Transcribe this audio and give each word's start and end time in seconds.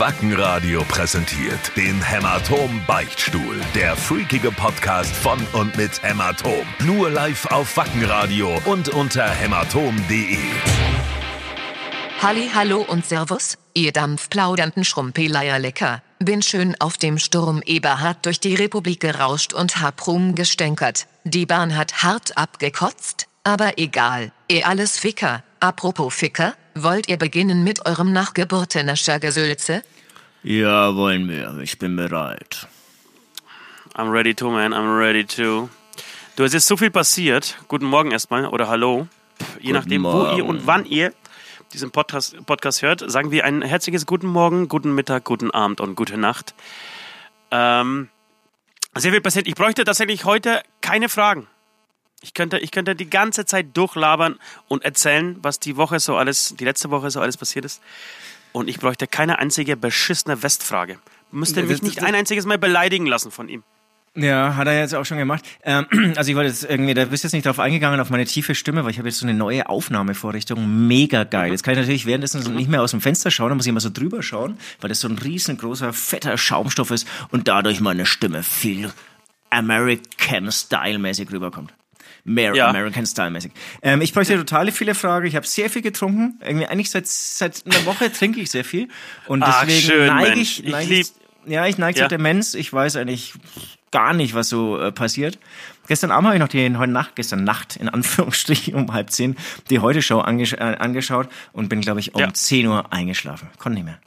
Wackenradio 0.00 0.82
präsentiert 0.84 1.76
den 1.76 2.02
Hämatom 2.02 2.80
Beichtstuhl. 2.86 3.60
Der 3.74 3.94
freakige 3.94 4.50
Podcast 4.50 5.14
von 5.14 5.38
und 5.52 5.76
mit 5.76 6.02
Hämatom. 6.02 6.66
Nur 6.86 7.10
live 7.10 7.44
auf 7.52 7.76
Wackenradio 7.76 8.62
und 8.64 8.88
unter 8.88 9.28
hämatom.de. 9.28 10.38
Halli, 12.22 12.50
hallo 12.54 12.80
und 12.80 13.04
Servus, 13.04 13.58
ihr 13.74 13.92
dampfplaudernden 13.92 14.84
Schrumpeleierlecker. 14.84 16.02
Bin 16.18 16.40
schön 16.40 16.76
auf 16.80 16.96
dem 16.96 17.18
Sturm 17.18 17.60
Eberhard 17.66 18.24
durch 18.24 18.40
die 18.40 18.54
Republik 18.54 19.00
gerauscht 19.00 19.52
und 19.52 19.82
hab 19.82 20.06
rumgestänkert. 20.06 21.08
Die 21.24 21.44
Bahn 21.44 21.76
hat 21.76 22.02
hart 22.02 22.38
abgekotzt, 22.38 23.26
aber 23.44 23.76
egal, 23.76 24.32
ihr 24.48 24.66
alles 24.66 24.98
Ficker. 24.98 25.44
Apropos 25.60 26.14
Ficker, 26.14 26.54
wollt 26.74 27.08
ihr 27.08 27.16
beginnen 27.16 27.64
mit 27.64 27.86
eurem 27.86 28.12
nachgeburtenischer 28.12 29.18
Gesülze? 29.20 29.82
Ja, 30.42 30.94
wollen 30.94 31.28
wir. 31.28 31.58
Ich 31.62 31.78
bin 31.78 31.96
bereit. 31.96 32.66
I'm 33.94 34.10
ready 34.10 34.34
to, 34.34 34.50
man. 34.50 34.72
I'm 34.72 34.98
ready 34.98 35.24
to. 35.24 35.68
Du, 36.36 36.44
es 36.44 36.54
ist 36.54 36.66
so 36.66 36.76
viel 36.76 36.90
passiert. 36.90 37.58
Guten 37.68 37.86
Morgen 37.86 38.10
erstmal 38.10 38.46
oder 38.46 38.68
hallo. 38.68 39.06
Je 39.60 39.72
nachdem, 39.72 40.04
wo 40.04 40.34
ihr 40.36 40.46
und 40.46 40.66
wann 40.66 40.84
ihr 40.86 41.12
diesen 41.72 41.90
Podcast, 41.90 42.36
Podcast 42.46 42.82
hört, 42.82 43.10
sagen 43.10 43.30
wir 43.30 43.44
ein 43.44 43.62
herzliches 43.62 44.06
Guten 44.06 44.26
Morgen, 44.26 44.68
guten 44.68 44.94
Mittag, 44.94 45.24
guten 45.24 45.50
Abend 45.50 45.80
und 45.80 45.94
gute 45.94 46.16
Nacht. 46.16 46.54
Ähm, 47.50 48.08
sehr 48.96 49.12
viel 49.12 49.20
passiert. 49.20 49.46
Ich 49.46 49.54
bräuchte 49.54 49.84
tatsächlich 49.84 50.24
heute 50.24 50.62
keine 50.80 51.08
Fragen. 51.08 51.46
Ich 52.22 52.34
könnte, 52.34 52.58
ich 52.58 52.70
könnte 52.70 52.94
die 52.94 53.08
ganze 53.08 53.46
Zeit 53.46 53.76
durchlabern 53.76 54.38
und 54.68 54.84
erzählen, 54.84 55.36
was 55.42 55.58
die 55.58 55.76
Woche 55.76 56.00
so 56.00 56.16
alles, 56.16 56.54
die 56.58 56.64
letzte 56.64 56.90
Woche 56.90 57.10
so 57.10 57.20
alles 57.20 57.36
passiert 57.36 57.64
ist. 57.64 57.80
Und 58.52 58.68
ich 58.68 58.78
bräuchte 58.78 59.06
keine 59.06 59.38
einzige 59.38 59.76
beschissene 59.76 60.42
Westfrage. 60.42 60.98
Müsste 61.30 61.62
mich 61.62 61.82
nicht 61.82 62.02
ein 62.02 62.14
einziges 62.14 62.44
Mal 62.44 62.58
beleidigen 62.58 63.06
lassen 63.06 63.30
von 63.30 63.48
ihm. 63.48 63.62
Ja, 64.16 64.56
hat 64.56 64.66
er 64.66 64.80
jetzt 64.80 64.94
auch 64.94 65.04
schon 65.04 65.18
gemacht. 65.18 65.44
Ähm, 65.62 65.86
also 66.16 66.30
ich 66.30 66.36
wollte 66.36 66.50
jetzt 66.50 66.64
irgendwie, 66.64 66.94
da 66.94 67.04
bist 67.04 67.22
jetzt 67.22 67.32
nicht 67.32 67.46
drauf 67.46 67.60
eingegangen, 67.60 68.00
auf 68.00 68.10
meine 68.10 68.24
tiefe 68.24 68.56
Stimme, 68.56 68.84
weil 68.84 68.90
ich 68.90 68.98
habe 68.98 69.08
jetzt 69.08 69.18
so 69.18 69.26
eine 69.26 69.34
neue 69.34 69.68
Aufnahmevorrichtung. 69.68 70.88
Mega 70.88 71.22
geil. 71.24 71.52
Jetzt 71.52 71.62
kann 71.62 71.72
ich 71.72 71.78
natürlich 71.78 72.06
währenddessen 72.06 72.42
so 72.42 72.50
nicht 72.50 72.68
mehr 72.68 72.82
aus 72.82 72.90
dem 72.90 73.00
Fenster 73.00 73.30
schauen, 73.30 73.50
da 73.50 73.54
muss 73.54 73.66
ich 73.66 73.70
immer 73.70 73.80
so 73.80 73.90
drüber 73.90 74.22
schauen, 74.22 74.58
weil 74.80 74.88
das 74.88 75.00
so 75.00 75.08
ein 75.08 75.16
riesengroßer, 75.16 75.92
fetter 75.92 76.36
Schaumstoff 76.36 76.90
ist 76.90 77.06
und 77.30 77.46
dadurch 77.46 77.80
meine 77.80 78.04
Stimme 78.04 78.42
viel 78.42 78.92
American-Style-mäßig 79.50 81.30
rüberkommt. 81.30 81.72
Mehr 82.24 82.54
Ja. 82.54 82.68
American-Style-mäßig. 82.68 83.52
Ähm, 83.82 84.00
ich 84.02 84.12
bräuchte 84.12 84.36
total 84.36 84.70
viele 84.72 84.94
Fragen. 84.94 85.26
Ich 85.26 85.36
habe 85.36 85.46
sehr 85.46 85.70
viel 85.70 85.82
getrunken. 85.82 86.38
Irgendwie 86.44 86.66
eigentlich 86.66 86.90
seit, 86.90 87.06
seit 87.06 87.64
einer 87.66 87.84
Woche 87.86 88.12
trinke 88.12 88.40
ich 88.40 88.50
sehr 88.50 88.64
viel. 88.64 88.88
Und 89.26 89.42
Ach, 89.42 89.64
deswegen 89.64 89.80
schön, 89.92 90.06
neige 90.06 90.40
ich, 90.40 90.64
Ich 90.64 90.70
neige 90.70 90.94
lieb- 90.94 91.06
ja, 91.46 91.66
ich 91.66 91.78
neige 91.78 91.98
Ja. 91.98 92.04
zur 92.08 92.16
Demenz. 92.18 92.54
Ich 92.54 92.72
weiß 92.72 92.96
eigentlich 92.96 93.32
gar 93.90 94.12
nicht, 94.12 94.34
was 94.34 94.48
so 94.50 94.78
äh, 94.78 94.92
passiert. 94.92 95.38
Gestern 95.88 96.10
Abend 96.12 96.26
habe 96.26 96.36
ich 96.36 96.40
noch 96.40 96.48
die, 96.48 96.76
heute 96.76 96.92
Nacht, 96.92 97.16
gestern 97.16 97.42
Nacht, 97.42 97.76
in 97.76 97.88
Anführungsstrichen 97.88 98.74
um 98.74 98.92
halb 98.92 99.10
zehn, 99.10 99.36
die 99.70 99.80
Heute-Show 99.80 100.20
angesch 100.20 100.52
äh, 100.52 100.58
angeschaut 100.58 101.28
und 101.52 101.68
bin, 101.68 101.80
glaube 101.80 101.98
ich, 102.00 102.14
um 102.14 102.20
Ja. 102.20 102.32
10 102.32 102.66
Uhr 102.66 102.92
eingeschlafen. 102.92 103.48
Konnte 103.58 103.76
nicht 103.78 103.86
mehr. 103.86 103.98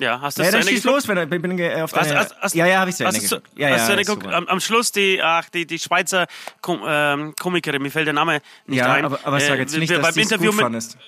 Ja, 0.00 0.20
hast 0.20 0.38
du 0.38 0.42
Ja, 0.42 0.46
das 0.50 0.52
dann 0.54 0.62
zu 0.62 0.68
Ende 0.68 0.70
schieß 0.72 0.82
geguckt? 0.82 0.96
los, 0.96 1.08
wenn 1.08 1.16
er, 1.18 1.26
bin, 1.26 1.58
äh, 1.58 1.80
auf 1.82 1.92
Hast, 1.92 2.08
deine, 2.10 2.18
hast, 2.18 2.34
hast, 2.40 2.54
Ja, 2.54 2.66
ja, 2.66 2.80
habe 2.80 2.90
ich 2.90 2.96
zu 2.96 3.04
hast 3.06 3.14
Ende 3.14 3.28
du- 3.28 3.36
geguckt. 3.36 3.58
Ja, 3.58 3.68
ja, 3.68 3.74
hast 3.78 3.88
ist 3.90 4.06
geguckt? 4.06 4.26
Am, 4.26 4.46
am 4.48 4.60
Schluss 4.60 4.90
die, 4.90 5.22
ach, 5.22 5.48
die, 5.50 5.66
die 5.66 5.78
Schweizer 5.78 6.26
Kom 6.60 6.82
ähm, 6.84 7.34
Komikerin, 7.38 7.80
mir 7.80 7.90
fällt 7.92 8.06
der 8.08 8.14
Name 8.14 8.40
nicht 8.66 8.78
Ja, 8.78 8.92
ein. 8.92 9.04
aber, 9.04 9.20
aber 9.22 9.38
sag 9.40 9.50
Äh, 9.50 9.60
jetzt 9.60 9.76
nicht, 9.76 9.88
wir- 9.90 10.00
dass 10.00 10.14
du 10.14 10.20
es 10.20 10.30
gut 10.36 10.54
fandest. 10.54 10.98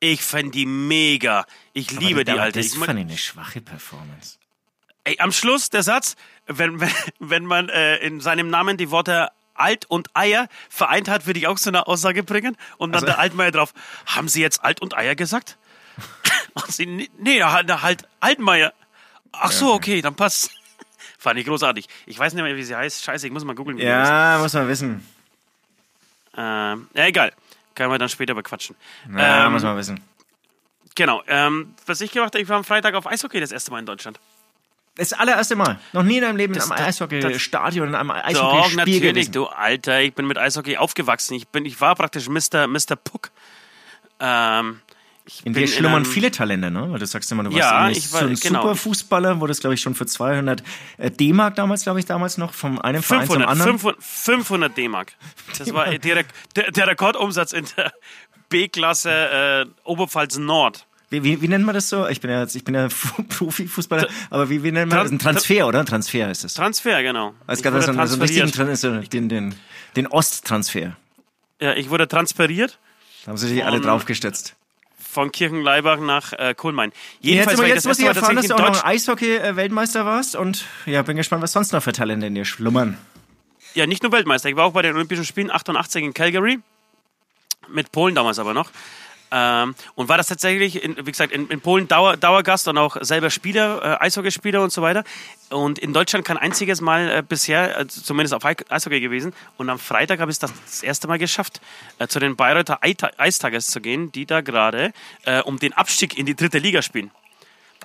Ich 0.00 0.22
fand 0.22 0.54
die 0.54 0.66
mega. 0.66 1.44
Ich 1.72 1.90
liebe 1.90 2.24
die 2.24 2.30
aber 2.30 2.42
alte. 2.42 2.60
Das 2.60 2.68
Ich 2.68 2.78
fand 2.78 3.00
ich 3.00 3.06
eine 3.06 3.18
schwache 3.18 3.60
Performance. 3.60 4.36
Ey, 5.02 5.16
am 5.18 5.32
Schluss 5.32 5.70
der 5.70 5.82
Satz, 5.82 6.14
wenn, 6.46 6.78
wenn, 6.80 6.90
wenn 7.18 7.44
man 7.44 7.68
äh, 7.70 7.96
in 7.96 8.20
seinem 8.20 8.50
Namen 8.50 8.76
die 8.76 8.92
Worte 8.92 9.30
Alt 9.54 9.86
und 9.86 10.10
Eier 10.14 10.46
vereint 10.68 11.08
hat, 11.08 11.26
würde 11.26 11.40
ich 11.40 11.48
auch 11.48 11.58
so 11.58 11.70
eine 11.70 11.88
Aussage 11.88 12.22
bringen. 12.22 12.56
Und 12.76 12.94
Also 12.94 13.06
dann 13.06 13.14
der 13.16 13.18
Altmaier 13.20 13.50
drauf, 13.50 13.74
haben 14.06 14.28
Sie 14.28 14.40
jetzt 14.40 14.62
Alt 14.62 14.80
und 14.80 14.96
Eier 14.96 15.16
gesagt? 15.16 15.58
Und 16.64 16.72
sie, 16.72 17.08
nee, 17.18 17.42
halt, 17.42 18.06
Altmaier. 18.20 18.72
Ach 19.32 19.52
so, 19.52 19.72
okay, 19.74 20.00
dann 20.00 20.14
passt. 20.14 20.50
Fand 21.18 21.38
ich 21.38 21.46
großartig. 21.46 21.86
Ich 22.06 22.18
weiß 22.18 22.34
nicht 22.34 22.42
mehr, 22.42 22.56
wie 22.56 22.62
sie 22.62 22.76
heißt. 22.76 23.02
Scheiße, 23.04 23.26
ich 23.26 23.32
muss 23.32 23.44
mal 23.44 23.54
googeln. 23.54 23.78
Ja, 23.78 24.38
muss 24.40 24.52
man 24.54 24.68
wissen. 24.68 25.06
Ähm, 26.36 26.88
ja, 26.94 27.06
egal. 27.06 27.32
Können 27.74 27.90
wir 27.90 27.98
dann 27.98 28.08
später 28.08 28.34
bequatschen. 28.34 28.76
Ja, 29.16 29.46
ähm, 29.46 29.52
muss 29.52 29.62
man 29.62 29.76
wissen. 29.76 30.00
Genau. 30.94 31.22
Ähm, 31.26 31.74
was 31.86 32.00
ich 32.00 32.10
gemacht 32.12 32.34
habe, 32.34 32.42
ich 32.42 32.48
war 32.48 32.56
am 32.56 32.64
Freitag 32.64 32.94
auf 32.94 33.06
Eishockey 33.06 33.40
das 33.40 33.52
erste 33.52 33.70
Mal 33.70 33.80
in 33.80 33.86
Deutschland. 33.86 34.18
Das 34.96 35.12
allererste 35.12 35.54
Mal. 35.54 35.78
Noch 35.92 36.02
nie 36.02 36.16
in 36.16 36.22
deinem 36.22 36.36
Leben 36.36 36.54
Das- 36.54 36.70
am 36.70 36.76
Eishockey-Stadion, 36.76 37.88
in 37.88 37.94
einem 37.94 38.08
Doch, 38.08 38.16
Eishockey-Spiel 38.16 38.76
natürlich, 38.78 39.00
gewesen. 39.02 39.32
du 39.32 39.46
Alter. 39.46 40.00
Ich 40.00 40.12
bin 40.14 40.26
mit 40.26 40.38
Eishockey 40.38 40.76
aufgewachsen. 40.76 41.34
Ich, 41.34 41.46
bin, 41.46 41.64
ich 41.66 41.80
war 41.80 41.94
praktisch 41.94 42.28
Mr. 42.28 42.66
Mr. 42.66 42.96
Puck. 42.96 43.30
Ähm, 44.18 44.80
ich 45.28 45.46
In 45.46 45.52
dir 45.52 45.66
schlummern 45.68 46.02
einem- 46.02 46.04
viele 46.06 46.30
Talente, 46.30 46.70
ne? 46.70 46.90
Weil 46.90 46.98
du 46.98 47.06
sagst 47.06 47.30
immer, 47.30 47.44
du 47.44 47.50
warst 47.50 47.58
Ja, 47.60 47.88
ich 47.90 48.12
war- 48.12 48.20
so 48.22 48.26
ein 48.26 48.34
genau. 48.34 48.74
Fußballer, 48.74 49.38
wurdest, 49.40 49.60
glaube 49.60 49.74
ich, 49.74 49.80
schon 49.80 49.94
für 49.94 50.06
200 50.06 50.62
äh, 50.96 51.10
D-Mark 51.10 51.54
damals, 51.54 51.82
glaube 51.84 52.00
ich, 52.00 52.06
damals 52.06 52.38
noch, 52.38 52.52
vom 52.54 52.80
einem 52.80 53.02
Verein 53.02 53.26
zum 53.26 53.34
500, 53.36 53.48
anderen. 53.50 53.70
500, 53.78 54.02
500 54.02 54.76
D-Mark. 54.76 55.12
Das 55.58 55.72
war 55.72 55.86
der, 55.98 56.24
der, 56.56 56.70
der 56.72 56.86
Rekordumsatz 56.88 57.52
in 57.52 57.66
der 57.76 57.92
B-Klasse 58.48 59.10
äh, 59.10 59.66
Oberpfalz 59.84 60.38
Nord. 60.38 60.86
Wie, 61.10 61.22
wie, 61.24 61.40
wie 61.40 61.48
nennt 61.48 61.64
man 61.64 61.74
das 61.74 61.88
so? 61.88 62.06
Ich 62.08 62.20
bin 62.20 62.30
ja, 62.30 62.44
ich 62.44 62.64
bin 62.64 62.74
ja 62.74 62.88
Profifußballer, 63.28 64.08
aber 64.30 64.50
wie, 64.50 64.62
wie 64.62 64.72
nennt 64.72 64.90
man 64.90 64.98
das? 65.04 65.10
Ein 65.10 65.18
Tran- 65.18 65.32
Transfer, 65.34 65.66
oder? 65.66 65.80
Ein 65.80 65.86
Transfer 65.86 66.26
heißt 66.26 66.44
es. 66.44 66.54
Transfer, 66.54 67.02
genau. 67.02 67.34
Es 67.46 67.62
gab 67.62 67.72
wurde 67.72 67.82
so 67.84 67.92
einen, 67.92 68.06
so 68.06 68.14
einen 68.14 68.22
richtigen 68.22 68.76
so 68.76 68.96
den, 69.00 69.28
den, 69.28 69.54
den 69.96 70.06
Osttransfer. 70.06 70.96
Ja, 71.60 71.72
ich 71.74 71.88
wurde 71.90 72.06
transferiert 72.08 72.78
Da 73.24 73.30
haben 73.30 73.38
sie 73.38 73.48
sich 73.48 73.64
alle 73.64 73.80
draufgestützt. 73.80 74.54
Von 75.08 75.32
Kirchenleibach 75.32 75.98
nach 75.98 76.32
äh, 76.34 76.54
Kohlmein. 76.54 76.92
Jetzt, 77.20 77.32
Jedenfalls 77.34 77.60
ich 77.60 77.66
jetzt 77.66 77.76
das 77.76 77.84
muss 77.86 77.98
ich 77.98 78.06
erfahren, 78.06 78.36
dass 78.36 78.46
du 78.46 78.54
auch 78.54 78.58
noch. 78.58 78.84
Eishockey-Weltmeister 78.84 80.04
warst 80.04 80.36
und 80.36 80.66
ja, 80.84 81.02
bin 81.02 81.16
gespannt, 81.16 81.42
was 81.42 81.52
sonst 81.52 81.72
noch 81.72 81.82
für 81.82 81.92
Talente 81.92 82.26
in 82.26 82.34
dir 82.34 82.44
schlummern. 82.44 82.98
Ja, 83.74 83.86
nicht 83.86 84.02
nur 84.02 84.12
Weltmeister. 84.12 84.48
Ich 84.48 84.56
war 84.56 84.66
auch 84.66 84.72
bei 84.72 84.82
den 84.82 84.94
Olympischen 84.94 85.24
Spielen 85.24 85.50
88 85.50 86.04
in 86.04 86.14
Calgary. 86.14 86.60
Mit 87.68 87.92
Polen 87.92 88.14
damals 88.14 88.38
aber 88.38 88.54
noch. 88.54 88.70
Ähm, 89.30 89.74
und 89.94 90.08
war 90.08 90.16
das 90.16 90.28
tatsächlich, 90.28 90.82
in, 90.82 90.96
wie 90.96 91.10
gesagt, 91.10 91.32
in, 91.32 91.48
in 91.48 91.60
Polen 91.60 91.86
Dauer, 91.88 92.16
Dauergast 92.16 92.66
und 92.68 92.78
auch 92.78 92.96
selber 93.00 93.30
Spieler, 93.30 93.98
äh, 94.00 94.04
Eishockeyspieler 94.04 94.62
und 94.62 94.72
so 94.72 94.82
weiter. 94.82 95.04
Und 95.50 95.78
in 95.78 95.92
Deutschland 95.92 96.24
kein 96.24 96.36
einziges 96.38 96.80
Mal 96.80 97.10
äh, 97.10 97.22
bisher, 97.26 97.78
äh, 97.80 97.86
zumindest 97.86 98.34
auf 98.34 98.44
Ei- 98.44 98.56
Eishockey 98.68 99.00
gewesen. 99.00 99.34
Und 99.56 99.68
am 99.70 99.78
Freitag 99.78 100.20
habe 100.20 100.30
ich 100.30 100.36
es 100.36 100.38
das, 100.38 100.82
erste 100.82 101.08
Mal 101.08 101.18
geschafft, 101.18 101.60
äh, 101.98 102.06
zu 102.08 102.20
den 102.20 102.36
Bayreuther 102.36 102.82
Eita- 102.82 103.10
Eistagers 103.18 103.66
zu 103.66 103.80
gehen, 103.80 104.12
die 104.12 104.26
da 104.26 104.40
gerade 104.40 104.92
äh, 105.24 105.40
um 105.42 105.58
den 105.58 105.72
Abstieg 105.74 106.16
in 106.16 106.26
die 106.26 106.34
dritte 106.34 106.58
Liga 106.58 106.82
spielen. 106.82 107.10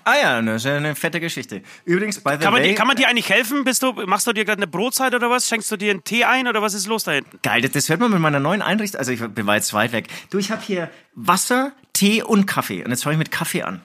Ah 0.05 0.15
ja, 0.21 0.39
ja 0.41 0.75
eine 0.77 0.95
fette 0.95 1.19
Geschichte. 1.19 1.61
Übrigens, 1.85 2.19
by 2.19 2.31
the 2.31 2.37
Kann 2.39 2.53
man, 2.53 2.61
way, 2.61 2.69
dir, 2.69 2.75
kann 2.75 2.87
man 2.87 2.95
dir 2.97 3.07
eigentlich 3.07 3.29
helfen? 3.29 3.63
Bist 3.63 3.83
du, 3.83 3.93
machst 4.05 4.27
du 4.27 4.33
dir 4.33 4.45
gerade 4.45 4.59
eine 4.59 4.67
Brotzeit 4.67 5.13
oder 5.13 5.29
was? 5.29 5.47
Schenkst 5.47 5.71
du 5.71 5.77
dir 5.77 5.91
einen 5.91 6.03
Tee 6.03 6.23
ein 6.25 6.47
oder 6.47 6.61
was 6.61 6.73
ist 6.73 6.87
los 6.87 7.03
da 7.03 7.11
hinten? 7.13 7.39
geil, 7.41 7.61
das, 7.61 7.71
das 7.71 7.89
hört 7.89 7.99
man 7.99 8.11
mit 8.11 8.19
meiner 8.19 8.39
neuen 8.39 8.61
Einrichtung, 8.61 8.99
also 8.99 9.11
ich 9.11 9.19
bin 9.21 9.45
weit 9.47 9.71
weit 9.73 9.91
weg. 9.93 10.07
Du, 10.29 10.37
ich 10.37 10.51
habe 10.51 10.61
hier 10.61 10.89
Wasser, 11.15 11.71
Tee 11.93 12.21
und 12.23 12.45
Kaffee 12.45 12.83
und 12.83 12.91
jetzt 12.91 13.03
fange 13.03 13.13
ich 13.15 13.19
mit 13.19 13.31
Kaffee 13.31 13.63
an. 13.63 13.81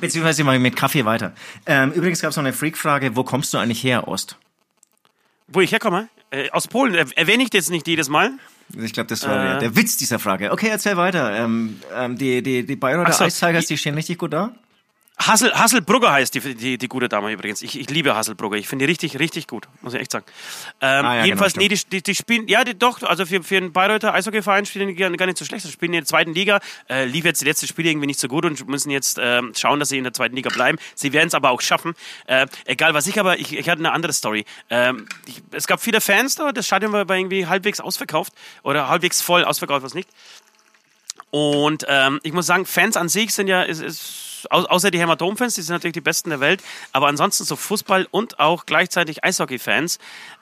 Beziehungsweise 0.00 0.44
mache 0.44 0.56
ich 0.56 0.62
mit 0.62 0.76
Kaffee 0.76 1.04
weiter. 1.04 1.32
Ähm, 1.66 1.92
übrigens 1.92 2.20
gab 2.20 2.30
es 2.30 2.36
noch 2.36 2.44
eine 2.44 2.52
Freak-Frage, 2.52 3.16
wo 3.16 3.24
kommst 3.24 3.54
du 3.54 3.58
eigentlich 3.58 3.82
her, 3.82 4.08
Ost? 4.08 4.36
Wo 5.48 5.60
ich 5.60 5.72
herkomme? 5.72 6.08
Äh, 6.30 6.50
aus 6.50 6.68
Polen. 6.68 6.94
Er, 6.94 7.06
erwähne 7.16 7.42
ich 7.42 7.50
das 7.50 7.70
nicht 7.70 7.86
jedes 7.86 8.08
Mal? 8.08 8.32
Ich 8.78 8.92
glaube, 8.92 9.08
das 9.08 9.26
war 9.26 9.56
Äh. 9.56 9.58
der, 9.60 9.76
Witz 9.76 9.96
dieser 9.96 10.18
Frage. 10.18 10.50
Okay, 10.50 10.68
erzähl 10.68 10.96
weiter. 10.96 11.34
Ähm, 11.36 11.80
ähm, 11.94 12.16
die 12.16 12.42
die, 12.42 12.64
die 12.64 12.76
Bayreuther 12.76 13.12
so, 13.12 13.24
Ice 13.24 13.46
Tigers, 13.46 13.66
die 13.66 13.76
stehen 13.76 13.94
richtig 13.94 14.18
gut 14.18 14.32
da. 14.32 14.52
Hassel, 15.26 15.52
Hasselbrugger 15.54 16.12
heißt 16.12 16.34
die, 16.34 16.54
die, 16.54 16.78
die 16.78 16.88
gute 16.88 17.08
Dame 17.08 17.32
übrigens. 17.32 17.62
Ich, 17.62 17.78
ich 17.78 17.90
liebe 17.90 18.14
Hasselbrugger. 18.14 18.56
Ich 18.56 18.68
finde 18.68 18.86
die 18.86 18.90
richtig, 18.90 19.18
richtig 19.18 19.46
gut, 19.46 19.68
muss 19.80 19.94
ich 19.94 20.00
echt 20.00 20.12
sagen. 20.12 20.24
Ähm, 20.80 21.04
Ah, 21.04 21.16
ja, 21.16 21.24
jedenfalls, 21.24 21.54
genau, 21.54 21.64
nee, 21.64 21.68
die, 21.68 21.84
die, 21.84 22.02
die 22.02 22.14
spielen, 22.14 22.48
ja, 22.48 22.64
die, 22.64 22.78
doch, 22.78 23.02
also 23.02 23.26
für, 23.26 23.42
für 23.42 23.56
einen 23.56 23.72
Bayreuther 23.72 24.14
Eishockeyverein 24.14 24.66
spielen 24.66 24.88
die 24.88 24.94
gar, 24.94 25.26
nicht 25.26 25.38
so 25.38 25.44
schlecht. 25.44 25.64
Sie 25.64 25.72
spielen 25.72 25.92
in 25.92 26.00
der 26.00 26.06
zweiten 26.06 26.34
Liga, 26.34 26.60
äh, 26.88 27.04
lief 27.04 27.24
jetzt 27.24 27.40
die 27.40 27.44
letzte 27.44 27.66
Spiele 27.66 27.90
irgendwie 27.90 28.06
nicht 28.06 28.20
so 28.20 28.28
gut 28.28 28.44
und 28.44 28.66
müssen 28.68 28.90
jetzt 28.90 29.18
ähm, 29.20 29.52
schauen, 29.56 29.80
dass 29.80 29.88
sie 29.88 29.98
in 29.98 30.04
der 30.04 30.12
zweiten 30.12 30.36
Liga 30.36 30.50
bleiben. 30.50 30.78
Sie 30.94 31.12
werden 31.12 31.28
es 31.28 31.34
aber 31.34 31.50
auch 31.50 31.60
schaffen. 31.60 31.94
Äh, 32.26 32.46
egal 32.64 32.94
was 32.94 33.06
ich, 33.06 33.18
aber 33.18 33.38
ich, 33.38 33.56
ich 33.56 33.68
hatte 33.68 33.80
eine 33.80 33.92
andere 33.92 34.12
Story. 34.12 34.44
Ähm, 34.70 35.06
ich, 35.26 35.42
es 35.52 35.66
gab 35.66 35.80
viele 35.80 36.00
Fans 36.00 36.36
da, 36.36 36.52
das 36.52 36.66
Stadion 36.66 36.92
war 36.92 37.08
irgendwie 37.08 37.46
halbwegs 37.46 37.80
ausverkauft 37.80 38.32
oder 38.62 38.88
halbwegs 38.88 39.20
voll 39.20 39.44
ausverkauft, 39.44 39.82
was 39.82 39.94
nicht. 39.94 40.08
Und 41.30 41.86
ähm, 41.88 42.20
ich 42.22 42.32
muss 42.32 42.46
sagen, 42.46 42.66
Fans 42.66 42.96
an 42.96 43.08
sich 43.08 43.32
sind 43.32 43.48
ja, 43.48 43.62
ist, 43.62 43.80
ist, 43.80 44.31
au 44.50 44.64
außer 44.64 44.90
die 44.90 44.98
Hämatom-Fans, 44.98 45.54
die 45.54 45.62
sind 45.62 45.74
natürlich 45.74 45.94
die 45.94 46.00
besten 46.00 46.30
der 46.30 46.40
Welt, 46.40 46.62
aber 46.92 47.08
ansonsten 47.08 47.44
so 47.44 47.56
Fußball 47.56 48.06
und 48.10 48.38
auch 48.40 48.66
gleichzeitig 48.66 49.24
Eishockey-Fans, 49.24 49.98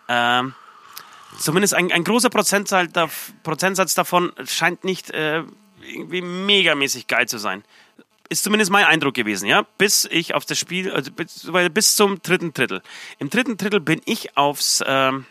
ähm, 0.09 0.55
zumindest 1.39 1.75
ein, 1.75 1.91
ein 1.93 2.05
großer 2.05 2.31
Prozentzahl 2.31 2.89
da, 2.89 3.09
Prozentsatz 3.43 3.95
davon 3.95 4.33
scheint 4.45 4.85
nicht 4.85 5.11
äh, 5.11 5.43
irgendwie 5.83 6.23
megamäßig 6.23 7.07
geil 7.07 7.29
zu 7.29 7.39
sein. 7.39 7.65
ist 8.29 8.45
zumindest 8.45 8.71
mein 8.71 8.85
Eindruck 8.85 9.15
gewesen, 9.15 9.47
ja, 9.47 9.67
bis 9.79 10.05
ich 10.11 10.35
auf 10.35 10.45
das 10.45 10.59
Spiel, 10.59 10.93
also 10.93 11.11
bis, 11.11 11.51
bis 11.73 11.97
zum 11.97 12.23
dritten 12.23 12.53
Drittel. 12.53 12.83
Im 13.19 13.31
dritten 13.31 13.57
Drittel 13.57 13.81
bin 13.81 14.01
ich 14.05 14.37
aufs, 14.37 14.83
ähm, 14.87 15.27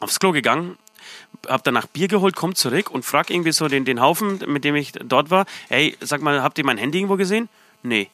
aufs 0.00 0.20
Klo 0.20 0.32
gegangen, 0.32 0.76
hab 1.46 1.64
danach 1.64 1.86
Bier 1.86 2.08
geholt, 2.08 2.36
komm 2.36 2.54
zurück 2.54 2.90
und 2.90 3.04
frag 3.04 3.30
irgendwie 3.30 3.52
so 3.52 3.68
den, 3.68 3.84
den 3.84 4.00
Haufen, 4.00 4.40
mit 4.46 4.64
dem 4.64 4.74
ich 4.74 4.92
dort 4.92 5.30
war, 5.30 5.46
hey, 5.68 5.96
sag 6.00 6.22
mal, 6.22 6.42
habt 6.42 6.58
ihr 6.58 6.64
mein 6.64 6.78
Handy 6.78 6.98
irgendwo 6.98 7.16
gesehen? 7.16 7.48
Nee. 7.82 8.08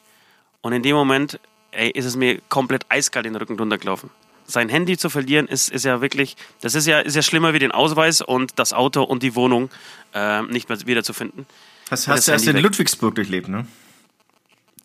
Und 0.61 0.73
in 0.73 0.83
dem 0.83 0.95
Moment, 0.95 1.39
ey, 1.71 1.89
ist 1.89 2.05
es 2.05 2.15
mir 2.15 2.39
komplett 2.49 2.85
eiskalt 2.89 3.25
in 3.25 3.33
den 3.33 3.39
Rücken 3.39 3.57
runtergelaufen. 3.57 4.09
Sein 4.47 4.69
Handy 4.69 4.97
zu 4.97 5.09
verlieren 5.09 5.47
ist, 5.47 5.69
ist 5.69 5.85
ja 5.85 6.01
wirklich, 6.01 6.37
das 6.61 6.75
ist 6.75 6.85
ja, 6.85 6.99
ist 6.99 7.15
ja 7.15 7.23
schlimmer 7.23 7.53
wie 7.53 7.59
den 7.59 7.71
Ausweis 7.71 8.21
und 8.21 8.59
das 8.59 8.73
Auto 8.73 9.03
und 9.03 9.23
die 9.23 9.35
Wohnung 9.35 9.69
äh, 10.13 10.43
nicht 10.43 10.69
mehr 10.69 10.79
wiederzufinden. 10.85 11.39
Und 11.39 11.91
hast 11.91 12.07
das 12.07 12.25
du 12.25 12.31
erst 12.31 12.47
in. 12.47 12.57
Ludwigsburg 12.57 13.15
durchlebt, 13.15 13.47
ne? 13.47 13.65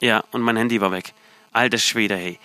Ja, 0.00 0.24
und 0.32 0.40
mein 0.40 0.56
Handy 0.56 0.80
war 0.80 0.92
weg. 0.92 1.12
Alter 1.52 1.78
Schwede, 1.78 2.16
hey. 2.16 2.38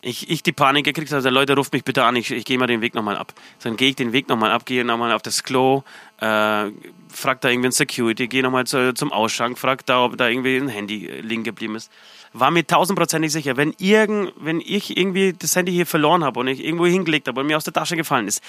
Ich, 0.00 0.30
ich 0.30 0.44
die 0.44 0.52
Panik 0.52 0.84
gekriegt 0.84 1.10
habe, 1.10 1.28
Leute, 1.28 1.56
ruft 1.56 1.72
mich 1.72 1.82
bitte 1.82 2.04
an, 2.04 2.14
ich, 2.14 2.30
ich 2.30 2.44
gehe 2.44 2.56
mal 2.56 2.68
den 2.68 2.80
Weg 2.80 2.94
nochmal 2.94 3.16
ab. 3.16 3.34
Dann 3.64 3.76
gehe 3.76 3.88
ich 3.88 3.96
den 3.96 4.12
Weg 4.12 4.28
nochmal 4.28 4.52
ab, 4.52 4.64
gehe 4.64 4.84
nochmal 4.84 5.10
auf 5.10 5.22
das 5.22 5.42
Klo, 5.42 5.82
äh, 6.20 6.70
frag 7.08 7.40
da 7.40 7.48
irgendwie 7.48 7.68
ein 7.68 7.72
Security, 7.72 8.28
gehe 8.28 8.44
nochmal 8.44 8.64
zu, 8.64 8.94
zum 8.94 9.12
Ausschank, 9.12 9.58
frag 9.58 9.84
da, 9.86 10.04
ob 10.04 10.16
da 10.16 10.28
irgendwie 10.28 10.56
ein 10.56 10.68
Handy 10.68 11.08
äh, 11.08 11.20
liegen 11.20 11.42
geblieben 11.42 11.74
ist. 11.74 11.90
War 12.32 12.52
mir 12.52 12.64
tausendprozentig 12.64 13.32
sicher, 13.32 13.56
wenn, 13.56 13.74
irgend, 13.78 14.32
wenn 14.36 14.60
ich 14.60 14.96
irgendwie 14.96 15.32
das 15.36 15.56
Handy 15.56 15.72
hier 15.72 15.86
verloren 15.86 16.22
habe 16.22 16.38
und 16.38 16.46
ich 16.46 16.64
irgendwo 16.64 16.86
hingelegt 16.86 17.26
habe 17.26 17.40
und 17.40 17.48
mir 17.48 17.56
aus 17.56 17.64
der 17.64 17.72
Tasche 17.72 17.96
gefallen 17.96 18.28
ist, 18.28 18.40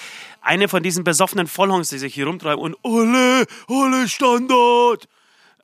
eine 0.42 0.68
von 0.68 0.84
diesen 0.84 1.02
besoffenen 1.02 1.48
Vollhongs, 1.48 1.88
die 1.88 1.98
sich 1.98 2.14
hier 2.14 2.26
rumtreiben 2.26 2.62
und 2.62 2.76
Ole, 2.82 3.44
Ole 3.66 4.06
Standard 4.06 5.08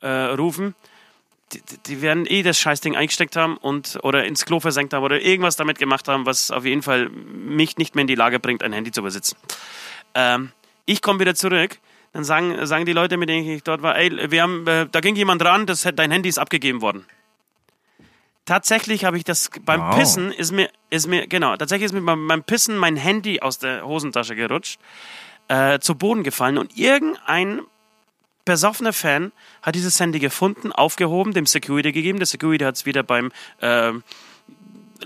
äh, 0.01 0.07
rufen, 0.07 0.75
die, 1.53 1.61
die 1.85 2.01
werden 2.01 2.25
eh 2.25 2.43
das 2.43 2.59
Scheißding 2.59 2.95
eingesteckt 2.95 3.35
haben 3.35 3.57
und 3.57 3.99
oder 4.03 4.25
ins 4.25 4.45
Klo 4.45 4.59
versenkt 4.59 4.93
haben 4.93 5.03
oder 5.03 5.21
irgendwas 5.21 5.55
damit 5.55 5.79
gemacht 5.79 6.07
haben, 6.07 6.25
was 6.25 6.51
auf 6.51 6.65
jeden 6.65 6.81
Fall 6.81 7.09
mich 7.09 7.77
nicht 7.77 7.95
mehr 7.95 8.01
in 8.01 8.07
die 8.07 8.15
Lage 8.15 8.39
bringt, 8.39 8.63
ein 8.63 8.73
Handy 8.73 8.91
zu 8.91 9.01
besitzen. 9.01 9.37
Ähm, 10.13 10.51
ich 10.85 11.01
komme 11.01 11.19
wieder 11.19 11.35
zurück, 11.35 11.79
dann 12.13 12.23
sagen, 12.23 12.65
sagen 12.65 12.85
die 12.85 12.93
Leute, 12.93 13.17
mit 13.17 13.29
denen 13.29 13.47
ich 13.47 13.63
dort 13.63 13.81
war, 13.81 13.97
ey, 13.97 14.31
wir 14.31 14.41
haben, 14.41 14.65
äh, 14.67 14.87
da 14.91 14.99
ging 14.99 15.15
jemand 15.15 15.43
ran, 15.43 15.65
das, 15.65 15.87
dein 15.93 16.11
Handy 16.11 16.29
ist 16.29 16.39
abgegeben 16.39 16.81
worden. 16.81 17.05
Tatsächlich 18.45 19.03
habe 19.03 19.17
ich 19.17 19.25
das 19.25 19.49
beim 19.61 19.81
Wow. 19.81 19.95
Pissen 19.97 20.31
ist 20.31 20.53
mir 20.53 20.69
ist 20.89 21.05
mir 21.05 21.27
genau 21.27 21.57
tatsächlich 21.57 21.87
ist 21.87 21.93
mir 21.93 22.01
beim, 22.01 22.27
beim 22.27 22.43
Pissen 22.43 22.77
mein 22.77 22.95
Handy 22.95 23.41
aus 23.41 23.59
der 23.59 23.85
Hosentasche 23.85 24.35
gerutscht, 24.35 24.79
äh, 25.49 25.79
zu 25.79 25.95
Boden 25.95 26.23
gefallen 26.23 26.57
und 26.57 26.77
irgendein 26.77 27.61
besoffener 28.47 28.93
Fan 28.93 29.31
hat 29.61 29.75
dieses 29.75 29.99
Handy 29.99 30.17
gefunden, 30.19 30.71
aufgehoben, 30.71 31.33
dem 31.33 31.45
Security 31.45 31.91
gegeben. 31.91 32.17
Der 32.19 32.25
Security 32.25 32.63
hat 32.65 32.75
es 32.75 32.85
wieder 32.87 33.03
beim 33.03 33.31
ähm, 33.61 34.01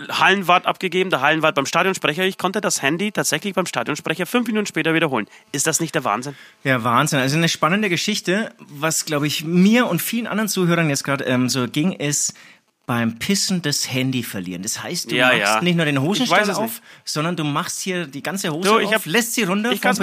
Hallenwart 0.09 0.65
abgegeben, 0.67 1.09
der 1.09 1.19
Hallenwart 1.19 1.53
beim 1.55 1.65
Stadionsprecher. 1.65 2.23
Ich 2.23 2.37
konnte 2.37 2.61
das 2.61 2.81
Handy 2.81 3.11
tatsächlich 3.11 3.53
beim 3.53 3.65
Stadionsprecher 3.65 4.25
fünf 4.25 4.47
Minuten 4.47 4.65
später 4.65 4.93
wiederholen. 4.93 5.27
Ist 5.51 5.67
das 5.67 5.81
nicht 5.81 5.93
der 5.95 6.05
Wahnsinn? 6.05 6.35
Ja, 6.63 6.83
Wahnsinn. 6.85 7.19
Also 7.19 7.35
eine 7.35 7.49
spannende 7.49 7.89
Geschichte. 7.89 8.53
Was, 8.69 9.03
glaube 9.05 9.27
ich, 9.27 9.43
mir 9.43 9.87
und 9.87 10.01
vielen 10.01 10.27
anderen 10.27 10.47
Zuhörern 10.47 10.89
jetzt 10.89 11.03
gerade 11.03 11.25
ähm, 11.25 11.49
so 11.49 11.67
ging, 11.67 11.91
ist 11.91 12.33
beim 12.85 13.19
Pissen 13.19 13.61
das 13.61 13.91
Handy 13.91 14.23
verlieren. 14.23 14.63
Das 14.63 14.81
heißt, 14.81 15.11
du 15.11 15.15
Ja, 15.15 15.27
machst 15.27 15.39
ja. 15.39 15.61
nicht 15.61 15.75
nur 15.75 15.85
den 15.85 16.01
Hosenstall 16.01 16.49
auf, 16.51 16.61
nicht. 16.61 16.81
sondern 17.03 17.35
du 17.35 17.43
machst 17.43 17.81
hier 17.81 18.07
die 18.07 18.23
ganze 18.23 18.49
Hose 18.51 18.69
Du, 18.69 18.79
ich 18.79 18.87
auf, 18.87 18.93
hab- 18.95 19.05
lässt 19.05 19.33
sie 19.33 19.43
runter 19.43 19.71
ich 19.71 19.79
vom 19.81 19.89
kann's 19.89 19.99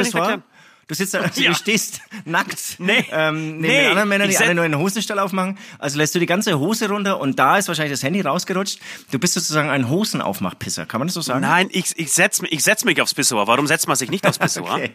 Du 0.88 0.94
sitzt 0.94 1.14
da, 1.14 1.20
also 1.23 1.40
Ja. 1.40 1.50
du 1.50 1.55
stehst 1.56 2.00
nackt 2.25 2.76
Nee. 2.79 3.05
ähm, 3.12 3.58
neben 3.58 3.61
Nee. 3.61 3.81
den 3.82 3.90
anderen 3.90 4.08
Männern, 4.08 4.29
die 4.31 4.38
alle 4.38 4.55
nur 4.55 4.64
den 4.64 4.76
Hosenstall 4.79 5.19
aufmachen. 5.19 5.58
Also 5.79 5.99
lässt 5.99 6.14
du 6.14 6.19
die 6.19 6.26
ganze 6.26 6.58
Hose 6.58 6.88
runter 6.88 7.20
und 7.20 7.38
da 7.38 7.58
ist 7.58 7.69
wahrscheinlich 7.69 7.93
das 7.93 8.02
Handy 8.02 8.20
rausgerutscht. 8.23 8.81
Du 9.11 9.19
bist 9.19 9.35
sozusagen 9.35 9.69
ein 9.70 9.88
Hosenaufmachpisser. 9.88 10.87
Kann 10.87 10.99
man 11.00 11.08
das 11.08 11.14
so 11.14 11.20
sagen? 11.20 11.40
Nein, 11.43 11.69
ich, 11.70 11.99
ich 11.99 12.12
setze 12.12 12.46
ich 12.49 12.62
setz 12.64 12.85
mich 12.85 13.00
aufs 13.00 13.14
Pissoir. 13.14 13.46
Warum 13.46 13.67
setzt 13.67 13.87
man 13.87 13.96
sich 13.96 14.11
nicht 14.11 14.26
aufs 14.26 14.38
Pissoir? 14.40 14.75
Okay, 14.75 14.90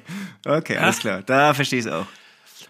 okay 0.45 0.77
alles 0.77 0.99
klar. 0.99 1.21
Da 1.23 1.53
verstehe 1.53 1.79
ich 1.79 1.85
es 1.85 1.91
auch. 1.91 2.05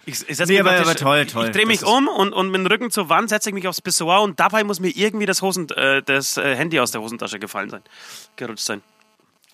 Ich, 0.06 0.28
ich 0.28 0.38
Nee, 0.40 0.46
mich 0.46 0.60
aber- 0.60 0.72
aber 0.82 0.96
toll, 0.96 1.26
toll. 1.28 1.46
Ich 1.46 1.52
drehe 1.52 1.66
mich 1.66 1.86
um 1.86 2.10
und, 2.10 2.34
und 2.34 2.48
mit 2.52 2.60
dem 2.60 2.68
Rücken 2.68 2.92
zur 2.92 3.08
Wand 3.08 3.30
setze 3.30 3.50
ich 3.50 3.54
mich 3.56 3.70
aufs 3.70 3.80
Pissoir 3.80 4.22
und 4.22 4.38
dabei 4.38 4.66
muss 4.66 4.82
mir 4.82 4.90
irgendwie 4.90 5.26
das, 5.26 5.42
Hosen, 5.42 5.70
äh, 5.70 6.04
das 6.04 6.36
äh, 6.36 6.58
Handy 6.58 6.78
aus 6.82 6.92
der 6.92 7.00
Hosentasche 7.02 7.40
gefallen 7.40 7.70
sein, 7.70 7.82
gerutscht 8.36 8.66
sein. 8.66 8.82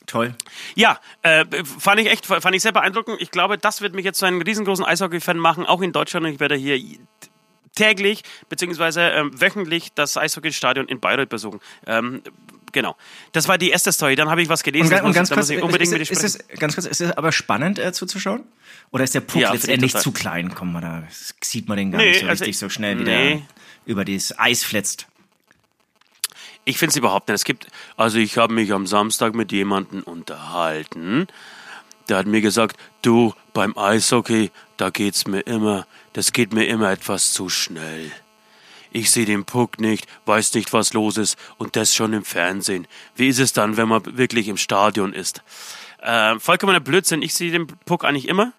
Toll. 0.10 0.34
Ja, 0.74 1.00
äh, 1.22 1.46
fand 1.64 2.02
ich 2.02 2.10
echt, 2.10 2.26
fand 2.26 2.56
ich 2.56 2.64
sehr 2.64 2.72
beeindruckend. 2.72 3.22
Ich 3.22 3.30
glaube, 3.30 3.60
das 3.60 3.82
wird 3.82 3.94
mich 3.94 4.06
jetzt 4.06 4.18
zu 4.18 4.26
einem 4.26 4.42
riesengroßen 4.42 4.84
Eishockey-Fan 4.84 5.38
machen, 5.38 5.68
auch 5.68 5.82
in 5.82 5.92
Deutschland. 5.92 6.26
Und 6.26 6.34
ich 6.34 6.40
werde 6.40 6.56
hier 6.56 6.80
täglich 7.76 8.24
beziehungsweise 8.50 9.02
ähm, 9.02 9.40
wöchentlich 9.40 9.94
das 9.94 10.18
Eishockeystadion 10.18 10.88
in 10.88 11.00
Bayreuth 11.00 11.30
besuchen. 11.30 11.60
Ähm, 11.86 12.24
genau. 12.72 12.96
Das 13.34 13.48
war 13.48 13.60
die 13.60 13.70
erste 13.70 13.92
Story. 13.92 14.16
Dann 14.16 14.32
habe 14.32 14.42
ich 14.42 14.50
was 14.50 14.64
gelesen. 14.64 14.92
Und, 14.92 15.02
und 15.04 15.14
ganz 15.14 15.30
kurz, 15.30 15.52
unbedingt 15.52 15.94
ist, 15.94 16.24
ist, 16.24 16.50
ganz 16.60 16.74
kurz, 16.74 16.88
ist 16.88 17.02
es 17.02 17.12
aber 17.12 17.32
spannend 17.32 17.78
äh, 17.78 17.94
zuzuschauen? 17.94 18.44
Oder 18.92 19.04
ist 19.04 19.14
der 19.14 19.22
Puck 19.22 19.42
Ja, 19.42 19.54
letztendlich 19.54 19.96
zu 19.96 20.12
klein? 20.12 20.56
Komm 20.56 20.74
mal, 20.74 20.82
da 20.82 21.04
sieht 21.42 21.68
man 21.68 21.78
den 21.78 21.92
gar 21.92 22.00
Nee, 22.00 22.10
nicht 22.10 22.22
so 22.22 22.26
also 22.28 22.32
richtig 22.44 22.56
ich- 22.56 22.58
so 22.58 22.70
schnell, 22.70 22.98
wie 22.98 23.04
nee. 23.04 23.30
der 23.36 23.42
über 23.86 24.06
das 24.06 24.38
Eis 24.40 24.64
flitzt. 24.64 25.06
Ich 26.70 26.78
finde 26.78 26.92
es 26.92 26.98
überhaupt 26.98 27.28
nicht. 27.30 27.36
Es 27.36 27.44
gibt, 27.46 27.68
also 27.98 28.20
ich 28.20 28.38
habe 28.38 28.54
mich 28.54 28.72
am 28.74 28.86
Samstag 28.86 29.34
mit 29.34 29.52
jemandem 29.52 30.04
unterhalten. 30.04 31.28
Der 32.08 32.18
hat 32.18 32.28
mir 32.28 32.42
gesagt, 32.42 32.78
du, 33.02 33.34
beim 33.54 33.78
Eishockey, 33.78 34.52
da 34.78 34.90
geht's 34.92 35.26
mir 35.28 35.42
immer, 35.42 35.88
das 36.14 36.32
geht 36.32 36.54
mir 36.54 36.66
immer 36.68 36.92
etwas 36.92 37.34
zu 37.34 37.50
schnell. 37.50 38.12
Ich 38.92 39.12
sehe 39.12 39.26
den 39.26 39.46
Puck 39.46 39.80
nicht, 39.80 40.06
weiß 40.26 40.54
nicht, 40.54 40.72
was 40.74 40.94
los 40.94 41.18
ist 41.18 41.38
und 41.58 41.76
das 41.76 41.94
schon 41.94 42.14
im 42.14 42.24
Fernsehen. 42.24 42.88
Wie 43.16 43.28
ist 43.28 43.40
es 43.40 43.54
dann, 43.54 43.78
wenn 43.78 43.88
man 43.88 44.18
wirklich 44.18 44.48
im 44.48 44.58
Stadion 44.58 45.14
ist? 45.14 45.42
Äh, 46.02 46.40
vollkommener 46.40 46.80
Blödsinn. 46.80 47.22
Ich 47.22 47.34
sehe 47.34 47.52
den 47.52 47.68
Puck 47.68 48.04
eigentlich 48.06 48.28
immer. 48.28 48.54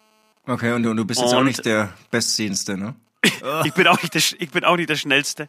Okay, 0.47 0.73
und, 0.73 0.83
du- 0.83 0.91
und 0.91 0.97
du 0.97 1.05
bist 1.05 1.21
jetzt 1.21 1.33
auch 1.35 1.39
Und- 1.41 1.47
nicht 1.47 1.65
der 1.65 1.93
Bestsehendste, 2.11 2.77
ne? 2.77 2.95
Ich 3.65 3.75
bin 3.75 3.87
auch 3.87 4.01
nicht 4.01 4.15
der, 4.15 4.23
ich 4.39 4.51
bin 4.51 4.65
auch 4.65 4.77
nicht 4.77 4.89
der 4.89 4.97
Schnellste. 4.97 5.49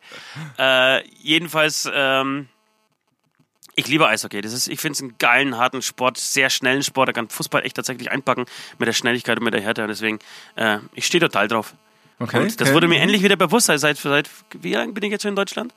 Äh, 0.58 1.08
jedenfalls, 1.22 1.90
ähm, 1.94 2.48
ich 3.76 3.88
liebe 3.88 4.08
Eishockey. 4.08 4.42
Das 4.42 4.54
ist, 4.54 4.68
ich 4.68 4.80
finde 4.80 4.94
es 4.94 5.02
einen 5.02 5.18
geilen, 5.18 5.58
harten 5.58 5.82
Sport, 5.82 6.18
sehr 6.18 6.50
schnellen 6.50 6.84
Sport. 6.84 7.10
Da 7.10 7.14
kann 7.14 7.30
Fußball 7.30 7.66
echt 7.66 7.76
tatsächlich 7.76 8.12
einpacken 8.12 8.46
mit 8.78 8.88
der 8.88 8.94
Schnelligkeit 8.94 9.38
und 9.38 9.46
mit 9.46 9.54
der 9.54 9.62
Härte. 9.62 9.88
Deswegen, 9.88 10.20
äh, 10.56 10.80
ich 10.94 11.06
stehe 11.06 11.22
total 11.22 11.48
drauf. 11.48 11.74
Okay. 12.20 12.40
Und 12.40 12.60
das 12.60 12.68
okay. 12.68 12.76
wurde 12.76 12.88
mir 12.88 13.00
endlich 13.00 13.24
wieder 13.24 13.36
bewusst. 13.36 13.68
Seit, 13.68 13.80
seit, 13.80 13.98
seit 13.98 14.30
wie 14.54 14.74
lange 14.74 14.94
bin 14.94 15.04
ich 15.04 15.12
jetzt 15.12 15.24
schon 15.24 15.30
in 15.30 15.36
Deutschland? 15.36 15.74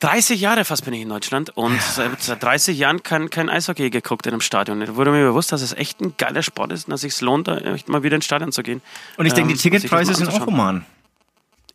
30 0.00 0.40
Jahre 0.40 0.64
fast 0.64 0.84
bin 0.84 0.94
ich 0.94 1.02
in 1.02 1.10
Deutschland 1.10 1.50
und 1.50 1.80
seit, 1.80 2.22
seit 2.22 2.42
30 2.42 2.78
Jahren 2.78 3.02
kein, 3.02 3.28
kein 3.28 3.50
Eishockey 3.50 3.90
geguckt 3.90 4.26
in 4.26 4.32
einem 4.32 4.40
Stadion. 4.40 4.80
Da 4.80 4.96
wurde 4.96 5.10
mir 5.10 5.24
bewusst, 5.26 5.52
dass 5.52 5.60
es 5.60 5.74
echt 5.74 6.00
ein 6.00 6.14
geiler 6.16 6.42
Sport 6.42 6.72
ist 6.72 6.86
und 6.86 6.92
dass 6.92 7.04
es 7.04 7.12
sich 7.12 7.20
lohnt, 7.20 7.48
echt 7.48 7.88
mal 7.88 8.02
wieder 8.02 8.16
ins 8.16 8.24
Stadion 8.24 8.50
zu 8.50 8.62
gehen. 8.62 8.80
Und 9.18 9.26
ich 9.26 9.34
denke, 9.34 9.50
Ähm, 9.52 9.56
die 9.56 9.60
sich 9.60 9.70
das 9.70 9.82
Ticketpreise 9.82 10.14
sind 10.14 10.28
auch 10.30 10.46
human. 10.46 10.86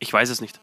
Ich 0.00 0.12
weiß 0.12 0.28
es 0.28 0.40
nicht. 0.40 0.58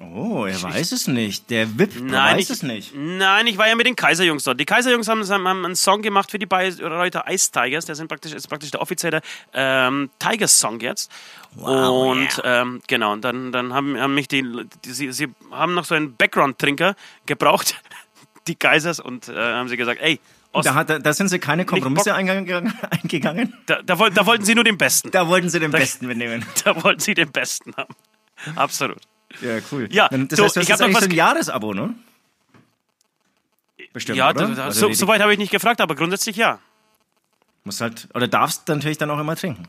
Oh, 0.00 0.44
er 0.44 0.62
weiß 0.62 0.92
es 0.92 1.08
nicht. 1.08 1.50
Der 1.50 1.66
Nein, 1.66 2.36
weiß 2.36 2.44
ich, 2.44 2.50
es 2.50 2.62
nicht. 2.62 2.94
Nein, 2.94 3.48
ich 3.48 3.58
war 3.58 3.66
ja 3.66 3.74
mit 3.74 3.84
den 3.84 3.96
Kaiserjungs 3.96 4.44
dort. 4.44 4.60
Die 4.60 4.64
Kaiserjungs 4.64 5.08
haben, 5.08 5.28
haben 5.28 5.64
einen 5.64 5.74
Song 5.74 6.02
gemacht 6.02 6.30
für 6.30 6.38
die 6.38 6.46
Bayreuther 6.46 7.24
Ice 7.28 7.50
Tigers. 7.50 7.84
Der 7.86 7.96
sind 7.96 8.06
praktisch, 8.06 8.32
ist 8.32 8.46
praktisch 8.46 8.70
der 8.70 8.80
offizielle 8.80 9.22
ähm, 9.52 10.10
Tigers-Song 10.20 10.78
jetzt. 10.80 11.10
Wow, 11.56 12.12
und 12.12 12.28
ähm, 12.44 12.80
genau, 12.86 13.12
und 13.12 13.24
dann, 13.24 13.50
dann 13.50 13.74
haben, 13.74 13.98
haben 13.98 14.14
mich 14.14 14.28
die, 14.28 14.44
die 14.84 14.92
sie, 14.92 15.10
sie 15.10 15.34
haben 15.50 15.74
noch 15.74 15.84
so 15.84 15.96
einen 15.96 16.14
Background-Trinker 16.14 16.94
gebraucht, 17.26 17.74
die 18.46 18.54
Kaisers, 18.54 19.00
und 19.00 19.28
äh, 19.28 19.34
haben 19.34 19.68
sie 19.68 19.76
gesagt, 19.76 20.00
ey, 20.00 20.20
Ost, 20.52 20.66
Da, 20.66 20.74
hat, 20.74 21.04
da 21.04 21.12
sind 21.12 21.28
sie 21.28 21.40
keine 21.40 21.66
Kompromisse 21.66 22.14
eingegangen, 22.14 22.72
eingegangen. 22.90 23.52
da, 23.66 23.82
da, 23.82 23.98
wollten, 23.98 24.14
da 24.14 24.26
wollten 24.26 24.44
sie 24.44 24.54
nur 24.54 24.64
den 24.64 24.78
Besten. 24.78 25.10
Da 25.10 25.26
wollten 25.26 25.50
sie 25.50 25.58
den 25.58 25.72
Besten 25.72 26.06
mitnehmen. 26.06 26.46
Da 26.64 26.82
wollten 26.84 27.00
sie 27.00 27.14
den 27.14 27.30
Besten 27.32 27.74
haben. 27.76 27.94
Absolut. 28.54 28.98
Ja, 29.40 29.58
cool. 29.72 29.88
Ja, 29.90 30.08
Dann- 30.08 30.28
das 30.28 30.36
du, 30.38 30.44
heißt, 30.44 30.56
du 30.56 30.60
hast 30.60 30.64
ich 30.64 30.68
jetzt 30.70 30.80
eigentlich 30.82 30.96
was 30.96 31.04
so 31.04 31.08
ein 31.10 31.14
Jahresabo, 31.14 31.74
ne? 31.74 31.94
Bestimmt, 33.92 34.18
ja, 34.18 34.30
oder? 34.30 34.48
Also 34.64 34.80
so, 34.80 34.88
die- 34.88 34.94
so 34.94 35.06
weit 35.06 35.20
habe 35.20 35.32
ich 35.32 35.38
nicht 35.38 35.50
gefragt, 35.52 35.80
aber 35.80 35.94
grundsätzlich 35.94 36.36
ja. 36.36 36.58
Musst 37.64 37.80
halt, 37.80 38.08
oder 38.14 38.28
darfst 38.28 38.68
natürlich 38.68 38.98
dann 38.98 39.10
auch 39.10 39.18
immer 39.18 39.36
trinken. 39.36 39.68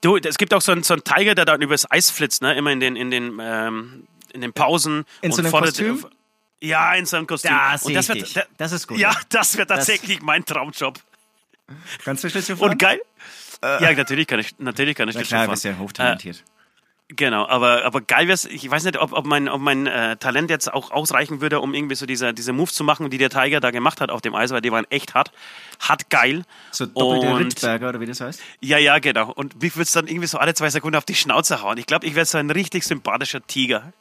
Du, 0.00 0.16
es 0.16 0.38
gibt 0.38 0.54
auch 0.54 0.62
so 0.62 0.72
einen, 0.72 0.82
so 0.82 0.94
einen 0.94 1.04
Tiger, 1.04 1.34
der 1.34 1.44
da 1.44 1.56
übers 1.56 1.90
Eis 1.90 2.10
flitzt, 2.10 2.42
ne? 2.42 2.54
Immer 2.54 2.70
in 2.72 2.80
den, 2.80 2.96
in 2.96 3.10
den, 3.10 3.38
ähm, 3.40 4.06
in 4.32 4.40
den 4.40 4.52
Pausen. 4.52 5.04
In 5.20 5.30
so 5.32 5.38
und 5.38 5.44
einem 5.46 5.50
fordert- 5.50 5.70
Kostüm? 5.70 6.06
Ja, 6.62 6.94
in 6.94 7.06
so 7.06 7.16
einem 7.16 7.26
Kostüm. 7.26 7.50
Da 7.50 7.76
und 7.82 7.94
das 7.94 8.08
wird, 8.08 8.36
da- 8.36 8.44
Das 8.56 8.72
ist 8.72 8.86
gut. 8.86 8.98
Ja, 8.98 9.14
das 9.30 9.56
wäre 9.56 9.66
tatsächlich 9.66 10.22
mein 10.22 10.44
Traumjob. 10.44 10.98
Kannst 12.04 12.24
du 12.24 12.30
Schlittschuh 12.30 12.56
fahren? 12.56 12.72
Und 12.72 12.78
geil. 12.78 13.00
ja, 13.62 13.92
natürlich 13.92 14.26
kann 14.26 14.40
ich, 14.40 14.58
natürlich 14.58 14.96
kann 14.96 15.08
ich 15.08 15.14
Na 15.14 15.20
Schlittschuh 15.20 15.34
klar, 15.34 15.44
fahren. 15.44 15.50
bist 15.52 15.64
ja 15.64 15.78
hochtalentiert. 15.78 16.44
Genau, 17.16 17.44
aber, 17.46 17.84
aber 17.84 18.00
geil 18.00 18.28
wär's, 18.28 18.44
ich 18.44 18.70
weiß 18.70 18.84
nicht, 18.84 18.96
ob, 18.96 19.12
ob 19.12 19.26
mein, 19.26 19.48
ob 19.48 19.60
mein 19.60 19.88
äh, 19.88 20.16
Talent 20.16 20.48
jetzt 20.48 20.72
auch 20.72 20.92
ausreichen 20.92 21.40
würde, 21.40 21.58
um 21.60 21.74
irgendwie 21.74 21.96
so 21.96 22.06
diese, 22.06 22.32
diese 22.32 22.52
Moves 22.52 22.74
zu 22.74 22.84
machen, 22.84 23.10
die 23.10 23.18
der 23.18 23.30
Tiger 23.30 23.58
da 23.58 23.72
gemacht 23.72 24.00
hat 24.00 24.10
auf 24.10 24.20
dem 24.20 24.34
Eis, 24.36 24.50
weil 24.52 24.60
die 24.60 24.70
waren 24.70 24.86
echt 24.90 25.14
hart, 25.14 25.32
hart 25.80 26.08
geil. 26.08 26.44
So 26.70 26.86
doppelte 26.86 27.26
Und- 27.26 27.36
Rittberger 27.46 27.88
oder 27.88 28.00
wie 28.00 28.06
das 28.06 28.20
heißt? 28.20 28.40
Ja, 28.60 28.78
ja, 28.78 29.00
genau. 29.00 29.32
Und 29.32 29.60
mich 29.60 29.74
würde 29.74 29.82
es 29.84 29.92
dann 29.92 30.06
irgendwie 30.06 30.28
so 30.28 30.38
alle 30.38 30.54
zwei 30.54 30.70
Sekunden 30.70 30.96
auf 30.96 31.04
die 31.04 31.16
Schnauze 31.16 31.62
hauen. 31.62 31.78
Ich 31.78 31.86
glaube, 31.86 32.06
ich 32.06 32.14
wäre 32.14 32.26
so 32.26 32.38
ein 32.38 32.50
richtig 32.50 32.84
sympathischer 32.84 33.44
Tiger. 33.44 33.92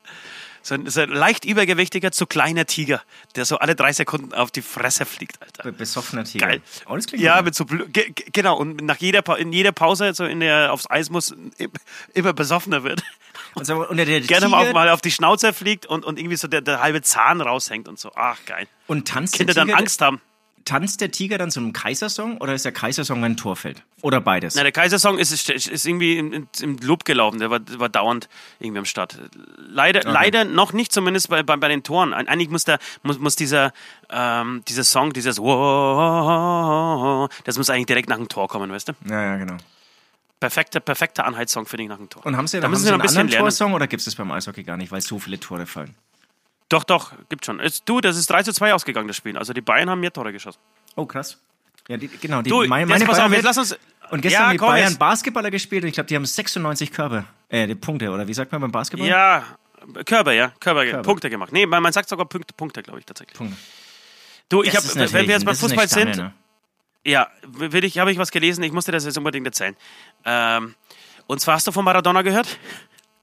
So 0.69 0.75
ein, 0.75 0.85
so 0.87 1.01
ein 1.01 1.09
leicht 1.09 1.45
übergewichtiger, 1.45 2.11
zu 2.11 2.27
kleiner 2.27 2.65
Tiger, 2.67 3.01
der 3.35 3.45
so 3.45 3.57
alle 3.57 3.75
drei 3.75 3.91
Sekunden 3.91 4.33
auf 4.35 4.51
die 4.51 4.61
Fresse 4.61 5.03
fliegt, 5.05 5.41
Alter. 5.41 5.63
Be- 5.63 5.71
Besoffener 5.71 6.23
Tiger. 6.25 6.45
Geil. 6.45 6.61
Oh, 6.87 6.95
das 6.95 7.07
klingt 7.07 7.23
Ja, 7.23 7.41
mit 7.41 7.55
so 7.55 7.65
ge 7.65 7.87
ge- 7.89 8.13
genau 8.31 8.55
und 8.55 8.77
nach 8.83 8.97
jeder 8.97 9.23
Pa- 9.23 9.35
in 9.37 9.51
jeder 9.51 9.71
Pause 9.71 10.13
so 10.13 10.25
in 10.25 10.41
der 10.41 10.71
aufs 10.71 10.87
Eis 10.87 11.09
muss 11.09 11.31
im- 11.57 11.71
immer 12.13 12.33
besoffener 12.33 12.83
wird. 12.83 13.01
Und 13.55 13.65
so 13.65 13.87
unter 13.87 14.05
der 14.05 14.21
Gerne 14.21 14.47
mal, 14.47 14.59
Tiger 14.59 14.69
auf, 14.69 14.73
mal 14.75 14.89
auf 14.89 15.01
die 15.01 15.09
Schnauze 15.11 15.53
fliegt 15.53 15.87
und, 15.87 16.05
und 16.05 16.19
irgendwie 16.19 16.35
so 16.35 16.47
der, 16.47 16.61
der 16.61 16.81
halbe 16.81 17.01
Zahn 17.01 17.41
raushängt 17.41 17.87
und 17.87 17.97
so. 17.97 18.11
Ach 18.15 18.37
geil. 18.45 18.67
und 18.85 19.07
tanzt 19.07 19.33
Kinder 19.35 19.53
der 19.55 19.65
dann 19.65 19.73
Angst 19.75 20.01
haben. 20.01 20.21
Tanzt 20.69 21.01
der 21.01 21.09
Tiger 21.09 21.39
dann 21.39 21.49
zu 21.49 21.59
einem 21.59 21.73
Kaisersong 21.73 22.37
oder 22.37 22.53
ist 22.53 22.63
der 22.63 22.71
Kaisersong 22.71 23.23
ein 23.23 23.35
Torfeld? 23.37 23.81
Oder 24.03 24.21
beides? 24.21 24.53
Na, 24.53 24.61
der 24.61 24.71
Kaisersong 24.71 25.17
ist, 25.17 25.49
ist, 25.49 25.87
irgendwie 25.87 26.19
im, 26.19 26.47
im 26.61 26.77
Loop 26.77 27.05
gelaufen, 27.05 27.39
der 27.39 27.49
war, 27.49 27.59
war 27.79 27.89
dauernd 27.89 28.29
irgendwie 28.59 28.77
am 28.77 28.85
Start. 28.85 29.17
Leider, 29.57 30.03
leider 30.03 30.45
noch 30.45 30.71
nicht, 30.71 30.91
zumindest 30.91 31.29
bei, 31.29 31.41
bei, 31.41 31.57
bei 31.57 31.69
den 31.69 31.81
Toren. 31.81 32.13
Eigentlich 32.13 32.51
muss, 32.51 32.65
der, 32.65 32.77
muss, 33.01 33.17
muss 33.17 33.35
dieser, 33.35 33.73
ähm, 34.11 34.61
dieser 34.67 34.83
Song, 34.83 35.11
dieses 35.11 35.37
das 35.37 35.43
muss 37.57 37.71
eigentlich 37.71 37.87
direkt 37.87 38.09
nach 38.09 38.17
dem 38.17 38.27
Tor 38.27 38.47
kommen, 38.47 38.71
weißt 38.71 38.89
du? 38.89 38.93
ja, 39.09 39.23
ja, 39.23 39.37
genau. 39.37 39.57
Perfekter, 40.39 40.79
perfekter 40.79 41.25
Anhaltssong 41.25 41.65
finde 41.65 41.83
ich 41.83 41.89
nach 41.89 41.97
dem 41.97 42.09
Tor. 42.09 42.25
Und 42.25 42.37
haben 42.37 42.45
Sie, 42.47 42.57
da 42.59 42.65
haben 42.65 42.71
müssen 42.71 42.83
Sie 42.83 42.89
einen 42.89 42.99
noch 42.99 43.03
ein 43.03 43.07
bisschen 43.07 43.21
anderen. 43.21 43.39
Torsong 43.41 43.73
oder 43.73 43.87
gibt 43.87 44.01
es 44.01 44.05
das 44.05 44.15
beim 44.15 44.31
Eishockey 44.31 44.63
gar 44.63 44.77
nicht, 44.77 44.91
weil 44.91 45.01
so 45.01 45.17
viele 45.17 45.39
Tore 45.39 45.65
fallen? 45.65 45.95
Doch, 46.69 46.83
doch, 46.83 47.11
gibt 47.29 47.45
schon. 47.45 47.59
Es, 47.59 47.83
du, 47.83 47.99
das 47.99 48.15
ist 48.15 48.29
3 48.29 48.43
zu 48.43 48.53
2 48.53 48.73
ausgegangen, 48.73 49.07
das 49.07 49.17
Spiel. 49.17 49.37
Also 49.37 49.53
die 49.53 49.61
Bayern 49.61 49.89
haben 49.89 49.99
mehr 49.99 50.13
Tore 50.13 50.31
geschossen. 50.31 50.59
Oh, 50.95 51.05
krass. 51.05 51.39
Ja, 51.87 51.97
die, 51.97 52.07
genau. 52.07 52.41
Die, 52.43 52.49
Du, 52.49 52.63
meine, 52.65 52.85
meine 52.85 53.05
pass 53.05 53.17
Bayern 53.17 53.31
auf, 53.31 53.35
jetzt 53.35 53.45
lass 53.45 53.57
uns. 53.57 53.77
Und 54.11 54.21
gestern 54.21 54.41
Ja, 54.41 54.45
haben 54.47 54.51
die 54.53 54.57
komm, 54.59 54.69
Bayern 54.69 54.89
jetzt- 54.89 54.99
Basketballer 54.99 55.51
gespielt 55.51 55.83
und 55.83 55.89
ich 55.89 55.95
glaube, 55.95 56.07
die 56.07 56.15
haben 56.15 56.25
96 56.25 56.91
Körbe. 56.91 57.25
Äh, 57.49 57.67
die 57.67 57.75
Punkte, 57.75 58.09
oder 58.11 58.27
wie 58.27 58.33
sagt 58.33 58.51
man 58.51 58.61
beim 58.61 58.71
Basketball? 58.71 59.07
Ja, 59.07 59.43
Körper, 60.05 60.31
ja, 60.33 60.51
Körper, 60.59 60.83
Körper. 60.85 61.01
Punkte 61.01 61.29
gemacht. 61.29 61.51
Nee, 61.51 61.65
man, 61.65 61.81
man 61.81 61.93
sagt 61.93 62.09
sogar 62.09 62.25
Punkte, 62.27 62.53
Punkte 62.53 62.83
glaube 62.83 62.99
ich 62.99 63.05
tatsächlich. 63.05 63.37
Punkte. 63.37 63.57
Du, 64.49 64.63
ich 64.63 64.75
habe, 64.75 64.85
wenn 65.13 65.27
wir 65.27 65.35
jetzt 65.35 65.45
beim 65.45 65.55
Fußball 65.55 65.87
sind, 65.87 66.17
ne? 66.17 66.33
ja, 67.05 67.29
will 67.47 67.83
ich, 67.83 67.97
habe 67.99 68.11
ich 68.11 68.17
was 68.17 68.29
gelesen, 68.31 68.63
ich 68.63 68.71
musste 68.71 68.91
das 68.91 69.05
jetzt 69.05 69.17
unbedingt 69.17 69.45
erzählen. 69.47 69.75
Ähm, 70.25 70.75
und 71.27 71.39
zwar 71.39 71.55
hast 71.55 71.65
du 71.67 71.71
von 71.71 71.85
Maradona 71.85 72.21
gehört? 72.23 72.57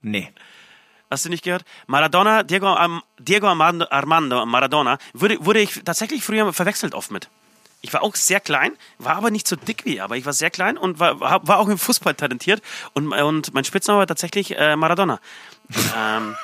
Nee. 0.02 0.32
Hast 1.10 1.24
du 1.24 1.28
nicht 1.28 1.44
gehört? 1.44 1.64
Maradona, 1.86 2.42
Diego, 2.42 2.76
Diego 3.18 3.46
Armando, 3.46 4.46
Maradona, 4.46 4.98
wurde, 5.12 5.44
wurde 5.44 5.60
ich 5.60 5.82
tatsächlich 5.84 6.24
früher 6.24 6.52
verwechselt 6.52 6.94
oft 6.94 7.10
mit. 7.10 7.28
Ich 7.80 7.92
war 7.92 8.02
auch 8.02 8.16
sehr 8.16 8.40
klein, 8.40 8.72
war 8.98 9.16
aber 9.16 9.30
nicht 9.30 9.46
so 9.46 9.54
dick 9.54 9.84
wie 9.84 9.98
er, 9.98 10.04
aber 10.04 10.16
ich 10.16 10.26
war 10.26 10.32
sehr 10.32 10.50
klein 10.50 10.76
und 10.76 10.98
war, 10.98 11.20
war 11.20 11.46
war 11.46 11.58
auch 11.58 11.68
im 11.68 11.78
Fußball 11.78 12.14
talentiert 12.14 12.60
und, 12.94 13.12
und 13.12 13.54
mein 13.54 13.64
Spitzname 13.64 14.00
war 14.00 14.06
tatsächlich 14.06 14.58
äh, 14.58 14.74
Maradona. 14.74 15.20
ähm, 15.96 16.34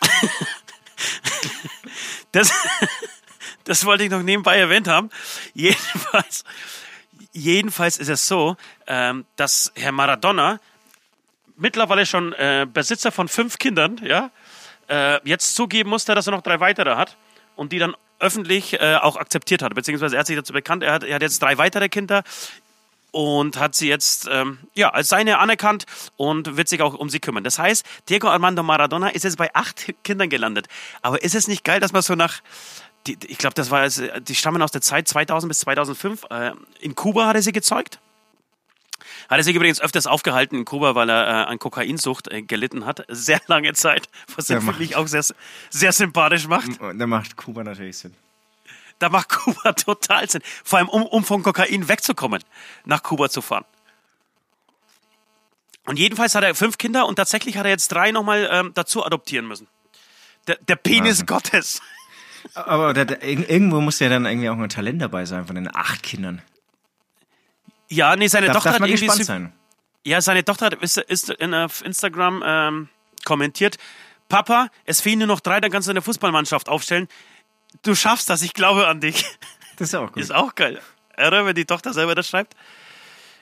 das, 2.32 2.50
das 3.64 3.84
wollte 3.84 4.04
ich 4.04 4.10
noch 4.10 4.22
nebenbei 4.22 4.58
erwähnt 4.58 4.88
haben. 4.88 5.10
Jedenfalls, 5.54 6.44
jedenfalls 7.32 7.98
ist 7.98 8.08
es 8.08 8.26
so, 8.26 8.56
ähm, 8.88 9.26
dass 9.36 9.70
Herr 9.76 9.92
Maradona 9.92 10.58
mittlerweile 11.56 12.06
schon 12.06 12.32
äh, 12.34 12.66
Besitzer 12.72 13.12
von 13.12 13.28
fünf 13.28 13.58
Kindern, 13.58 14.00
ja, 14.04 14.30
äh, 14.88 15.20
jetzt 15.28 15.54
zugeben 15.54 15.90
musste, 15.90 16.14
dass 16.14 16.26
er 16.26 16.32
noch 16.32 16.42
drei 16.42 16.60
weitere 16.60 16.96
hat 16.96 17.16
und 17.56 17.72
die 17.72 17.78
dann 17.78 17.94
öffentlich 18.18 18.80
äh, 18.80 18.96
auch 19.00 19.16
akzeptiert 19.16 19.62
hat, 19.62 19.74
beziehungsweise 19.74 20.16
er 20.16 20.20
hat 20.20 20.26
sich 20.26 20.36
dazu 20.36 20.52
bekannt, 20.52 20.82
er 20.82 20.92
hat, 20.92 21.04
er 21.04 21.16
hat 21.16 21.22
jetzt 21.22 21.42
drei 21.42 21.58
weitere 21.58 21.88
Kinder 21.88 22.22
und 23.12 23.58
hat 23.58 23.74
sie 23.74 23.88
jetzt 23.88 24.28
ähm, 24.30 24.58
ja, 24.74 24.90
als 24.90 25.08
seine 25.08 25.38
anerkannt 25.38 25.84
und 26.16 26.56
wird 26.56 26.68
sich 26.68 26.82
auch 26.82 26.94
um 26.94 27.10
sie 27.10 27.20
kümmern. 27.20 27.44
Das 27.44 27.58
heißt, 27.58 27.84
Diego 28.08 28.28
Armando 28.28 28.62
Maradona 28.62 29.08
ist 29.08 29.24
jetzt 29.24 29.36
bei 29.36 29.54
acht 29.54 29.92
Kindern 30.02 30.30
gelandet. 30.30 30.66
Aber 31.02 31.22
ist 31.22 31.34
es 31.34 31.46
nicht 31.46 31.62
geil, 31.62 31.78
dass 31.78 31.92
man 31.92 32.02
so 32.02 32.14
nach, 32.14 32.40
die, 33.06 33.18
ich 33.26 33.38
glaube, 33.38 33.54
das 33.54 33.70
war, 33.70 33.86
die 33.88 34.34
stammen 34.34 34.62
aus 34.62 34.72
der 34.72 34.80
Zeit 34.80 35.08
2000 35.08 35.50
bis 35.50 35.60
2005. 35.60 36.24
Äh, 36.30 36.52
in 36.80 36.94
Kuba 36.94 37.26
hat 37.26 37.36
er 37.36 37.42
sie 37.42 37.52
gezeugt. 37.52 37.98
Hat 39.28 39.38
er 39.38 39.42
sich 39.44 39.54
übrigens 39.56 39.80
öfters 39.80 40.06
aufgehalten 40.06 40.56
in 40.58 40.64
Kuba, 40.64 40.94
weil 40.94 41.08
er 41.10 41.26
äh, 41.26 41.30
an 41.50 41.58
Kokainsucht 41.58 42.28
äh, 42.28 42.42
gelitten 42.42 42.86
hat. 42.86 43.04
Sehr 43.08 43.40
lange 43.46 43.72
Zeit, 43.74 44.08
was 44.36 44.50
er 44.50 44.60
für 44.60 44.72
mich 44.74 44.96
auch 44.96 45.06
sehr, 45.06 45.24
sehr 45.70 45.92
sympathisch 45.92 46.46
macht. 46.48 46.80
Und 46.80 46.98
da 46.98 47.06
macht 47.06 47.36
Kuba 47.36 47.64
natürlich 47.64 47.98
Sinn. 47.98 48.14
Da 48.98 49.08
macht 49.08 49.28
Kuba 49.30 49.72
total 49.72 50.28
Sinn. 50.30 50.42
Vor 50.64 50.78
allem, 50.78 50.88
um, 50.88 51.02
um 51.04 51.24
von 51.24 51.42
Kokain 51.42 51.88
wegzukommen, 51.88 52.42
nach 52.84 53.02
Kuba 53.02 53.28
zu 53.28 53.42
fahren. 53.42 53.64
Und 55.86 55.98
jedenfalls 55.98 56.34
hat 56.34 56.44
er 56.44 56.54
fünf 56.54 56.78
Kinder 56.78 57.06
und 57.06 57.16
tatsächlich 57.16 57.56
hat 57.56 57.64
er 57.64 57.70
jetzt 57.70 57.88
drei 57.88 58.12
nochmal 58.12 58.48
ähm, 58.52 58.70
dazu 58.74 59.04
adoptieren 59.04 59.48
müssen. 59.48 59.66
Der, 60.46 60.56
der 60.68 60.76
Penis 60.76 61.20
Wahnsinn. 61.20 61.26
Gottes. 61.26 61.80
Aber 62.54 62.92
da, 62.94 63.04
da, 63.04 63.14
irg- 63.16 63.48
irgendwo 63.48 63.80
muss 63.80 63.98
ja 63.98 64.08
dann 64.08 64.26
irgendwie 64.26 64.48
auch 64.48 64.56
ein 64.58 64.68
Talent 64.68 65.00
dabei 65.02 65.24
sein 65.24 65.46
von 65.46 65.54
den 65.56 65.74
acht 65.74 66.02
Kindern. 66.02 66.42
Ja, 67.92 68.16
nee, 68.16 68.26
seine 68.28 68.46
Darf, 68.46 68.56
Tochter 68.56 68.70
darf 68.70 68.74
hat 68.74 68.80
man 68.80 68.90
irgendwie... 68.90 69.06
gespannt 69.06 69.26
sein. 69.26 69.52
Ja, 70.04 70.20
seine 70.20 70.44
Tochter 70.44 70.66
hat, 70.66 70.74
ist, 70.74 70.96
ist 70.98 71.30
in, 71.30 71.54
auf 71.54 71.84
Instagram 71.84 72.42
ähm, 72.44 72.88
kommentiert, 73.24 73.78
Papa, 74.28 74.68
es 74.84 75.00
fehlen 75.00 75.18
nur 75.18 75.28
noch 75.28 75.40
drei, 75.40 75.60
dann 75.60 75.70
kannst 75.70 75.88
du 75.88 75.90
eine 75.90 76.00
Fußballmannschaft 76.02 76.68
aufstellen. 76.68 77.06
Du 77.82 77.94
schaffst 77.94 78.30
das, 78.30 78.42
ich 78.42 78.54
glaube 78.54 78.86
an 78.88 79.00
dich. 79.00 79.24
Das 79.78 79.88
ist 79.88 79.92
ja 79.94 80.00
auch 80.00 80.12
gut. 80.12 80.22
Ist 80.22 80.32
auch 80.34 80.54
geil. 80.54 80.80
Oder, 81.16 81.46
wenn 81.46 81.54
die 81.54 81.64
Tochter 81.64 81.94
selber 81.94 82.14
das 82.14 82.28
schreibt. 82.28 82.54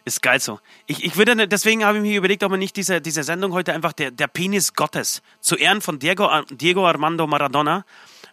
Ist 0.05 0.23
geil 0.23 0.41
so. 0.41 0.61
Ich, 0.87 1.05
ich 1.05 1.17
würde, 1.17 1.35
nicht- 1.35 1.51
deswegen 1.53 1.85
habe 1.85 1.99
ich 1.99 2.03
mir 2.03 2.17
überlegt, 2.17 2.45
ob 2.45 2.53
man 2.53 2.61
nicht 2.61 2.77
diese, 2.77 3.01
diese 3.01 3.25
Sendung 3.25 3.53
heute 3.53 3.73
einfach 3.75 3.93
der, 3.93 4.13
der 4.13 4.29
Penis 4.29 4.73
Gottes 4.75 5.23
zu 5.41 5.57
Ehren 5.57 5.81
von 5.81 5.99
Diego, 5.99 6.31
Diego 6.51 6.87
Armando 6.87 7.27
Maradona 7.27 7.85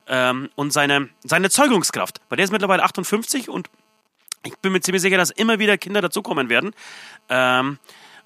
ähm, 0.08 0.50
und 0.56 0.72
seine, 0.72 1.10
seine 1.24 1.50
Zeugungskraft. 1.50 2.22
Weil 2.30 2.38
der 2.38 2.46
ist 2.46 2.52
mittlerweile 2.52 2.84
58 2.84 3.50
und 3.50 3.68
ich 4.44 4.56
bin 4.58 4.72
mir 4.72 4.82
ziemlich 4.82 5.01
sicher, 5.01 5.17
dass 5.17 5.29
immer 5.32 5.60
wieder 5.60 5.77
Kinder 5.77 6.01
dazukommen 6.01 6.50
werden. 6.50 6.72
Ähm, 7.29 7.77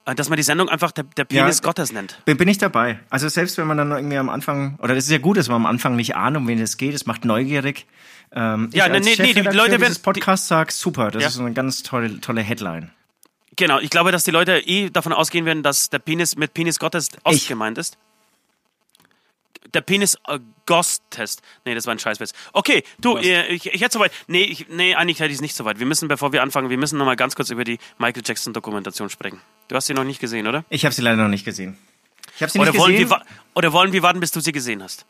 äh, 0.05 0.15
dass 0.15 0.29
man 0.29 0.37
die 0.37 0.43
Sendung 0.43 0.67
einfach 0.69 0.91
der, 0.91 1.03
der 1.03 1.25
Penis 1.25 1.57
Ja. 1.57 1.63
Gottes 1.63 1.91
nennt. 1.91 2.19
Bin, 2.25 2.35
bin 2.37 2.47
ich 2.47 2.57
dabei. 2.57 2.99
Also 3.11 3.29
selbst 3.29 3.57
wenn 3.59 3.67
man 3.67 3.77
dann 3.77 3.91
irgendwie 3.91 4.17
am 4.17 4.29
Anfang, 4.29 4.77
oder 4.81 4.95
das 4.95 5.03
ist 5.05 5.11
ja 5.11 5.19
gut, 5.19 5.37
dass 5.37 5.47
man 5.47 5.57
am 5.57 5.65
Anfang 5.67 5.95
nicht 5.95 6.15
ahnt, 6.15 6.35
um 6.37 6.47
wen 6.47 6.59
es 6.59 6.77
geht, 6.77 6.95
es 6.95 7.05
macht 7.05 7.23
neugierig. 7.23 7.85
Ähm, 8.33 8.69
Ja, 8.73 8.85
als 8.85 9.05
nee, 9.05 9.15
nee, 9.19 9.33
die 9.33 9.41
Leute 9.41 9.71
werden- 9.73 9.81
dieses 9.81 9.99
Podcasts 9.99 10.47
sag, 10.47 10.71
super, 10.71 11.11
das 11.11 11.21
Ja. 11.21 11.29
ist 11.29 11.39
eine 11.39 11.53
ganz 11.53 11.83
tolle, 11.83 12.19
tolle 12.19 12.41
Headline. 12.41 12.89
Genau, 13.57 13.79
ich 13.79 13.89
glaube, 13.91 14.11
dass 14.11 14.23
die 14.23 14.31
Leute 14.31 14.57
eh 14.65 14.89
davon 14.89 15.13
ausgehen 15.13 15.45
werden, 15.45 15.61
dass 15.61 15.89
der 15.91 15.99
Penis 15.99 16.35
mit 16.35 16.53
Penis 16.53 16.79
Gottes 16.79 17.09
Ich. 17.29 17.47
gemeint 17.47 17.77
ist. 17.77 17.97
Der 19.73 19.81
Penis 19.81 20.15
äh, 20.27 20.39
Gost-Test. 20.65 21.41
Nee, 21.65 21.75
das 21.75 21.85
war 21.85 21.93
ein 21.95 21.99
Scheißwitz. 21.99 22.33
Okay, 22.53 22.83
du, 22.99 23.17
äh, 23.17 23.47
ich, 23.47 23.67
ich 23.67 23.81
hätte 23.81 23.93
soweit. 23.93 24.11
Nee, 24.27 24.43
ich, 24.43 24.67
nee, 24.69 24.95
eigentlich 24.95 25.19
hätte 25.19 25.29
ich 25.29 25.35
es 25.35 25.41
nicht 25.41 25.55
soweit. 25.55 25.79
Wir 25.79 25.85
müssen, 25.85 26.07
bevor 26.07 26.33
wir 26.33 26.41
anfangen, 26.41 26.69
wir 26.69 26.77
müssen 26.77 26.97
noch 26.97 27.05
mal 27.05 27.15
ganz 27.15 27.35
kurz 27.35 27.49
über 27.49 27.63
die 27.63 27.77
Michael 27.97 28.23
Jackson-Dokumentation 28.25 29.09
sprechen. 29.09 29.39
Du 29.67 29.75
hast 29.75 29.85
sie 29.87 29.93
noch 29.93 30.03
nicht 30.03 30.19
gesehen, 30.19 30.47
oder? 30.47 30.65
Ich 30.69 30.83
habe 30.85 30.93
sie 30.93 31.01
leider 31.01 31.21
noch 31.21 31.29
nicht 31.29 31.45
gesehen. 31.45 31.77
Ich 32.35 32.41
habe 32.41 32.51
sie 32.51 32.59
Oder 32.59 32.71
nicht 32.71 32.79
wollen, 32.79 32.93
gesehen. 32.93 33.09
wir, 33.09 33.21
oder 33.53 33.71
wollen 33.73 33.93
wir 33.93 34.01
warten, 34.03 34.19
bis 34.19 34.31
du 34.31 34.39
sie 34.39 34.51
gesehen 34.51 34.81
hast? 34.81 35.05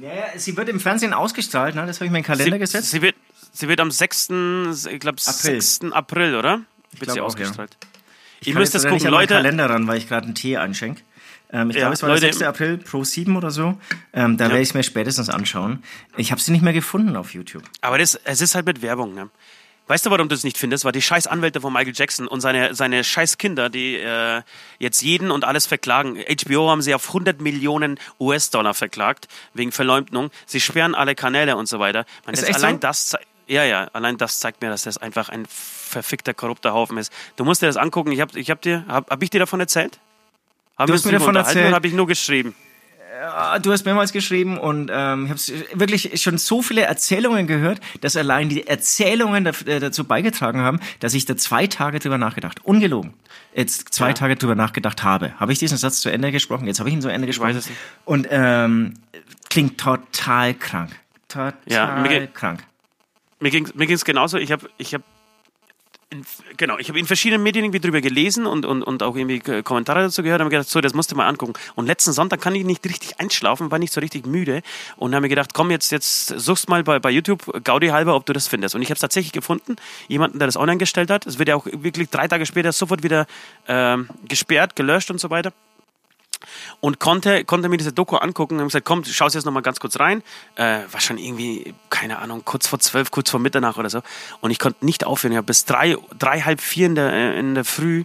ja, 0.00 0.08
ja, 0.14 0.38
sie 0.38 0.56
wird 0.56 0.68
im 0.68 0.80
Fernsehen 0.80 1.12
ausgestrahlt, 1.12 1.74
ne? 1.74 1.86
das 1.86 1.96
habe 1.96 2.06
ich 2.06 2.10
mir 2.10 2.18
in 2.18 2.22
den 2.22 2.26
Kalender 2.26 2.56
Sie, 2.56 2.60
gesetzt. 2.60 2.90
sie, 2.90 3.02
wird, 3.02 3.14
sie 3.52 3.68
wird 3.68 3.80
am 3.80 3.90
6. 3.90 4.28
Ich 4.90 5.00
glaube, 5.00 5.18
April. 5.24 5.60
6. 5.62 5.80
April, 5.92 6.34
oder? 6.34 6.62
Wird 6.92 7.10
sie 7.10 7.12
auch, 7.12 7.16
ja. 7.16 7.22
ausgestrahlt. 7.22 7.76
ich 8.40 8.48
Ihr 8.48 8.52
kann 8.54 8.60
müsst 8.60 8.74
jetzt 8.74 8.84
nicht 8.84 8.92
gucken, 8.92 9.10
Leute. 9.10 9.34
Kalender 9.34 9.68
ran, 9.70 9.86
weil 9.86 9.98
ich 9.98 10.08
gerade 10.08 10.26
einen 10.26 10.34
Tee 10.34 10.56
einschenke. 10.56 11.02
Ähm, 11.52 11.70
ich 11.70 11.76
Ja, 11.76 11.82
glaube, 11.82 11.94
es 11.94 12.02
war 12.02 12.08
Leute, 12.10 12.22
der 12.22 12.32
6. 12.32 12.42
April 12.46 12.78
Pro 12.78 13.04
7 13.04 13.36
oder 13.36 13.50
so. 13.50 13.78
Ähm, 14.12 14.36
da 14.36 14.46
werde 14.46 14.60
ich 14.60 14.70
es 14.70 14.74
mir 14.74 14.82
spätestens 14.82 15.28
anschauen. 15.28 15.82
Ich 16.16 16.30
habe 16.32 16.40
sie 16.40 16.52
nicht 16.52 16.62
mehr 16.62 16.72
gefunden 16.72 17.16
auf 17.16 17.34
YouTube. 17.34 17.62
Aber 17.80 17.98
das, 17.98 18.14
es 18.24 18.40
ist 18.40 18.54
halt 18.54 18.66
mit 18.66 18.82
Werbung, 18.82 19.14
ne? 19.14 19.30
Weißt 19.88 20.04
du, 20.04 20.10
warum 20.10 20.28
du 20.28 20.34
es 20.34 20.42
nicht 20.42 20.58
findest? 20.58 20.84
Weil 20.84 20.90
die 20.90 21.00
scheiß 21.02 21.28
Anwälte 21.28 21.60
von 21.60 21.72
Michael 21.72 21.92
Jackson 21.94 22.26
und 22.26 22.40
seine, 22.40 22.74
seine 22.74 23.04
scheiß 23.04 23.38
Kinder, 23.38 23.70
die 23.70 23.94
äh, 23.94 24.42
jetzt 24.80 25.00
jeden 25.00 25.30
und 25.30 25.44
alles 25.44 25.66
verklagen. 25.66 26.16
HBO 26.16 26.70
haben 26.70 26.82
sie 26.82 26.92
auf 26.92 27.06
100 27.06 27.40
Millionen 27.40 28.00
US-Dollar 28.18 28.74
verklagt, 28.74 29.28
wegen 29.54 29.70
Verleumdung. 29.70 30.30
Sie 30.44 30.60
sperren 30.60 30.96
alle 30.96 31.14
Kanäle 31.14 31.56
und 31.56 31.66
so 31.68 31.78
weiter. 31.78 32.04
Man, 32.24 32.34
Ist 32.34 32.42
das, 32.42 32.48
echt 32.48 32.58
allein 32.58 32.74
so? 32.74 32.80
das 32.80 33.16
ja, 33.46 33.62
ja, 33.62 33.88
allein 33.92 34.18
das 34.18 34.40
zeigt 34.40 34.60
mir, 34.60 34.70
dass 34.70 34.82
das 34.82 34.98
einfach 34.98 35.28
ein 35.28 35.46
verfickter, 35.48 36.34
korrupter 36.34 36.74
Haufen 36.74 36.98
ist. 36.98 37.12
Du 37.36 37.44
musst 37.44 37.62
dir 37.62 37.66
das 37.66 37.76
angucken. 37.76 38.10
Ich 38.10 38.20
hab, 38.20 38.34
ich 38.34 38.50
hab 38.50 38.60
dir, 38.60 38.84
hab, 38.88 39.08
hab 39.08 39.22
ich 39.22 39.30
dir 39.30 39.38
davon 39.38 39.60
erzählt? 39.60 40.00
Haben 40.76 40.88
Du 40.88 40.94
hast 40.94 41.06
mir 41.06 41.12
davon 41.12 41.36
erzählt. 41.36 41.74
habe 41.74 41.86
ich 41.86 41.94
nur 41.94 42.06
geschrieben? 42.06 42.54
du 43.62 43.72
hast 43.72 43.84
mehrmals 43.84 44.12
geschrieben 44.12 44.58
und 44.58 44.90
ähm, 44.92 45.24
ich 45.34 45.52
habe 45.70 45.80
wirklich 45.80 46.22
schon 46.22 46.38
so 46.38 46.62
viele 46.62 46.82
Erzählungen 46.82 47.46
gehört, 47.46 47.80
dass 48.00 48.16
allein 48.16 48.48
die 48.48 48.66
Erzählungen 48.66 49.46
äh, 49.46 49.80
dazu 49.80 50.04
beigetragen 50.04 50.60
haben, 50.60 50.80
dass 51.00 51.14
ich 51.14 51.24
da 51.24 51.36
zwei 51.36 51.66
Tage 51.66 51.98
drüber 51.98 52.18
nachgedacht, 52.18 52.64
ungelogen, 52.64 53.14
jetzt 53.54 53.92
zwei 53.92 54.08
ja. 54.08 54.14
Tage 54.14 54.36
drüber 54.36 54.54
nachgedacht 54.54 55.02
habe. 55.02 55.38
Habe 55.38 55.52
ich 55.52 55.58
diesen 55.58 55.78
Satz 55.78 56.00
zu 56.00 56.10
Ende 56.10 56.32
gesprochen? 56.32 56.66
Jetzt 56.66 56.78
habe 56.78 56.88
ich 56.88 56.94
ihn 56.94 57.02
zu 57.02 57.08
Ende 57.08 57.26
gesprochen. 57.26 57.56
Es. 57.56 57.68
Und 58.04 58.28
ähm, 58.30 58.94
klingt 59.48 59.78
total 59.78 60.54
krank. 60.54 60.90
Total 61.28 61.54
ja, 61.66 61.96
mir 61.96 62.26
krank. 62.28 62.62
Mir 63.40 63.50
ging 63.50 63.66
ging's 63.76 64.04
genauso. 64.04 64.38
Ich 64.38 64.52
habe 64.52 64.68
ich 64.78 64.94
hab 64.94 65.02
genau, 66.56 66.78
ich 66.78 66.88
habe 66.88 66.98
in 66.98 67.06
verschiedenen 67.06 67.42
Medien 67.42 67.64
irgendwie 67.64 67.80
drüber 67.80 68.00
gelesen 68.00 68.46
und, 68.46 68.64
und, 68.64 68.82
und 68.82 69.02
auch 69.02 69.16
irgendwie 69.16 69.40
Kommentare 69.62 70.02
dazu 70.02 70.22
gehört 70.22 70.40
und 70.40 70.46
habe 70.46 70.50
gedacht, 70.50 70.68
so, 70.68 70.80
das 70.80 70.92
du 70.92 71.16
mal 71.16 71.26
angucken. 71.26 71.54
Und 71.74 71.86
letzten 71.86 72.12
Sonntag 72.12 72.40
kann 72.40 72.54
ich 72.54 72.64
nicht 72.64 72.84
richtig 72.84 73.18
einschlafen, 73.18 73.70
war 73.70 73.78
nicht 73.78 73.92
so 73.92 74.00
richtig 74.00 74.26
müde 74.26 74.62
und 74.96 75.14
habe 75.14 75.22
mir 75.22 75.28
gedacht, 75.28 75.52
komm, 75.52 75.70
jetzt, 75.70 75.90
jetzt 75.90 76.28
suchst 76.28 76.68
mal 76.68 76.84
bei, 76.84 76.98
bei 76.98 77.10
YouTube 77.10 77.64
Gaudi 77.64 77.88
halber, 77.88 78.14
ob 78.14 78.24
du 78.26 78.32
das 78.32 78.46
findest. 78.46 78.74
Und 78.74 78.82
ich 78.82 78.88
habe 78.88 78.94
es 78.94 79.00
tatsächlich 79.00 79.32
gefunden, 79.32 79.76
jemanden, 80.08 80.38
der 80.38 80.46
das 80.46 80.56
online 80.56 80.78
gestellt 80.78 81.10
hat. 81.10 81.26
Es 81.26 81.38
wird 81.38 81.48
ja 81.48 81.56
auch 81.56 81.66
wirklich 81.66 82.08
drei 82.08 82.28
Tage 82.28 82.46
später 82.46 82.72
sofort 82.72 83.02
wieder 83.02 83.26
äh, 83.66 83.96
gesperrt, 84.28 84.76
gelöscht 84.76 85.10
und 85.10 85.20
so 85.20 85.30
weiter 85.30 85.52
und 86.80 87.00
konnte, 87.00 87.44
konnte 87.44 87.68
mir 87.68 87.76
diese 87.76 87.92
Doku 87.92 88.16
angucken 88.16 88.54
und 88.54 88.60
habe 88.60 88.68
gesagt, 88.68 88.86
komm, 88.86 89.04
schau 89.04 89.26
jetzt 89.26 89.44
noch 89.44 89.52
mal 89.52 89.60
ganz 89.60 89.80
kurz 89.80 89.98
rein. 89.98 90.22
Äh, 90.56 90.80
war 90.90 91.00
schon 91.00 91.18
irgendwie, 91.18 91.74
keine 91.90 92.18
Ahnung, 92.18 92.42
kurz 92.44 92.66
vor 92.66 92.78
zwölf, 92.78 93.10
kurz 93.10 93.30
vor 93.30 93.40
Mitternacht 93.40 93.78
oder 93.78 93.90
so. 93.90 94.02
Und 94.40 94.50
ich 94.50 94.58
konnte 94.58 94.84
nicht 94.84 95.04
aufhören. 95.04 95.32
Ich 95.32 95.36
habe 95.36 95.46
bis 95.46 95.64
drei, 95.64 95.96
drei, 96.18 96.40
halb 96.40 96.60
vier 96.60 96.86
in 96.86 96.94
der, 96.94 97.12
äh, 97.12 97.38
in 97.38 97.54
der 97.54 97.64
Früh 97.64 98.04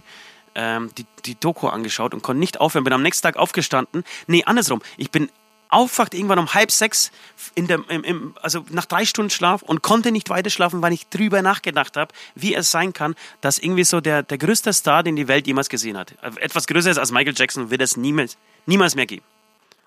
ähm, 0.54 0.90
die, 0.98 1.06
die 1.24 1.38
Doku 1.38 1.68
angeschaut 1.68 2.14
und 2.14 2.22
konnte 2.22 2.40
nicht 2.40 2.60
aufhören. 2.60 2.84
Bin 2.84 2.92
am 2.92 3.02
nächsten 3.02 3.22
Tag 3.22 3.36
aufgestanden. 3.36 4.04
Nee, 4.26 4.44
andersrum. 4.44 4.82
Ich 4.96 5.10
bin 5.10 5.30
aufwacht 5.72 6.14
irgendwann 6.14 6.38
um 6.38 6.54
halb 6.54 6.70
sechs, 6.70 7.10
in 7.54 7.66
der, 7.66 7.80
im, 7.88 8.04
im, 8.04 8.34
also 8.42 8.64
nach 8.70 8.86
drei 8.86 9.04
Stunden 9.04 9.30
Schlaf 9.30 9.62
und 9.62 9.82
konnte 9.82 10.12
nicht 10.12 10.30
weiter 10.30 10.50
schlafen, 10.50 10.82
weil 10.82 10.92
ich 10.92 11.08
drüber 11.08 11.42
nachgedacht 11.42 11.96
habe, 11.96 12.12
wie 12.34 12.54
es 12.54 12.70
sein 12.70 12.92
kann, 12.92 13.14
dass 13.40 13.58
irgendwie 13.58 13.84
so 13.84 14.00
der, 14.00 14.22
der 14.22 14.38
größte 14.38 14.72
Star, 14.72 15.02
den 15.02 15.16
die 15.16 15.28
Welt 15.28 15.46
jemals 15.46 15.68
gesehen 15.68 15.96
hat, 15.96 16.14
etwas 16.36 16.66
Größeres 16.66 16.98
als 16.98 17.10
Michael 17.10 17.34
Jackson, 17.36 17.70
wird 17.70 17.80
es 17.80 17.96
niemals, 17.96 18.36
niemals 18.66 18.94
mehr 18.94 19.06
geben. 19.06 19.24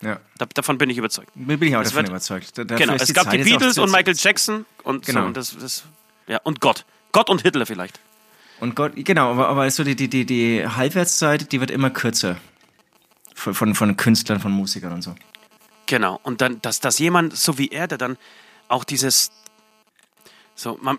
Ja. 0.01 0.20
Da, 0.38 0.46
davon 0.54 0.77
bin 0.77 0.89
ich 0.89 0.98
überzeugt. 0.98 1.32
Bin 1.36 1.62
ich 1.62 1.75
auch 1.75 1.82
das 1.82 1.89
davon 1.89 2.04
wird, 2.04 2.10
überzeugt. 2.10 2.58
Dafür 2.58 2.77
genau, 2.77 2.94
es 2.94 3.13
gab 3.13 3.25
Zeit 3.25 3.34
die 3.34 3.44
Beatles 3.44 3.77
und 3.77 3.92
Michael 3.92 4.15
Jackson 4.18 4.65
und, 4.84 5.06
genau. 5.06 5.22
so, 5.22 5.27
und, 5.27 5.38
das, 5.38 5.58
das, 5.58 5.84
ja, 6.27 6.39
und 6.44 6.60
Gott. 6.60 6.86
Gott 7.12 7.30
und 7.30 7.44
Hitler 7.44 7.65
vielleicht. 7.65 8.00
Und 8.60 8.75
Gott, 8.75 8.94
genau, 8.96 9.32
aber, 9.32 9.50
aber 9.50 9.70
so 9.70 9.84
die, 9.84 9.96
die, 9.96 10.10
die, 10.10 10.25
die 10.25 10.68
Halbwertszeit, 10.68 11.51
die 11.51 11.60
wird 11.60 11.72
immer 11.72 11.89
kürzer. 11.89 12.38
Von, 13.34 13.54
von, 13.54 13.75
von 13.75 13.98
Künstlern, 13.98 14.39
von 14.39 14.51
Musikern 14.51 14.94
und 14.94 15.01
so. 15.01 15.13
Genau. 15.86 16.20
Und 16.24 16.42
dann, 16.42 16.62
dass, 16.62 16.80
dass 16.80 17.00
jemand, 17.00 17.36
so 17.36 17.58
wie 17.58 17.70
er, 17.70 17.88
der 17.88 17.98
dann 17.98 18.18
auch 18.68 18.84
dieses, 18.84 19.32
so, 20.56 20.80
man, 20.82 20.98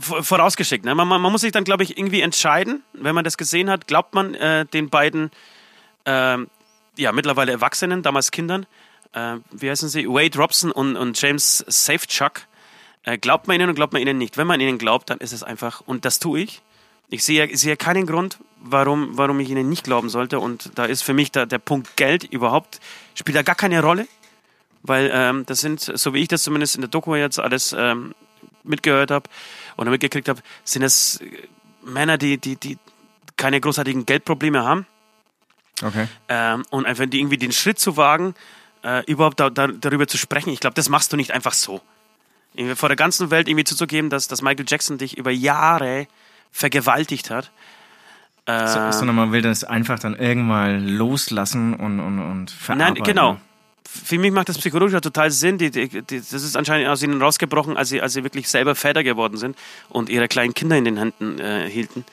vorausgeschickt, 0.00 0.84
ne? 0.84 0.94
man, 0.94 1.08
man, 1.08 1.20
man 1.20 1.32
muss 1.32 1.40
sich 1.40 1.52
dann, 1.52 1.64
glaube 1.64 1.82
ich, 1.82 1.98
irgendwie 1.98 2.20
entscheiden, 2.20 2.82
wenn 2.92 3.14
man 3.14 3.24
das 3.24 3.36
gesehen 3.36 3.70
hat, 3.70 3.86
glaubt 3.86 4.14
man 4.14 4.34
äh, 4.34 4.66
den 4.66 4.90
beiden, 4.90 5.30
äh, 6.04 6.38
ja, 6.96 7.12
mittlerweile 7.12 7.52
Erwachsenen, 7.52 8.02
damals 8.02 8.30
Kindern, 8.30 8.66
äh, 9.12 9.36
wie 9.50 9.70
heißen 9.70 9.88
sie, 9.88 10.06
Wade 10.06 10.38
Robson 10.38 10.70
und, 10.70 10.96
und 10.96 11.20
James 11.20 11.64
Safechuck, 11.66 12.42
äh, 13.04 13.18
glaubt 13.18 13.48
man 13.48 13.56
ihnen 13.56 13.70
und 13.70 13.74
glaubt 13.74 13.92
man 13.92 14.02
ihnen 14.02 14.18
nicht. 14.18 14.36
Wenn 14.36 14.46
man 14.46 14.60
ihnen 14.60 14.78
glaubt, 14.78 15.10
dann 15.10 15.18
ist 15.18 15.32
es 15.32 15.42
einfach, 15.42 15.82
und 15.86 16.04
das 16.04 16.18
tue 16.18 16.40
ich, 16.40 16.62
ich 17.08 17.24
sehe, 17.24 17.56
sehe 17.56 17.76
keinen 17.76 18.06
Grund, 18.06 18.38
warum, 18.60 19.18
warum 19.18 19.40
ich 19.40 19.50
ihnen 19.50 19.68
nicht 19.68 19.84
glauben 19.84 20.08
sollte. 20.08 20.38
Und 20.38 20.70
da 20.76 20.84
ist 20.84 21.02
für 21.02 21.12
mich 21.12 21.32
da, 21.32 21.44
der 21.44 21.58
Punkt 21.58 21.96
Geld 21.96 22.24
überhaupt, 22.24 22.80
spielt 23.14 23.36
da 23.36 23.42
gar 23.42 23.56
keine 23.56 23.82
Rolle. 23.82 24.06
Weil 24.82 25.10
ähm, 25.12 25.44
das 25.46 25.60
sind, 25.60 25.80
so 25.80 26.14
wie 26.14 26.20
ich 26.20 26.28
das 26.28 26.42
zumindest 26.42 26.74
in 26.74 26.80
der 26.80 26.88
Doku 26.88 27.14
jetzt 27.14 27.38
alles 27.38 27.74
ähm, 27.76 28.14
mitgehört 28.64 29.10
habe 29.10 29.28
oder 29.76 29.90
mitgekriegt 29.90 30.28
habe, 30.28 30.40
sind 30.64 30.82
es 30.82 31.20
Männer, 31.84 32.18
die, 32.18 32.38
die, 32.38 32.56
die 32.56 32.78
keine 33.36 33.60
großartigen 33.60 34.06
Geldprobleme 34.06 34.64
haben. 34.64 34.86
Okay. 35.82 36.06
Ähm, 36.28 36.64
und 36.70 36.86
einfach 36.86 37.06
die 37.06 37.20
irgendwie 37.20 37.38
den 37.38 37.52
Schritt 37.52 37.78
zu 37.78 37.96
wagen, 37.96 38.34
äh, 38.82 39.04
überhaupt 39.06 39.40
da, 39.40 39.50
da, 39.50 39.66
darüber 39.68 40.06
zu 40.06 40.18
sprechen, 40.18 40.50
ich 40.50 40.60
glaube, 40.60 40.74
das 40.74 40.88
machst 40.88 41.12
du 41.12 41.16
nicht 41.16 41.32
einfach 41.32 41.54
so. 41.54 41.80
Irgendwie 42.54 42.74
vor 42.74 42.88
der 42.88 42.96
ganzen 42.96 43.30
Welt 43.30 43.48
irgendwie 43.48 43.64
zuzugeben, 43.64 44.10
dass, 44.10 44.28
dass 44.28 44.42
Michael 44.42 44.66
Jackson 44.68 44.98
dich 44.98 45.16
über 45.16 45.30
Jahre 45.30 46.06
vergewaltigt 46.50 47.30
hat. 47.30 47.50
Äh, 48.46 48.66
so, 48.66 48.92
sondern 48.92 49.16
man 49.16 49.32
will 49.32 49.42
das 49.42 49.64
einfach 49.64 49.98
dann 49.98 50.14
irgendwann 50.14 50.88
loslassen 50.88 51.74
und, 51.74 52.00
und, 52.00 52.18
und 52.18 52.50
verarbeiten. 52.50 52.94
Nein, 52.94 53.04
genau 53.04 53.38
für 53.84 54.18
mich 54.18 54.32
macht 54.32 54.48
das 54.48 54.58
psychologisch 54.58 54.94
ja 54.94 55.00
total 55.00 55.30
Sinn. 55.30 55.58
Die, 55.58 55.70
die, 55.70 55.88
die, 55.88 56.18
das 56.18 56.32
ist 56.32 56.56
anscheinend 56.56 56.88
aus 56.88 57.02
ihnen 57.02 57.20
rausgebrochen, 57.20 57.76
als 57.76 57.88
sie, 57.88 58.00
als 58.00 58.12
sie 58.12 58.22
wirklich 58.24 58.48
selber 58.48 58.74
Väter 58.74 59.02
geworden 59.02 59.36
sind 59.36 59.56
und 59.88 60.08
ihre 60.08 60.28
kleinen 60.28 60.54
Kinder 60.54 60.76
in 60.76 60.84
den 60.84 60.96
Händen 60.96 61.38
äh, 61.38 61.68
hielten. 61.68 62.04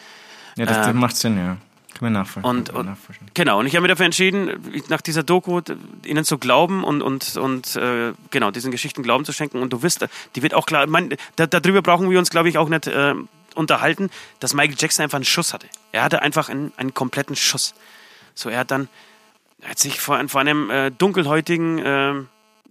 Ja, 0.56 0.66
das, 0.66 0.78
das 0.78 0.88
ähm, 0.88 0.98
macht 0.98 1.16
Sinn, 1.16 1.38
ja. 1.38 1.58
Kann 1.94 2.12
man 2.12 2.14
nachvollziehen. 2.14 2.50
Und, 2.50 2.70
und 2.70 2.96
genau, 3.34 3.60
und 3.60 3.66
ich 3.66 3.76
habe 3.76 3.82
mich 3.82 3.90
dafür 3.90 4.06
entschieden, 4.06 4.52
nach 4.88 5.02
dieser 5.02 5.24
Doku 5.24 5.62
ihnen 6.06 6.24
zu 6.26 6.38
glauben 6.38 6.84
und, 6.84 7.02
und, 7.02 7.38
und 7.38 7.76
äh, 7.76 8.14
genau, 8.30 8.52
diesen 8.52 8.72
Geschichten 8.72 9.02
Glauben 9.02 9.26
zu 9.26 9.34
schenken. 9.34 9.62
Und 9.62 9.74
du 9.74 9.82
wirst, 9.82 10.06
die 10.36 10.44
wird 10.44 10.54
auch 10.54 10.68
klar, 10.68 10.86
mein, 10.86 11.16
da, 11.38 11.48
darüber 11.48 11.82
brauchen 11.82 12.12
wir 12.12 12.20
uns, 12.20 12.30
glaube 12.30 12.50
ich, 12.50 12.60
auch 12.60 12.70
nicht 12.70 12.86
äh, 12.86 13.16
unterhalten, 13.56 14.12
dass 14.40 14.54
Michael 14.54 14.76
Jackson 14.78 15.04
einfach 15.04 15.16
einen 15.16 15.26
Schuss 15.26 15.54
hatte. 15.54 15.68
Er 15.92 16.04
hatte 16.04 16.22
einfach 16.22 16.50
einen, 16.50 16.72
einen 16.78 16.94
kompletten 16.94 17.36
Schuss. 17.36 17.74
So, 18.36 18.50
er 18.50 18.60
hat 18.60 18.70
dann 18.70 18.90
hat 19.64 19.80
sich 19.80 20.00
von, 20.00 20.30
von 20.30 20.42
einem 20.42 20.70
äh, 20.70 20.92
dunkelhäutigen 20.92 21.80
äh, 21.80 22.14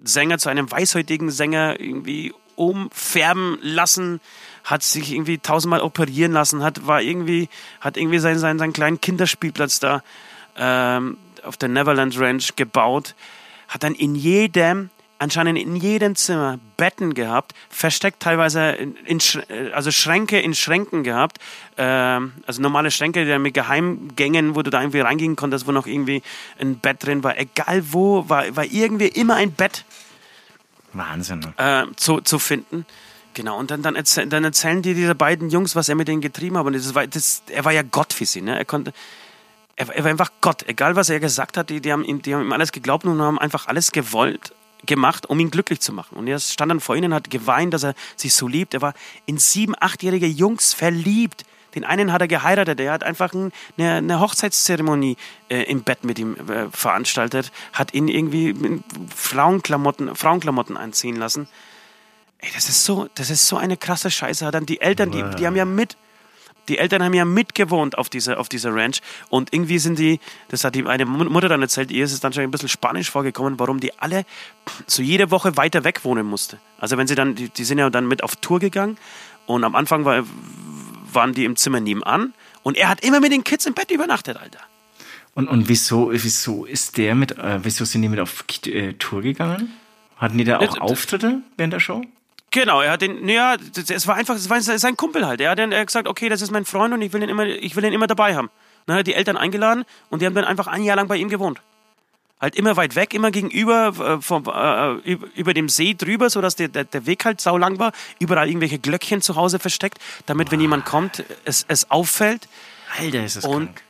Sänger 0.05 0.39
zu 0.39 0.49
einem 0.49 0.71
weißhäutigen 0.71 1.31
Sänger 1.31 1.81
irgendwie 1.81 2.33
umfärben 2.55 3.59
lassen, 3.61 4.21
hat 4.65 4.83
sich 4.83 5.13
irgendwie 5.13 5.39
tausendmal 5.39 5.81
operieren 5.81 6.33
lassen, 6.33 6.63
hat 6.63 6.87
war 6.87 7.03
irgendwie 7.03 7.49
hat 7.81 7.97
irgendwie 7.97 8.19
seinen 8.19 8.39
seinen, 8.39 8.59
seinen 8.59 8.73
kleinen 8.73 9.01
Kinderspielplatz 9.01 9.81
da 9.81 10.03
ähm, 10.57 11.19
auf 11.43 11.57
der 11.57 11.69
Neverland 11.69 12.19
Ranch 12.19 12.57
gebaut, 12.57 13.15
hat 13.69 13.83
dann 13.83 13.95
in 13.95 14.15
jedem 14.15 14.91
anscheinend 15.19 15.59
in 15.59 15.77
jedem 15.77 16.15
Zimmer 16.15 16.59
Betten 16.77 17.15
gehabt, 17.15 17.55
versteckt 17.69 18.21
teilweise 18.21 18.71
in, 18.71 18.97
in 19.07 19.21
also 19.73 19.91
Schränke 19.91 20.39
in 20.39 20.55
Schränken 20.55 21.05
gehabt, 21.05 21.39
ähm, 21.77 22.33
also 22.47 22.61
normale 22.61 22.91
Schränke 22.91 23.25
die 23.25 23.39
mit 23.39 23.55
Geheimgängen, 23.55 24.55
wo 24.55 24.63
du 24.63 24.71
da 24.71 24.81
irgendwie 24.81 25.01
reingehen 25.01 25.37
konntest, 25.37 25.67
wo 25.67 25.73
noch 25.73 25.87
irgendwie 25.87 26.23
ein 26.59 26.79
Bett 26.79 27.05
drin 27.05 27.25
war. 27.25 27.39
Egal 27.39 27.83
wo, 27.93 28.29
war, 28.29 28.55
war 28.55 28.65
irgendwie 28.65 29.09
immer 29.09 29.37
ein 29.37 29.53
Bett. 29.53 29.85
Wahnsinn. 30.93 31.47
Äh, 31.57 31.85
zu, 31.97 32.21
zu 32.21 32.39
finden. 32.39 32.87
Genau, 33.35 33.59
und 33.59 33.71
dann, 33.71 33.83
dann, 33.83 33.97
erzähl, 33.97 34.27
dann 34.27 34.45
erzählen 34.45 34.81
dir 34.81 34.95
diese 34.95 35.15
beiden 35.15 35.51
Jungs, 35.51 35.77
was 35.77 35.91
er 35.91 35.95
mit 35.95 36.09
denen 36.09 36.23
getrieben 36.23 36.57
hat. 36.57 36.65
Und 36.65 36.75
das 36.75 36.95
war, 36.95 37.07
das, 37.07 37.43
er 37.51 37.67
war 37.67 37.73
ja 37.73 37.83
Gott 37.83 38.15
für 38.15 38.25
sie. 38.25 38.41
Ne? 38.41 38.57
Er 38.57 38.65
konnte, 38.65 38.95
er, 39.77 39.95
er, 39.95 40.05
war 40.05 40.11
einfach 40.11 40.33
Gott. 40.41 40.67
Egal, 40.67 40.97
was 40.97 41.11
er 41.11 41.21
gesagt 41.21 41.59
hat, 41.59 41.69
die, 41.69 41.83
die, 41.83 41.93
haben 41.93 42.03
ihm, 42.03 42.23
die 42.23 42.35
haben 42.35 42.43
ihm 42.43 42.53
alles 42.53 42.73
geglaubt 42.73 43.05
und 43.05 43.21
haben 43.21 43.39
einfach 43.39 43.67
alles 43.67 43.93
gewollt 43.93 44.53
gemacht, 44.85 45.27
um 45.27 45.41
ihn 45.41 45.51
glücklich 45.51 45.81
zu 45.81 45.93
machen. 45.93 46.17
Und 46.17 46.27
er 46.27 46.39
stand 46.39 46.71
dann 46.71 46.81
vor 46.81 46.97
ihnen 46.97 47.15
hat 47.15 47.31
geweint, 47.31 47.75
dass 47.75 47.85
er 47.85 47.95
sich 48.17 48.35
so 48.35 48.49
liebt. 48.49 48.75
Er 48.75 48.83
war 48.83 48.95
in 49.25 49.39
sieben, 49.39 49.75
achtjährige 49.79 50.27
Jungs 50.27 50.75
verliebt. 50.75 51.45
Den 51.75 51.85
einen 51.85 52.13
hat 52.13 52.23
er 52.23 52.29
geheiratet, 52.29 52.81
er 52.81 52.93
hat 52.93 53.05
einfach 53.05 53.35
eine, 53.35 53.53
eine 53.77 54.21
Hochzeitszeremonie 54.21 55.17
äh, 55.51 55.63
im 55.65 55.83
Bett 55.83 56.05
mit 56.05 56.19
ihm 56.19 56.35
äh, 56.49 56.71
veranstaltet, 56.71 57.53
hat 57.75 57.93
ihn 57.93 58.09
irgendwie 58.09 58.49
in 58.49 58.83
Frauenklamotten, 59.15 60.17
Frauenklamotten 60.17 60.79
anziehen 60.79 61.17
lassen. 61.17 61.49
Ey, 62.39 62.49
das 62.55 62.71
ist 62.71 62.85
so, 62.85 63.09
das 63.15 63.29
ist 63.29 63.47
so 63.47 63.59
eine 63.59 63.77
krasse 63.77 64.11
Scheiße. 64.11 64.51
Dann 64.51 64.65
die 64.65 64.81
Eltern, 64.81 65.11
die, 65.11 65.23
die 65.37 65.47
haben 65.47 65.57
ja 65.57 65.67
mit 65.67 65.99
die 66.69 66.79
Eltern 66.79 67.03
haben 67.03 67.15
ja 67.15 67.25
mitgewohnt 67.25 67.99
auf 67.99 68.09
dieser, 68.09 68.39
auf 68.39 68.49
dieser 68.49 68.75
Ranch 68.75 69.01
und 69.29 69.53
irgendwie 69.53 69.79
sind 69.79 69.99
die, 69.99 70.21
das 70.49 70.65
hat 70.65 70.75
die 70.75 70.87
eine 70.87 71.07
Mutter 71.07 71.49
dann 71.49 71.63
erzählt, 71.63 71.91
ihr 71.91 72.05
ist 72.05 72.13
es 72.13 72.21
dann 72.21 72.33
schon 72.33 72.43
ein 72.43 72.51
bisschen 72.51 72.69
spanisch 72.69 73.11
vorgekommen, 73.11 73.59
warum 73.59 73.81
die 73.81 73.99
alle 73.99 74.25
so 74.87 75.03
jede 75.03 75.31
Woche 75.31 75.57
weiter 75.57 75.85
weg 75.85 76.05
wohnen 76.05 76.27
musste. 76.27 76.59
Also 76.79 76.97
wenn 76.97 77.07
sie 77.07 77.15
dann, 77.15 77.35
die, 77.35 77.49
die 77.49 77.65
sind 77.65 77.79
ja 77.79 77.91
dann 77.91 78.07
mit 78.09 78.23
auf 78.23 78.37
Tour 78.37 78.59
gegangen 78.59 78.99
und 79.47 79.65
am 79.65 79.75
Anfang 79.75 80.05
war, 80.05 80.25
waren 81.13 81.33
die 81.33 81.45
im 81.45 81.57
Zimmer 81.57 81.81
nebenan 81.81 82.35
und 82.63 82.77
er 82.77 82.89
hat 82.89 83.01
immer 83.01 83.21
mit 83.21 83.33
den 83.33 83.45
Kids 83.45 83.67
im 83.67 83.75
Bett 83.75 83.91
übernachtet, 83.91 84.37
Alter. 84.37 84.61
Und, 85.35 85.49
und 85.49 85.69
wieso, 85.69 86.11
wieso 86.13 86.65
ist 86.65 86.97
der 86.97 87.15
mit, 87.15 87.37
äh, 87.39 87.61
wieso 87.63 87.85
sind 87.85 88.03
die 88.03 88.09
mit 88.09 88.21
auf 88.21 88.45
äh, 88.67 88.95
Tour 88.95 89.21
gegangen? 89.21 89.71
Hatten 90.17 90.39
die 90.39 90.45
da 90.45 90.59
auch 90.59 90.81
Auftritte 90.81 91.43
während 91.59 91.75
der 91.75 91.81
Show? 91.81 92.03
Genau, 92.51 92.81
er 92.81 92.93
hat 92.93 93.03
den, 93.03 93.27
naja, 93.27 93.57
es 93.89 94.07
war 94.07 94.15
einfach, 94.15 94.35
es 94.35 94.49
war 94.49 94.61
sein 94.61 94.97
Kumpel 94.97 95.27
halt. 95.27 95.41
Er 95.41 95.51
hat 95.51 95.59
dann 95.59 95.71
gesagt, 95.71 96.09
okay, 96.09 96.29
das 96.29 96.43
ist 96.43 96.51
mein 96.51 96.65
Freund 96.65 96.95
und 96.95 97.03
ich 97.03 97.13
will 97.13 97.23
ihn 97.23 97.29
immer, 97.29 97.45
ich 97.45 97.77
will 97.77 97.85
ihn 97.85 97.93
immer 97.93 98.07
dabei 98.07 98.37
haben. 98.37 98.51
Dann 98.87 98.95
hat 98.95 99.01
er 99.01 99.05
die 99.05 99.15
Eltern 99.15 99.37
eingeladen 99.37 99.85
und 100.11 100.23
die 100.23 100.27
haben 100.27 100.35
dann 100.35 100.45
einfach 100.45 100.67
ein 100.67 100.83
Jahr 100.83 100.97
lang 100.97 101.09
bei 101.09 101.17
ihm 101.17 101.29
gewohnt. 101.29 101.61
Halt 102.41 102.55
immer 102.55 102.77
weit 102.77 102.95
weg, 102.95 103.15
immer 103.15 103.31
gegenüber, 103.31 103.89
äh, 103.99 104.23
vom, 104.23 104.45
äh, 104.47 105.13
über 105.35 105.55
dem 105.55 105.69
See 105.69 105.95
drüber, 105.95 106.29
sodass 106.29 106.55
der, 106.55 106.69
der, 106.69 106.85
der 106.85 107.07
Weg 107.07 107.25
halt 107.25 107.41
sau 107.41 107.57
lang 107.57 107.79
war. 107.79 107.93
Überall 108.19 108.49
irgendwelche 108.49 108.79
Glöckchen 108.79 109.23
zu 109.23 109.37
Hause 109.37 109.59
versteckt, 109.59 109.99
damit, 110.27 110.51
wenn 110.51 110.61
jemand 110.61 110.85
kommt, 110.85 111.25
es, 111.45 111.65
es 111.69 111.91
auffällt. 111.91 112.49
Alter, 112.99 113.25
ist 113.25 113.37
das 113.37 113.45
und 113.45 113.67
krank. 113.67 113.83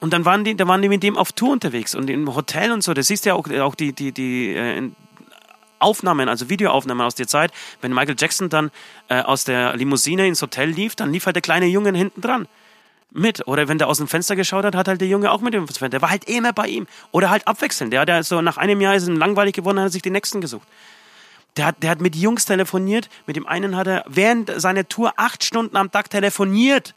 Und 0.00 0.12
dann 0.12 0.24
waren 0.24 0.44
die, 0.44 0.56
da 0.56 0.66
waren 0.68 0.82
die 0.82 0.88
mit 0.88 1.02
dem 1.02 1.16
auf 1.16 1.32
Tour 1.32 1.52
unterwegs 1.52 1.94
und 1.94 2.08
im 2.08 2.34
Hotel 2.34 2.72
und 2.72 2.82
so. 2.82 2.94
Das 2.94 3.06
siehst 3.06 3.24
du 3.24 3.30
ja 3.30 3.34
auch, 3.34 3.48
auch 3.50 3.74
die, 3.74 3.92
die, 3.92 4.12
die 4.12 4.54
äh, 4.54 4.90
Aufnahmen, 5.78 6.28
also 6.28 6.48
Videoaufnahmen 6.48 7.04
aus 7.04 7.14
der 7.14 7.26
Zeit. 7.26 7.52
Wenn 7.80 7.92
Michael 7.92 8.16
Jackson 8.18 8.48
dann 8.48 8.70
äh, 9.08 9.20
aus 9.20 9.44
der 9.44 9.76
Limousine 9.76 10.26
ins 10.26 10.42
Hotel 10.42 10.70
lief, 10.70 10.94
dann 10.94 11.12
lief 11.12 11.26
halt 11.26 11.36
der 11.36 11.42
kleine 11.42 11.66
Junge 11.66 11.96
hinten 11.96 12.20
dran 12.20 12.48
mit. 13.14 13.46
Oder 13.46 13.68
wenn 13.68 13.78
der 13.78 13.88
aus 13.88 13.98
dem 13.98 14.08
Fenster 14.08 14.36
geschaut 14.36 14.64
hat, 14.64 14.74
hat 14.74 14.88
halt 14.88 15.00
der 15.00 15.08
Junge 15.08 15.30
auch 15.30 15.40
mit 15.40 15.54
dem 15.54 15.66
Fenster. 15.66 15.88
Der 15.88 16.02
war 16.02 16.10
halt 16.10 16.28
immer 16.28 16.52
bei 16.52 16.68
ihm. 16.68 16.86
Oder 17.12 17.30
halt 17.30 17.46
abwechselnd. 17.46 17.92
Der 17.92 18.00
hat 18.00 18.08
ja 18.08 18.22
so 18.22 18.42
nach 18.42 18.58
einem 18.58 18.80
Jahr 18.80 18.94
ist 18.94 19.08
ihm 19.08 19.16
langweilig 19.16 19.54
geworden, 19.54 19.78
hat 19.78 19.86
er 19.86 19.90
sich 19.90 20.02
den 20.02 20.12
nächsten 20.12 20.40
gesucht. 20.40 20.66
Der 21.56 21.66
hat, 21.66 21.82
der 21.82 21.90
hat 21.90 22.00
mit 22.00 22.16
Jungs 22.16 22.44
telefoniert. 22.44 23.08
Mit 23.26 23.36
dem 23.36 23.46
einen 23.46 23.76
hat 23.76 23.86
er 23.86 24.04
während 24.08 24.50
seiner 24.60 24.88
Tour 24.88 25.14
acht 25.16 25.44
Stunden 25.44 25.76
am 25.76 25.90
Tag 25.90 26.10
telefoniert. 26.10 26.94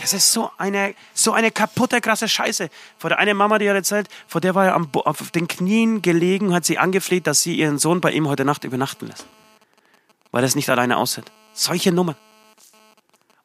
Das 0.00 0.12
ist 0.12 0.32
so 0.32 0.50
eine, 0.58 0.94
so 1.14 1.32
eine 1.32 1.50
kaputte, 1.50 2.00
krasse 2.00 2.28
Scheiße. 2.28 2.70
Vor 2.98 3.10
der 3.10 3.18
eine 3.18 3.34
Mama, 3.34 3.58
die 3.58 3.68
hat 3.68 3.76
erzählt, 3.76 4.08
vor 4.26 4.40
der 4.40 4.54
war 4.54 4.66
er 4.66 4.74
am, 4.74 4.88
auf 4.92 5.30
den 5.30 5.48
Knien 5.48 6.02
gelegen, 6.02 6.52
hat 6.52 6.64
sie 6.64 6.78
angefleht, 6.78 7.26
dass 7.26 7.42
sie 7.42 7.54
ihren 7.54 7.78
Sohn 7.78 8.00
bei 8.00 8.10
ihm 8.10 8.28
heute 8.28 8.44
Nacht 8.44 8.64
übernachten 8.64 9.06
lässt. 9.06 9.26
Weil 10.30 10.42
er 10.42 10.46
es 10.46 10.56
nicht 10.56 10.68
alleine 10.70 10.96
aussieht. 10.96 11.30
Solche 11.52 11.92
Nummern. 11.92 12.16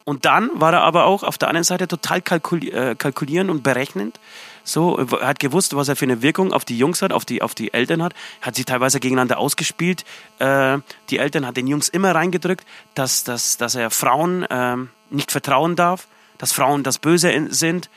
Und 0.04 0.24
dann 0.24 0.50
war 0.54 0.74
er 0.74 0.84
aber 0.84 1.04
auch 1.06 1.24
auf 1.24 1.38
der 1.38 1.50
anderen 1.50 1.66
Seite 1.66 1.86
total 1.88 2.22
kalkuli 2.22 2.70
äh, 2.70 2.96
kalkulierend 2.96 3.50
und 3.50 3.62
berechnend. 3.62 4.22
So, 4.63 4.98
er 4.98 5.28
hat 5.28 5.40
gewusst, 5.40 5.76
was 5.76 5.90
er 5.90 5.98
für 5.98 6.06
eine 6.06 6.22
Wirkung 6.22 6.54
auf 6.54 6.63
die 6.63 6.78
Jungs 6.78 7.02
hat, 7.02 7.12
auf 7.12 7.26
die, 7.26 7.42
auf 7.42 7.56
die 7.56 7.74
Eltern 7.74 8.02
hat. 8.02 8.13
Hat 8.42 8.56
sie 8.56 8.63
teilweise 8.63 9.02
gegeneinander 9.02 9.38
ausgespielt. 9.38 10.06
Äh, 10.40 10.80
die 11.10 11.18
Eltern 11.18 11.46
hat 11.46 11.58
den 11.58 11.68
Jungs 11.68 11.90
immer 11.90 12.16
reingedrückt, 12.16 12.66
dass, 12.96 13.26
dass, 13.26 13.58
dass 13.58 13.76
er 13.76 13.90
Frauen 13.90 14.44
äh, 14.44 14.78
nicht 15.10 15.32
vertrauen 15.32 15.76
darf 15.76 16.08
dass 16.38 16.52
Frauen 16.52 16.84
das 16.84 17.00
Böse 17.00 17.47
sind 17.50 17.89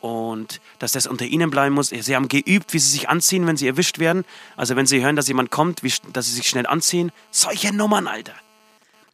und 0.00 0.60
dass 0.78 0.92
das 0.92 1.06
unter 1.06 1.26
ihnen 1.26 1.50
bleiben 1.50 1.74
muss. 1.74 1.88
Sie 1.88 2.16
haben 2.16 2.28
geübt, 2.28 2.72
wie 2.72 2.78
sie 2.78 2.90
sich 2.90 3.08
anziehen, 3.08 3.46
wenn 3.46 3.56
sie 3.56 3.66
erwischt 3.66 3.98
werden. 3.98 4.24
Also 4.56 4.76
wenn 4.76 4.86
sie 4.86 5.02
hören, 5.02 5.16
dass 5.16 5.28
jemand 5.28 5.50
kommt, 5.50 5.82
wie, 5.82 5.92
dass 6.12 6.26
sie 6.26 6.32
sich 6.32 6.48
schnell 6.48 6.66
anziehen. 6.66 7.12
Solche 7.30 7.74
Nummern, 7.74 8.06
Alter. 8.06 8.34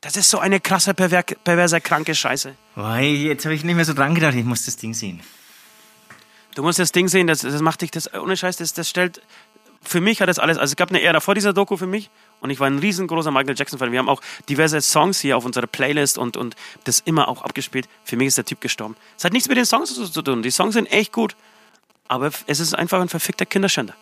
Das 0.01 0.17
ist 0.17 0.31
so 0.31 0.39
eine 0.39 0.61
krasse, 0.61 0.95
perver 0.95 1.23
perverse, 1.23 1.81
kranke 1.81 2.15
Scheiße. 2.15 2.55
Boah, 2.77 2.99
jetzt 2.99 3.45
habe 3.45 3.55
ich 3.55 3.65
nicht 3.65 3.75
mehr 3.75 3.85
so 3.85 3.95
dran 3.95 4.15
gedacht, 4.15 4.35
ich 4.35 4.45
muss 4.45 4.65
das 4.65 4.77
Ding 4.77 4.95
sehen. 4.95 5.21
Du 6.55 6.63
musst 6.63 6.79
das 6.79 6.93
Ding 6.93 7.09
sehen, 7.09 7.27
das, 7.27 7.41
das 7.41 7.61
macht 7.61 7.83
dich, 7.83 7.91
das, 7.91 8.15
ohne 8.15 8.37
Scheiß, 8.37 8.57
das, 8.57 8.73
das 8.73 8.89
stellt, 8.89 9.21
für 9.89 10.01
mich 10.01 10.21
hat 10.21 10.29
das 10.29 10.39
alles, 10.39 10.59
also 10.59 10.73
es 10.73 10.77
gab 10.77 10.91
eine 10.91 11.03
Ära 11.03 11.21
vor 11.21 11.35
dieser 11.35 11.53
Doku 11.53 11.77
für 11.77 11.87
mich 11.87 12.11
und 12.41 12.51
ich 12.51 12.61
war 12.61 12.67
ein 12.67 12.79
riesengroßer 12.79 13.31
Michael 13.31 13.57
Jackson-Fan. 13.57 13.93
Wir 13.93 13.99
haben 13.99 14.09
auch 14.09 14.21
diverse 14.49 14.81
Songs 14.81 15.21
hier 15.21 15.37
auf 15.37 15.45
unserer 15.45 15.67
Playlist 15.67 16.19
und, 16.19 16.37
und 16.37 16.57
das 16.85 17.01
immer 17.01 17.29
auch 17.29 17.43
abgespielt. 17.43 17.89
Für 18.05 18.17
mich 18.17 18.29
ist 18.29 18.39
der 18.39 18.45
Typ 18.45 18.61
gestorben. 18.61 18.97
Es 19.17 19.25
hat 19.25 19.33
nichts 19.33 19.49
mit 19.49 19.57
den 19.57 19.65
Songs 19.65 19.95
zu 19.95 20.23
tun. 20.23 20.43
Die 20.43 20.51
Songs 20.51 20.75
sind 20.75 20.87
echt 20.87 21.13
gut, 21.13 21.37
aber 22.09 22.31
es 22.47 22.61
ist 22.61 22.75
einfach 22.75 23.01
ein 23.01 23.09
verfickter 23.09 23.47
Kinderschänder. 23.47 23.95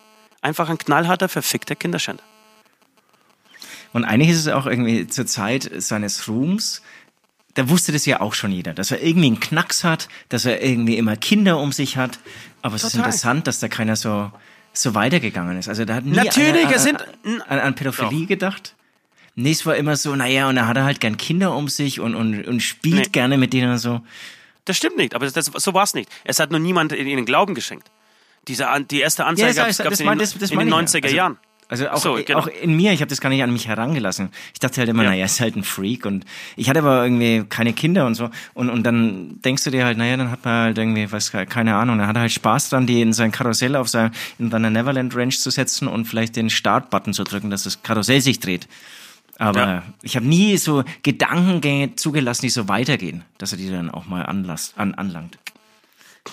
Einfach 0.43 0.69
ein 0.69 0.79
knallharter, 0.79 1.29
verfickter 1.29 1.75
Kinderschänder. 1.75 2.23
Und 3.93 4.05
eigentlich 4.05 4.31
ist 4.31 4.41
es 4.41 4.49
auch 4.49 4.67
irgendwie 4.67 5.07
zur 5.07 5.27
Zeit 5.27 5.71
seines 5.79 6.29
Ruhms, 6.29 6.83
da 7.55 7.69
wusste 7.69 7.93
das 7.93 8.05
ja 8.05 8.21
auch 8.21 8.35
schon 8.35 8.51
jeder, 8.51 8.75
dass 8.75 8.91
er 8.91 9.01
irgendwie 9.01 9.29
einen 9.29 9.41
Knacks 9.41 9.85
hat, 9.85 10.09
dass 10.29 10.45
er 10.45 10.63
irgendwie 10.63 10.99
immer 10.99 11.17
Kinder 11.17 11.59
um 11.59 11.73
sich 11.73 11.97
hat. 11.97 12.19
Aber 12.63 12.75
es 12.75 12.83
Total. 12.83 12.91
ist 12.91 12.97
interessant, 12.97 13.47
dass 13.47 13.61
da 13.61 13.69
keiner 13.69 13.95
so 13.95 14.33
so 14.75 14.95
weitergegangen 14.95 15.59
ist. 15.59 15.69
Also 15.69 15.85
da 15.85 15.95
hat 15.95 16.05
nie 16.05 16.17
Natürlich, 16.17 16.67
einer, 16.67 16.77
es 16.77 16.83
sind 16.83 17.05
an, 17.49 17.59
an 17.61 17.75
Pädophilie 17.75 18.23
doch. 18.23 18.29
gedacht. 18.29 18.75
Nee, 19.37 19.51
es 19.51 19.67
war 19.67 19.77
immer 19.77 19.97
so, 19.97 20.15
naja, 20.15 20.49
und 20.49 20.57
er 20.57 20.69
hat 20.69 20.79
halt 20.79 21.01
gern 21.01 21.17
Kinder 21.17 21.55
um 21.57 21.69
sich 21.69 22.01
und, 22.01 22.15
und, 22.15 22.47
und 22.47 22.61
spielt 22.61 22.97
nee. 22.97 23.11
gerne 23.11 23.37
mit 23.37 23.53
denen 23.53 23.73
und 23.73 23.79
so. 23.79 24.01
Das 24.65 24.77
stimmt 24.77 24.97
nicht, 24.97 25.15
aber 25.15 25.29
das, 25.29 25.47
so 25.47 25.75
war 25.75 25.83
es 25.83 25.95
nicht. 25.95 26.09
Es 26.25 26.39
hat 26.39 26.51
nur 26.51 26.61
niemand 26.61 26.93
in 26.93 27.07
ihnen 27.07 27.25
Glauben 27.25 27.55
geschenkt. 27.55 27.91
Diese, 28.47 28.67
die 28.91 29.01
erste 29.01 29.25
Anzeige 29.25 29.57
ja, 29.57 29.63
gab 29.65 29.93
es 29.93 30.01
in, 30.01 30.19
das, 30.19 30.39
das 30.39 30.51
in 30.51 30.59
den 30.59 30.73
90er 30.73 31.05
also, 31.05 31.17
Jahren. 31.17 31.33
Also 31.33 31.54
auch, 31.83 31.97
so, 31.97 32.19
genau. 32.25 32.41
auch 32.41 32.47
in 32.47 32.75
mir, 32.75 32.93
ich 32.93 33.01
habe 33.01 33.09
das 33.09 33.21
gar 33.21 33.29
nicht 33.29 33.43
an 33.43 33.53
mich 33.53 33.69
herangelassen. 33.69 34.31
Ich 34.53 34.59
dachte 34.59 34.81
halt 34.81 34.89
immer, 34.89 35.03
ja. 35.03 35.11
naja, 35.11 35.21
er 35.21 35.27
ist 35.27 35.41
halt 35.41 35.57
ein 35.57 35.65
Freak 35.65 36.07
und 36.07 36.25
ich 36.57 36.69
hatte 36.69 36.81
aber 36.81 37.05
irgendwie 37.05 37.45
keine 37.49 37.73
Kinder 37.73 38.07
und 38.07 38.15
so. 38.15 38.31
Und, 38.55 38.71
und 38.71 38.85
dann 38.85 39.41
denkst 39.43 39.65
du 39.65 39.71
dir 39.71 39.85
halt, 39.85 39.99
naja, 39.99 40.17
dann 40.17 40.31
hat 40.31 40.45
man 40.45 40.55
halt 40.55 40.79
irgendwie, 40.79 41.11
was, 41.11 41.33
keine 41.33 41.77
Ahnung, 41.77 41.99
dann 41.99 42.07
hat 42.07 42.17
er 42.17 42.23
halt 42.23 42.33
Spaß 42.33 42.71
dran, 42.71 42.87
die 42.87 43.01
in 43.01 43.13
sein 43.13 43.33
Karussell 43.33 43.77
auf 43.77 43.89
sein, 43.89 44.11
in 44.39 44.51
seiner 44.51 44.71
Neverland 44.71 45.15
Ranch 45.15 45.39
zu 45.39 45.51
setzen 45.51 45.89
und 45.89 46.07
vielleicht 46.07 46.37
den 46.37 46.51
Startbutton 46.51 47.13
zu 47.13 47.25
drücken, 47.25 47.51
dass 47.51 47.65
das 47.65 47.83
Karussell 47.83 48.21
sich 48.21 48.41
dreht. 48.41 48.69
Aber 49.39 49.61
ja. 49.61 49.83
ich 50.03 50.17
habe 50.17 50.27
nie 50.27 50.57
so 50.57 50.85
Gedankengänge 51.03 51.97
zugelassen, 51.97 52.43
die 52.43 52.51
so 52.51 52.69
weitergehen, 52.69 53.25
dass 53.39 53.53
er 53.53 53.59
die 53.59 53.71
dann 53.71 53.91
auch 53.91 54.07
mal 54.07 54.23
anlasst, 54.25 54.79
an, 54.79 54.95
anlangt. 54.95 55.39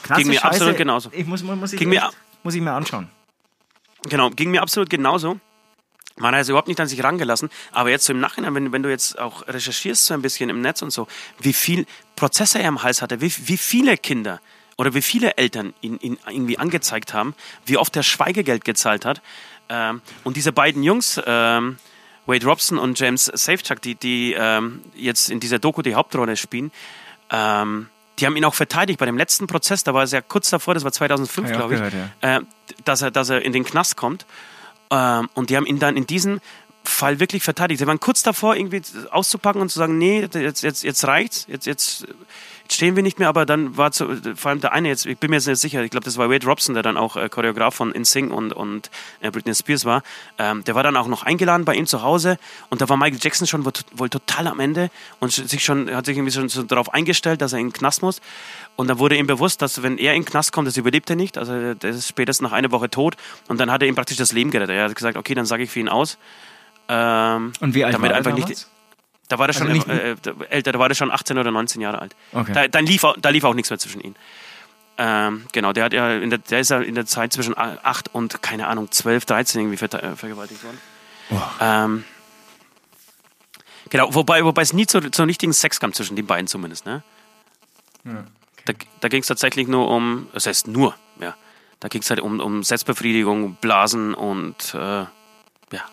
Krasse 0.03 0.21
Ging 0.21 0.29
mir 0.29 0.39
Scheiße. 0.39 0.47
absolut 0.47 0.77
genauso. 0.77 1.09
Ich 1.11 1.25
muss, 1.25 1.43
muss, 1.43 1.73
ich, 1.73 1.79
Ging 1.79 1.89
mir, 1.89 2.09
muss 2.43 2.55
ich 2.55 2.61
mir 2.61 2.71
anschauen. 2.71 3.07
Genau, 4.03 4.29
ging 4.29 4.51
mir 4.51 4.61
absolut 4.61 4.89
genauso. 4.89 5.39
Man 6.17 6.35
hat 6.35 6.41
es 6.41 6.49
überhaupt 6.49 6.67
nicht 6.67 6.79
an 6.79 6.87
sich 6.87 7.03
rangelassen. 7.03 7.49
Aber 7.71 7.89
jetzt 7.89 8.05
so 8.05 8.13
im 8.13 8.19
Nachhinein, 8.19 8.53
wenn, 8.55 8.71
wenn 8.71 8.83
du 8.83 8.89
jetzt 8.89 9.17
auch 9.17 9.47
recherchierst 9.47 10.05
so 10.05 10.13
ein 10.13 10.21
bisschen 10.21 10.49
im 10.49 10.61
Netz 10.61 10.81
und 10.81 10.91
so, 10.91 11.07
wie 11.39 11.53
viel 11.53 11.85
Prozesse 12.15 12.59
er 12.59 12.67
im 12.67 12.83
Hals 12.83 13.01
hatte, 13.01 13.21
wie, 13.21 13.31
wie 13.47 13.57
viele 13.57 13.97
Kinder 13.97 14.41
oder 14.77 14.93
wie 14.93 15.01
viele 15.01 15.37
Eltern 15.37 15.73
ihn, 15.81 15.97
ihn 15.99 16.17
irgendwie 16.27 16.57
angezeigt 16.57 17.13
haben, 17.13 17.35
wie 17.65 17.77
oft 17.77 17.95
er 17.95 18.03
Schweigegeld 18.03 18.65
gezahlt 18.65 19.05
hat. 19.05 19.21
Ähm, 19.69 20.01
und 20.23 20.37
diese 20.37 20.51
beiden 20.51 20.83
Jungs, 20.83 21.21
ähm, 21.25 21.77
Wade 22.25 22.45
Robson 22.45 22.77
und 22.77 22.99
James 22.99 23.25
Safechuck, 23.25 23.81
die, 23.81 23.95
die 23.95 24.33
ähm, 24.37 24.81
jetzt 24.95 25.29
in 25.29 25.39
dieser 25.39 25.59
Doku 25.59 25.81
die 25.81 25.95
Hauptrolle 25.95 26.35
spielen, 26.35 26.71
ähm, 27.29 27.89
die 28.21 28.27
haben 28.27 28.35
ihn 28.35 28.45
auch 28.45 28.53
verteidigt 28.53 28.99
bei 28.99 29.05
dem 29.05 29.17
letzten 29.17 29.47
Prozess, 29.47 29.83
da 29.83 29.93
war 29.93 30.03
es 30.03 30.11
ja 30.11 30.21
kurz 30.21 30.49
davor, 30.49 30.75
das 30.75 30.83
war 30.83 30.91
2005, 30.91 31.49
ja, 31.49 31.55
glaube 31.55 31.73
ich, 31.73 31.79
gehört, 31.79 31.93
ja. 32.21 32.37
äh, 32.37 32.41
dass, 32.85 33.01
er, 33.01 33.11
dass 33.11 33.29
er 33.29 33.41
in 33.41 33.51
den 33.51 33.63
Knast 33.63 33.97
kommt. 33.97 34.25
Ähm, 34.91 35.29
und 35.33 35.49
die 35.49 35.57
haben 35.57 35.65
ihn 35.65 35.79
dann 35.79 35.97
in 35.97 36.05
diesem 36.05 36.39
Fall 36.83 37.19
wirklich 37.19 37.43
verteidigt. 37.43 37.79
Sie 37.79 37.87
waren 37.87 37.99
kurz 37.99 38.23
davor, 38.23 38.55
irgendwie 38.55 38.81
auszupacken 39.09 39.61
und 39.61 39.69
zu 39.69 39.79
sagen, 39.79 39.97
nee, 39.97 40.21
jetzt, 40.21 40.61
jetzt, 40.61 40.83
jetzt 40.83 41.05
reicht's, 41.05 41.45
jetzt, 41.47 41.65
jetzt 41.65 42.07
stehen 42.69 42.95
wir 42.95 43.03
nicht 43.03 43.19
mehr, 43.19 43.29
aber 43.29 43.45
dann 43.45 43.77
war 43.77 43.91
zu, 43.91 44.07
vor 44.35 44.49
allem 44.49 44.61
der 44.61 44.73
eine 44.73 44.89
jetzt, 44.89 45.05
ich 45.05 45.17
bin 45.17 45.29
mir 45.29 45.37
jetzt 45.37 45.47
nicht 45.47 45.59
sicher, 45.59 45.83
ich 45.83 45.91
glaube, 45.91 46.03
das 46.03 46.17
war 46.17 46.29
Wade 46.29 46.45
Robson, 46.45 46.73
der 46.73 46.83
dann 46.83 46.97
auch 46.97 47.15
äh, 47.15 47.29
Choreograf 47.29 47.75
von 47.75 47.91
InSync 47.91 48.33
und, 48.33 48.53
und 48.53 48.89
äh, 49.21 49.31
Britney 49.31 49.53
Spears 49.55 49.85
war. 49.85 50.03
Ähm, 50.37 50.63
der 50.63 50.75
war 50.75 50.83
dann 50.83 50.97
auch 50.97 51.07
noch 51.07 51.23
eingeladen 51.23 51.65
bei 51.65 51.75
ihm 51.75 51.85
zu 51.85 52.01
Hause 52.01 52.37
und 52.69 52.81
da 52.81 52.89
war 52.89 52.97
Michael 52.97 53.19
Jackson 53.21 53.47
schon 53.47 53.65
wohl, 53.65 53.73
wohl 53.93 54.09
total 54.09 54.47
am 54.47 54.59
Ende 54.59 54.89
und 55.19 55.31
sich 55.31 55.63
schon, 55.63 55.93
hat 55.93 56.05
sich 56.05 56.17
irgendwie 56.17 56.33
schon 56.33 56.49
so 56.49 56.63
darauf 56.63 56.93
eingestellt, 56.93 57.41
dass 57.41 57.53
er 57.53 57.59
in 57.59 57.67
den 57.67 57.73
Knast 57.73 58.01
muss. 58.01 58.21
Und 58.75 58.87
dann 58.87 58.99
wurde 58.99 59.15
ihm 59.17 59.27
bewusst, 59.27 59.61
dass 59.61 59.83
wenn 59.83 59.97
er 59.97 60.13
in 60.13 60.23
den 60.23 60.25
Knast 60.25 60.51
kommt, 60.51 60.67
das 60.67 60.77
überlebt 60.77 61.09
er 61.09 61.15
nicht. 61.15 61.37
Also 61.37 61.73
der 61.73 61.89
ist 61.89 62.07
spätestens 62.07 62.49
nach 62.49 62.51
einer 62.51 62.71
Woche 62.71 62.89
tot. 62.89 63.15
Und 63.47 63.59
dann 63.59 63.71
hat 63.71 63.81
er 63.81 63.87
ihm 63.87 63.95
praktisch 63.95 64.17
das 64.17 64.31
Leben 64.31 64.51
gerettet. 64.51 64.75
Er 64.75 64.85
hat 64.85 64.95
gesagt, 64.95 65.17
okay, 65.17 65.35
dann 65.35 65.45
sage 65.45 65.63
ich 65.63 65.69
für 65.69 65.79
ihn 65.79 65.89
aus. 65.89 66.17
Ähm, 66.87 67.53
und 67.59 67.75
wie 67.75 67.85
alt 67.85 67.93
damit 67.93 68.09
war 68.09 68.11
er 68.11 68.17
einfach 68.17 68.31
damals? 68.31 68.49
nicht 68.49 68.67
da 69.31 69.39
war 69.39 69.47
er 69.47 69.53
schon 69.53 69.69
also 69.69 69.89
äh, 69.89 70.15
älter, 70.49 70.73
da 70.73 70.79
war 70.79 70.89
er 70.89 70.95
schon 70.95 71.09
18 71.09 71.37
oder 71.37 71.51
19 71.51 71.81
Jahre 71.81 71.99
alt. 71.99 72.15
Okay. 72.33 72.51
Da, 72.53 72.67
dann 72.67 72.85
lief, 72.85 73.03
da 73.19 73.29
lief 73.29 73.43
auch 73.43 73.53
nichts 73.53 73.69
mehr 73.69 73.79
zwischen 73.79 74.01
ihnen. 74.01 74.15
Ähm, 74.97 75.45
genau, 75.53 75.71
der, 75.71 75.85
hat 75.85 75.93
ja 75.93 76.17
in 76.17 76.29
der, 76.29 76.39
der 76.39 76.59
ist 76.59 76.69
ja 76.69 76.79
in 76.79 76.95
der 76.95 77.05
Zeit 77.05 77.31
zwischen 77.31 77.57
8 77.57 78.13
und, 78.13 78.41
keine 78.41 78.67
Ahnung, 78.67 78.91
12, 78.91 79.25
13 79.25 79.61
irgendwie 79.61 79.77
ver 79.77 80.03
äh, 80.03 80.15
vergewaltigt 80.15 80.63
worden. 80.63 80.79
Oh. 81.29 81.41
Ähm, 81.61 82.03
genau, 83.89 84.13
wobei, 84.13 84.43
wobei 84.43 84.63
es 84.63 84.73
nie 84.73 84.85
zu, 84.85 85.09
zu 85.09 85.23
richtigen 85.23 85.53
Sex 85.53 85.79
kam 85.79 85.93
zwischen 85.93 86.17
den 86.17 86.27
beiden 86.27 86.47
zumindest. 86.47 86.85
Ne? 86.85 87.03
Ja, 88.03 88.11
okay. 88.11 88.23
Da, 88.65 88.73
da 88.99 89.07
ging 89.07 89.21
es 89.21 89.27
tatsächlich 89.27 89.67
nur 89.67 89.89
um, 89.89 90.27
das 90.33 90.45
heißt 90.45 90.67
nur, 90.67 90.93
ja, 91.21 91.35
da 91.79 91.87
ging 91.87 92.01
es 92.01 92.09
halt 92.09 92.19
um, 92.19 92.41
um 92.41 92.63
Selbstbefriedigung, 92.63 93.55
Blasen 93.55 94.13
und 94.13 94.75
äh, 94.75 94.77
ja, 94.77 95.09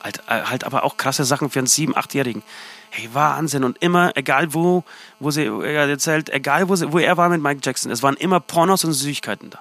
halt, 0.03 0.19
äh, 0.27 0.43
halt 0.43 0.65
aber 0.65 0.83
auch 0.83 0.97
krasse 0.97 1.25
Sachen 1.25 1.51
für 1.51 1.61
einen 1.61 1.69
7-, 1.69 1.95
8-Jährigen. 1.95 2.43
Hey, 2.91 3.09
Wahnsinn. 3.13 3.65
Und 3.65 3.79
immer, 3.83 4.17
egal 4.17 4.55
wo, 4.55 4.85
wo 5.21 5.31
sie, 5.31 5.45
er 5.45 5.89
erzählt, 5.89 6.31
egal 6.31 6.69
wo, 6.69 6.77
sie, 6.77 6.93
wo 6.93 6.99
er 6.99 7.17
war 7.17 7.29
mit 7.29 7.43
Mike 7.43 7.61
Jackson, 7.63 7.93
es 7.93 8.03
waren 8.03 8.17
immer 8.17 8.41
Pornos 8.41 8.85
und 8.85 8.93
Süßigkeiten 8.93 9.51
da. 9.51 9.61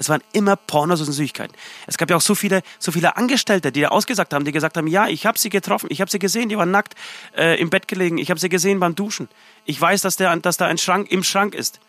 Es 0.00 0.08
waren 0.08 0.22
immer 0.32 0.56
Pornos 0.56 1.00
und 1.00 1.12
Süßigkeiten. 1.12 1.54
Es 1.86 1.98
gab 1.98 2.08
ja 2.08 2.16
auch 2.16 2.22
so 2.22 2.34
viele, 2.34 2.62
so 2.78 2.90
viele 2.90 3.18
Angestellte, 3.18 3.70
die 3.70 3.82
da 3.82 3.88
ausgesagt 3.88 4.32
haben, 4.32 4.46
die 4.46 4.52
gesagt 4.52 4.78
haben, 4.78 4.86
ja, 4.86 5.08
ich 5.08 5.26
habe 5.26 5.38
sie 5.38 5.50
getroffen, 5.50 5.88
ich 5.90 6.00
habe 6.00 6.10
sie 6.10 6.18
gesehen, 6.18 6.48
die 6.48 6.56
waren 6.56 6.70
nackt 6.70 6.94
äh, 7.36 7.60
im 7.60 7.68
Bett 7.68 7.86
gelegen, 7.86 8.16
ich 8.16 8.30
habe 8.30 8.40
sie 8.40 8.48
gesehen 8.48 8.80
beim 8.80 8.94
Duschen. 8.94 9.28
Ich 9.66 9.78
weiß, 9.78 10.00
dass, 10.00 10.16
der, 10.16 10.34
dass 10.36 10.56
da 10.56 10.66
ein 10.66 10.78
Schrank 10.78 11.10
im 11.10 11.22
Schrank 11.22 11.54
ist. 11.54 11.80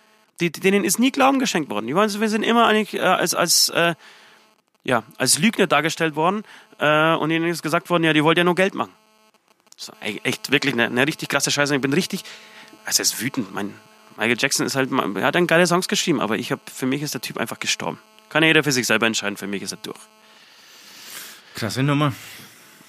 Die, 0.41 0.51
denen 0.51 0.83
ist 0.83 0.99
nie 0.99 1.11
Glauben 1.11 1.39
geschenkt 1.39 1.69
worden. 1.69 1.87
Die 1.87 1.95
waren, 1.95 2.11
wir 2.19 2.29
sind 2.29 2.43
immer 2.43 2.65
eigentlich 2.65 2.95
äh, 2.95 3.05
als, 3.05 3.33
als, 3.33 3.69
äh, 3.69 3.95
ja, 4.83 5.03
als 5.17 5.39
Lügner 5.39 5.67
dargestellt 5.67 6.17
worden 6.17 6.43
äh, 6.79 7.13
und 7.13 7.31
ihnen 7.31 7.47
ist 7.47 7.63
gesagt 7.63 7.89
worden, 7.89 8.03
ja, 8.03 8.11
die 8.11 8.25
wollt 8.25 8.37
ja 8.37 8.43
nur 8.43 8.55
Geld 8.55 8.75
machen. 8.75 8.91
So, 9.81 9.93
echt 9.99 10.51
wirklich 10.51 10.73
eine, 10.73 10.85
eine, 10.85 11.07
richtig 11.07 11.29
krasse 11.29 11.49
Scheiße. 11.49 11.73
Ich 11.73 11.81
bin 11.81 11.91
richtig, 11.91 12.23
also 12.85 13.01
es 13.01 13.13
ist 13.13 13.21
wütend. 13.21 13.51
Mein 13.51 13.73
Michael 14.15 14.37
Jackson 14.37 14.63
ist 14.63 14.75
halt, 14.75 14.91
er 14.91 15.23
hat 15.23 15.33
dann 15.33 15.47
geile 15.47 15.65
Songs 15.65 15.87
geschrieben, 15.87 16.21
aber 16.21 16.37
ich 16.37 16.51
habe, 16.51 16.61
für 16.71 16.85
mich 16.85 17.01
ist 17.01 17.15
der 17.15 17.21
Typ 17.21 17.39
einfach 17.39 17.59
gestorben. 17.59 17.97
Kann 18.29 18.43
jeder 18.43 18.63
für 18.63 18.71
sich 18.71 18.85
selber 18.85 19.07
entscheiden. 19.07 19.37
Für 19.37 19.47
mich 19.47 19.63
ist 19.63 19.71
er 19.71 19.79
durch. 19.81 19.97
Krasse 21.55 21.81
Nummer. 21.81 22.13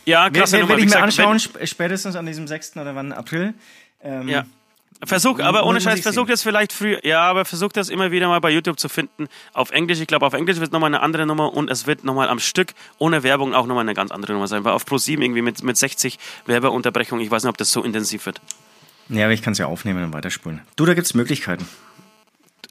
Ja, 0.04 0.28
krasse 0.28 0.52
Wer, 0.52 0.60
Nummer. 0.60 0.74
Werde 0.76 0.82
ich 0.82 0.90
mir 0.90 1.02
anschauen, 1.02 1.40
wenn, 1.54 1.66
spätestens 1.66 2.14
an 2.14 2.26
diesem 2.26 2.46
6. 2.46 2.76
oder 2.76 2.94
wann 2.94 3.12
April. 3.12 3.54
Ähm, 4.02 4.28
ja. 4.28 4.44
Versuch, 5.04 5.40
aber 5.40 5.66
ohne 5.66 5.80
Scheiß, 5.80 6.00
versuch 6.00 6.26
das 6.26 6.42
vielleicht 6.42 6.72
früher. 6.72 7.04
Ja, 7.04 7.22
aber 7.22 7.44
versuch 7.44 7.72
das 7.72 7.88
immer 7.88 8.12
wieder 8.12 8.28
mal 8.28 8.40
bei 8.40 8.50
YouTube 8.50 8.78
zu 8.78 8.88
finden. 8.88 9.28
Auf 9.52 9.70
Englisch, 9.72 10.00
ich 10.00 10.06
glaube, 10.06 10.24
auf 10.24 10.32
Englisch 10.32 10.60
wird 10.60 10.72
nochmal 10.72 10.88
eine 10.88 11.00
andere 11.00 11.26
Nummer 11.26 11.52
und 11.52 11.70
es 11.70 11.88
wird 11.88 12.04
nochmal 12.04 12.28
am 12.28 12.38
Stück 12.38 12.72
ohne 12.98 13.24
Werbung 13.24 13.52
auch 13.52 13.66
nochmal 13.66 13.82
eine 13.82 13.94
ganz 13.94 14.12
andere 14.12 14.32
Nummer 14.32 14.46
sein. 14.46 14.64
Weil 14.64 14.72
auf 14.72 14.84
Pro7 14.84 15.20
irgendwie 15.20 15.42
mit, 15.42 15.62
mit 15.64 15.76
60 15.76 16.18
Werbeunterbrechungen, 16.46 17.24
ich 17.24 17.30
weiß 17.30 17.42
nicht, 17.42 17.50
ob 17.50 17.56
das 17.56 17.72
so 17.72 17.82
intensiv 17.82 18.26
wird. 18.26 18.40
Ja, 19.08 19.24
aber 19.24 19.34
ich 19.34 19.42
kann 19.42 19.52
es 19.52 19.58
ja 19.58 19.66
aufnehmen 19.66 20.04
und 20.04 20.12
weiterspulen. 20.12 20.60
Du, 20.76 20.86
da 20.86 20.94
gibt's 20.94 21.14
Möglichkeiten. 21.14 21.66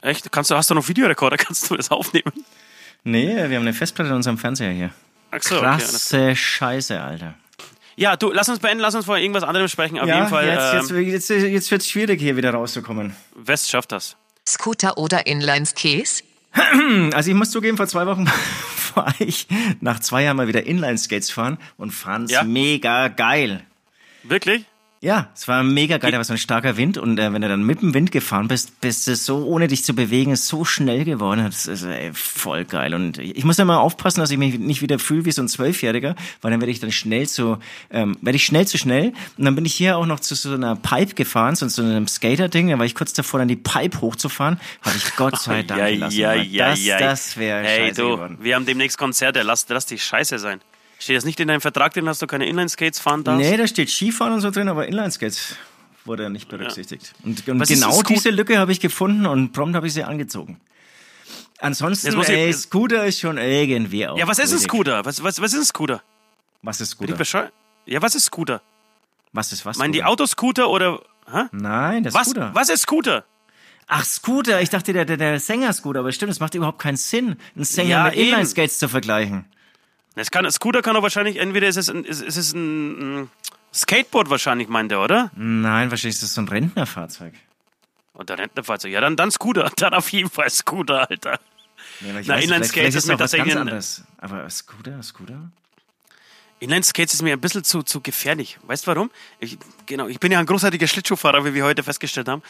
Echt? 0.02 0.32
Kannst 0.32 0.52
du, 0.52 0.56
hast 0.56 0.70
du 0.70 0.74
noch 0.74 0.88
Videorekorder? 0.88 1.38
Kannst 1.38 1.70
du 1.70 1.76
das 1.76 1.92
aufnehmen? 1.92 2.32
Nee, 3.04 3.36
wir 3.36 3.58
haben 3.58 3.64
eine 3.64 3.74
Festplatte 3.74 4.10
in 4.10 4.16
unserem 4.16 4.38
Fernseher 4.38 4.72
hier. 4.72 4.92
Ach 5.32 5.42
so, 5.42 5.58
okay. 5.58 5.66
Krasse 5.66 6.36
Scheiße, 6.36 7.02
Alter. 7.02 7.34
Ja, 7.96 8.16
du, 8.16 8.32
lass 8.32 8.50
uns 8.50 8.60
beenden, 8.60 8.80
lass 8.82 8.96
uns 8.96 9.06
vor 9.06 9.18
irgendwas 9.18 9.44
anderem 9.44 9.68
sprechen. 9.68 10.00
Auf 10.00 10.08
jeden 10.08 10.28
Fall, 10.28 10.48
jetzt, 10.48 10.92
ähm, 10.92 11.06
jetzt, 11.08 11.30
jetzt, 11.30 11.44
jetzt 11.44 11.72
wird 11.72 11.82
es 11.82 11.90
schwierig, 11.90 12.20
hier 12.22 12.38
wieder 12.38 12.52
rauszukommen. 12.52 13.16
West 13.36 13.70
schafft 13.70 13.92
das. 13.92 14.16
Scooter 14.48 14.98
oder 14.98 15.28
Inline-Skates? 15.28 16.24
Also 17.14 17.30
ich 17.32 17.36
muss 17.36 17.50
zugeben, 17.52 17.78
vor 17.78 17.88
zwei 17.88 18.06
Wochen 18.06 18.26
war 18.96 19.14
ich 19.20 19.48
nach 19.80 20.00
zwei 20.02 20.24
Jahren 20.24 20.36
mal 20.38 20.48
wieder 20.50 20.66
Inline-Skates 20.66 21.32
fahren 21.32 21.58
und 21.78 21.92
fand's 21.92 22.32
Ja? 22.32 22.44
mega 22.44 23.08
geil. 23.08 23.62
Wirklich? 24.24 24.66
Ja, 25.04 25.30
es 25.34 25.48
war 25.48 25.64
mega 25.64 25.98
geil, 25.98 26.12
da 26.12 26.18
war 26.18 26.24
so 26.24 26.34
ein 26.34 26.38
starker 26.38 26.78
Wind 26.78 27.00
und 27.00 27.18
äh, 27.18 27.34
wenn 27.34 27.42
du 27.42 27.48
dann 27.48 27.64
mit 27.64 27.82
dem 27.82 27.96
Wind 27.96 28.12
gefahren 28.12 28.48
bist, 28.48 28.80
bist 28.82 29.08
du 29.08 29.16
so, 29.16 29.44
ohne 29.48 29.68
dich 29.68 29.84
zu 29.84 29.96
bewegen, 29.96 30.36
so 30.36 30.64
schnell 30.64 31.06
geworden. 31.06 31.44
Das 31.44 31.66
ist 31.66 31.82
ey, 31.82 32.12
voll 32.14 32.66
geil. 32.66 32.94
Und 32.94 33.18
ich 33.18 33.44
muss 33.44 33.58
ja 33.58 33.66
mal 33.66 33.78
aufpassen, 33.80 34.20
dass 34.20 34.30
ich 34.30 34.38
mich 34.38 34.60
nicht 34.60 34.84
wieder 34.84 35.00
fühle 35.00 35.26
wie 35.26 35.32
so 35.32 35.42
ein 35.42 35.48
Zwölfjähriger, 35.48 36.16
weil 36.42 36.52
dann 36.52 36.62
werde 36.62 36.72
ich 36.72 36.80
dann 36.82 36.92
schnell 36.92 37.28
zu, 37.28 37.58
ähm, 37.90 38.16
werde 38.22 38.36
ich 38.36 38.46
schnell 38.46 38.68
zu 38.68 38.78
schnell. 38.78 39.14
Und 39.40 39.46
dann 39.46 39.56
bin 39.56 39.66
ich 39.66 39.74
hier 39.74 39.98
auch 39.98 40.06
noch 40.06 40.20
zu 40.20 40.36
so 40.36 40.54
einer 40.54 40.76
Pipe 40.76 41.16
gefahren, 41.16 41.56
so 41.56 41.66
zu 41.66 41.82
einem 41.82 42.08
Skater-Ding, 42.08 42.70
da 42.70 42.78
war 42.78 42.86
ich 42.86 42.94
kurz 42.94 43.12
davor, 43.14 43.40
dann 43.40 43.48
die 43.48 43.56
Pipe 43.56 44.02
hochzufahren. 44.02 44.60
Habe 44.84 44.98
ich 44.98 45.16
Gott 45.16 45.40
sei 45.40 45.64
Dank 45.64 45.80
Ja, 45.82 45.90
gelassen. 45.90 46.16
ja, 46.20 46.30
weil 46.30 46.44
ja, 46.44 46.70
das, 46.70 46.86
ja. 46.86 47.00
das 47.00 47.38
wäre 47.38 47.66
scheiße 47.66 48.00
du, 48.00 48.10
geworden. 48.12 48.38
wir 48.40 48.56
haben 48.56 48.68
demnächst 48.68 49.00
Konzerte. 49.00 49.42
Lass, 49.42 49.66
lass 49.68 49.88
die 49.88 49.98
Scheiße 49.98 50.38
sein. 50.38 50.62
Steht 51.02 51.18
das 51.18 51.26
nicht 51.26 51.40
in 51.40 51.48
deinem 51.48 51.62
Vertrag 51.62 51.94
drin, 51.94 52.06
dass 52.06 52.20
du 52.20 52.28
keine 52.28 52.46
Inline-Skates 52.48 53.00
fahren 53.00 53.24
darfst? 53.24 53.42
Nee, 53.44 53.58
da 53.58 53.66
steht 53.66 53.90
Skifahren 53.90 54.34
und 54.34 54.42
so 54.42 54.52
drin, 54.52 54.70
aber 54.70 54.88
Inline-Skates 54.88 55.56
wurde 56.06 56.30
nicht 56.30 56.48
berücksichtigt. 56.48 57.14
Und, 57.24 57.48
und 57.50 57.60
ein 57.62 57.68
genau 57.68 58.04
diese 58.04 58.30
Lücke 58.30 58.60
habe 58.60 58.72
ich 58.72 58.80
gefunden 58.80 59.26
und 59.26 59.52
prompt 59.52 59.76
habe 59.76 59.88
ich 59.88 59.94
sie 59.94 60.04
angezogen. 60.04 60.62
Ansonsten, 61.60 62.16
muss 62.16 62.30
ich- 62.30 62.36
ey, 62.38 62.54
Scooter 62.54 63.06
ist 63.06 63.20
schon 63.20 63.38
irgendwie 63.40 64.08
auch. 64.08 64.18
Ja, 64.18 64.28
was 64.28 64.40
ist 64.40 64.52
ein. 64.54 64.60
Scooter? 64.60 65.04
Was, 65.06 65.24
was, 65.24 65.42
was 65.42 65.54
ist 65.54 65.60
ein 65.60 65.66
Scooter? 65.66 66.02
Was 66.62 66.82
ist 66.82 66.92
Scooter? 66.92 67.52
Ja, 67.86 68.02
was 68.02 68.16
ist 68.16 68.26
Scooter? 68.26 68.62
Was 69.34 69.52
ist 69.52 69.66
was? 69.66 69.78
Meinen 69.78 69.94
die 69.94 70.00
Scooter? 70.00 70.12
Autoscooter 70.12 70.70
oder. 70.70 71.02
Hä? 71.32 71.44
Nein, 71.52 72.04
der 72.04 72.14
Was, 72.14 72.26
Scooter. 72.30 72.52
was 72.54 72.70
ist 72.70 72.82
Scooter? 72.82 73.26
Ach, 73.88 74.04
Scooter. 74.06 74.62
Ich 74.62 74.70
dachte, 74.70 74.94
der, 74.94 75.06
der, 75.06 75.18
der 75.18 75.40
Sänger-Scooter. 75.40 76.00
Aber 76.00 76.12
stimmt, 76.12 76.32
es 76.32 76.40
macht 76.40 76.54
überhaupt 76.56 76.80
keinen 76.80 76.98
Sinn, 76.98 77.38
einen 77.56 77.64
Sänger 77.66 77.90
Ja, 77.90 78.04
mit. 78.06 78.16
Inline-Skates 78.16 78.78
zu 78.80 78.88
vergleichen. 78.88 79.46
Es 80.16 80.30
kann, 80.32 80.50
Scooter 80.52 80.82
kann 80.82 80.96
doch 80.96 81.04
wahrscheinlich, 81.04 81.38
entweder 81.38 81.68
ist 81.68 81.78
es 81.78 81.90
ein, 81.90 82.04
ist, 82.04 82.22
ist 82.22 82.38
es 82.38 82.54
ein, 82.54 83.22
ein 83.24 83.30
Skateboard 83.74 84.30
wahrscheinlich, 84.30 84.68
meint 84.68 84.92
er, 84.92 85.02
oder? 85.02 85.32
Nein, 85.36 85.90
wahrscheinlich 85.92 86.16
ist 86.16 86.24
das 86.24 86.34
so 86.34 86.42
ein 86.42 86.48
Rentnerfahrzeug. 86.50 87.34
Oder 88.14 88.38
Rentnerfahrzeug. 88.38 88.92
Ja, 88.92 89.00
dann, 89.02 89.16
dann 89.16 89.32
Scooter. 89.32 89.72
Dann 89.78 89.94
auf 89.94 90.10
jeden 90.10 90.30
Fall 90.30 90.50
Scooter, 90.50 91.10
Alter. 91.10 91.40
Ich 92.02 92.28
Na, 92.28 92.38
vielleicht, 92.38 92.72
vielleicht 92.74 92.96
ist 92.98 93.06
mir 93.08 93.14
ganz 93.14 93.32
tatsächlich 93.32 93.54
ein- 93.56 93.62
anderes. 93.62 94.04
Aber 94.18 94.50
Scooter, 94.50 95.02
Scooter? 95.02 95.50
Inline-Skates 96.62 97.16
ist 97.16 97.22
mir 97.24 97.34
ein 97.34 97.42
bisschen 97.42 97.64
zu, 97.64 97.82
zu 97.82 98.02
gefährlich. 98.02 98.60
Weißt 98.64 98.86
du 98.86 98.92
warum? 98.92 99.10
Ich, 99.40 99.58
genau, 99.88 100.08
ich 100.08 100.20
bin 100.20 100.32
ja 100.32 100.40
ein 100.40 100.46
großartiger 100.46 100.86
Schlittschuhfahrer, 100.88 101.44
wie 101.44 101.56
wir 101.56 101.64
heute 101.66 101.82
festgestellt 101.82 102.28
haben. 102.28 102.44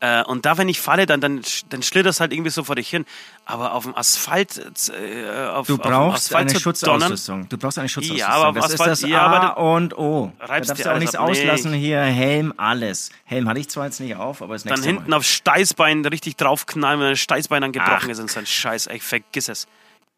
Äh, 0.00 0.22
und 0.24 0.46
da, 0.46 0.56
wenn 0.56 0.68
ich 0.70 0.80
falle, 0.80 1.04
dann, 1.04 1.20
dann, 1.20 1.42
dann 1.68 1.82
schlittert 1.82 2.12
es 2.12 2.20
halt 2.20 2.32
irgendwie 2.32 2.50
so 2.50 2.64
vor 2.64 2.76
dich 2.76 2.88
hin. 2.88 3.04
Aber 3.44 3.74
auf 3.74 3.84
dem 3.84 3.94
Asphalt, 3.94 4.56
äh, 4.58 5.48
auf, 5.48 5.66
Du 5.66 5.74
auf 5.74 5.80
dem 5.82 5.90
brauchst 5.90 6.26
Asphalt 6.28 6.50
eine 6.50 6.58
zu 6.58 6.72
donnern, 6.86 7.00
Schutzausrüstung. 7.10 7.48
Du 7.50 7.58
brauchst 7.58 7.78
eine 7.78 7.88
Schutzausrüstung. 7.90 8.18
Ja, 8.18 8.28
aber 8.28 8.48
auf 8.48 8.54
das 8.54 8.72
Asphalt- 8.72 8.92
ist 8.92 9.02
das 9.02 9.10
ja, 9.10 9.26
A 9.26 9.48
und 9.50 9.98
O. 9.98 10.32
Da 10.38 10.46
darfst 10.60 10.84
du 10.84 10.92
auch 10.94 10.98
nichts 10.98 11.14
ab. 11.14 11.26
Nee. 11.26 11.30
auslassen 11.32 11.72
hier. 11.74 12.00
Helm, 12.00 12.54
alles. 12.56 13.10
Helm 13.24 13.48
hatte 13.48 13.60
ich 13.60 13.68
zwar 13.68 13.84
jetzt 13.84 14.00
nicht 14.00 14.16
auf, 14.16 14.40
aber 14.40 14.54
das 14.54 14.62
dann 14.62 14.70
nächste 14.74 14.88
hinten 14.88 15.10
Mal. 15.10 15.16
auf 15.18 15.24
Steißbein 15.24 16.06
richtig 16.06 16.36
draufknallen, 16.36 17.00
wenn 17.00 17.10
das 17.10 17.18
Steißbein 17.20 17.60
dann 17.60 17.72
gebrochen 17.72 18.04
Ach. 18.04 18.08
ist, 18.08 18.18
ist 18.18 18.38
ein 18.38 18.46
Scheiß. 18.46 18.86
Ey, 18.86 19.00
vergiss 19.00 19.48
es. 19.48 19.66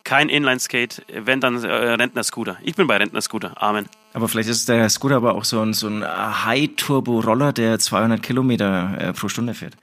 Kein 0.04 0.28
Inline-Skate, 0.28 1.04
wenn 1.14 1.40
dann 1.40 1.62
äh, 1.62 1.68
Rentner-Scooter. 1.68 2.56
Ich 2.62 2.74
bin 2.74 2.86
bei 2.86 2.96
Rentner-Scooter. 2.96 3.60
Amen. 3.62 3.86
Aber 4.12 4.28
vielleicht 4.28 4.48
ist 4.48 4.68
der 4.68 4.88
Scooter 4.88 5.16
aber 5.16 5.34
auch 5.34 5.44
so 5.44 5.60
ein, 5.60 5.72
so 5.74 5.88
ein 5.88 6.04
High-Turbo-Roller, 6.04 7.52
der 7.52 7.78
200 7.78 8.22
Kilometer 8.22 8.96
äh, 8.98 9.12
pro 9.12 9.28
Stunde 9.28 9.54
fährt. 9.54 9.74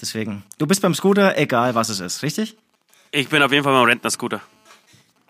Deswegen, 0.00 0.42
du 0.58 0.66
bist 0.66 0.82
beim 0.82 0.94
Scooter, 0.94 1.38
egal 1.38 1.74
was 1.74 1.88
es 1.88 2.00
ist, 2.00 2.22
richtig? 2.22 2.56
Ich 3.10 3.28
bin 3.28 3.42
auf 3.42 3.52
jeden 3.52 3.64
Fall 3.64 3.72
beim 3.72 3.84
Rentner-Scooter. 3.84 4.40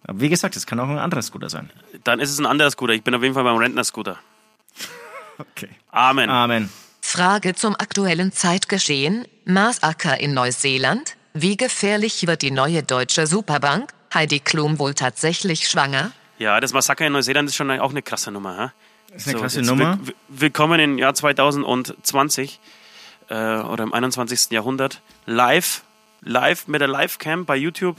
Aber 0.05 0.20
wie 0.20 0.28
gesagt, 0.28 0.57
es 0.57 0.66
kann 0.66 0.81
auch 0.81 0.88
ein 0.88 0.98
anderer 0.98 1.22
Scooter 1.22 1.48
sein. 1.48 1.70
Dann 2.05 2.20
ist 2.20 2.31
es 2.31 2.38
ein 2.38 2.46
anderer 2.46 2.70
Scooter. 2.70 2.92
Ich 2.92 3.02
bin 3.02 3.14
auf 3.14 3.22
jeden 3.22 3.35
Fall 3.35 3.44
beim 3.44 3.57
Rentner-Scooter. 3.57 4.18
Okay. 5.38 5.68
Amen. 5.90 6.28
Amen. 6.28 6.68
Frage 7.00 7.55
zum 7.55 7.74
aktuellen 7.74 8.33
Zeitgeschehen. 8.33 9.26
Massaker 9.44 10.20
in 10.20 10.35
Neuseeland. 10.35 11.16
Wie 11.35 11.57
gefährlich 11.57 12.26
wird 12.26 12.42
die 12.42 12.50
neue 12.50 12.83
deutsche 12.83 13.26
Superbank? 13.26 13.92
Heidi 14.14 14.40
Klum 14.40 14.79
wohl 14.79 14.94
tatsächlich 14.94 15.68
schwanger? 15.68 16.12
Ja, 16.38 16.61
das 16.61 16.72
Massaker 16.72 17.07
in 17.07 17.12
Neuseeland 17.12 17.48
ist 17.48 17.57
schon 17.57 17.70
auch 17.70 17.90
eine 17.90 18.03
krasse 18.03 18.31
Nummer. 18.31 18.66
Hä? 18.66 18.70
Das 19.12 19.22
ist 19.22 19.29
eine 19.29 19.40
krasse 19.40 19.61
jetzt 19.61 19.68
Nummer. 19.68 19.98
will- 20.05 20.14
Willkommen 20.29 20.81
im 20.81 20.98
Jahr 20.98 21.14
2020 21.14 22.59
äh, 23.29 23.35
oder 23.35 23.85
im 23.85 23.92
21. 23.92 24.51
Jahrhundert. 24.51 25.01
Live, 25.27 25.83
live 26.22 26.66
mit 26.68 26.81
der 26.81 26.88
Livecam 26.88 27.44
bei 27.44 27.57
YouTube 27.57 27.96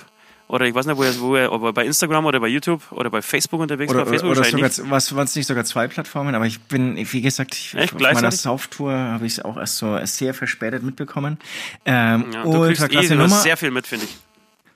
oder 0.47 0.65
ich 0.65 0.76
weiß 0.76 0.86
nicht, 0.88 0.97
wo 0.97 1.04
er, 1.04 1.19
wo 1.19 1.36
er 1.36 1.52
ob 1.52 1.63
er 1.63 1.73
bei 1.73 1.86
Instagram 1.86 2.26
oder 2.26 2.39
bei 2.39 2.47
YouTube 2.47 2.82
oder 2.91 3.10
bei 3.10 3.21
Facebook 3.21 3.62
unterwegs 3.62 3.91
Oder, 3.91 4.02
war. 4.02 4.08
Facebook 4.08 4.32
oder 4.32 4.39
wahrscheinlich 4.41 4.73
sogar, 4.73 4.91
was 4.91 5.15
waren 5.15 5.23
es 5.26 5.36
nicht 5.36 5.47
sogar 5.47 5.63
zwei 5.65 5.88
Plattformen, 5.88 6.36
aber 6.36 6.45
ich 6.45 6.60
bin, 6.62 6.95
wie 6.97 7.21
gesagt, 7.21 7.56
ich, 7.56 7.73
Echt? 7.76 7.93
auf 7.95 7.99
meiner? 8.02 8.32
Sauftour 8.32 8.91
habe 8.93 9.26
ich 9.26 9.34
es 9.34 9.45
auch 9.45 9.58
erst 9.58 9.78
so 9.78 9.97
sehr 10.04 10.34
verspätet 10.34 10.84
mitbekommen. 10.84 11.39
Ähm. 11.86 12.26
Ja, 12.34 12.43
du 12.43 12.62
kriegst 12.65 12.82
ultra 12.84 13.02
eh 13.02 13.15
Nummer. 13.15 13.30
sehr 13.39 13.58
viel 13.58 13.71
mit, 13.71 13.88
finde 13.88 14.06
ich. 14.06 14.15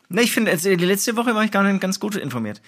Ne, 0.09 0.21
ich 0.21 0.31
finde, 0.31 0.51
also 0.51 0.73
die 0.73 0.85
letzte 0.85 1.17
Woche 1.17 1.35
war 1.35 1.43
ich 1.43 1.51
gar 1.51 1.63
nicht 1.63 1.81
ganz 1.81 1.99
gut 1.99 2.15
informiert. 2.15 2.61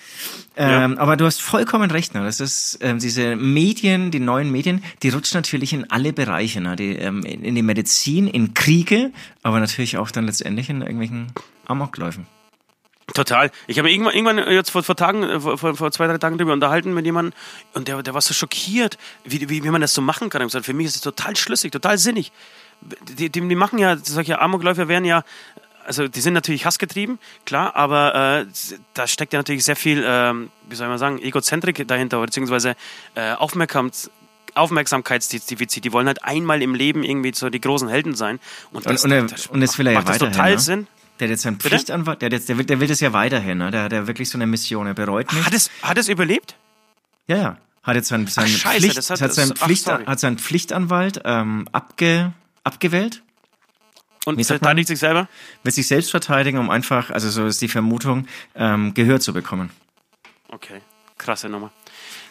Ähm, 0.57 0.97
Aber 0.97 1.15
du 1.15 1.25
hast 1.25 1.41
vollkommen 1.41 1.89
recht, 1.89 2.13
ne? 2.13 2.23
Das 2.23 2.41
ist 2.41 2.79
ähm, 2.81 2.99
diese 2.99 3.37
Medien, 3.37 4.11
die 4.11 4.19
neuen 4.19 4.51
Medien, 4.51 4.83
die 5.03 5.09
rutschen 5.09 5.37
natürlich 5.37 5.71
in 5.71 5.89
alle 5.89 6.11
Bereiche, 6.11 6.59
ne? 6.59 6.75
Die, 6.75 6.95
ähm, 6.97 7.23
in, 7.23 7.55
die 7.55 7.61
Medizin, 7.61 8.27
in 8.27 8.53
Kriege, 8.53 9.11
aber 9.41 9.61
natürlich 9.61 9.97
auch 9.97 10.11
dann 10.11 10.25
letztendlich 10.25 10.69
in 10.69 10.81
irgendwelchen 10.81 11.31
Amokläufen. 11.65 12.27
Total. 13.13 13.51
Ich 13.67 13.79
habe 13.79 13.89
irgendwann, 13.89 14.13
irgendwann 14.13 14.51
jetzt 14.51 14.71
vor, 14.71 14.83
vor 14.83 14.97
Tagen, 14.97 15.23
äh, 15.23 15.39
vor, 15.39 15.57
vor 15.57 15.91
zwei, 15.91 16.07
drei 16.07 16.17
Tagen 16.17 16.37
darüber 16.37 16.53
unterhalten 16.53 16.93
mit 16.93 17.05
jemandem 17.05 17.33
und 17.73 17.87
der, 17.87 18.03
der 18.03 18.13
war 18.13 18.21
so 18.21 18.33
schockiert, 18.33 18.97
wie, 19.23 19.49
wie, 19.49 19.63
wie 19.63 19.69
man 19.69 19.79
das 19.79 19.93
so 19.93 20.01
machen 20.01 20.29
kann. 20.29 20.41
Ich 20.41 20.47
gesagt, 20.47 20.65
für 20.65 20.73
mich 20.73 20.87
ist 20.87 20.95
es 20.95 21.01
total 21.01 21.37
schlüssig, 21.37 21.71
total 21.71 21.97
sinnig. 21.97 22.33
Die, 22.81 23.29
die, 23.29 23.47
die 23.47 23.55
machen 23.55 23.79
ja, 23.79 23.97
solche 23.97 24.39
Amokläufer 24.39 24.87
werden 24.87 25.05
ja, 25.05 25.23
also 25.89 26.07
die 26.07 26.21
sind 26.21 26.33
natürlich 26.33 26.65
hassgetrieben, 26.65 27.19
klar, 27.45 27.75
aber 27.75 28.43
äh, 28.43 28.45
da 28.93 29.07
steckt 29.07 29.33
ja 29.33 29.39
natürlich 29.39 29.65
sehr 29.65 29.75
viel, 29.75 30.03
ähm, 30.05 30.51
wie 30.69 30.75
soll 30.75 30.87
man 30.87 30.99
sagen, 30.99 31.19
Egozentrik 31.19 31.85
dahinter, 31.87 32.21
beziehungsweise 32.21 32.75
äh, 33.15 33.33
Aufmerksams 33.33 34.09
Aufmerksamkeitsdefizit. 34.55 35.83
Die 35.85 35.91
wollen 35.91 36.07
halt 36.07 36.23
einmal 36.23 36.61
im 36.61 36.73
Leben 36.75 37.03
irgendwie 37.03 37.31
so 37.33 37.49
die 37.49 37.61
großen 37.61 37.87
Helden 37.87 38.15
sein. 38.15 38.39
Und 38.71 38.85
das, 38.85 39.03
und, 39.03 39.11
das 39.11 39.47
und 39.47 39.61
das 39.61 39.77
will 39.77 39.87
er 39.87 39.93
ja 39.93 39.99
macht 39.99 40.07
weiterhin. 40.09 40.31
total 40.33 40.51
ne? 40.53 40.59
Sinn. 40.59 40.87
Der 41.19 41.27
hat 41.27 41.31
jetzt 41.31 41.41
seinen? 41.43 41.59
Pflichtanwalt, 41.59 42.21
der, 42.21 42.29
der, 42.29 42.57
will, 42.57 42.65
der 42.65 42.79
will 42.79 42.87
das 42.87 42.99
ja 42.99 43.13
weiterhin, 43.13 43.57
ne? 43.57 43.71
Der 43.71 43.83
hat 43.83 43.91
ja 43.91 44.07
wirklich 44.07 44.29
so 44.29 44.37
eine 44.37 44.47
Mission, 44.47 44.87
er 44.87 44.93
bereut 44.93 45.31
nicht. 45.33 45.45
Hat 45.45 45.53
es, 45.53 45.69
hat 45.81 45.97
es 45.97 46.07
überlebt? 46.09 46.55
Ja, 47.27 47.37
ja. 47.37 47.57
Hat 47.83 47.95
jetzt 47.95 48.09
seinen, 48.09 48.27
seinen, 48.27 48.47
Scheiße, 48.47 48.79
Pflicht, 48.89 49.09
hat- 49.09 49.21
hat 49.21 49.33
seinen, 49.33 49.53
ach, 49.59 49.65
Pflicht, 49.65 49.87
hat 49.87 50.19
seinen 50.19 50.37
Pflichtanwalt 50.37 51.21
ähm, 51.25 51.67
abge, 51.71 52.33
abgewählt. 52.63 53.21
Und 54.25 54.43
verteidigt 54.45 54.87
sich 54.87 54.99
selber? 54.99 55.27
Wird 55.63 55.75
sich 55.75 55.87
selbst 55.87 56.11
verteidigen, 56.11 56.57
um 56.57 56.69
einfach, 56.69 57.09
also 57.09 57.29
so 57.29 57.45
ist 57.45 57.61
die 57.61 57.67
Vermutung, 57.69 58.27
ähm, 58.55 58.93
Gehör 58.93 59.19
zu 59.19 59.33
bekommen. 59.33 59.69
Okay, 60.49 60.81
krasse 61.17 61.49
Nummer. 61.49 61.71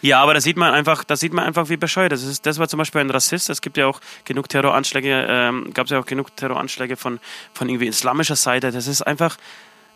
Ja, 0.00 0.22
aber 0.22 0.34
da 0.34 0.40
sieht 0.40 0.56
man 0.56 0.74
einfach, 0.74 1.02
da 1.02 1.16
sieht 1.16 1.32
man 1.32 1.44
einfach, 1.44 1.68
wie 1.70 1.76
bescheuert 1.76 2.12
das 2.12 2.22
ist. 2.22 2.46
Das 2.46 2.58
war 2.58 2.68
zum 2.68 2.78
Beispiel 2.78 3.00
ein 3.00 3.10
Rassist. 3.10 3.50
Es 3.50 3.60
gibt 3.60 3.76
ja 3.76 3.86
auch 3.86 4.00
genug 4.24 4.48
Terroranschläge, 4.48 5.26
ähm, 5.28 5.72
gab 5.74 5.86
es 5.86 5.90
ja 5.90 5.98
auch 5.98 6.06
genug 6.06 6.36
Terroranschläge 6.36 6.96
von, 6.96 7.18
von 7.52 7.68
irgendwie 7.68 7.88
islamischer 7.88 8.36
Seite. 8.36 8.70
Das 8.70 8.86
ist 8.86 9.02
einfach, 9.02 9.36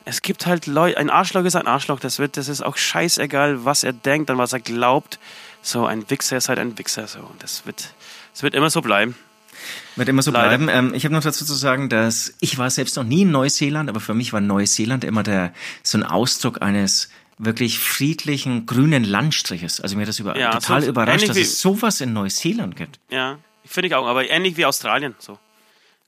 es 0.05 0.23
gibt 0.23 0.47
halt 0.47 0.67
Leute, 0.67 0.99
ein 0.99 1.11
Arschloch 1.11 1.45
ist 1.45 1.55
ein 1.55 1.69
Arschloch. 1.69 2.01
Das 2.01 2.19
wird, 2.19 2.37
das 2.37 2.49
ist 2.49 2.63
auch 2.63 2.77
scheißegal, 2.77 3.65
was 3.65 3.85
er 3.85 3.93
denkt, 3.93 4.31
an 4.31 4.39
was 4.39 4.53
er 4.53 4.61
glaubt. 4.61 5.21
So, 5.63 5.87
ein 5.87 6.11
Wichser 6.11 6.37
ist 6.37 6.49
halt 6.49 6.59
ein 6.59 6.77
Wichser. 6.79 7.07
So, 7.07 7.21
und 7.21 7.41
das 7.43 7.65
wird, 7.65 7.95
das 8.33 8.43
wird 8.43 8.55
immer 8.55 8.71
so 8.71 8.81
bleiben. 8.81 9.15
Wird 9.97 10.09
immer 10.09 10.23
so 10.23 10.31
Leider. 10.31 10.49
bleiben. 10.59 10.69
Ähm, 10.69 10.95
ich 10.95 11.05
habe 11.05 11.15
noch 11.15 11.23
dazu 11.23 11.45
zu 11.45 11.55
sagen, 11.55 11.89
dass 11.89 12.35
ich 12.41 12.59
war 12.59 12.71
selbst 12.71 12.97
noch 12.97 13.05
nie 13.05 13.23
in 13.23 13.31
Neuseeland, 13.31 13.89
aber 13.91 14.01
für 14.01 14.15
mich 14.15 14.33
war 14.33 14.41
Neuseeland 14.41 15.05
immer 15.05 15.23
der 15.23 15.53
so 15.83 15.99
ein 15.99 16.05
Ausdruck 16.05 16.63
eines 16.63 17.09
wirklich 17.39 17.79
friedlichen 17.79 18.67
grünen 18.67 19.05
Landstriches. 19.05 19.81
Also 19.81 19.97
mir 19.97 20.03
hat 20.03 20.09
das 20.09 20.19
über, 20.21 20.39
Ja, 20.39 20.51
total 20.53 20.83
so- 20.83 20.89
überrascht, 20.89 21.29
dass 21.29 21.37
es 21.37 21.61
sowas 21.61 22.01
in 22.01 22.13
Neuseeland 22.13 22.77
gibt. 22.77 23.01
Ja, 23.11 23.39
finde 23.65 23.89
ich 23.89 23.95
auch, 23.95 24.07
aber 24.07 24.29
ähnlich 24.31 24.57
wie 24.57 24.65
Australien. 24.67 25.15
So. 25.19 25.39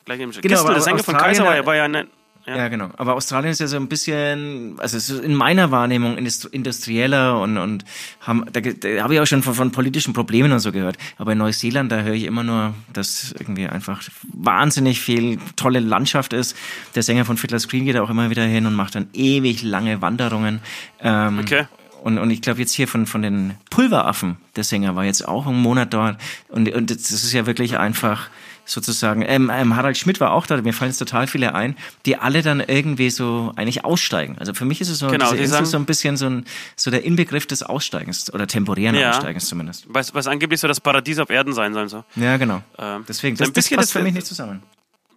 Gleich 0.04 0.20
im 0.20 0.30
Genau, 0.30 0.42
Gistel, 0.42 0.58
aber 0.58 0.74
der 0.74 0.82
Sänger 0.82 0.98
von 1.02 1.14
Australien, 1.16 1.36
Kaiser 1.38 1.44
war, 1.48 1.56
ja- 1.56 1.66
war 1.66 1.76
ja 1.76 1.88
ne, 1.88 2.06
Ja. 2.46 2.56
ja. 2.56 2.68
genau. 2.68 2.90
Aber 2.96 3.14
Australien 3.14 3.52
ist 3.52 3.60
ja 3.60 3.66
so 3.66 3.76
ein 3.76 3.88
bisschen, 3.88 4.74
also 4.78 4.96
es 4.96 5.08
ist 5.08 5.24
in 5.24 5.34
meiner 5.34 5.70
Wahrnehmung 5.70 6.16
industri- 6.18 6.50
industrieller 6.52 7.40
und, 7.40 7.56
und 7.58 7.84
haben, 8.20 8.44
da, 8.52 8.60
da 8.60 9.02
habe 9.02 9.14
ich 9.14 9.20
auch 9.20 9.26
schon 9.26 9.42
von, 9.42 9.54
von 9.54 9.70
politischen 9.72 10.12
Problemen 10.12 10.52
und 10.52 10.60
so 10.60 10.70
gehört. 10.72 10.96
Aber 11.18 11.32
in 11.32 11.38
Neuseeland, 11.38 11.90
da 11.90 12.00
höre 12.02 12.14
ich 12.14 12.24
immer 12.24 12.42
nur, 12.42 12.74
dass 12.92 13.34
irgendwie 13.38 13.66
einfach 13.66 14.02
wahnsinnig 14.32 15.00
viel 15.00 15.38
tolle 15.56 15.80
Landschaft 15.80 16.32
ist. 16.32 16.56
Der 16.94 17.02
Sänger 17.02 17.24
von 17.24 17.36
Fiddler's 17.36 17.68
Green 17.68 17.84
geht 17.84 17.96
auch 17.96 18.10
immer 18.10 18.30
wieder 18.30 18.44
hin 18.44 18.66
und 18.66 18.74
macht 18.74 18.94
dann 18.94 19.08
ewig 19.12 19.62
lange 19.62 20.02
Wanderungen. 20.02 20.60
Ähm, 21.00 21.38
Okay. 21.40 21.66
Und, 22.02 22.18
und 22.18 22.30
ich 22.30 22.42
glaube 22.42 22.60
jetzt 22.60 22.72
hier 22.74 22.86
von, 22.86 23.06
von 23.06 23.22
den 23.22 23.54
Pulveraffen, 23.70 24.36
der 24.56 24.64
Sänger 24.64 24.94
war 24.94 25.06
jetzt 25.06 25.26
auch 25.26 25.46
einen 25.46 25.62
Monat 25.62 25.94
dort. 25.94 26.18
Und, 26.48 26.70
und 26.74 26.90
das 26.90 27.10
ist 27.10 27.32
ja 27.32 27.46
wirklich 27.46 27.78
einfach 27.78 28.28
sozusagen, 28.64 29.22
ähm, 29.26 29.50
ähm, 29.52 29.76
Harald 29.76 29.96
Schmidt 29.98 30.20
war 30.20 30.32
auch 30.32 30.46
da, 30.46 30.56
mir 30.60 30.72
fallen 30.72 30.90
jetzt 30.90 30.98
total 30.98 31.26
viele 31.26 31.54
ein, 31.54 31.76
die 32.06 32.16
alle 32.16 32.42
dann 32.42 32.60
irgendwie 32.60 33.10
so 33.10 33.52
eigentlich 33.56 33.84
aussteigen. 33.84 34.36
Also 34.38 34.54
für 34.54 34.64
mich 34.64 34.80
ist 34.80 34.88
es 34.88 34.98
so, 34.98 35.08
Genau, 35.08 35.34
sagen- 35.34 35.66
so 35.66 35.76
ein 35.76 35.84
bisschen 35.84 36.16
so, 36.16 36.26
ein, 36.26 36.44
so 36.76 36.90
der 36.90 37.04
Inbegriff 37.04 37.46
des 37.46 37.62
Aussteigens 37.62 38.32
oder 38.32 38.46
temporären 38.46 38.96
Ja. 38.96 39.10
Aussteigens 39.10 39.46
zumindest. 39.46 39.86
Was, 39.88 40.14
was 40.14 40.26
angeblich 40.26 40.60
so 40.60 40.68
das 40.68 40.80
Paradies 40.80 41.18
auf 41.18 41.30
Erden 41.30 41.52
sein 41.52 41.72
soll. 41.74 41.88
So. 41.88 42.04
Ja, 42.16 42.36
genau. 42.36 42.62
Ähm, 42.78 43.04
Deswegen, 43.08 43.36
so 43.36 43.44
das, 43.44 43.50
ein 43.50 43.52
das 43.52 43.64
bisschen 43.64 43.76
passt 43.76 43.88
das- 43.88 43.92
für 43.92 44.02
mich 44.02 44.14
nicht 44.14 44.26
zusammen. 44.26 44.62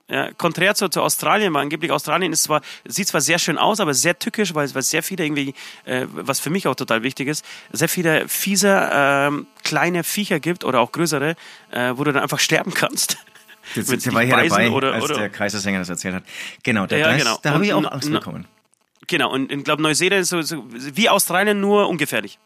Ja, 0.09 0.31
konträr 0.31 0.73
zu, 0.73 0.87
zu 0.87 1.01
Australien, 1.01 1.53
weil 1.53 1.63
angeblich 1.63 1.91
Australien 1.91 2.31
ist 2.31 2.43
zwar, 2.43 2.61
sieht 2.85 3.09
zwar 3.09 3.19
sehr 3.19 3.39
schön 3.39 3.57
aus, 3.57 3.81
aber 3.81 3.93
sehr 3.93 4.17
tückisch, 4.17 4.55
weil, 4.55 4.73
weil 4.73 4.79
es 4.79 4.89
sehr 4.89 5.03
viele 5.03 5.25
irgendwie, 5.25 5.53
äh, 5.83 6.05
was 6.09 6.39
für 6.39 6.49
mich 6.49 6.65
auch 6.65 6.75
total 6.75 7.03
wichtig 7.03 7.27
ist, 7.27 7.43
sehr 7.73 7.89
viele 7.89 8.25
fiese 8.29 8.89
ähm, 8.93 9.47
kleine 9.65 10.05
Viecher 10.05 10.39
gibt 10.39 10.63
oder 10.63 10.79
auch 10.79 10.93
größere, 10.93 11.35
äh, 11.71 11.91
wo 11.97 12.05
du 12.05 12.13
dann 12.13 12.23
einfach 12.23 12.39
sterben 12.39 12.73
kannst. 12.73 13.17
Wenn 13.75 13.85
jetzt 13.85 14.03
sie 14.03 14.13
war 14.13 14.23
ja 14.23 14.35
beißen 14.35 14.49
dabei, 14.57 14.69
oder- 14.71 14.93
als 14.93 15.03
oder- 15.03 15.15
der 15.17 15.29
Kaisersänger 15.29 15.79
das 15.79 15.89
erzählt 15.89 16.15
hat. 16.15 16.23
Genau, 16.63 16.85
da, 16.85 16.95
Ja, 16.97 17.09
das, 17.09 17.17
genau. 17.23 17.39
da 17.41 17.53
habe 17.53 17.65
ich 17.65 17.73
auch 17.73 17.91
Angst 17.91 18.11
bekommen. 18.11 18.45
Genau, 19.07 19.31
und 19.31 19.51
ich 19.51 19.63
glaube, 19.63 19.81
Neuseeland 19.81 20.21
ist 20.23 20.29
so, 20.29 20.41
so 20.41 20.65
wie 20.69 21.09
Australien 21.09 21.61
nur 21.61 21.87
ungefährlich. 21.87 22.39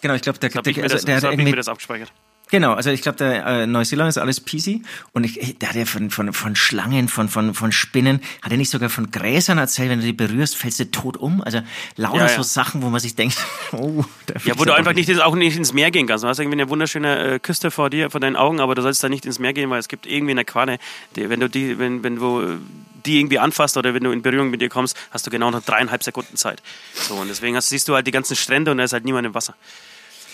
Genau, 0.00 0.14
ich 0.14 0.22
glaube, 0.22 0.38
der, 0.38 0.50
der, 0.50 0.82
also, 0.82 0.94
das- 0.96 1.04
der 1.04 1.16
hat 1.16 1.24
irgendwie 1.24 1.52
das 1.52 1.68
abgespeichert. 1.68 2.12
Genau, 2.50 2.74
also 2.74 2.90
ich 2.90 3.02
glaube, 3.02 3.16
der 3.16 3.46
äh, 3.46 3.66
Neuseeland 3.66 4.08
ist 4.08 4.18
alles 4.18 4.38
peasy 4.38 4.82
und 5.12 5.24
ich, 5.24 5.58
der 5.58 5.70
hat 5.70 5.76
ja 5.76 5.86
von, 5.86 6.10
von, 6.10 6.32
von 6.32 6.54
Schlangen, 6.54 7.08
von, 7.08 7.28
von, 7.28 7.54
von 7.54 7.72
Spinnen, 7.72 8.20
hat 8.42 8.52
er 8.52 8.58
nicht 8.58 8.70
sogar 8.70 8.90
von 8.90 9.10
Gräsern 9.10 9.58
erzählt, 9.58 9.90
wenn 9.90 10.00
du 10.00 10.06
die 10.06 10.12
berührst, 10.12 10.56
fällst 10.56 10.78
du 10.78 10.90
tot 10.90 11.16
um. 11.16 11.42
Also 11.42 11.60
lauter 11.96 12.18
Ja, 12.18 12.28
so 12.28 12.36
ja. 12.36 12.42
Sachen, 12.42 12.82
wo 12.82 12.90
man 12.90 13.00
sich 13.00 13.14
denkt, 13.14 13.38
oh, 13.72 14.04
da 14.26 14.34
Ja, 14.44 14.58
wo 14.58 14.64
du 14.64 14.72
einfach 14.72 14.92
nicht, 14.92 15.10
auch 15.20 15.34
nicht 15.34 15.56
ins 15.56 15.72
Meer 15.72 15.90
gehen 15.90 16.06
kannst. 16.06 16.22
Du 16.22 16.28
hast 16.28 16.38
irgendwie 16.38 16.60
eine 16.60 16.68
wunderschöne 16.68 17.34
äh, 17.34 17.38
Küste 17.38 17.70
vor 17.70 17.88
dir, 17.88 18.10
vor 18.10 18.20
deinen 18.20 18.36
Augen, 18.36 18.60
aber 18.60 18.74
du 18.74 18.82
sollst 18.82 19.02
da 19.02 19.08
nicht 19.08 19.24
ins 19.24 19.38
Meer 19.38 19.54
gehen, 19.54 19.70
weil 19.70 19.80
es 19.80 19.88
gibt 19.88 20.06
irgendwie 20.06 20.32
eine 20.32 20.44
Qualle. 20.44 20.78
Die, 21.16 21.28
wenn 21.30 21.40
du 21.40 21.48
die, 21.48 21.78
wenn, 21.78 22.04
wenn 22.04 22.16
du 22.16 22.58
die 23.06 23.20
irgendwie 23.20 23.38
anfasst 23.38 23.76
oder 23.76 23.94
wenn 23.94 24.04
du 24.04 24.10
in 24.10 24.22
Berührung 24.22 24.50
mit 24.50 24.62
ihr 24.62 24.68
kommst, 24.68 24.96
hast 25.10 25.26
du 25.26 25.30
genau 25.30 25.50
noch 25.50 25.62
dreieinhalb 25.62 26.02
Sekunden 26.02 26.36
Zeit. 26.36 26.62
So, 26.94 27.14
und 27.14 27.28
deswegen 27.28 27.56
hast, 27.56 27.68
siehst 27.68 27.88
du 27.88 27.94
halt 27.94 28.06
die 28.06 28.12
ganzen 28.12 28.36
Strände 28.36 28.70
und 28.70 28.78
da 28.78 28.84
ist 28.84 28.92
halt 28.92 29.04
niemand 29.04 29.26
im 29.26 29.34
Wasser. 29.34 29.54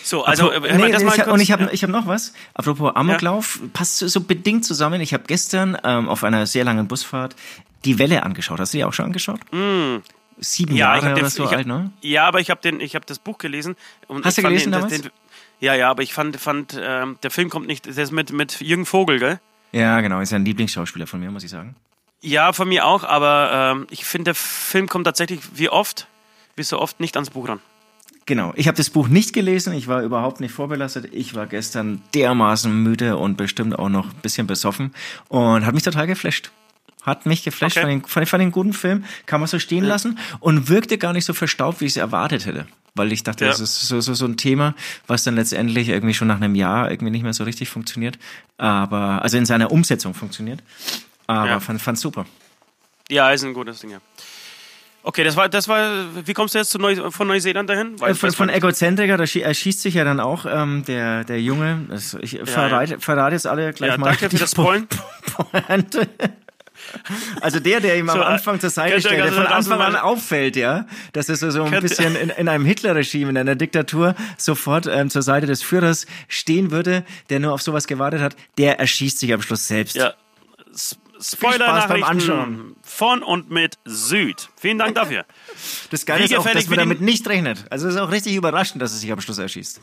So, 0.03 0.25
also, 0.25 0.51
Apro- 0.51 0.65
äh, 0.65 0.77
nee, 0.77 0.91
das 0.91 1.03
ich 1.03 1.07
mal 1.07 1.17
hab, 1.17 1.25
kurz- 1.25 1.35
und 1.35 1.41
ich 1.41 1.53
habe 1.53 1.65
ja. 1.65 1.71
ich 1.73 1.83
hab 1.83 1.91
noch 1.91 2.07
was. 2.07 2.33
Apropos 2.55 2.95
Amoklauf, 2.95 3.61
passt 3.73 3.99
so, 3.99 4.21
bedingt 4.21 4.65
zusammen. 4.65 5.01
Ich 5.01 5.13
habe 5.13 5.25
gestern 5.27 5.77
ähm, 5.85 6.09
auf 6.09 6.25
einer 6.25 6.47
sehr 6.47 6.65
langen 6.65 6.89
Busfahrt 6.89 7.37
die 7.85 7.99
Welle 7.99 8.23
angeschaut. 8.23 8.61
Hast 8.61 8.75
du 8.75 8.79
die 8.79 8.85
auch 8.85 8.93
schon 8.93 9.07
angeschaut? 9.07 9.41
Sieben 10.39 10.75
Mm. 10.75 10.77
Ja, 10.77 10.97
ich 10.97 11.03
Jahre 11.03 11.07
hab 11.11 11.15
den, 11.15 11.25
oder 11.25 11.31
so 11.31 11.45
ich 11.45 11.51
hab, 11.51 11.59
alt, 11.59 11.67
ne? 11.67 11.91
Ja, 12.01 12.27
aber 12.27 12.41
ich 12.41 12.51
habe 12.51 12.61
den, 12.63 12.81
ich 12.81 12.95
habe 12.95 13.05
das 13.07 13.19
Buch 13.19 13.39
gelesen. 13.39 13.77
Und 14.09 14.25
Hast 14.25 14.33
ich 14.33 14.37
du 14.37 14.43
fand 14.43 14.53
gelesen 14.55 14.73
den, 14.73 14.81
damals? 14.81 15.03
Den, 15.03 15.11
ja, 15.61 15.75
ja, 15.75 15.91
aber 15.91 16.03
ich 16.03 16.15
fand, 16.15 16.37
fand 16.39 16.79
ähm, 16.81 17.19
der 17.23 17.31
Film 17.31 17.51
kommt 17.51 17.67
nicht, 17.67 17.85
der 17.87 18.03
ist 18.03 18.11
mit, 18.11 18.33
mit 18.33 18.61
Jürgen 18.61 18.87
Vogel, 18.87 19.19
gell? 19.19 19.41
Ja, 19.73 20.01
genau. 20.01 20.21
Ist 20.21 20.33
ja 20.33 20.37
ein 20.37 20.45
Lieblingsschauspieler 20.45 21.07
von 21.07 21.21
mir, 21.21 21.31
muss 21.31 21.45
ich 21.45 21.51
sagen. 21.51 21.77
Ja, 22.23 22.53
von 22.53 22.69
mir 22.69 22.87
auch, 22.87 23.05
aber 23.05 23.73
ähm, 23.73 23.87
ich 23.91 24.05
finde, 24.05 24.25
der 24.25 24.35
Film 24.35 24.89
kommt 24.89 25.05
tatsächlich 25.05 25.41
wie 25.55 25.69
oft, 25.69 26.07
wie 26.57 26.63
so 26.63 26.79
oft 26.79 27.01
nicht 27.01 27.17
ans 27.17 27.31
Buch 27.31 27.49
ran. 27.49 27.61
Genau, 28.31 28.53
ich 28.55 28.69
habe 28.69 28.77
das 28.77 28.91
Buch 28.91 29.09
nicht 29.09 29.33
gelesen, 29.33 29.73
ich 29.75 29.89
war 29.89 30.03
überhaupt 30.03 30.39
nicht 30.39 30.53
vorbelastet. 30.53 31.09
Ich 31.13 31.35
war 31.35 31.49
gestern 31.49 32.01
dermaßen 32.15 32.73
müde 32.73 33.17
und 33.17 33.37
bestimmt 33.37 33.77
auch 33.77 33.89
noch 33.89 34.07
ein 34.07 34.21
bisschen 34.23 34.47
besoffen 34.47 34.95
und 35.27 35.67
hat 35.67 35.75
mich 35.75 35.83
total 35.83 36.07
geflasht. 36.07 36.53
Hat 37.03 37.27
mich 37.27 37.43
geflasht, 37.43 37.77
Okay. 37.77 37.87
fand, 37.89 38.05
den, 38.05 38.09
fand, 38.09 38.29
fand 38.29 38.41
den 38.43 38.53
guten 38.53 38.73
Film, 38.73 39.05
kann 39.27 39.41
man 39.41 39.49
so 39.49 39.59
stehen 39.59 39.83
lassen 39.85 40.17
und 40.39 40.69
wirkte 40.69 40.97
gar 40.97 41.13
nicht 41.13 41.25
so 41.25 41.33
verstaubt, 41.35 41.81
wie 41.81 41.87
ich 41.87 41.95
es 41.95 41.97
erwartet 41.97 42.47
hätte. 42.47 42.69
Weil 42.95 43.11
ich 43.11 43.25
dachte, 43.25 43.47
Ja. 43.47 43.51
das 43.51 43.59
ist 43.59 43.89
so, 43.89 44.01
so, 44.01 44.15
so 44.15 44.27
ein 44.27 44.37
Thema, 44.37 44.77
was 45.09 45.25
dann 45.25 45.35
letztendlich 45.35 45.89
irgendwie 45.89 46.15
schon 46.15 46.29
nach 46.29 46.37
einem 46.41 46.55
Jahr 46.55 46.89
irgendwie 46.89 47.11
nicht 47.11 47.25
mehr 47.25 47.33
so 47.33 47.43
richtig 47.43 47.69
funktioniert. 47.69 48.17
Aber, 48.59 49.23
also 49.23 49.39
in 49.39 49.45
seiner 49.45 49.73
Umsetzung 49.73 50.15
funktioniert. 50.15 50.63
Aber 51.27 51.49
Ja. 51.49 51.59
fand, 51.61 51.83
fand 51.83 51.99
super. 51.99 52.27
Ja, 53.11 53.33
ist 53.33 53.43
ein 53.43 53.55
gutes 53.55 53.81
Ding, 53.81 53.91
ja. 53.91 53.99
Okay, 55.03 55.25
das 55.25 55.35
war, 55.37 55.49
das 55.49 55.67
war, 55.67 56.05
wie 56.27 56.35
kommst 56.35 56.55
du 56.55 56.59
jetzt 56.59 56.77
Neu, 56.79 57.11
von 57.11 57.27
Neuseeland 57.27 57.71
dahin? 57.71 57.99
Weil- 58.01 58.11
Äh, 58.13 58.15
von, 58.15 58.31
von. 58.33 58.49
Egozentriker, 58.51 59.17
da 59.17 59.25
schie- 59.25 59.41
erschießt 59.43 59.81
sich 59.81 59.95
ja 59.95 60.05
dann 60.05 60.21
auch 60.21 60.45
ähm, 60.47 60.85
der, 60.87 61.25
der 61.25 61.41
Junge. 61.41 61.87
Das, 61.89 62.17
ich 62.21 62.39
verrate, 62.45 63.01
verrate 63.01 63.35
jetzt 63.35 63.47
alle 63.47 63.73
gleich 63.73 63.93
Ja, 63.93 63.97
mal. 63.99 64.11
danke 64.11 64.29
für 64.31 64.37
das 64.37 64.51
Spoilen. 64.51 64.87
Also 67.41 67.61
der, 67.61 67.81
der 67.81 67.99
ihm 67.99 68.09
am 68.11 68.17
So, 68.19 68.23
äh, 68.23 68.27
Anfang 68.27 68.59
zur 68.61 68.71
Seite 68.71 69.01
steht, 69.01 69.13
der 69.19 69.33
von 69.33 69.47
Anfang 69.47 69.81
an 69.81 69.97
auffällt, 69.97 70.57
ja, 70.57 70.87
dass 71.13 71.29
er 71.29 71.37
so, 71.37 71.63
ein 71.63 71.81
bisschen 71.83 72.17
in, 72.17 72.31
in 72.31 72.49
einem 72.49 72.65
Hitlerregime, 72.65 73.31
in 73.31 73.37
einer 73.37 73.55
Diktatur 73.55 74.15
sofort 74.37 74.87
ähm, 74.87 75.09
zur 75.09 75.23
Seite 75.23 75.47
des 75.47 75.63
Führers 75.63 76.07
stehen 76.29 76.71
würde, 76.73 77.05
der 77.29 77.39
nur 77.41 77.53
auf 77.53 77.63
sowas 77.63 77.87
gewartet 77.87 78.21
hat, 78.21 78.35
der 78.59 78.81
erschießt 78.81 79.19
sich 79.21 79.33
am 79.33 79.41
Schluss 79.43 79.69
selbst. 79.69 79.95
Ja. 79.97 80.15
Spoiler-Nachrichten 81.21 82.03
Anschauen. 82.05 82.77
von 82.83 83.23
und 83.23 83.51
mit 83.51 83.79
Süd. 83.85 84.49
Vielen 84.57 84.79
Dank 84.79 84.95
dafür. 84.95 85.25
Das 85.91 86.07
Geile 86.07 86.25
ist 86.25 86.35
auch, 86.37 86.47
dass 86.49 86.69
man 86.69 86.79
damit 86.79 87.01
nicht 87.01 87.27
rechnet. 87.29 87.65
Also 87.71 87.89
es 87.89 87.95
ist 87.97 88.01
auch 88.01 88.11
richtig 88.13 88.35
überraschend, 88.37 88.81
dass 88.81 88.93
er 88.93 88.99
sich 88.99 89.11
am 89.13 89.21
Schluss 89.21 89.39
erschießt. 89.39 89.81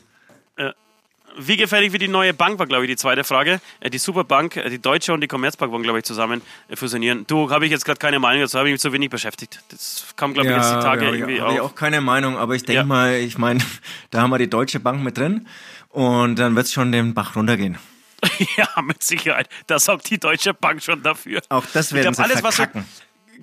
Wie 1.40 1.56
gefährlich 1.56 1.94
wie 1.94 2.00
die 2.00 2.08
neue 2.08 2.34
Bank 2.34 2.58
war, 2.58 2.66
glaube 2.66 2.86
ich, 2.86 2.90
die 2.90 2.96
zweite 2.96 3.24
Frage. 3.24 3.62
Äh, 3.80 3.92
Die 3.92 4.00
Superbank, 4.00 4.56
äh, 4.58 4.70
die 4.72 4.80
Deutsche 4.80 5.14
und 5.14 5.22
die 5.22 5.28
Commerzbank 5.28 5.72
wollen, 5.72 5.84
glaube 5.84 6.00
ich, 6.00 6.04
zusammen 6.06 6.42
äh, 6.68 6.76
fusionieren. 6.76 7.26
Du, 7.28 7.52
habe 7.52 7.66
ich 7.66 7.72
jetzt 7.72 7.86
gerade 7.86 8.00
keine 8.00 8.18
Meinung 8.18 8.42
dazu, 8.42 8.58
habe 8.58 8.70
ich 8.70 8.74
mich 8.74 8.82
zu 8.82 8.92
wenig 8.92 9.12
beschäftigt. 9.12 9.60
Das 9.70 10.06
kam, 10.16 10.34
glaube 10.34 10.50
ich, 10.50 10.56
jetzt 10.56 10.72
die 10.72 10.80
Tage 10.80 11.06
ja, 11.06 11.12
irgendwie 11.12 11.36
ja, 11.38 11.44
hab 11.46 11.52
ich 11.54 11.60
auf. 11.60 11.72
auch 11.72 11.76
keine 11.76 12.02
Meinung, 12.02 12.38
aber 12.38 12.56
ich 12.56 12.64
denke 12.64 12.78
Ja. 12.80 12.84
mal, 12.86 13.14
ich 13.18 13.38
meine, 13.38 13.60
da 14.10 14.22
haben 14.22 14.32
wir 14.32 14.40
die 14.40 14.50
Deutsche 14.50 14.80
Bank 14.80 15.04
mit 15.04 15.16
drin 15.20 15.46
und 15.90 16.40
dann 16.40 16.56
wird 16.56 16.66
es 16.66 16.74
schon 16.74 16.92
den 16.92 17.14
Bach 17.14 17.36
runtergehen. 17.36 17.78
Ja, 18.58 18.82
mit 18.82 19.04
Sicherheit. 19.04 19.50
Da 19.68 19.80
sorgt 19.80 20.10
die 20.10 20.20
Deutsche 20.20 20.54
Bank 20.54 20.82
schon 20.82 21.04
dafür. 21.04 21.42
Auch 21.50 21.66
das 21.74 21.94
werden 21.94 22.14
glaub, 22.14 22.16
sie 22.16 22.24
alles, 22.24 22.44
was 22.44 22.56
so, 22.56 22.64
verkacken. 22.64 22.88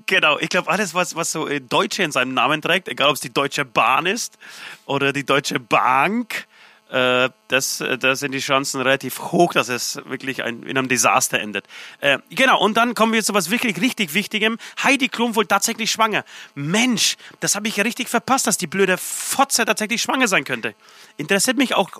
Genau, 0.07 0.39
ich 0.39 0.49
glaube, 0.49 0.71
alles, 0.71 0.95
was, 0.95 1.15
was 1.15 1.33
so 1.33 1.49
äh, 1.49 1.61
Deutsche 1.61 2.03
in 2.03 2.13
seinem 2.13 2.35
Namen 2.35 2.61
trägt, 2.61 2.89
egal 2.89 3.09
ob 3.09 3.15
es 3.15 3.21
die 3.21 3.33
Deutsche 3.33 3.65
Bahn 3.65 4.07
ist 4.07 4.39
oder 4.87 5.13
die 5.13 5.25
Deutsche 5.25 5.61
Bank, 5.61 6.47
äh, 6.91 7.31
das, 7.49 7.81
äh, 7.81 7.97
da 7.97 8.15
sind 8.15 8.33
die 8.33 8.41
Chancen 8.41 8.81
relativ 8.81 9.19
hoch, 9.19 9.53
dass 9.53 9.69
es 9.69 10.01
wirklich 10.05 10.43
ein, 10.43 10.63
in 10.65 10.77
einem 10.77 10.89
Desaster 10.89 11.41
endet. 11.41 11.67
Äh, 12.01 12.19
genau, 12.31 12.61
und 12.61 12.77
dann 12.77 12.95
kommen 12.95 13.13
wir 13.13 13.25
zu 13.25 13.35
was 13.35 13.51
wirklich 13.51 13.81
richtig 13.81 14.15
Wichtigem. 14.15 14.59
Heidi 14.83 15.09
Klum 15.09 15.35
wohl 15.35 15.47
tatsächlich 15.47 15.91
schwanger. 15.91 16.25
Mensch, 16.55 17.17
das 17.41 17.57
habe 17.57 17.69
ich 17.69 17.77
ja 17.77 17.85
richtig 17.85 18.09
verpasst, 18.09 18.47
dass 18.47 18.59
die 18.59 18.67
blöde 18.67 18.99
Fotze 18.99 19.65
tatsächlich 19.65 20.03
schwanger 20.03 20.29
sein 20.29 20.45
könnte. 20.45 20.75
Interessiert 21.17 21.57
mich 21.57 21.75
auch 21.75 21.91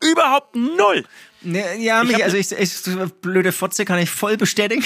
überhaupt 0.00 0.54
null. 0.54 1.04
Ne, 1.42 1.78
ja, 1.78 2.04
mich, 2.04 2.22
also 2.22 2.36
ich, 2.36 2.52
ich, 2.52 2.82
blöde 3.22 3.52
Fotze 3.52 3.86
kann 3.86 3.98
ich 3.98 4.10
voll 4.10 4.36
bestätigen. 4.36 4.84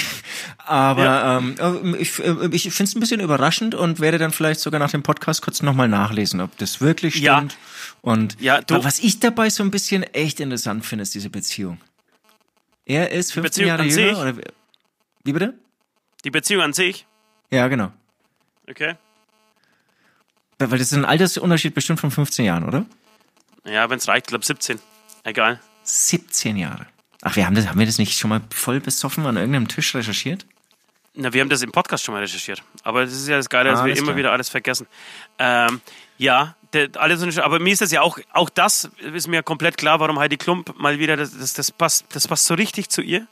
Aber 0.57 1.03
Ja. 1.03 1.37
ähm, 1.39 1.95
ich, 1.99 2.17
äh, 2.19 2.47
ich 2.51 2.63
finde 2.71 2.83
es 2.89 2.95
ein 2.95 2.99
bisschen 3.01 3.19
überraschend 3.19 3.75
und 3.75 3.99
werde 3.99 4.17
dann 4.17 4.31
vielleicht 4.31 4.61
sogar 4.61 4.79
nach 4.79 4.91
dem 4.91 5.03
Podcast 5.03 5.41
kurz 5.41 5.61
nochmal 5.61 5.89
nachlesen, 5.89 6.39
ob 6.39 6.57
das 6.57 6.79
wirklich 6.79 7.15
Ja. 7.15 7.37
stimmt. 7.37 7.57
Und 8.01 8.39
Ja, 8.39 8.61
du- 8.61 8.81
was 8.85 8.99
ich 8.99 9.19
dabei 9.19 9.49
so 9.49 9.63
ein 9.63 9.71
bisschen 9.71 10.03
echt 10.03 10.39
interessant 10.39 10.85
finde, 10.85 11.03
ist 11.03 11.13
diese 11.13 11.29
Beziehung. 11.29 11.79
Er 12.85 13.11
ist 13.11 13.33
15 13.33 13.43
Beziehung 13.43 13.67
Jahre 13.67 13.83
jünger. 13.83 14.19
Oder, 14.21 14.37
wie- 14.37 14.41
wie 15.25 15.33
bitte? 15.33 15.53
Die 16.23 16.31
Beziehung 16.31 16.61
an 16.63 16.71
sich, 16.73 17.05
Ja, 17.51 17.67
genau. 17.67 17.91
okay? 18.69 18.95
Weil 20.57 20.69
das 20.79 20.91
ist 20.91 20.93
ein 20.93 21.03
Altersunterschied 21.05 21.73
bestimmt 21.73 21.99
von 21.99 22.11
15 22.11 22.45
Jahren, 22.45 22.63
oder? 22.63 22.85
Ja, 23.65 23.89
wenn 23.89 23.97
es 23.97 24.07
reicht, 24.07 24.27
glaube 24.27 24.45
17. 24.45 24.79
Egal. 25.23 25.59
17 25.85 26.57
Jahre. 26.57 26.85
Ach, 27.21 27.35
wir 27.35 27.45
haben 27.45 27.55
das, 27.55 27.67
haben 27.67 27.79
wir 27.79 27.85
das 27.85 27.97
nicht 27.97 28.17
schon 28.17 28.29
mal 28.29 28.41
voll 28.53 28.79
besoffen 28.79 29.25
an 29.25 29.37
irgendeinem 29.37 29.67
Tisch 29.67 29.95
recherchiert? 29.95 30.45
Na, 31.15 31.31
wir 31.33 31.41
haben 31.41 31.49
das 31.49 31.61
im 31.61 31.71
Podcast 31.71 32.03
schon 32.03 32.13
mal 32.13 32.19
recherchiert. 32.21 32.61
Aber 32.83 33.03
das 33.05 33.13
ist 33.13 33.27
ja 33.27 33.37
das 33.37 33.49
Geile, 33.49 33.69
dass 33.71 33.79
Ah, 33.79 33.85
wir 33.85 33.91
alles 33.91 33.99
immer 33.99 34.07
klar. 34.07 34.17
wieder 34.17 34.31
alles 34.33 34.49
vergessen. 34.49 34.85
Ähm, 35.39 35.81
ja, 36.17 36.55
der, 36.73 36.89
alles, 36.97 37.37
aber 37.39 37.59
mir 37.59 37.71
ist 37.71 37.81
das 37.81 37.91
ja 37.91 38.01
auch, 38.01 38.19
auch 38.33 38.49
das 38.49 38.89
ist 39.13 39.27
mir 39.27 39.41
komplett 39.41 39.77
klar, 39.77 39.99
warum 40.01 40.19
Heidi 40.19 40.35
Klump 40.37 40.77
mal 40.77 40.99
wieder, 40.99 41.15
das, 41.15 41.37
das, 41.37 41.53
das, 41.53 41.71
passt, 41.71 42.05
das 42.13 42.27
passt 42.27 42.45
so 42.45 42.53
richtig 42.53 42.89
zu 42.89 43.01
ihr. 43.01 43.27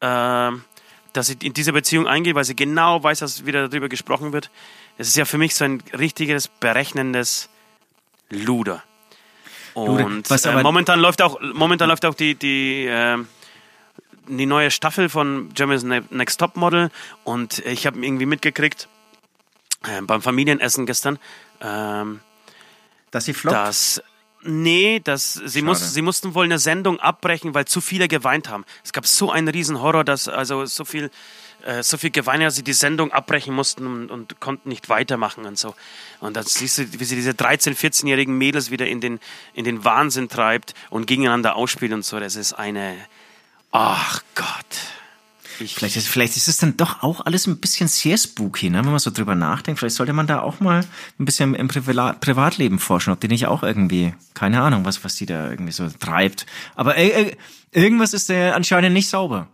Ähm, 0.00 0.64
dass 1.12 1.26
sie 1.26 1.36
in 1.42 1.52
diese 1.52 1.72
Beziehung 1.72 2.06
eingeht, 2.06 2.34
weil 2.34 2.44
sie 2.44 2.56
genau 2.56 3.02
weiß, 3.02 3.18
dass 3.18 3.44
wieder 3.44 3.68
darüber 3.68 3.88
gesprochen 3.88 4.32
wird. 4.32 4.50
Das 4.96 5.08
ist 5.08 5.16
ja 5.16 5.24
für 5.26 5.38
mich 5.38 5.54
so 5.54 5.64
ein 5.64 5.82
richtiges, 5.92 6.48
berechnendes 6.48 7.50
Luder. 8.30 8.82
Und 9.74 10.30
äh, 10.30 10.62
momentan 10.62 11.00
läuft 11.00 11.22
auch, 11.22 11.40
momentan 11.40 11.88
läuft 11.88 12.04
auch 12.04 12.14
die, 12.14 12.34
die, 12.34 12.86
ähm, 12.88 13.26
die 14.28 14.46
neue 14.46 14.70
Staffel 14.70 15.08
von 15.08 15.50
Germany's 15.54 15.82
Ne- 15.82 16.04
Next 16.10 16.38
Top 16.38 16.56
Model 16.56 16.90
und 17.24 17.60
ich 17.60 17.86
habe 17.86 17.98
irgendwie 18.04 18.26
mitgekriegt 18.26 18.88
äh, 19.84 20.02
beim 20.02 20.22
Familienessen 20.22 20.86
gestern, 20.86 21.18
ähm, 21.60 22.20
Dass 23.10 23.24
sie 23.24 23.34
floppt? 23.34 23.56
dass 23.56 24.02
nee, 24.42 25.00
dass 25.00 25.34
sie, 25.34 25.62
muss, 25.62 25.94
sie 25.94 26.02
mussten 26.02 26.34
wohl 26.34 26.44
eine 26.44 26.58
Sendung 26.58 26.98
abbrechen, 27.00 27.54
weil 27.54 27.64
zu 27.64 27.80
viele 27.80 28.08
geweint 28.08 28.48
haben. 28.48 28.64
Es 28.84 28.92
gab 28.92 29.06
so 29.06 29.30
einen 29.30 29.48
riesen 29.48 29.80
Horror, 29.80 30.04
dass 30.04 30.28
also 30.28 30.66
so 30.66 30.84
viel 30.84 31.10
äh, 31.64 31.82
so 31.82 31.96
viel 31.96 32.10
geweint, 32.10 32.42
dass 32.42 32.56
sie 32.56 32.64
die 32.64 32.72
Sendung 32.72 33.12
abbrechen 33.12 33.54
mussten 33.54 33.86
und, 33.86 34.10
und 34.10 34.40
konnten 34.40 34.68
nicht 34.68 34.88
weitermachen 34.88 35.44
und 35.44 35.58
so. 35.58 35.74
Und 36.20 36.36
dann 36.36 36.44
siehst 36.44 36.78
du, 36.78 37.00
wie 37.00 37.04
sie 37.04 37.16
diese 37.16 37.34
13, 37.34 37.74
14-jährigen 37.74 38.36
Mädels 38.36 38.70
wieder 38.70 38.86
in 38.86 39.00
den, 39.00 39.20
in 39.54 39.64
den 39.64 39.84
Wahnsinn 39.84 40.28
treibt 40.28 40.74
und 40.90 41.06
gegeneinander 41.06 41.56
ausspielt 41.56 41.92
und 41.92 42.04
so. 42.04 42.18
Das 42.20 42.36
ist 42.36 42.52
eine, 42.54 42.96
ach 43.70 44.22
Gott. 44.34 44.46
Ich, 45.58 45.74
Vielleicht 45.74 45.96
ist, 45.96 46.08
vielleicht 46.08 46.36
ist 46.36 46.48
es 46.48 46.56
dann 46.56 46.76
doch 46.76 47.02
auch 47.02 47.24
alles 47.24 47.46
ein 47.46 47.58
bisschen 47.58 47.86
sehr 47.86 48.16
spooky, 48.16 48.70
ne? 48.70 48.78
wenn 48.78 48.90
man 48.90 48.98
so 48.98 49.10
drüber 49.10 49.34
nachdenkt. 49.34 49.78
Vielleicht 49.78 49.96
sollte 49.96 50.12
man 50.12 50.26
da 50.26 50.40
auch 50.40 50.60
mal 50.60 50.84
ein 51.18 51.24
bisschen 51.24 51.54
im 51.54 51.68
Privila 51.68 52.14
Privatleben 52.14 52.78
forschen, 52.78 53.12
ob 53.12 53.20
die 53.20 53.28
nicht 53.28 53.46
auch 53.46 53.62
irgendwie, 53.62 54.14
keine 54.34 54.62
Ahnung, 54.62 54.84
was, 54.84 55.04
was 55.04 55.14
die 55.16 55.26
da 55.26 55.50
irgendwie 55.50 55.72
so 55.72 55.88
treibt. 55.88 56.46
Aber 56.74 56.96
äh, 56.96 57.08
äh, 57.08 57.36
irgendwas 57.70 58.14
ist 58.14 58.30
da 58.30 58.52
anscheinend 58.52 58.94
nicht 58.94 59.08
sauber. 59.08 59.46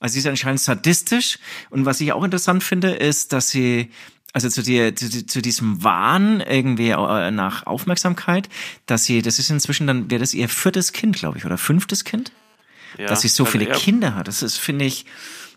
Also 0.00 0.14
sie 0.14 0.20
ist 0.20 0.26
anscheinend 0.26 0.60
sadistisch. 0.60 1.38
Und 1.70 1.84
was 1.84 2.00
ich 2.00 2.12
auch 2.12 2.24
interessant 2.24 2.62
finde, 2.62 2.90
ist, 2.90 3.32
dass 3.32 3.50
sie 3.50 3.90
also 4.32 4.48
zu, 4.48 4.62
dir, 4.62 4.94
zu, 4.94 5.26
zu 5.26 5.40
diesem 5.40 5.82
Wahn 5.82 6.40
irgendwie 6.40 6.90
äh, 6.90 7.30
nach 7.30 7.66
Aufmerksamkeit, 7.66 8.48
dass 8.86 9.04
sie, 9.04 9.22
das 9.22 9.38
ist 9.38 9.50
inzwischen 9.50 9.86
dann, 9.86 10.10
wäre 10.10 10.20
das 10.20 10.34
ihr 10.34 10.48
viertes 10.48 10.92
Kind, 10.92 11.16
glaube 11.16 11.38
ich, 11.38 11.46
oder 11.46 11.58
fünftes 11.58 12.04
Kind? 12.04 12.30
ja, 12.96 13.06
dass 13.06 13.22
sie 13.22 13.28
so 13.28 13.44
also, 13.44 13.52
viele 13.52 13.68
ja, 13.68 13.74
Kinder 13.74 14.14
hat. 14.14 14.28
Das 14.28 14.42
ist, 14.42 14.58
finde 14.58 14.84
ich, 14.84 15.04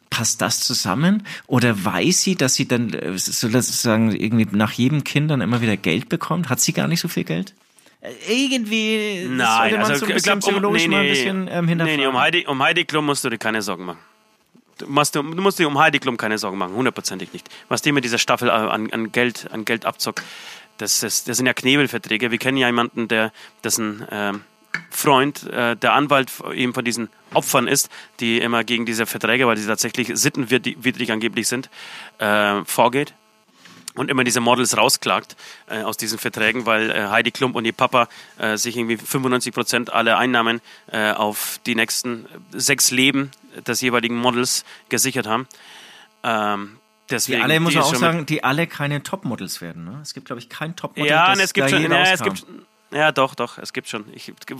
passt 0.09 0.41
das 0.41 0.59
zusammen? 0.59 1.25
Oder 1.47 1.83
weiß 1.83 2.21
sie, 2.21 2.35
dass 2.35 2.55
sie 2.55 2.67
dann 2.67 2.93
äh, 2.93 3.17
sozusagen 3.17 4.11
irgendwie 4.11 4.47
nach 4.55 4.73
jedem 4.73 5.03
Kind 5.03 5.31
dann 5.31 5.41
immer 5.41 5.61
wieder 5.61 5.77
Geld 5.77 6.09
bekommt? 6.09 6.49
Hat 6.49 6.59
sie 6.59 6.73
gar 6.73 6.87
nicht 6.87 6.99
so 6.99 7.07
viel 7.07 7.23
Geld? 7.23 7.53
Äh, 8.01 8.11
Irgendwie 8.27 9.27
Nein, 9.29 9.71
sollte 9.71 9.77
man 9.77 9.91
also 9.91 10.05
so 10.05 10.05
ein 10.05 10.13
bisschen 10.13 10.23
glaube, 10.23 10.35
um, 10.35 10.39
psychologisch 10.39 10.81
nee, 10.83 10.87
mal 10.87 10.97
ein 10.97 11.03
nee, 11.03 11.09
bisschen 11.09 11.47
ähm, 11.47 11.65
nee, 11.65 11.69
hinterfragen. 11.69 12.01
nee, 12.01 12.07
um 12.07 12.19
Heidi, 12.19 12.45
um 12.47 12.61
Heidi 12.61 12.85
Klum 12.85 13.05
musst 13.05 13.23
du 13.23 13.29
dir 13.29 13.37
keine 13.37 13.61
Sorgen 13.61 13.85
machen. 13.85 13.99
Du 14.81 14.87
musst, 14.87 15.15
du 15.15 15.23
musst 15.23 15.59
dir 15.59 15.67
um 15.67 15.77
Heidi 15.77 15.99
Klum 15.99 16.17
keine 16.17 16.37
Sorgen 16.37 16.57
machen, 16.57 16.73
hundertprozentig 16.73 17.33
nicht. 17.33 17.49
Was 17.69 17.81
die 17.81 17.91
mit 17.91 18.03
dieser 18.03 18.17
Staffel 18.17 18.49
äh, 18.49 18.51
an, 18.51 18.91
an 18.91 19.11
Geld, 19.11 19.47
an 19.51 19.65
Geld 19.65 19.85
abzockt, 19.85 20.21
das, 20.77 21.03
ist, 21.03 21.27
das 21.27 21.37
sind 21.37 21.45
ja 21.45 21.53
Knebelverträge. 21.53 22.31
Wir 22.31 22.37
kennen 22.37 22.57
ja 22.57 22.67
jemanden, 22.67 23.07
der, 23.07 23.31
dessen 23.63 24.05
ähm, 24.11 24.41
Freund, 24.89 25.43
äh, 25.47 25.75
der 25.75 25.93
Anwalt 25.93 26.31
eben 26.53 26.73
von 26.73 26.83
diesen 26.83 27.09
Opfern 27.33 27.67
ist, 27.67 27.89
die 28.19 28.39
immer 28.39 28.63
gegen 28.63 28.85
diese 28.85 29.05
Verträge, 29.05 29.47
weil 29.47 29.57
sie 29.57 29.67
tatsächlich 29.67 30.11
sittenwidrig 30.13 31.11
angeblich 31.11 31.47
sind, 31.47 31.69
äh, 32.19 32.63
vorgeht 32.65 33.13
und 33.95 34.09
immer 34.09 34.23
diese 34.23 34.39
Models 34.39 34.77
rausklagt 34.77 35.35
äh, 35.67 35.83
aus 35.83 35.97
diesen 35.97 36.17
Verträgen, 36.17 36.65
weil 36.65 36.91
äh, 36.91 37.07
Heidi 37.07 37.31
Klump 37.31 37.55
und 37.55 37.65
ihr 37.65 37.73
Papa 37.73 38.07
äh, 38.37 38.57
sich 38.57 38.77
irgendwie 38.77 38.97
95 38.97 39.53
Prozent 39.53 39.93
aller 39.93 40.17
Einnahmen 40.17 40.61
äh, 40.91 41.11
auf 41.11 41.59
die 41.65 41.75
nächsten 41.75 42.25
sechs 42.51 42.91
Leben 42.91 43.31
des 43.67 43.81
jeweiligen 43.81 44.17
Models 44.17 44.63
gesichert 44.89 45.27
haben. 45.27 45.47
Ähm, 46.23 46.77
die 47.09 47.15
deswegen, 47.15 47.41
alle, 47.41 47.59
muss 47.59 47.73
die 47.73 47.79
man 47.79 47.85
auch 47.85 47.95
sagen, 47.95 48.25
die 48.25 48.43
alle 48.43 48.67
keine 48.67 49.03
Topmodels 49.03 49.59
werden. 49.59 49.83
Ne? 49.83 49.99
Es 50.01 50.13
gibt, 50.13 50.27
glaube 50.27 50.39
ich, 50.39 50.47
kein 50.47 50.75
Topmodel, 50.75 51.09
ja, 51.09 51.27
das 51.27 51.37
und 51.37 51.43
es 51.43 51.53
gibt 51.53 51.65
da 51.65 51.69
schon, 51.69 51.81
je 51.81 51.89
ja, 51.89 52.03
es 52.13 52.23
gibt, 52.23 52.45
ja, 52.91 53.11
doch, 53.11 53.35
doch, 53.35 53.57
es 53.57 53.71
gibt 53.71 53.87
schon. 53.87 54.05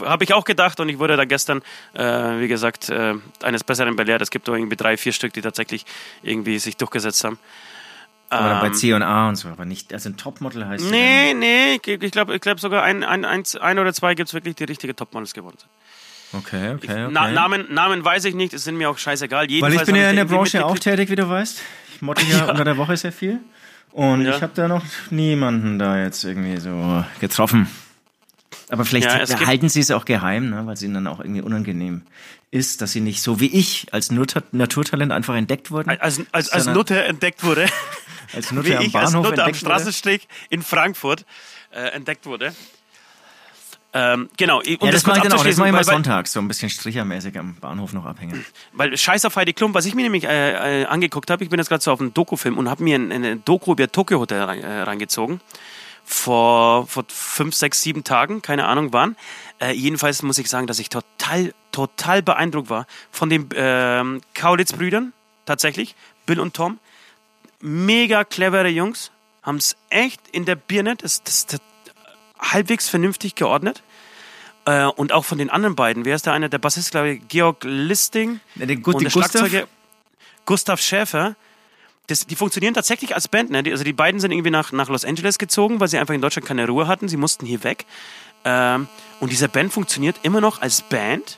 Habe 0.06 0.24
ich 0.24 0.34
auch 0.34 0.46
gedacht 0.46 0.80
und 0.80 0.88
ich 0.88 1.00
wurde 1.00 1.18
da 1.18 1.26
gestern, 1.26 1.62
äh, 1.94 2.04
wie 2.40 2.48
gesagt, 2.48 2.90
äh, 2.90 3.16
eines 3.44 3.64
Besseren 3.64 3.98
belehrt. 3.98 4.22
Es 4.22 4.32
gibt 4.32 4.48
irgendwie 4.48 4.78
drei, 4.78 4.96
vier 4.96 5.12
Stück, 5.12 5.34
die 5.34 5.42
tatsächlich 5.42 5.86
irgendwie 6.24 6.58
sich 6.58 6.78
durchgesetzt 6.78 7.26
haben. 7.26 7.38
Dann 8.32 8.60
bei 8.62 8.68
Ähm, 8.68 8.74
C 8.74 8.94
und 8.94 9.04
A 9.04 9.28
und 9.28 9.36
so, 9.36 9.50
aber 9.50 9.66
nicht, 9.66 9.94
also 9.94 10.08
ein 10.10 10.16
Topmodel 10.16 10.66
heißt 10.66 10.90
Nee, 10.90 11.34
nee, 11.34 11.74
ich, 11.76 11.88
ich 11.88 12.12
glaube 12.12 12.34
ich 12.34 12.40
glaub 12.42 12.62
sogar 12.62 12.82
ein, 12.84 13.04
ein, 13.04 13.26
eins, 13.26 13.58
ein 13.58 13.78
oder 13.78 13.94
zwei 13.94 14.16
gibt 14.16 14.30
es 14.30 14.34
wirklich, 14.34 14.56
die 14.56 14.64
richtige 14.64 14.96
Topmodels 14.96 15.34
geworden 15.34 15.58
sind. 15.60 16.40
okay, 16.40 16.70
okay, 16.76 17.06
okay. 17.06 17.08
Na, 17.12 17.30
Namen, 17.30 17.66
Namen 17.74 18.06
weiß 18.06 18.24
ich 18.26 18.34
nicht, 18.34 18.54
es 18.54 18.64
sind 18.64 18.78
mir 18.78 18.90
auch 18.90 18.98
scheißegal. 18.98 19.44
Weil 19.44 19.50
Jedenfalls 19.50 19.82
ich 19.82 19.86
bin 19.86 19.96
ja 20.02 20.10
in 20.10 20.16
der 20.16 20.26
Branche 20.26 20.66
auch 20.66 20.80
tätig, 20.80 21.10
wie 21.10 21.18
du 21.18 21.28
weißt. 21.28 21.62
Ich 21.94 22.02
model 22.02 22.24
ja, 22.30 22.50
unter 22.50 22.64
der 22.64 22.78
Woche 22.78 22.96
sehr 22.96 23.12
viel. 23.12 23.40
Und 23.92 24.22
Ja. 24.26 24.34
ich 24.38 24.42
habe 24.42 24.54
da 24.56 24.70
noch 24.70 24.86
niemanden 25.10 25.78
da 25.78 25.98
jetzt 25.98 26.24
irgendwie 26.24 26.58
so 26.58 27.04
getroffen. 27.20 27.68
Aber 28.70 28.86
vielleicht 28.86 29.08
Ja, 29.30 29.46
halten 29.46 29.68
sie 29.68 29.82
es 29.82 29.92
auch 29.92 30.06
geheim, 30.06 30.50
ne, 30.52 30.66
weil 30.66 30.76
es 30.76 30.82
ihnen 30.82 30.94
dann 30.94 31.08
auch 31.08 31.20
irgendwie 31.20 31.42
unangenehm 31.42 32.04
ist, 32.52 32.82
dass 32.82 32.94
sie 32.94 33.02
nicht 33.02 33.22
so 33.22 33.42
wie 33.42 33.48
ich 33.48 33.88
als 33.92 34.12
Naturtalent 34.12 35.12
einfach 35.12 35.36
entdeckt 35.36 35.72
wurden. 35.72 35.90
Als, 35.90 36.22
als, 36.32 36.50
als 36.50 36.68
Nutte 36.68 37.04
entdeckt 37.04 37.44
wurde, 37.44 37.66
als 38.34 38.52
wie 38.52 38.56
Nutte 38.56 38.78
am 38.78 38.92
Bahnhof 38.92 39.26
Nutte 39.30 39.44
am. 39.44 39.54
Straßenstrich 39.54 40.28
in 40.50 40.62
Frankfurt 40.62 41.26
äh, 41.72 41.80
entdeckt 41.90 42.26
wurde. 42.26 42.54
Ähm, 43.94 44.30
genau, 44.38 44.60
um 44.60 44.64
Ja, 44.66 44.92
das, 44.92 45.04
kurz 45.04 45.06
mache 45.06 45.18
ich 45.18 45.24
dann 45.24 45.34
auch. 45.34 45.44
Das 45.44 45.58
mache 45.58 45.68
ich 45.68 45.74
mal 45.74 45.84
sonntags, 45.84 46.32
so 46.32 46.40
ein 46.40 46.48
bisschen 46.48 46.70
strichermäßig 46.70 47.38
am 47.38 47.56
Bahnhof 47.56 47.92
noch 47.92 48.06
abhängen. 48.06 48.46
Weil 48.72 48.96
Scheiß 48.98 49.26
auf 49.26 49.36
Heidi 49.36 49.54
Klum, 49.54 49.74
was 49.74 49.86
ich 49.86 49.96
mir 49.96 50.04
nämlich 50.04 50.24
äh, 50.24 50.82
äh, 50.82 50.86
angeguckt 50.86 51.30
habe, 51.30 51.44
ich 51.44 51.50
bin 51.50 51.60
jetzt 51.60 51.68
gerade 51.68 51.84
so 51.84 51.92
auf 51.92 52.00
einem 52.00 52.14
Dokufilm 52.14 52.58
und 52.58 52.70
habe 52.70 52.84
mir 52.84 52.96
eine, 52.96 53.14
eine 53.14 53.36
Doku 53.38 53.74
über 53.74 53.92
Tokyo 53.92 54.20
Hotel 54.20 54.42
rein, 54.42 54.64
äh, 54.64 54.82
reingezogen. 54.82 55.42
Vor, 56.06 56.88
vor 56.88 57.06
fünf, 57.10 57.54
sechs, 57.54 57.82
sieben 57.82 58.04
Tagen, 58.04 58.42
keine 58.42 58.66
Ahnung 58.66 58.92
wann. 58.92 59.16
Äh, 59.60 59.74
jedenfalls 59.74 60.24
muss 60.24 60.38
ich 60.38 60.50
sagen, 60.50 60.68
dass 60.68 60.80
ich 60.80 60.90
total, 60.90 61.54
total 61.72 62.22
beeindruckt 62.22 62.70
war 62.70 62.88
von 63.12 63.30
den 63.30 63.50
ähm, 63.56 64.22
Kaulitz-Brüdern, 64.34 65.14
tatsächlich, 65.46 65.96
Bill 66.26 66.40
und 66.40 66.54
Tom. 66.54 66.80
Mega 67.62 68.24
clevere 68.24 68.70
Jungs, 68.70 69.12
haben 69.43 69.57
es 69.57 69.76
echt 69.89 70.22
in 70.32 70.45
der 70.45 70.55
Birne, 70.55 70.95
das, 70.95 71.24
das, 71.24 71.45
das 71.45 71.59
halbwegs 72.39 72.89
vernünftig 72.89 73.36
geordnet. 73.36 73.84
Äh, 74.66 74.86
und 74.86 75.12
auch 75.12 75.26
von 75.26 75.38
den 75.38 75.49
anderen 75.49 75.76
beiden, 75.76 76.05
wer 76.05 76.16
ist 76.16 76.26
der 76.26 76.34
eine? 76.34 76.49
Der 76.49 76.59
Bassist, 76.59 76.91
glaube 76.91 77.12
ich, 77.12 77.28
Georg 77.28 77.64
Listing. 77.64 78.39
Ja, 78.55 78.66
der 78.66 78.76
Gu- 78.78 78.91
und 78.91 79.03
der 79.03 79.12
Gustav? 79.12 79.39
Schlagzeuger 79.39 79.68
Gustav 80.45 80.82
Schäfer. 80.82 81.36
Das, 82.07 82.26
die 82.28 82.36
funktionieren 82.36 82.74
tatsächlich 82.74 83.16
als 83.16 83.28
Band. 83.28 83.51
Ne? 83.51 83.64
Die, 83.64 83.72
also 83.72 83.84
die 83.84 83.93
beiden 83.93 84.20
sind 84.20 84.32
irgendwie 84.32 84.51
nach, 84.51 84.72
nach 84.72 84.89
Los 84.89 85.05
Angeles 85.05 85.38
gezogen, 85.38 85.80
weil 85.80 85.88
sie 85.88 85.97
einfach 85.97 86.14
in 86.14 86.22
Deutschland 86.22 86.47
keine 86.47 86.68
Ruhe 86.68 86.88
hatten. 86.88 87.07
Sie 87.07 87.18
mussten 87.18 87.45
hier 87.45 87.64
weg. 87.64 87.86
Ähm, 88.43 88.88
und 89.20 89.32
diese 89.32 89.47
Band 89.47 89.72
funktioniert 89.72 90.18
immer 90.24 90.41
noch 90.41 90.62
als 90.62 90.82
Band. 90.82 91.38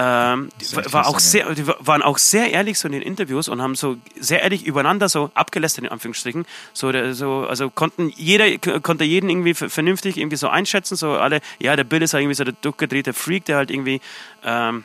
Ähm, 0.00 0.50
war 0.92 1.08
auch 1.08 1.18
sehr, 1.18 1.52
die 1.56 1.66
waren 1.66 2.02
auch 2.02 2.18
sehr 2.18 2.52
ehrlich 2.52 2.78
so 2.78 2.86
in 2.86 2.92
den 2.92 3.02
Interviews 3.02 3.48
und 3.48 3.60
haben 3.60 3.74
so 3.74 3.96
sehr 4.20 4.42
ehrlich 4.42 4.64
übereinander 4.64 5.08
so 5.08 5.32
abgelästert 5.34 5.86
in 5.86 5.90
Anführungsstrichen. 5.90 6.46
So, 6.72 6.92
der, 6.92 7.14
so 7.14 7.46
also 7.48 7.68
konnten 7.68 8.08
jeder 8.14 8.58
konnte 8.58 9.02
jeden 9.02 9.28
irgendwie 9.28 9.54
vernünftig 9.54 10.16
irgendwie 10.16 10.36
so 10.36 10.46
einschätzen. 10.46 10.94
So 10.94 11.14
alle, 11.14 11.40
ja, 11.58 11.74
der 11.74 11.82
Bill 11.82 12.00
ist 12.00 12.14
halt 12.14 12.22
irgendwie 12.22 12.36
so 12.36 12.44
der 12.44 12.54
durchgedrehte 12.54 13.12
Freak, 13.12 13.46
der 13.46 13.56
halt 13.56 13.72
irgendwie 13.72 14.00
ähm, 14.44 14.84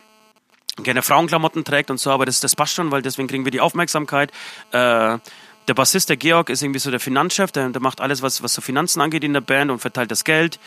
gerne 0.81 1.03
Frauenklamotten 1.03 1.63
trägt 1.63 1.91
und 1.91 1.99
so, 1.99 2.09
aber 2.09 2.25
das, 2.25 2.39
das 2.39 2.55
passt 2.55 2.73
schon, 2.73 2.89
weil 2.89 3.03
deswegen 3.03 3.27
kriegen 3.27 3.45
wir 3.45 3.51
die 3.51 3.61
Aufmerksamkeit. 3.61 4.31
Äh, 4.71 5.19
der 5.67 5.73
Bassist, 5.73 6.09
der 6.09 6.17
Georg, 6.17 6.49
ist 6.49 6.61
irgendwie 6.61 6.79
so 6.79 6.91
der 6.91 6.99
Finanzchef, 6.99 7.51
der, 7.51 7.69
der 7.69 7.81
macht 7.81 8.01
alles, 8.01 8.21
was, 8.21 8.43
was 8.43 8.53
so 8.53 8.61
Finanzen 8.61 9.01
angeht 9.01 9.23
in 9.23 9.33
der 9.33 9.41
Band 9.41 9.71
und 9.71 9.79
verteilt 9.79 10.11
das 10.11 10.23
Geld. 10.23 10.59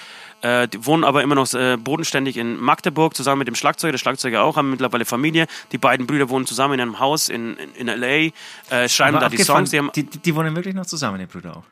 Äh, 0.42 0.68
die 0.68 0.84
wohnen 0.86 1.04
aber 1.04 1.22
immer 1.22 1.34
noch 1.34 1.52
äh, 1.54 1.76
bodenständig 1.76 2.36
in 2.36 2.58
Magdeburg, 2.58 3.14
zusammen 3.14 3.40
mit 3.40 3.48
dem 3.48 3.54
Schlagzeuger. 3.54 3.92
Der 3.92 3.98
Schlagzeuger 3.98 4.42
auch, 4.42 4.56
haben 4.56 4.70
mittlerweile 4.70 5.04
Familie. 5.04 5.46
Die 5.72 5.78
beiden 5.78 6.06
Brüder 6.06 6.28
wohnen 6.28 6.46
zusammen 6.46 6.74
in 6.74 6.80
einem 6.80 6.98
Haus 6.98 7.28
in, 7.28 7.56
in, 7.56 7.74
in 7.74 7.88
L.A., 7.88 8.74
äh, 8.74 8.88
schreiben 8.88 9.16
Aber 9.16 9.28
da 9.28 9.36
die 9.36 9.42
Songs. 9.42 9.70
Die 9.70 9.78
haben, 9.78 9.90
die, 9.94 10.04
die, 10.04 10.34
wohnen 10.34 10.54
wirklich 10.56 10.74
noch 10.74 10.86
zusammen, 10.86 11.18
die 11.18 11.26
Brüder 11.26 11.58
auch. 11.58 11.64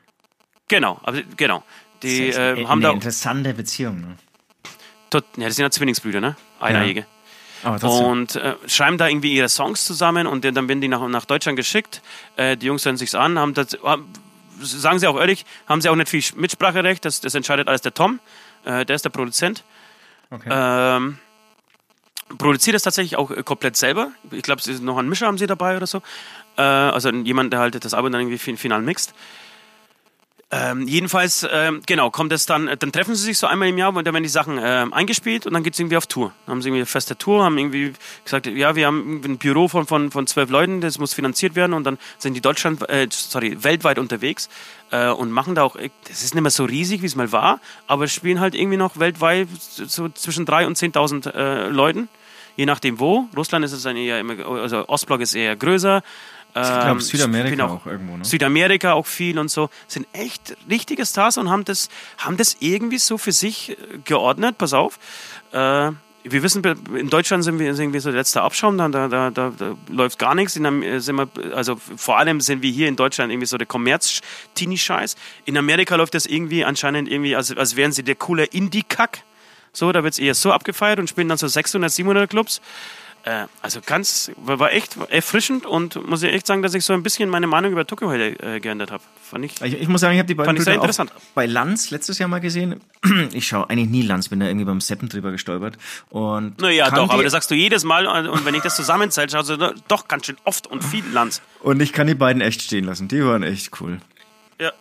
genau, 0.67 0.99
aber, 1.03 1.21
genau. 1.35 1.63
Die 2.03 2.27
Das 2.27 2.35
ist 2.35 2.37
äh, 2.37 2.65
haben 2.65 2.79
eine 2.79 2.81
da... 2.81 2.91
interessante 2.91 3.53
Beziehung. 3.53 4.01
Ne? 4.01 4.17
Tot, 5.09 5.25
ja, 5.37 5.45
das 5.45 5.55
sind 5.55 5.63
ja 5.63 5.71
Zwillingsbrüder, 5.71 6.21
ne? 6.21 6.35
Eineige. 6.59 7.01
Aber 7.01 7.14
Und 8.07 8.35
äh, 8.35 8.55
schreiben 8.67 8.97
da 8.97 9.07
irgendwie 9.07 9.33
ihre 9.33 9.49
Songs 9.49 9.85
zusammen 9.85 10.27
und 10.27 10.45
dann 10.45 10.67
werden 10.67 10.81
die 10.81 10.87
nach, 10.87 11.07
nach 11.07 11.25
Deutschland 11.25 11.55
geschickt. 11.57 12.01
Äh, 12.37 12.57
die 12.57 12.67
Jungs 12.67 12.85
hören 12.85 12.97
sich's 12.97 13.15
an, 13.15 13.39
haben 13.39 13.53
das, 13.53 13.77
haben, 13.83 14.07
sagen 14.61 14.99
sie 14.99 15.07
auch 15.07 15.19
ehrlich, 15.19 15.45
haben 15.67 15.81
sie 15.81 15.89
auch 15.89 15.95
nicht 15.95 16.09
viel 16.09 16.23
Mitspracherecht, 16.35 17.03
das, 17.05 17.21
das 17.21 17.33
entscheidet 17.35 17.67
alles 17.67 17.81
der 17.81 17.93
Tom, 17.93 18.19
äh, 18.65 18.85
der 18.85 18.95
ist 18.95 19.03
der 19.05 19.09
Produzent. 19.09 19.63
okay. 20.31 20.49
Ähm, 20.51 21.17
produziert 22.37 22.75
es 22.75 22.83
tatsächlich 22.83 23.17
auch 23.17 23.31
äh, 23.31 23.43
komplett 23.43 23.77
selber. 23.77 24.11
Ich 24.31 24.43
glaube, 24.43 24.61
noch 24.81 24.97
einen 24.97 25.09
Mischer 25.09 25.27
haben 25.27 25.37
sie 25.37 25.47
dabei 25.47 25.77
oder 25.77 25.87
so. 25.87 26.01
Äh, 26.57 26.61
also 26.61 27.09
jemand, 27.11 27.51
der 27.53 27.59
halt 27.59 27.83
das 27.83 27.93
Album 27.93 28.11
dann 28.11 28.21
irgendwie 28.21 28.37
fin- 28.37 28.57
final 28.57 28.81
mixt. 28.81 29.13
Ähm, 30.51 30.87
jedenfalls, 30.87 31.45
ähm, 31.51 31.81
genau, 31.87 32.11
kommt 32.11 32.31
es 32.31 32.45
dann, 32.45 32.69
dann 32.77 32.91
treffen 32.91 33.15
sie 33.15 33.23
sich 33.23 33.39
so 33.39 33.47
einmal 33.47 33.67
im 33.67 33.79
Jahr 33.79 33.89
und 33.89 34.05
dann 34.05 34.13
werden 34.13 34.23
die 34.23 34.29
Sachen 34.29 34.59
ähm, 34.61 34.93
eingespielt 34.93 35.47
und 35.47 35.53
dann 35.53 35.63
geht 35.63 35.73
es 35.73 35.79
irgendwie 35.79 35.97
auf 35.97 36.05
Tour. 36.05 36.33
Dann 36.45 36.53
haben 36.53 36.61
sie 36.61 36.69
irgendwie 36.69 36.81
eine 36.81 36.85
feste 36.85 37.17
Tour, 37.17 37.43
haben 37.43 37.57
irgendwie 37.57 37.93
gesagt, 38.23 38.45
ja, 38.45 38.75
wir 38.75 38.85
haben 38.85 39.21
ein 39.25 39.39
Büro 39.39 39.67
von, 39.67 39.87
von, 39.87 40.11
von 40.11 40.27
zwölf 40.27 40.51
Leuten, 40.51 40.81
das 40.81 40.99
muss 40.99 41.15
finanziert 41.15 41.55
werden 41.55 41.73
und 41.73 41.83
dann 41.83 41.97
sind 42.19 42.35
die 42.35 42.41
Deutschland, 42.41 42.87
äh, 42.87 43.07
sorry, 43.09 43.63
weltweit 43.63 43.97
unterwegs 43.97 44.47
äh, 44.91 45.09
und 45.09 45.31
machen 45.31 45.55
da 45.55 45.63
auch, 45.63 45.77
äh, 45.77 45.89
das 46.07 46.21
ist 46.21 46.35
nicht 46.35 46.43
mehr 46.43 46.51
so 46.51 46.65
riesig, 46.65 47.01
wie 47.01 47.07
es 47.07 47.15
mal 47.15 47.31
war, 47.31 47.59
aber 47.87 48.07
spielen 48.07 48.39
halt 48.39 48.53
irgendwie 48.53 48.77
noch 48.77 48.99
weltweit 48.99 49.47
so 49.59 50.09
zwischen 50.09 50.45
drei 50.45 50.67
und 50.67 50.77
10.000 50.77 51.33
äh, 51.33 51.69
Leuten 51.69 52.07
je 52.55 52.65
nachdem 52.65 52.99
wo. 52.99 53.27
Russland 53.35 53.65
ist 53.65 53.73
es 53.73 53.83
dann 53.83 53.97
eher 53.97 54.19
immer, 54.19 54.45
also 54.45 54.87
Ostblock 54.87 55.21
ist 55.21 55.35
eher 55.35 55.55
größer. 55.55 56.01
Ich 56.57 56.61
glaube, 56.61 56.91
Ähm, 56.91 56.99
Südamerika 57.01 57.49
bin 57.49 57.61
auch, 57.61 57.85
irgendwo, 57.85 58.15
ne? 58.15 58.23
Südamerika 58.23 58.93
auch 58.93 59.05
viel 59.05 59.37
und 59.37 59.49
so. 59.49 59.69
Sind 59.87 60.07
echt 60.13 60.55
richtige 60.69 61.05
Stars 61.05 61.37
und 61.37 61.49
haben 61.49 61.65
das, 61.65 61.89
haben 62.17 62.37
das 62.37 62.55
irgendwie 62.61 62.97
so 62.97 63.17
für 63.17 63.33
sich 63.33 63.71
äh, 63.71 63.75
geordnet. 64.05 64.57
Pass 64.57 64.71
auf. 64.71 64.97
Äh, 65.51 65.91
wir 66.27 66.41
wissen, 66.41 66.63
in 66.97 67.09
Deutschland 67.09 67.43
sind 67.43 67.59
wir 67.59 67.75
sind 67.75 67.93
wir 67.93 68.01
so 68.01 68.09
der 68.09 68.19
letzte 68.19 68.41
Abschaum, 68.41 68.77
da, 68.77 68.87
da, 68.87 69.07
da, 69.07 69.29
da, 69.29 69.51
läuft 69.89 70.17
gar 70.17 70.33
nichts. 70.33 70.55
In, 70.55 70.99
sind 70.99 71.15
wir, 71.17 71.29
also 71.53 71.75
vor 71.75 72.17
allem 72.17 72.41
sind 72.41 72.63
wir 72.63 72.71
hier 72.71 72.87
in 72.87 72.95
Deutschland 72.95 73.31
irgendwie 73.31 73.45
so 73.45 73.57
der 73.57 73.67
Kommerz-Teenie-Scheiß. 73.67 75.17
In 75.43 75.57
Amerika 75.57 75.95
läuft 75.95 76.15
das 76.15 76.25
irgendwie 76.25 76.65
anscheinend 76.65 77.11
irgendwie, 77.11 77.35
als, 77.35 77.55
als 77.55 77.75
wären 77.75 77.91
sie 77.91 78.01
der 78.01 78.15
coole 78.15 78.45
Indie-Kack. 78.45 79.23
So, 79.71 79.91
da 79.91 80.03
wird 80.03 80.13
es 80.13 80.19
eher 80.19 80.33
so 80.33 80.51
abgefeiert 80.51 80.99
und 80.99 81.09
spielen 81.09 81.27
dann 81.27 81.37
so 81.37 81.47
600, 81.47 81.91
700 81.91 82.29
Clubs. 82.29 82.61
Äh, 83.25 83.47
also 83.63 83.79
ganz, 83.83 84.31
war 84.37 84.71
echt 84.71 84.97
erfrischend 85.09 85.65
und 85.65 86.07
muss 86.07 86.21
ich 86.21 86.31
echt 86.31 86.45
sagen, 86.45 86.61
dass 86.61 86.75
ich 86.75 86.85
so 86.85 86.93
ein 86.93 87.01
bisschen 87.01 87.27
meine 87.27 87.47
Meinung 87.47 87.71
über 87.71 87.87
Tokio 87.87 88.07
heute 88.09 88.39
äh, 88.39 88.59
geändert 88.59 88.91
habe. 88.91 89.01
Fand 89.19 89.45
ich. 89.45 89.59
Ich, 89.63 89.81
ich 89.81 89.87
muss 89.87 90.01
sagen, 90.01 90.13
ich 90.13 90.19
habe 90.19 90.27
die 90.27 90.35
beiden 90.35 90.55
sehr 90.57 90.65
Brüder 90.65 90.79
auch 90.79 90.83
interessant. 90.83 91.11
bei 91.33 91.47
Lanz 91.47 91.89
letztes 91.89 92.19
Jahr 92.19 92.29
mal 92.29 92.39
gesehen. 92.39 92.79
Ich 93.33 93.47
schaue 93.47 93.67
eigentlich 93.69 93.89
nie 93.89 94.03
Lanz, 94.03 94.29
bin 94.29 94.39
da 94.39 94.45
irgendwie 94.45 94.65
beim 94.65 94.79
Seppen 94.79 95.09
drüber 95.09 95.31
gestolpert. 95.31 95.77
Und 96.09 96.61
Naja, 96.61 96.91
doch, 96.91 97.09
aber 97.09 97.23
das 97.23 97.31
sagst 97.31 97.49
du 97.49 97.55
jedes 97.55 97.83
Mal 97.83 98.05
und 98.05 98.27
und 98.27 98.45
wenn 98.45 98.53
ich 98.53 98.61
das 98.61 98.75
zusammenzähle, 98.75 99.29
schaust 99.29 99.49
du 99.49 99.73
doch 99.87 100.07
ganz 100.07 100.27
schön 100.27 100.37
oft 100.43 100.67
und 100.67 100.83
viel 100.83 101.03
Lanz. 101.11 101.41
Und 101.61 101.81
ich 101.81 101.93
kann 101.93 102.05
die 102.05 102.13
beiden 102.15 102.43
echt 102.43 102.61
stehen 102.61 102.85
lassen. 102.85 103.07
Die 103.07 103.23
waren 103.25 103.41
echt 103.41 103.81
cool. 103.81 103.97
Ja. 104.61 104.71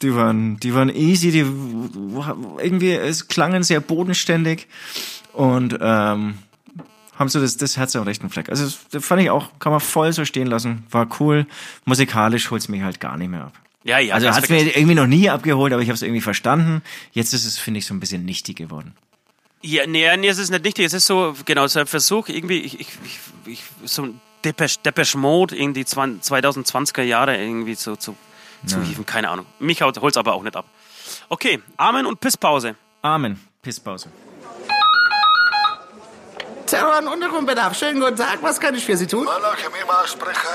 Die 0.00 0.14
waren, 0.14 0.58
die 0.58 0.74
waren 0.74 0.88
easy, 0.88 1.30
die 1.30 1.44
irgendwie, 2.62 2.92
es 2.92 3.28
klangen 3.28 3.62
sehr 3.62 3.80
bodenständig 3.80 4.68
und 5.34 5.78
ähm, 5.80 6.38
haben 7.20 7.28
so 7.28 7.40
das, 7.40 7.56
das 7.56 7.76
Herz 7.76 7.94
am 7.94 8.02
rechten 8.02 8.28
Fleck. 8.30 8.48
Also 8.48 8.64
das 8.90 9.04
fand 9.04 9.22
ich 9.22 9.30
auch, 9.30 9.50
kann 9.60 9.70
man 9.70 9.80
voll 9.80 10.12
so 10.12 10.24
stehen 10.24 10.48
lassen. 10.48 10.84
War 10.90 11.06
cool. 11.20 11.46
Musikalisch 11.84 12.50
holt's 12.50 12.68
mich 12.68 12.82
halt 12.82 12.98
gar 12.98 13.16
nicht 13.16 13.28
mehr 13.28 13.44
ab. 13.44 13.52
Ja, 13.84 13.98
ja. 13.98 14.14
Also 14.14 14.28
hat's 14.28 14.48
wirklich- 14.48 14.74
mir 14.74 14.76
irgendwie 14.76 14.94
noch 14.96 15.06
nie 15.06 15.30
abgeholt, 15.30 15.72
aber 15.72 15.82
ich 15.82 15.88
habe 15.88 15.94
es 15.94 16.02
irgendwie 16.02 16.20
verstanden. 16.20 16.82
Jetzt 17.12 17.32
ist 17.32 17.44
es, 17.46 17.58
finde 17.58 17.78
ich, 17.78 17.86
so 17.86 17.94
ein 17.94 18.00
bisschen 18.00 18.24
nichtig 18.24 18.56
geworden. 18.56 18.94
Ja, 19.62 19.86
nee, 19.86 20.16
nee, 20.16 20.28
es 20.28 20.38
ist 20.38 20.50
nicht 20.50 20.64
wichtig. 20.64 20.86
Es 20.86 20.94
ist 20.94 21.06
so, 21.06 21.34
genau, 21.44 21.66
so 21.66 21.80
ein 21.80 21.86
Versuch, 21.86 22.28
irgendwie, 22.28 22.58
ich, 22.60 22.80
ich, 22.80 22.88
ich, 23.46 23.62
so 23.84 24.02
ein 24.04 24.20
Depeche, 24.44 24.78
Depeche 24.84 25.18
Mode, 25.18 25.54
irgendwie 25.56 25.84
20, 25.84 26.22
2020er 26.32 27.02
Jahre 27.02 27.36
irgendwie 27.36 27.74
so 27.74 27.94
zu, 27.96 28.16
zu 28.66 28.82
hieven. 28.82 29.04
Keine 29.04 29.28
Ahnung. 29.28 29.44
Mich 29.58 29.82
haut- 29.82 30.00
holt's 30.00 30.16
aber 30.16 30.32
auch 30.32 30.42
nicht 30.42 30.56
ab. 30.56 30.64
Okay, 31.28 31.60
Amen 31.76 32.06
und 32.06 32.20
Pisspause. 32.20 32.76
Amen. 33.02 33.38
Pisspause. 33.62 34.08
Terror 36.70 36.98
und 36.98 37.08
Untergrundbedarf. 37.08 37.76
Schönen 37.76 38.00
guten 38.00 38.14
Tag. 38.14 38.38
Was 38.42 38.60
kann 38.60 38.76
ich 38.76 38.86
für 38.86 38.96
Sie 38.96 39.08
tun? 39.08 39.26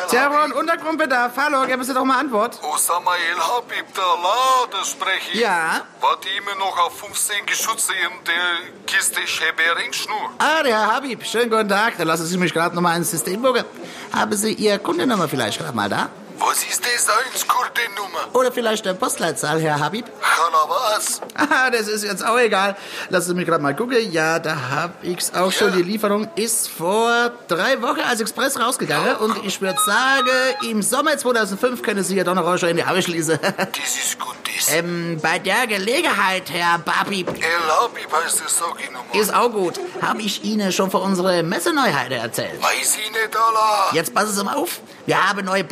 Terror 0.09 0.45
und 0.45 0.53
Untergrundbedarf. 0.53 1.34
Hallo, 1.36 1.66
geben 1.68 1.84
Sie 1.84 1.93
doch 1.93 2.05
mal 2.05 2.20
Antwort. 2.20 2.57
Osama 2.63 3.11
El 3.16 3.38
Habib, 3.38 3.93
der 3.93 4.03
Lader 4.03 4.86
spreche 4.86 5.32
ich. 5.34 5.41
Ja. 5.41 5.82
Warte 5.99 6.30
immer 6.30 6.55
noch 6.55 6.78
auf 6.86 6.97
15 6.99 7.45
Geschütze 7.45 7.91
in 7.91 8.24
der 8.26 8.86
Kiste 8.88 9.28
Schäberingsschnur. 9.28 10.30
Ah, 10.39 10.63
der 10.63 10.80
Herr 10.80 10.95
Habib. 10.95 11.26
Schönen 11.26 11.49
guten 11.49 11.68
Tag. 11.68 11.97
Dann 11.97 12.07
lassen 12.07 12.26
Sie 12.26 12.38
mich 12.38 12.53
gerade 12.53 12.74
noch 12.74 12.82
mal 12.82 12.95
ins 12.95 13.11
System 13.11 13.43
gucken. 13.43 13.66
Haben 14.13 14.38
Sie 14.38 14.53
Ihr 14.53 14.80
Kundennummer 14.80 15.28
vielleicht 15.28 15.59
gerade 15.59 15.76
mal 15.76 15.89
da? 15.89 16.09
Was 16.38 16.64
ist 16.64 16.82
das 16.86 17.08
als 17.10 17.48
Kurdennummer? 17.48 18.28
Oder 18.34 18.52
vielleicht 18.52 18.86
der 18.86 18.94
Postleitzahl, 18.94 19.60
Herr 19.62 19.80
Habib? 19.80 20.06
Chalabas. 20.22 21.22
Ah, 21.36 21.70
das 21.70 21.88
ist 21.88 22.04
jetzt 22.04 22.26
auch 22.26 22.38
egal. 22.38 22.76
Lassen 23.10 23.28
Sie 23.30 23.34
mich 23.34 23.46
gerade 23.48 23.62
mal 23.64 23.76
gucken. 23.76 24.12
Ja, 24.12 24.40
da 24.40 24.56
hab 24.72 25.04
ich's 25.04 25.34
auch 25.34 25.52
schon. 25.52 25.72
Die 25.74 25.82
Lieferung 25.84 26.28
ist 26.36 26.70
vor 26.70 27.32
drei 27.48 27.82
Wochen 27.82 28.02
als 28.02 28.22
Express 28.22 28.60
rausgegangen. 28.60 29.16
Und 29.18 29.46
ich 29.46 29.62
würde 29.62 29.80
sagen, 29.86 30.30
im 30.70 30.82
Sommer 30.82 31.18
2005 31.18 31.82
können 31.82 32.04
Sie 32.04 32.16
ja 32.16 32.24
doch 32.24 32.36
noch 32.36 32.58
schon 32.58 32.70
in 32.70 32.78
die 32.78 32.86
Haube 32.86 33.02
schließen. 33.02 33.40
Das 33.42 33.96
ist 33.96 34.20
gut, 34.20 34.36
das. 34.44 34.74
ähm, 34.74 35.20
bei 35.22 35.40
der 35.40 35.68
Gelegenheit, 35.68 36.50
Herr 36.52 36.80
Babib, 36.80 37.30
El 37.30 37.72
Habib 37.82 38.12
heißt 38.14 38.40
der 38.42 38.48
Sagi-Nummer. 38.50 39.14
ist 39.14 39.34
auch 39.34 39.52
gut. 39.52 39.80
Habe 40.02 40.22
ich 40.22 40.44
Ihnen 40.44 40.72
schon 40.72 40.92
von 40.92 41.02
unserer 41.02 41.42
Messeneuheiten 41.44 42.14
erzählt? 42.18 42.62
Weiß 42.62 42.98
ich 42.98 43.12
nicht, 43.12 43.36
Allah. 43.36 43.90
Jetzt 43.94 44.14
passen 44.14 44.34
Sie 44.34 44.44
mal 44.44 44.56
auf. 44.56 44.80
Wir 45.06 45.30
haben 45.30 45.46
neue 45.46 45.64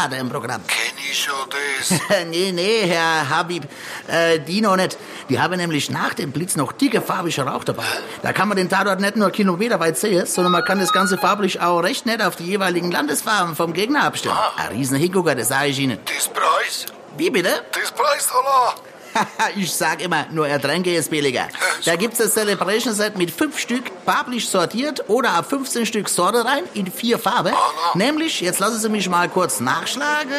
Blendgranate 0.00 0.16
im 0.16 0.28
Programm. 0.28 0.62
Kenn 0.66 0.96
ich 1.10 1.18
schon 1.18 1.34
das. 1.50 2.00
nee, 2.28 2.52
nee, 2.52 2.86
Herr 2.86 3.28
Habib, 3.28 3.64
äh, 4.08 4.38
die 4.38 4.60
noch 4.60 4.76
nicht. 4.76 4.96
Die 5.28 5.38
haben 5.38 5.56
nämlich 5.56 5.90
nach 5.90 6.14
dem 6.14 6.32
Blitz 6.32 6.56
noch 6.56 6.72
dicke 6.72 7.00
farbige 7.00 7.42
Rauch 7.42 7.64
dabei. 7.64 7.84
Da 8.22 8.32
kann 8.32 8.48
man 8.48 8.56
den 8.56 8.68
Tatort 8.68 9.00
nicht 9.00 9.16
nur 9.16 9.30
kilometerweit 9.30 9.98
sehen, 9.98 10.26
sondern 10.26 10.52
man 10.52 10.64
kann 10.64 10.80
das 10.80 10.92
Ganze 10.92 11.18
farblich 11.18 11.60
auch 11.60 11.80
recht 11.80 12.06
nett 12.06 12.22
auf 12.22 12.36
die 12.36 12.44
jeweiligen 12.44 12.90
Landesfarben 12.90 13.54
vom 13.54 13.72
Gegner 13.72 14.04
abstimmen. 14.04 14.38
Ein 14.56 14.76
riesen 14.76 14.96
Hingucker, 14.96 15.34
das 15.34 15.48
sage 15.48 15.68
ich 15.68 15.78
Ihnen. 15.78 15.98
Das 16.04 16.28
Preis? 16.28 16.86
Wie 17.16 17.30
bitte? 17.30 17.50
Das 17.72 17.92
Preis, 17.92 18.28
Allah. 18.32 18.74
ich 19.56 19.72
sag 19.72 20.02
immer, 20.02 20.26
nur 20.30 20.48
Ertränke 20.48 20.94
ist 20.94 21.10
billiger. 21.10 21.48
Da 21.84 21.96
gibt's 21.96 22.18
das 22.18 22.34
Celebration 22.34 22.94
Set 22.94 23.16
mit 23.16 23.30
fünf 23.30 23.58
Stück 23.58 23.84
farblich 24.04 24.48
sortiert 24.48 25.08
oder 25.08 25.30
ab 25.32 25.48
15 25.48 25.86
Stück 25.86 26.08
Sorte 26.08 26.44
rein 26.44 26.64
in 26.74 26.90
vier 26.90 27.18
Farben. 27.18 27.52
Nämlich, 27.94 28.40
jetzt 28.40 28.60
lassen 28.60 28.78
Sie 28.78 28.88
mich 28.88 29.08
mal 29.08 29.28
kurz 29.28 29.60
nachschlagen. 29.60 30.30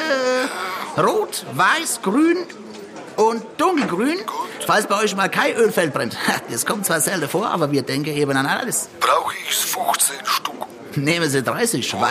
Rot, 0.97 1.45
Weiß, 1.53 2.01
Grün 2.01 2.37
und 3.15 3.43
Dunkelgrün. 3.57 4.19
Falls 4.65 4.87
bei 4.87 5.01
euch 5.01 5.15
mal 5.15 5.29
kein 5.29 5.55
Ölfeld 5.55 5.93
brennt. 5.93 6.17
Das 6.49 6.65
kommt 6.65 6.85
zwar 6.85 6.99
selten 6.99 7.29
vor, 7.29 7.49
aber 7.49 7.71
wir 7.71 7.81
denken 7.81 8.15
eben 8.15 8.35
an 8.35 8.45
alles. 8.45 8.89
Brauche 8.99 9.33
ich 9.47 9.55
15 9.55 10.15
Stück. 10.25 10.51
Nehmen 10.95 11.29
Sie 11.29 11.41
30, 11.41 11.93
weil, 11.99 12.09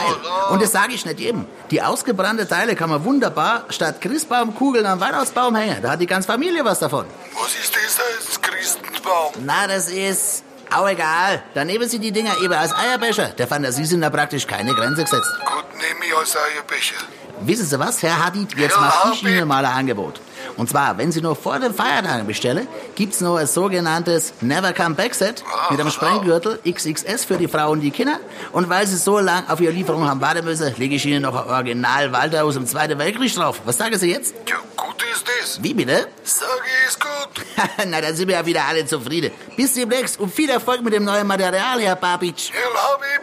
und 0.50 0.62
das 0.62 0.72
sage 0.72 0.92
ich 0.94 1.04
nicht 1.04 1.20
jedem, 1.20 1.46
die 1.70 1.82
ausgebrannte 1.82 2.46
Teile 2.48 2.74
kann 2.74 2.90
man 2.90 3.04
wunderbar 3.04 3.64
statt 3.68 4.00
Christbaumkugeln 4.00 4.86
am 4.86 5.00
Weihnachtsbaum 5.00 5.54
hängen. 5.56 5.78
Da 5.82 5.90
hat 5.92 6.00
die 6.00 6.06
ganze 6.06 6.26
Familie 6.26 6.64
was 6.64 6.78
davon. 6.78 7.04
Was 7.40 7.54
ist 7.54 7.74
das 7.74 7.98
als 8.00 8.40
Christenbaum? 8.42 9.32
Na, 9.44 9.66
das 9.66 9.88
ist 9.88 10.44
auch 10.74 10.88
egal. 10.88 11.42
Dann 11.54 11.66
nehmen 11.66 11.88
Sie 11.88 11.98
die 11.98 12.12
Dinger 12.12 12.32
eben 12.42 12.52
als 12.54 12.72
Eierbecher. 12.74 13.28
Der 13.38 13.48
Fantasie 13.48 13.84
sind 13.84 14.00
da 14.02 14.10
praktisch 14.10 14.46
keine 14.46 14.72
Grenze 14.74 15.02
gesetzt. 15.04 15.30
Gut, 15.44 15.64
nehme 15.74 16.06
ich 16.06 16.16
als 16.16 16.36
Eierbecher. 16.36 16.96
Wissen 17.42 17.66
Sie 17.66 17.78
was, 17.78 18.02
Herr 18.02 18.24
Hadid? 18.24 18.56
Jetzt 18.56 18.74
Ja, 18.76 18.80
mache 18.80 19.12
ich. 19.14 19.22
Ihnen 19.24 19.48
mal 19.48 19.64
ein 19.64 19.72
Angebot. 19.72 20.20
Und 20.56 20.68
zwar, 20.68 20.98
wenn 20.98 21.12
Sie 21.12 21.20
noch 21.20 21.36
vor 21.36 21.58
den 21.58 21.74
Feiertagen 21.74 22.26
bestellen, 22.26 22.66
gibt's 22.94 23.20
noch 23.20 23.36
ein 23.36 23.46
sogenanntes 23.46 24.32
Never 24.40 24.72
Come 24.72 24.94
Back 24.94 25.14
Set 25.14 25.42
mit 25.70 25.80
einem 25.80 25.90
Sprenggürtel 25.90 26.58
XXS 26.68 27.24
für 27.24 27.36
die 27.36 27.48
Frauen 27.48 27.72
und 27.72 27.80
die 27.80 27.90
Kinder. 27.90 28.18
Und 28.52 28.68
weil 28.68 28.86
Sie 28.86 28.96
so 28.96 29.18
lang 29.18 29.48
auf 29.48 29.60
Ihre 29.60 29.72
Lieferung 29.72 30.08
haben 30.08 30.20
warten 30.20 30.44
müssen, 30.44 30.74
lege 30.76 30.96
ich 30.96 31.06
Ihnen 31.06 31.22
noch 31.22 31.34
ein 31.34 31.50
Original 31.50 32.12
Walter 32.12 32.44
aus 32.44 32.54
dem 32.54 32.66
Zweiten 32.66 32.98
Weltkrieg 32.98 33.34
drauf. 33.34 33.60
Was 33.64 33.78
sagen 33.78 33.96
Sie 33.98 34.10
jetzt? 34.10 34.34
Ja, 34.48 34.56
gut 34.76 35.02
ist 35.12 35.24
das. 35.26 35.62
Wie 35.62 35.74
bitte? 35.74 36.08
Sag 36.22 36.48
ich, 36.64 36.88
ist 36.88 37.00
gut. 37.00 37.46
Na, 37.86 38.00
dann 38.00 38.16
sind 38.16 38.28
wir 38.28 38.36
ja 38.36 38.46
wieder 38.46 38.64
alle 38.68 38.86
zufrieden. 38.86 39.30
Bis 39.56 39.74
demnächst 39.74 40.18
und 40.20 40.32
viel 40.34 40.50
Erfolg 40.50 40.82
mit 40.82 40.92
dem 40.92 41.04
neuen 41.04 41.26
Material, 41.26 41.80
Herr 41.80 41.96
Babic. 41.96 42.52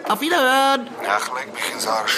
Auf 0.08 0.22
Wiederhören. 0.22 0.88
Ach, 1.08 1.30
leg 1.36 1.54
mich 1.54 1.74
ins 1.74 1.88
Arsch. 1.88 2.18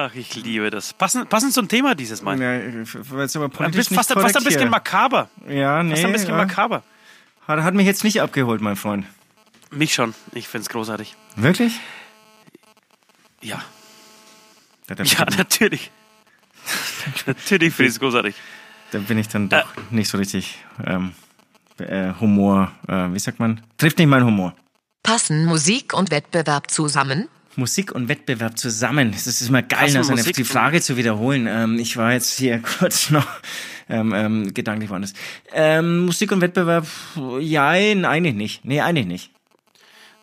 Ach, 0.00 0.14
ich 0.14 0.34
liebe 0.36 0.70
das. 0.70 0.92
Passend, 0.92 1.28
passend 1.28 1.52
zum 1.52 1.66
Thema 1.66 1.96
dieses 1.96 2.22
Mal. 2.22 2.40
Ja, 2.40 2.54
jetzt 2.54 3.36
aber 3.36 3.46
Ein 3.46 3.50
politisch 3.50 3.76
bisschen, 3.76 3.96
fast, 3.96 4.10
nicht 4.10 4.22
fast 4.22 4.36
ein 4.36 4.44
bisschen 4.44 4.70
makaber. 4.70 5.28
Ja, 5.48 5.82
nee. 5.82 5.90
Fast 5.90 6.04
ein 6.04 6.12
bisschen 6.12 6.30
ja. 6.30 6.36
makaber. 6.36 6.84
Hat, 7.48 7.60
hat 7.62 7.74
mich 7.74 7.86
jetzt 7.86 8.04
nicht 8.04 8.20
abgeholt, 8.20 8.60
mein 8.60 8.76
Freund. 8.76 9.06
Mich 9.70 9.94
schon. 9.94 10.14
Ich 10.32 10.46
find's 10.46 10.68
großartig. 10.68 11.16
Wirklich? 11.34 11.80
Ja. 13.42 13.60
Ja, 14.88 15.26
natürlich. 15.36 15.90
natürlich 17.26 17.74
finde 17.74 17.88
ich 17.88 17.94
es 17.94 18.00
großartig. 18.00 18.36
da 18.92 18.98
bin 18.98 19.18
ich 19.18 19.28
dann 19.28 19.48
doch 19.48 19.66
nicht 19.90 20.08
so 20.08 20.18
richtig 20.18 20.58
ähm, 20.86 21.12
äh, 21.78 22.12
Humor, 22.20 22.70
äh, 22.86 23.12
wie 23.12 23.18
sagt 23.18 23.40
man? 23.40 23.62
Trifft 23.78 23.98
nicht 23.98 24.08
meinen 24.08 24.26
Humor. 24.26 24.54
Passen 25.02 25.44
Musik 25.44 25.92
und 25.92 26.12
Wettbewerb 26.12 26.70
zusammen? 26.70 27.28
Musik 27.58 27.92
und 27.92 28.08
Wettbewerb 28.08 28.56
zusammen. 28.56 29.12
Es 29.14 29.26
ist 29.26 29.48
immer 29.48 29.62
geil, 29.62 29.92
das 29.92 30.08
eine, 30.08 30.16
Musik 30.16 30.36
die 30.36 30.44
Frage 30.44 30.80
zu 30.80 30.96
wiederholen. 30.96 31.46
Ähm, 31.48 31.78
ich 31.78 31.96
war 31.96 32.12
jetzt 32.12 32.38
hier 32.38 32.62
kurz 32.78 33.10
noch 33.10 33.26
ähm, 33.88 34.12
ähm, 34.14 34.54
gedanklich 34.54 34.88
woanders. 34.90 35.12
Ähm, 35.52 36.06
Musik 36.06 36.32
und 36.32 36.40
Wettbewerb, 36.40 36.86
ja, 37.40 37.68
eigentlich 37.68 38.34
nicht. 38.34 38.64
Nee, 38.64 38.80
eigentlich 38.80 39.06
nicht. 39.06 39.30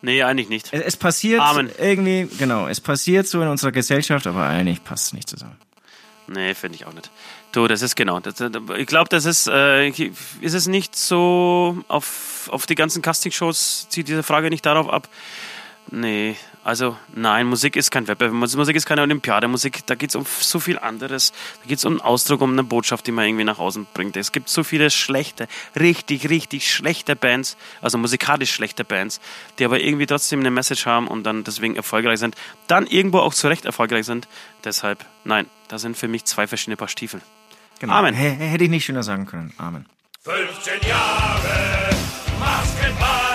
Nee, 0.02 0.22
eigentlich 0.22 0.48
nicht. 0.48 0.68
Es, 0.72 0.82
es 0.82 0.96
passiert 0.96 1.40
Amen. 1.40 1.70
irgendwie, 1.78 2.28
genau, 2.38 2.68
es 2.68 2.80
passiert 2.80 3.26
so 3.26 3.42
in 3.42 3.48
unserer 3.48 3.72
Gesellschaft, 3.72 4.26
aber 4.26 4.44
eigentlich 4.46 4.82
passt 4.82 5.08
es 5.08 5.12
nicht 5.12 5.28
zusammen. 5.28 5.56
Nee, 6.28 6.54
finde 6.54 6.76
ich 6.76 6.86
auch 6.86 6.92
nicht. 6.92 7.10
Du, 7.52 7.68
das 7.68 7.82
ist 7.82 7.96
genau. 7.96 8.20
Das, 8.20 8.34
ich 8.78 8.86
glaube, 8.86 9.08
das 9.08 9.26
ist, 9.26 9.46
äh, 9.46 9.88
ist 9.88 10.54
es 10.54 10.66
nicht 10.66 10.96
so 10.96 11.84
auf, 11.88 12.48
auf 12.50 12.66
die 12.66 12.74
ganzen 12.74 13.02
Castingshows, 13.02 13.88
zieht 13.88 14.08
diese 14.08 14.22
Frage 14.22 14.50
nicht 14.50 14.66
darauf 14.66 14.88
ab. 14.88 15.08
Nee, 15.90 16.36
also 16.66 16.96
nein, 17.14 17.46
Musik 17.46 17.76
ist 17.76 17.92
kein 17.92 18.08
Wettbewerb, 18.08 18.34
Musik 18.34 18.74
ist 18.74 18.86
keine 18.86 19.02
Olympiade, 19.02 19.46
Musik, 19.46 19.86
da 19.86 19.94
geht 19.94 20.10
es 20.10 20.16
um 20.16 20.26
so 20.26 20.58
viel 20.58 20.80
anderes. 20.80 21.32
Da 21.62 21.68
geht 21.68 21.78
es 21.78 21.84
um 21.84 21.92
einen 21.92 22.00
Ausdruck, 22.00 22.40
um 22.40 22.50
eine 22.50 22.64
Botschaft, 22.64 23.06
die 23.06 23.12
man 23.12 23.24
irgendwie 23.24 23.44
nach 23.44 23.60
außen 23.60 23.86
bringt. 23.94 24.16
Es 24.16 24.32
gibt 24.32 24.48
so 24.48 24.64
viele 24.64 24.90
schlechte, 24.90 25.46
richtig, 25.78 26.28
richtig 26.28 26.68
schlechte 26.68 27.14
Bands, 27.14 27.56
also 27.82 27.98
musikalisch 27.98 28.52
schlechte 28.52 28.84
Bands, 28.84 29.20
die 29.60 29.64
aber 29.64 29.78
irgendwie 29.78 30.06
trotzdem 30.06 30.40
eine 30.40 30.50
Message 30.50 30.86
haben 30.86 31.06
und 31.06 31.22
dann 31.22 31.44
deswegen 31.44 31.76
erfolgreich 31.76 32.18
sind, 32.18 32.34
dann 32.66 32.88
irgendwo 32.88 33.20
auch 33.20 33.32
zu 33.32 33.46
Recht 33.46 33.64
erfolgreich 33.64 34.04
sind. 34.04 34.26
Deshalb, 34.64 35.06
nein, 35.22 35.46
da 35.68 35.78
sind 35.78 35.96
für 35.96 36.08
mich 36.08 36.24
zwei 36.24 36.48
verschiedene 36.48 36.76
Paar 36.76 36.88
Stiefel. 36.88 37.20
Genau. 37.78 37.92
Amen. 37.92 38.16
H 38.16 38.20
hätte 38.20 38.64
ich 38.64 38.70
nicht 38.70 38.86
schöner 38.86 39.04
sagen 39.04 39.26
können. 39.26 39.54
Amen. 39.56 39.86
15 40.24 40.88
Jahre 40.88 41.90
Maskenball, 42.40 43.25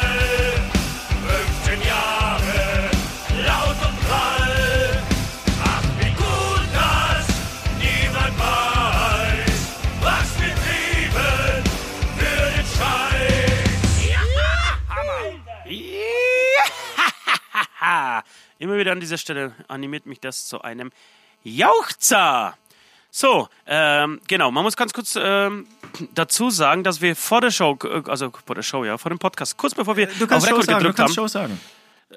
Immer 18.62 18.78
wieder 18.78 18.92
an 18.92 19.00
dieser 19.00 19.18
Stelle 19.18 19.56
animiert 19.68 20.06
mich 20.06 20.20
das 20.20 20.46
zu 20.46 20.62
einem 20.62 20.92
Jauchzer. 21.44 22.56
So, 23.10 23.50
ähm, 23.66 24.22
genau, 24.28 24.52
man 24.52 24.64
muss 24.64 24.78
ganz 24.78 24.94
kurz 24.94 25.18
ähm, 25.20 25.66
dazu 26.14 26.52
sagen, 26.52 26.84
dass 26.84 27.02
wir 27.02 27.16
vor 27.16 27.42
der 27.42 27.50
Show, 27.50 27.76
äh, 27.84 28.04
also 28.08 28.32
vor 28.46 28.54
der 28.54 28.62
Show, 28.62 28.86
ja, 28.86 29.00
vor 29.00 29.10
dem 29.10 29.18
Podcast, 29.18 29.58
kurz 29.58 29.74
bevor 29.74 29.98
wir 29.98 30.06
Du 30.06 30.28
kannst 30.28 30.46
auf 30.46 30.52
Rekord 30.52 30.66
sagen, 30.66 30.78
du 30.78 30.78
gedrückt 30.78 30.98
kannst 30.98 31.18
haben, 31.18 31.24
Show 31.24 31.28
sagen. 31.28 31.60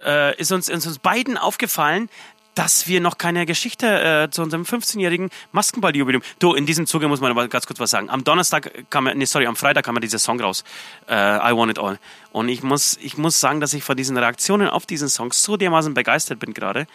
äh, 0.05 0.37
ist, 0.39 0.53
uns, 0.53 0.69
ist 0.69 0.87
uns 0.87 0.99
beiden 0.99 1.39
aufgefallen, 1.39 2.11
dass 2.55 2.87
wir 2.87 3.01
noch 3.01 3.19
keine 3.19 3.47
Geschichte 3.47 4.25
äh, 4.25 4.31
zu 4.31 4.43
unserem 4.43 4.63
15-jährigen 4.63 5.31
Maskenball-Jubiläum. 5.53 6.23
Du, 6.39 6.55
in 6.55 6.67
diesem 6.67 6.87
Zuge 6.87 7.09
muss 7.09 7.21
man 7.21 7.31
aber 7.31 7.49
ganz 7.49 7.67
kurz 7.67 7.81
was 7.81 7.91
sagen. 7.91 8.11
Am 8.11 8.25
Donnerstag 8.25 8.91
kam, 8.91 9.05
nee, 9.05 9.25
sorry, 9.25 9.47
am 9.47 9.57
Freitag 9.57 9.85
kam 9.85 9.97
ja 9.97 10.01
dieser 10.01 10.19
Song 10.19 10.41
raus, 10.41 10.65
äh, 11.09 11.15
I 11.15 11.57
Want 11.57 11.73
It 11.73 11.79
All. 11.79 11.99
Und 12.33 12.49
ich 12.49 12.63
muss, 12.63 12.97
ich 13.01 13.19
muss 13.19 13.41
sagen, 13.41 13.61
dass 13.61 13.75
ich 13.75 13.83
von 13.83 13.97
diesen 13.97 14.17
Reaktionen 14.17 14.69
auf 14.69 14.87
diesen 14.87 15.09
Song 15.09 15.33
so 15.33 15.57
dermaßen 15.57 15.95
begeistert 15.95 16.39
bin 16.39 16.55
gerade. 16.55 16.87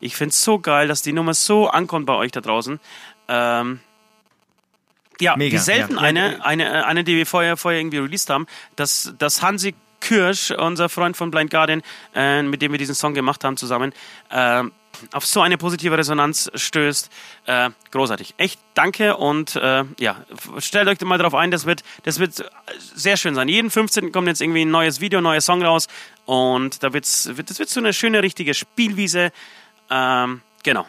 Ich 0.00 0.16
finde 0.16 0.30
es 0.30 0.42
so 0.42 0.58
geil, 0.58 0.88
dass 0.88 1.02
die 1.02 1.12
Nummer 1.12 1.34
so 1.34 1.68
ankommt 1.68 2.06
bei 2.06 2.14
euch 2.14 2.32
da 2.32 2.40
draußen. 2.40 2.78
Ähm, 3.28 3.80
ja, 5.18 5.34
Mega, 5.36 5.54
wie 5.54 5.58
selten 5.58 5.94
ja. 5.94 6.00
eine, 6.00 6.44
eine, 6.44 6.86
eine, 6.86 7.04
die 7.04 7.16
wir 7.16 7.26
vorher, 7.26 7.56
vorher 7.56 7.80
irgendwie 7.80 7.98
released 7.98 8.28
haben, 8.28 8.46
dass, 8.76 9.14
dass 9.18 9.40
Hansi 9.40 9.74
Kirsch, 10.00 10.50
unser 10.50 10.88
Freund 10.88 11.16
von 11.16 11.30
Blind 11.30 11.50
Guardian, 11.50 11.82
äh, 12.14 12.42
mit 12.42 12.60
dem 12.62 12.72
wir 12.72 12.78
diesen 12.78 12.94
Song 12.94 13.14
gemacht 13.14 13.44
haben 13.44 13.56
zusammen, 13.56 13.92
äh, 14.30 14.62
auf 15.12 15.26
so 15.26 15.40
eine 15.40 15.58
positive 15.58 15.96
Resonanz 15.96 16.50
stößt. 16.54 17.10
Äh, 17.46 17.70
großartig. 17.90 18.34
Echt 18.36 18.60
danke 18.74 19.16
und 19.16 19.56
äh, 19.56 19.84
ja, 19.98 20.24
stellt 20.58 20.88
euch 20.88 21.00
mal 21.02 21.18
darauf 21.18 21.34
ein, 21.34 21.50
das 21.50 21.66
wird, 21.66 21.82
das 22.04 22.18
wird 22.18 22.50
sehr 22.94 23.16
schön 23.16 23.34
sein. 23.34 23.48
Jeden 23.48 23.70
15. 23.70 24.12
kommt 24.12 24.28
jetzt 24.28 24.40
irgendwie 24.40 24.62
ein 24.62 24.70
neues 24.70 25.00
Video, 25.00 25.18
ein 25.20 25.24
neuer 25.24 25.40
Song 25.40 25.62
raus 25.62 25.88
und 26.24 26.82
da 26.82 26.92
wird's, 26.92 27.36
wird, 27.36 27.50
das 27.50 27.58
wird 27.58 27.68
so 27.68 27.80
eine 27.80 27.92
schöne, 27.92 28.22
richtige 28.22 28.54
Spielwiese. 28.54 29.32
Ähm, 29.90 30.42
genau. 30.62 30.86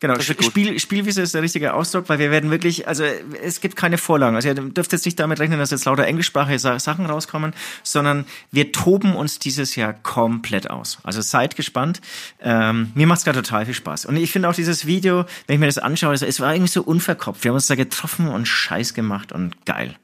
Genau. 0.00 0.16
Spiel, 0.20 0.78
Spielwiese 0.78 1.22
ist 1.22 1.34
der 1.34 1.42
richtige 1.42 1.74
Ausdruck, 1.74 2.08
weil 2.08 2.20
wir 2.20 2.30
werden 2.30 2.52
wirklich, 2.52 2.86
also 2.86 3.02
es 3.42 3.60
gibt 3.60 3.74
keine 3.74 3.98
Vorlagen. 3.98 4.36
Also 4.36 4.46
ihr 4.48 4.54
dürft 4.54 4.92
jetzt 4.92 5.04
nicht 5.04 5.18
damit 5.18 5.40
rechnen, 5.40 5.58
dass 5.58 5.72
jetzt 5.72 5.86
lauter 5.86 6.04
englischsprachige 6.06 6.60
Sa- 6.60 6.78
Sachen 6.78 7.06
rauskommen, 7.06 7.52
sondern 7.82 8.24
wir 8.52 8.70
toben 8.70 9.16
uns 9.16 9.40
dieses 9.40 9.74
Jahr 9.74 9.94
komplett 9.94 10.70
aus. 10.70 10.98
Also 11.02 11.20
seid 11.20 11.56
gespannt. 11.56 12.00
Ähm, 12.40 12.92
mir 12.94 13.08
macht's 13.08 13.24
gerade 13.24 13.42
total 13.42 13.64
viel 13.64 13.74
Spaß. 13.74 14.04
Und 14.06 14.16
ich 14.16 14.30
finde 14.30 14.48
auch 14.48 14.54
dieses 14.54 14.86
Video, 14.86 15.24
wenn 15.48 15.54
ich 15.54 15.60
mir 15.60 15.66
das 15.66 15.78
anschaue, 15.78 16.14
es 16.14 16.40
war 16.40 16.54
irgendwie 16.54 16.70
so 16.70 16.82
unverkopft. 16.84 17.42
Wir 17.42 17.48
haben 17.50 17.56
uns 17.56 17.66
da 17.66 17.74
getroffen 17.74 18.28
und 18.28 18.46
Scheiß 18.46 18.94
gemacht 18.94 19.32
und 19.32 19.66
geil. 19.66 19.96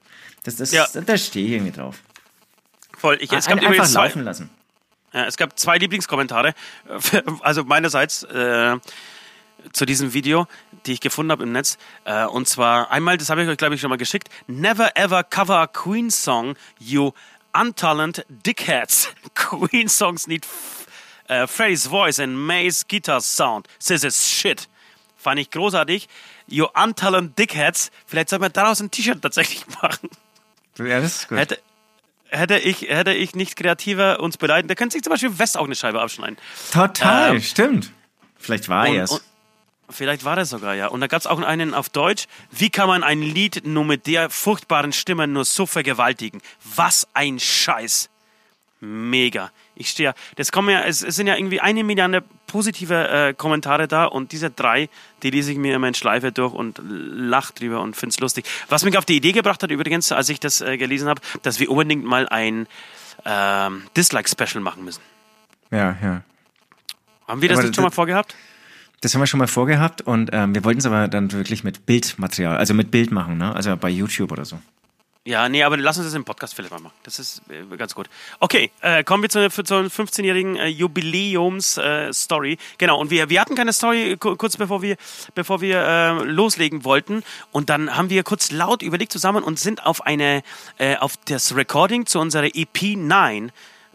Das, 0.43 0.57
das, 0.57 0.73
Ja. 0.73 0.89
Da 0.93 1.17
stehe 1.17 1.47
ich 1.47 1.53
irgendwie 1.53 1.73
drauf. 1.73 2.01
Voll. 2.99 3.19
Ich, 3.21 3.31
es 3.33 3.47
Ein, 3.47 3.59
gab 3.61 3.69
einfach 3.71 3.93
laufen 3.93 4.25
lassen. 4.25 4.51
Ja, 5.13 5.27
es 5.27 5.37
gab 5.37 5.57
zwei 5.57 5.79
Lieblingskommentare, 5.79 6.55
also 7.43 7.63
meinerseits 7.63 8.25
äh, 8.25 8.77
zu 9.73 9.87
diesem 9.87 10.13
Video, 10.15 10.47
die 10.87 10.93
ich 10.93 11.01
gefunden 11.01 11.33
habe 11.33 11.43
im 11.45 11.53
Netz. 11.53 11.79
Äh, 12.05 12.25
und 12.27 12.49
zwar 12.49 12.91
einmal, 12.91 13.17
das 13.17 13.31
habe 13.31 13.43
ich 13.43 13.49
euch 13.49 13.57
glaube 13.57 13.75
ich 13.75 13.81
schon 13.81 13.91
mal 13.91 13.97
geschickt. 13.97 14.29
Never 14.47 14.97
ever 14.97 15.23
cover 15.25 15.59
a 15.61 15.67
Queen 15.67 16.11
song, 16.11 16.57
you 16.79 17.13
untalent 17.53 18.25
dickheads. 18.29 19.09
Queen 19.35 19.89
songs 19.89 20.27
need 20.27 20.45
f- 20.45 20.87
äh, 21.29 21.47
Freddie's 21.47 21.87
voice 21.87 22.19
and 22.19 22.37
May's 22.37 22.87
guitar 22.87 23.21
sound. 23.21 23.67
This 23.85 24.05
is 24.05 24.29
shit. 24.29 24.69
Fand 25.17 25.39
ich 25.41 25.51
großartig. 25.51 26.09
You 26.47 26.67
untalent 26.75 27.39
dickheads. 27.39 27.91
Vielleicht 28.07 28.29
soll 28.29 28.39
man 28.41 28.53
daraus 28.53 28.81
ein 28.81 28.91
T-Shirt 28.91 29.23
tatsächlich 29.23 29.65
machen. 29.83 30.11
Ja, 30.79 31.01
das 31.01 31.17
ist 31.23 31.29
gut. 31.29 31.39
Hätte, 31.39 31.59
hätte, 32.29 32.59
ich, 32.59 32.83
hätte 32.83 33.15
ich 33.15 33.35
nicht 33.35 33.57
kreativer 33.57 34.21
uns 34.21 34.37
beleidigt, 34.37 34.69
da 34.69 34.75
könnte 34.75 34.93
sich 34.95 35.03
zum 35.03 35.13
Beispiel 35.13 35.39
West 35.39 35.57
auch 35.57 35.65
eine 35.65 35.75
Scheibe 35.77 36.03
abschneiden. 36.03 36.37
Total, 36.73 37.37
Ähm, 37.37 37.41
stimmt. 37.41 37.93
Vielleicht 38.37 38.69
war 38.69 38.87
er 38.89 39.05
es. 39.05 39.25
Vielleicht 39.91 40.25
war 40.25 40.35
das 40.37 40.51
sogar, 40.51 40.75
ja. 40.75 40.87
Und 40.89 41.01
da 41.01 41.07
gab 41.07 41.21
es 41.21 41.27
auch 41.27 41.41
einen 41.41 41.75
auf 41.75 41.89
Deutsch. 41.91 42.27
Wie 42.51 42.71
kann 42.71 42.89
man 42.89 43.03
ein 43.03 43.21
Lied 43.21 43.67
nur 43.67 43.85
mit 43.85 44.07
der 44.07 44.31
furchtbaren 44.31 44.93
Stimme 44.93 45.27
nur 45.27 45.45
so 45.45 45.67
vergewaltigen? 45.67 46.41
Was 46.77 47.07
ein 47.13 47.39
Scheiß. 47.39 48.09
Mega. 48.81 49.51
Ich 49.77 49.91
stehe, 49.91 50.11
ja- 50.11 50.15
das 50.37 50.53
kommen 50.53 50.71
ja, 50.71 50.83
es, 50.83 51.03
es 51.03 51.17
sind 51.17 51.27
ja 51.27 51.37
irgendwie 51.37 51.61
eine 51.61 51.85
Milliarde 51.85 52.23
positive 52.47 53.09
äh, 53.09 53.35
Kommentare 53.35 53.89
da 53.89 54.05
und 54.05 54.33
diese 54.33 54.51
drei, 54.51 54.89
die 55.23 55.31
lese 55.31 55.53
ich 55.53 55.59
mir 55.59 55.75
immer 55.75 55.89
in 55.89 55.95
Schleife 55.95 56.33
durch 56.33 56.53
und 56.53 56.81
lach 56.83 57.51
drüber 57.51 57.81
und 57.81 57.97
find's 57.97 58.21
lustig. 58.21 58.47
Was 58.69 58.85
mich 58.85 58.97
auf 58.99 59.05
die 59.05 59.17
Idee 59.17 59.33
gebracht 59.33 59.63
hat 59.63 59.71
übrigens, 59.71 60.13
als 60.13 60.29
ich 60.29 60.39
das 60.39 60.61
äh, 60.61 60.77
gelesen 60.77 61.09
habe, 61.09 61.21
dass 61.43 61.61
wir 61.61 61.71
unbedingt 61.71 62.05
mal 62.05 62.29
ein 62.29 62.67
ähm, 63.25 63.85
Dislike-Special 63.97 64.63
machen 64.63 64.85
müssen. 64.85 65.03
Ja, 65.71 65.97
ja. 66.03 66.23
Haben 67.27 67.41
wir 67.43 67.49
das 67.49 67.59
Aber 67.59 67.67
nicht 67.67 67.75
schon 67.75 67.85
mal 67.85 67.91
vorgehabt? 67.91 68.35
Das 69.05 69.15
haben 69.15 69.21
wir 69.21 69.27
schon 69.27 69.39
mal 69.39 69.47
vorgehabt 69.49 70.01
und 70.01 70.31
ähm, 70.33 70.55
wir 70.55 70.65
wollten 70.65 70.79
es 70.81 70.87
aber 70.87 71.09
dann 71.09 71.31
wirklich 71.31 71.63
mit 71.63 71.85
Bildmaterial, 71.85 72.57
also 72.57 72.73
mit 72.73 72.91
Bild 72.91 73.11
machen, 73.11 73.37
ne? 73.37 73.55
Also 73.55 73.77
bei 73.77 73.91
YouTube 73.91 74.33
oder 74.33 74.45
so. 74.47 74.59
Ja, 75.27 75.49
nee, 75.49 75.63
aber 75.63 75.77
lass 75.79 75.97
uns 75.97 76.07
das 76.07 76.15
im 76.15 76.25
Podcast 76.25 76.55
vielleicht 76.55 76.71
mal 76.73 76.81
machen. 76.81 76.95
Das 77.03 77.19
ist 77.19 77.41
äh, 77.51 77.77
ganz 77.77 77.95
gut. 77.95 78.09
Okay, 78.41 78.71
äh, 78.83 79.05
kommen 79.05 79.23
wir 79.23 79.31
zu, 79.31 79.49
zu 79.51 79.63
zur 79.63 79.81
15-jährigen 79.85 80.57
äh, 80.57 80.67
Jubiläums-Story. 80.69 82.59
genau, 82.79 82.99
und 82.99 83.11
wir, 83.11 83.31
wir 83.31 83.41
hatten 83.41 83.55
keine 83.55 83.73
Story 83.73 84.17
ku- 84.19 84.37
kurz 84.37 84.57
bevor 84.57 84.83
wir, 84.83 84.97
bevor 85.35 85.61
wir 85.61 85.79
äh, 85.81 86.11
loslegen 86.25 86.85
wollten. 86.85 87.23
Und 87.53 87.71
dann 87.71 87.97
haben 87.97 88.11
wir 88.11 88.23
kurz 88.23 88.51
laut 88.51 88.83
überlegt 88.83 89.13
zusammen 89.13 89.43
und 89.45 89.59
sind 89.59 89.85
auf 89.87 90.05
eine, 90.07 90.43
äh, 90.79 90.97
auf 90.97 91.15
das 91.27 91.57
Recording 91.57 92.07
zu 92.07 92.21
unserer 92.21 92.47
EP 92.55 92.97
9, 92.97 93.51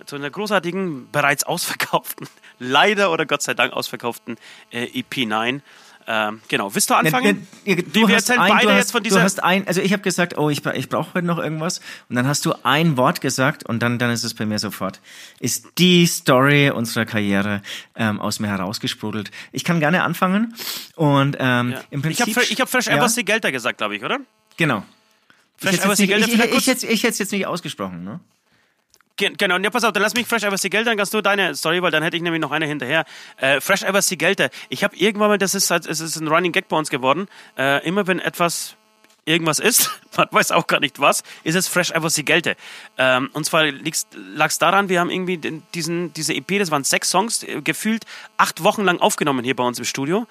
zu 0.05 0.15
einer 0.15 0.29
großartigen, 0.29 1.09
bereits 1.11 1.43
ausverkauften, 1.43 2.27
leider 2.59 3.11
oder 3.11 3.25
Gott 3.25 3.41
sei 3.41 3.53
Dank 3.53 3.73
ausverkauften 3.73 4.37
äh, 4.71 4.99
EP 4.99 5.25
9. 5.25 5.61
Ähm, 6.11 6.41
genau, 6.47 6.73
willst 6.73 6.89
du 6.89 6.95
anfangen? 6.95 7.47
Ne, 7.65 7.75
ne, 7.75 7.83
wir 7.93 8.07
wir 8.07 8.15
erzählen 8.15 8.39
ein, 8.39 8.51
beide 8.51 8.65
du 8.65 8.71
hast, 8.71 8.77
jetzt 8.79 8.91
von 8.91 9.03
Du 9.03 9.09
dieser... 9.09 9.21
hast 9.21 9.43
ein, 9.43 9.67
also 9.67 9.79
ich 9.79 9.93
habe 9.93 10.01
gesagt, 10.01 10.39
oh, 10.39 10.49
ich, 10.49 10.65
ich 10.65 10.89
brauche 10.89 11.13
heute 11.13 11.27
noch 11.27 11.37
irgendwas. 11.37 11.81
Und 12.09 12.15
dann 12.15 12.25
hast 12.25 12.43
du 12.47 12.53
ein 12.63 12.97
Wort 12.97 13.21
gesagt 13.21 13.63
und 13.63 13.83
dann, 13.83 13.99
dann 13.99 14.09
ist 14.09 14.23
es 14.23 14.33
bei 14.33 14.47
mir 14.47 14.57
sofort. 14.57 15.01
Ist 15.39 15.67
die 15.77 16.07
Story 16.07 16.71
unserer 16.71 17.05
Karriere 17.05 17.61
ähm, 17.95 18.19
aus 18.19 18.39
mir 18.39 18.47
herausgesprudelt. 18.47 19.29
Ich 19.51 19.63
kann 19.63 19.79
gerne 19.79 20.01
anfangen. 20.01 20.55
Und 20.95 21.37
ähm, 21.39 21.73
ja. 21.73 21.81
im 21.91 21.99
ich 21.99 22.17
Prinzip. 22.17 22.35
habe 22.35 22.45
ich 22.49 22.59
hab 22.59 22.69
Fresh 22.69 22.87
ja, 22.87 22.95
Ever 22.95 23.23
Gelter 23.23 23.51
gesagt, 23.51 23.77
glaube 23.77 23.95
ich, 23.95 24.03
oder? 24.03 24.19
Genau. 24.57 24.83
Fresh 25.57 25.75
ich 25.75 25.83
hätte 25.83 26.07
Gelter, 26.07 26.27
ich, 26.27 26.33
ich, 26.33 26.67
ich, 26.67 26.83
ich, 26.83 26.89
ich 26.89 27.03
hätte 27.03 27.11
es 27.11 27.19
jetzt 27.19 27.31
nicht 27.31 27.45
ausgesprochen, 27.45 28.03
ne? 28.03 28.19
Ge- 29.19 29.33
Genau, 29.37 29.57
ja, 29.57 29.69
pass 29.69 29.83
auf, 29.83 29.91
dann 29.91 30.01
lass 30.01 30.13
mich 30.15 30.25
Fresh 30.25 30.43
Ever 30.43 30.55
Gelter, 30.55 30.85
dann 30.85 30.97
kannst 30.97 31.13
du 31.13 31.21
deine 31.21 31.53
Story, 31.53 31.81
weil 31.81 31.91
dann 31.91 32.01
hätte 32.01 32.15
ich 32.17 32.23
nämlich 32.23 32.41
noch 32.41 32.51
eine 32.51 32.65
hinterher. 32.65 33.03
Äh, 33.37 33.59
Fresh 33.59 33.83
Ever 33.83 33.99
Gelter. 34.01 34.49
Ich 34.69 34.83
habe 34.83 34.95
irgendwann 34.95 35.27
mal, 35.29 35.37
das 35.37 35.53
ist 35.53 35.69
halt, 35.69 35.85
es 35.85 35.99
ist 35.99 36.15
ein 36.15 36.27
Running 36.27 36.53
Gag 36.53 36.69
bei 36.69 36.77
uns 36.77 36.89
geworden, 36.89 37.27
äh, 37.57 37.85
immer 37.85 38.07
wenn 38.07 38.19
etwas 38.19 38.75
irgendwas 39.25 39.59
ist, 39.59 39.91
man 40.17 40.27
weiß 40.31 40.51
auch 40.51 40.65
gar 40.67 40.79
nicht 40.79 40.99
was, 40.99 41.23
ist 41.43 41.55
es 41.55 41.67
Fresh 41.67 41.91
Ever 41.91 42.09
Gelter. 42.09 42.55
Ähm, 42.97 43.29
und 43.33 43.45
zwar 43.45 43.65
lag 43.65 44.47
es 44.47 44.57
daran, 44.57 44.87
wir 44.89 45.01
haben 45.01 45.09
irgendwie 45.09 45.37
diesen, 45.75 46.13
diese 46.13 46.33
EP, 46.33 46.57
das 46.57 46.71
waren 46.71 46.83
sechs 46.85 47.09
Songs, 47.11 47.43
äh, 47.43 47.61
gefühlt 47.61 48.05
acht 48.37 48.63
Wochen 48.63 48.83
lang 48.85 48.99
aufgenommen 48.99 49.43
hier 49.43 49.55
bei 49.55 49.63
uns 49.63 49.77
im 49.79 49.85
Studio. 49.85 50.25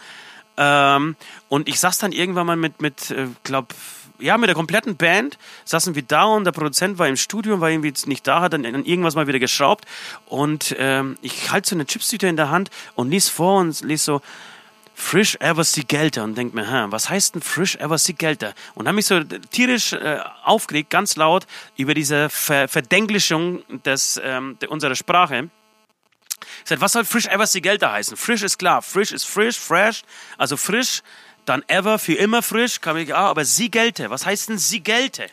Ähm, 0.57 1.15
und 1.49 1.69
ich 1.69 1.79
saß 1.79 1.99
dann 1.99 2.11
irgendwann 2.11 2.47
mal 2.47 2.57
mit, 2.57 2.83
mit 2.83 3.11
äh, 3.13 3.29
glaub, 3.45 3.73
ja, 4.19 4.37
mit 4.39 4.49
der 4.49 4.55
kompletten 4.55 4.97
Band 4.97 5.39
saßen 5.65 5.95
wir 5.95 6.03
da 6.03 6.25
und 6.25 6.45
der 6.45 6.53
Produzent 6.53 6.99
war 6.99 7.09
im 7.09 7.17
Studio 7.17 7.55
und 7.55 7.61
war 7.61 7.71
irgendwie 7.71 7.93
nicht 8.07 8.27
da, 8.27 8.41
hat 8.41 8.53
dann 8.53 8.67
an 8.67 8.85
irgendwas 8.85 9.15
mal 9.15 9.27
wieder 9.27 9.39
geschraubt. 9.39 9.85
Und 10.27 10.75
ähm, 10.79 11.17
ich 11.23 11.51
halte 11.51 11.69
so 11.69 11.77
eine 11.77 11.87
Chipstüte 11.87 12.27
in 12.27 12.37
der 12.37 12.51
Hand 12.51 12.71
und 12.95 13.11
lies 13.11 13.29
vor 13.29 13.61
und 13.61 13.81
lies 13.83 14.05
so 14.05 14.21
Frisch 14.95 15.37
Ever 15.37 15.63
Gelter 15.87 16.25
und 16.25 16.37
denk 16.37 16.55
mir, 16.55 16.69
hä, 16.69 16.87
was 16.91 17.09
heißt 17.09 17.37
denn 17.37 17.43
Frisch 17.43 17.77
Ever 17.77 17.97
Gelter? 18.19 18.55
Und 18.75 18.89
habe 18.89 18.97
mich 18.97 19.07
so 19.07 19.23
tierisch 19.23 19.93
äh, 19.93 20.19
aufgeregt, 20.43 20.91
ganz 20.91 21.15
laut, 21.15 21.47
über 21.77 21.95
diese 21.95 22.29
Ver 22.29 22.67
Verdenglischung 22.67 23.63
des, 23.85 24.21
ähm, 24.25 24.59
unserer 24.69 24.97
Sprache. 24.97 25.51
Seit 26.65 26.81
was 26.81 26.93
soll 26.93 27.05
frisch 27.05 27.27
ever 27.27 27.47
Sigelta 27.47 27.93
heißen? 27.93 28.17
Frisch 28.17 28.43
ist 28.43 28.59
klar. 28.59 28.83
Frisch 28.83 29.13
ist 29.13 29.25
frisch, 29.25 29.59
fresh. 29.59 30.03
Also 30.37 30.57
frisch, 30.57 31.03
dann 31.49 31.63
ever, 31.69 31.99
für 31.99 32.15
immer 32.15 32.43
frisch. 32.43 32.81
Kann 32.81 32.97
ich, 32.97 33.15
ah, 33.15 33.29
aber 33.29 33.45
Sigelte. 33.45 34.11
Was 34.11 34.27
heißt 34.27 34.49
denn 34.51 34.59
Sigelte? 34.59 35.27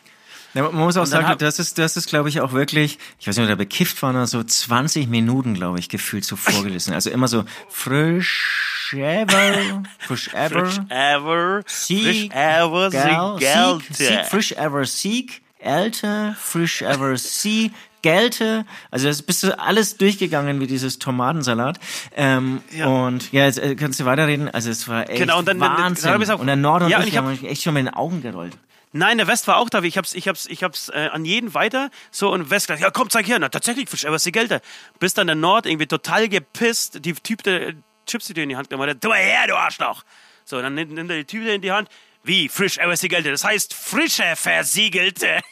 Ja, 0.54 0.62
man 0.62 0.74
muss 0.74 0.96
auch 0.96 1.04
sagen, 1.04 1.36
das 1.38 1.58
ist, 1.58 1.76
das 1.76 1.98
ist, 1.98 2.08
glaube 2.08 2.30
ich, 2.30 2.40
auch 2.40 2.52
wirklich, 2.52 2.98
ich 3.20 3.28
weiß 3.28 3.36
nicht, 3.36 3.44
ob 3.44 3.50
er 3.50 3.56
bekifft 3.56 4.00
war, 4.00 4.10
oder 4.10 4.26
so 4.26 4.42
20 4.42 5.06
Minuten, 5.06 5.52
glaube 5.52 5.78
ich, 5.78 5.90
gefühlt 5.90 6.24
so 6.24 6.34
vorgelesen. 6.34 6.94
Also 6.94 7.10
immer 7.10 7.28
so 7.28 7.44
frisch 7.68 8.94
ever, 8.96 9.82
frisch 9.98 10.32
ever, 10.32 10.64
Frisch 10.64 10.80
ever, 10.88 11.62
frisch 11.66 11.86
Sieg, 11.86 12.34
ever 12.34 12.90
Gel, 12.90 13.02
Sigelte. 13.02 13.84
Sieg, 13.92 14.06
Sieg, 14.08 14.26
frisch 14.30 14.52
ever 14.52 14.84
Sieg, 14.86 15.42
Älte, 15.58 16.34
frisch 16.40 16.80
ever 16.80 17.18
Sie, 17.18 17.72
Gelte. 18.06 18.64
Also 18.92 19.08
das 19.08 19.22
bist 19.22 19.42
du 19.42 19.58
alles 19.58 19.96
durchgegangen 19.96 20.60
wie 20.60 20.68
dieses 20.68 21.00
Tomatensalat. 21.00 21.80
Ähm, 22.14 22.62
Ja. 22.70 22.86
Und 22.86 23.32
ja, 23.32 23.46
jetzt 23.46 23.58
äh, 23.58 23.74
kannst 23.74 23.98
du 23.98 24.04
weiterreden. 24.04 24.48
Also 24.48 24.70
es 24.70 24.86
war 24.86 25.10
echt 25.10 25.18
Genau, 25.18 25.40
und 25.40 25.48
dann- 25.48 25.58
dann- 25.58 25.74
dann 25.74 25.84
Wahnsinn. 25.86 26.12
hab 26.12 26.20
ich's 26.20 26.30
auch- 26.30 26.38
und 26.38 26.46
der 26.46 26.54
Nord 26.54 26.84
und 26.84 26.90
Ja, 26.90 27.00
ich, 27.00 27.08
ich 27.08 27.16
hab- 27.16 27.24
haben 27.24 27.44
echt 27.44 27.64
schon 27.64 27.74
mit 27.74 27.84
den 27.84 27.92
Augen 27.94 28.22
gerollt. 28.22 28.56
Nein, 28.92 29.18
der 29.18 29.26
West 29.26 29.48
war 29.48 29.56
auch 29.56 29.68
da. 29.68 29.82
Ich 29.82 29.98
hab's, 29.98 30.14
ich 30.14 30.28
hab's, 30.28 30.46
ich 30.46 30.62
hab's 30.62 30.88
äh, 30.88 31.08
an 31.12 31.24
jeden 31.24 31.52
weiter. 31.52 31.90
So 32.12 32.32
und 32.32 32.48
West 32.50 32.68
gesagt, 32.68 32.80
ja 32.80 32.90
komm, 32.90 33.10
zeig 33.10 33.26
her. 33.26 33.38
Na 33.40 33.48
tatsächlich, 33.48 33.88
frisch 33.90 34.04
ever 34.04 34.20
Sigelte. 34.20 34.60
Bis 35.00 35.14
dann 35.14 35.26
der 35.26 35.34
Nord 35.36 35.66
irgendwie 35.66 35.88
total 35.88 36.28
gepisst, 36.28 37.04
die 37.04 37.12
Typ 37.14 37.42
der 37.42 37.72
Chips, 38.06 38.26
die 38.26 38.34
dir 38.34 38.44
in 38.44 38.50
die 38.50 38.56
Hand 38.56 38.70
genommen 38.70 38.88
hat, 38.88 39.00
tu 39.00 39.08
mal 39.08 39.16
her, 39.18 39.48
du 39.48 39.56
Arschloch. 39.56 40.04
So, 40.44 40.62
dann 40.62 40.74
nimmt, 40.74 40.92
nimmt 40.92 41.10
er 41.10 41.16
die 41.16 41.24
Tüte 41.24 41.50
in 41.50 41.60
die 41.60 41.72
Hand. 41.72 41.88
Wie, 42.22 42.48
frisch 42.48 42.78
ever 42.78 42.96
Sigelte? 42.96 43.32
Das 43.32 43.42
heißt 43.44 43.74
frische 43.74 44.22
Versiegelte. 44.36 45.40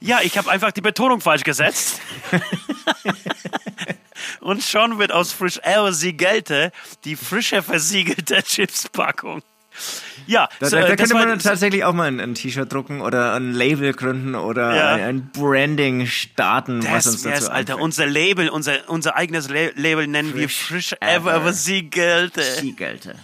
ja, 0.00 0.20
ich 0.22 0.36
habe 0.38 0.50
einfach 0.50 0.72
die 0.72 0.80
Betonung 0.80 1.20
falsch 1.20 1.44
gesetzt. 1.44 2.00
Und 4.40 4.62
schon 4.62 4.98
wird 4.98 5.12
aus 5.12 5.32
frisch 5.32 5.58
ever 5.62 5.92
Sigelte 5.92 6.72
die 7.04 7.16
frische 7.16 7.62
versiegelte 7.62 8.42
Chipspackung. 8.42 9.42
Ja, 10.26 10.48
Da, 10.58 10.66
so, 10.68 10.76
da, 10.76 10.82
da 10.82 10.88
das 10.88 10.96
könnte 10.96 11.14
war- 11.14 11.26
man 11.26 11.38
tatsächlich 11.38 11.84
auch 11.84 11.92
mal 11.92 12.08
ein, 12.08 12.18
ein 12.18 12.34
T-Shirt 12.34 12.72
drucken 12.72 13.00
oder 13.00 13.34
ein 13.34 13.52
Label 13.52 13.92
gründen 13.92 14.34
oder 14.34 14.74
Ja. 14.74 14.94
ein, 14.94 15.02
ein 15.04 15.30
Branding 15.32 16.06
starten, 16.06 16.82
was 16.90 17.06
uns 17.06 17.22
Das 17.22 17.32
dazu 17.32 17.50
Alter. 17.50 17.54
einfällt. 17.74 17.80
Unser 17.80 18.06
Label, 18.06 18.48
unser, 18.48 18.88
unser 18.88 19.14
eigenes 19.16 19.48
La 19.48 19.68
Label 19.76 20.08
nennen 20.08 20.34
wir 20.34 20.48
Frisch 20.48 20.88
frisch 20.88 20.92
ever, 21.00 21.30
ever. 21.30 21.34
ever 21.36 21.52
Siegelte. 21.52 22.42
Siegelte. 22.42 23.14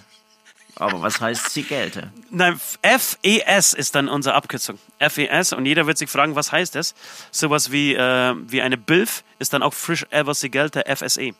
Aber 0.76 1.02
was 1.02 1.20
heißt 1.20 1.50
Siegelte? 1.50 2.12
Nein, 2.30 2.60
FES 2.82 3.74
ist 3.74 3.94
dann 3.94 4.08
unsere 4.08 4.34
Abkürzung. 4.34 4.78
FES 4.98 5.52
und 5.52 5.66
jeder 5.66 5.86
wird 5.86 5.98
sich 5.98 6.10
fragen, 6.10 6.34
was 6.34 6.50
heißt 6.50 6.74
das? 6.74 6.94
Sowas 7.30 7.70
wie, 7.70 7.94
äh, 7.94 8.34
wie 8.48 8.60
eine 8.60 8.76
BILF 8.76 9.22
ist 9.38 9.52
dann 9.52 9.62
auch 9.62 9.74
frisch 9.74 10.04
ever 10.10 10.34
Siegelte 10.34 10.84
FSE. 10.86 11.34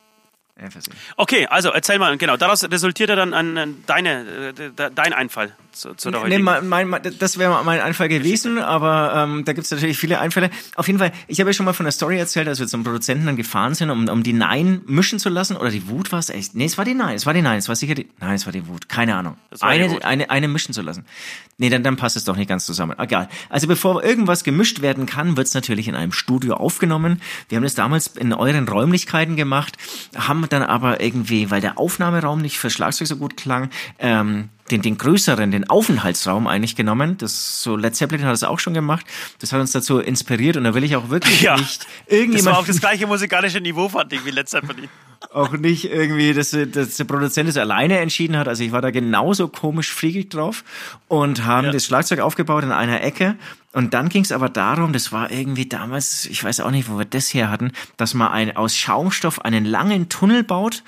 Okay, 1.16 1.46
also 1.48 1.70
erzähl 1.70 1.98
mal, 1.98 2.16
genau, 2.16 2.36
daraus 2.36 2.62
resultierte 2.64 3.16
dann 3.16 3.34
an, 3.34 3.58
an 3.58 3.76
deine, 3.86 4.20
äh, 4.48 4.52
de- 4.52 4.70
dein 4.94 5.12
Einfall 5.12 5.52
zu, 5.72 5.94
zu 5.94 6.12
der 6.12 6.20
Nee, 6.20 6.26
heutigen. 6.26 6.42
mein, 6.44 6.68
mein, 6.68 6.88
mein, 6.88 7.02
das 7.18 7.38
wäre 7.38 7.64
mein 7.64 7.80
Einfall 7.80 8.08
gewesen, 8.08 8.58
aber 8.58 9.12
ähm, 9.16 9.44
da 9.44 9.52
gibt's 9.52 9.72
natürlich 9.72 9.98
viele 9.98 10.20
Einfälle. 10.20 10.50
Auf 10.76 10.86
jeden 10.86 11.00
Fall, 11.00 11.10
ich 11.26 11.40
habe 11.40 11.50
ja 11.50 11.54
schon 11.54 11.66
mal 11.66 11.72
von 11.72 11.84
der 11.84 11.92
Story 11.92 12.18
erzählt, 12.18 12.46
als 12.46 12.60
wir 12.60 12.68
zum 12.68 12.84
Produzenten 12.84 13.26
dann 13.26 13.34
gefahren 13.36 13.74
sind, 13.74 13.90
um, 13.90 14.08
um 14.08 14.22
die 14.22 14.32
Nein 14.32 14.82
mischen 14.86 15.18
zu 15.18 15.28
lassen. 15.28 15.56
Oder 15.56 15.70
die 15.70 15.88
Wut 15.88 16.12
war 16.12 16.20
es 16.20 16.30
echt. 16.30 16.54
Nee, 16.54 16.66
es 16.66 16.78
war 16.78 16.84
die 16.84 16.94
Nein, 16.94 17.16
es 17.16 17.26
war 17.26 17.34
die 17.34 17.42
Nein, 17.42 17.58
es 17.58 17.68
war 17.68 17.74
sicher 17.74 17.96
die. 17.96 18.08
Nein, 18.20 18.34
es 18.36 18.46
war 18.46 18.52
die 18.52 18.68
Wut. 18.68 18.88
Keine 18.88 19.16
Ahnung. 19.16 19.36
eine, 19.60 19.90
Wut. 19.90 20.04
eine, 20.04 20.30
eine 20.30 20.46
mischen 20.46 20.72
zu 20.72 20.82
lassen. 20.82 21.04
Nee, 21.58 21.68
dann, 21.70 21.82
dann 21.82 21.96
passt 21.96 22.16
es 22.16 22.24
doch 22.24 22.36
nicht 22.36 22.48
ganz 22.48 22.64
zusammen. 22.66 22.96
Egal. 22.98 23.28
Also 23.48 23.66
bevor 23.66 24.02
irgendwas 24.04 24.44
gemischt 24.44 24.82
werden 24.82 25.06
kann, 25.06 25.36
wird's 25.36 25.54
natürlich 25.54 25.88
in 25.88 25.94
einem 25.96 26.12
Studio 26.12 26.54
aufgenommen. 26.54 27.20
Wir 27.48 27.56
haben 27.56 27.62
das 27.64 27.74
damals 27.74 28.08
in 28.08 28.32
euren 28.32 28.68
Räumlichkeiten 28.68 29.34
gemacht, 29.36 29.76
haben 30.16 30.43
dann 30.46 30.62
aber 30.62 31.00
irgendwie, 31.00 31.50
weil 31.50 31.60
der 31.60 31.78
Aufnahmeraum 31.78 32.40
nicht 32.40 32.58
für 32.58 32.70
Schlagzeug 32.70 33.08
so 33.08 33.16
gut 33.16 33.36
klang, 33.36 33.70
ähm, 33.98 34.48
den, 34.70 34.80
den 34.82 34.96
größeren, 34.96 35.50
den 35.50 35.68
Aufenthaltsraum 35.68 36.46
eigentlich 36.46 36.74
genommen. 36.74 37.18
Das 37.18 37.62
so 37.62 37.76
Led 37.76 37.94
Zeppelin 37.94 38.24
hat 38.24 38.32
das 38.32 38.44
auch 38.44 38.58
schon 38.58 38.72
gemacht. 38.74 39.04
Das 39.40 39.52
hat 39.52 39.60
uns 39.60 39.72
dazu 39.72 39.98
inspiriert 39.98 40.56
und 40.56 40.64
da 40.64 40.74
will 40.74 40.84
ich 40.84 40.96
auch 40.96 41.10
wirklich 41.10 41.42
Ja, 41.42 41.56
nicht 41.56 41.80
das 41.82 41.86
war 42.08 42.18
irgendjemand 42.18 42.56
auch 42.56 42.66
das 42.66 42.80
gleiche 42.80 43.06
musikalische 43.06 43.60
Niveau, 43.60 43.88
fand 43.88 44.12
ich, 44.12 44.24
wie 44.24 44.32
von 44.32 44.78
Ihnen. 44.78 44.88
auch 45.32 45.52
nicht 45.52 45.84
irgendwie, 45.90 46.32
dass, 46.34 46.50
dass 46.50 46.96
der 46.96 47.04
Produzent 47.04 47.48
es 47.48 47.56
alleine 47.56 47.98
entschieden 47.98 48.36
hat. 48.36 48.48
Also 48.48 48.62
ich 48.64 48.72
war 48.72 48.82
da 48.82 48.90
genauso 48.90 49.48
komisch 49.48 49.92
friegig 49.92 50.30
drauf 50.30 50.64
und 51.08 51.44
haben 51.44 51.66
Ja. 51.66 51.72
das 51.72 51.84
Schlagzeug 51.84 52.20
aufgebaut 52.20 52.64
in 52.64 52.72
einer 52.72 53.02
Ecke. 53.02 53.36
Und 53.74 53.92
dann 53.92 54.08
ging 54.08 54.22
es 54.22 54.30
aber 54.30 54.48
darum, 54.48 54.92
das 54.92 55.10
war 55.10 55.32
irgendwie 55.32 55.68
damals, 55.68 56.26
ich 56.26 56.42
weiß 56.44 56.60
auch 56.60 56.70
nicht, 56.70 56.88
wo 56.88 56.96
wir 56.96 57.04
das 57.04 57.34
her 57.34 57.50
hatten, 57.50 57.72
dass 57.96 58.14
man 58.14 58.30
ein, 58.30 58.56
aus 58.56 58.76
Schaumstoff 58.76 59.44
einen 59.44 59.64
langen 59.64 60.08
Tunnel 60.08 60.44
baut 60.44 60.84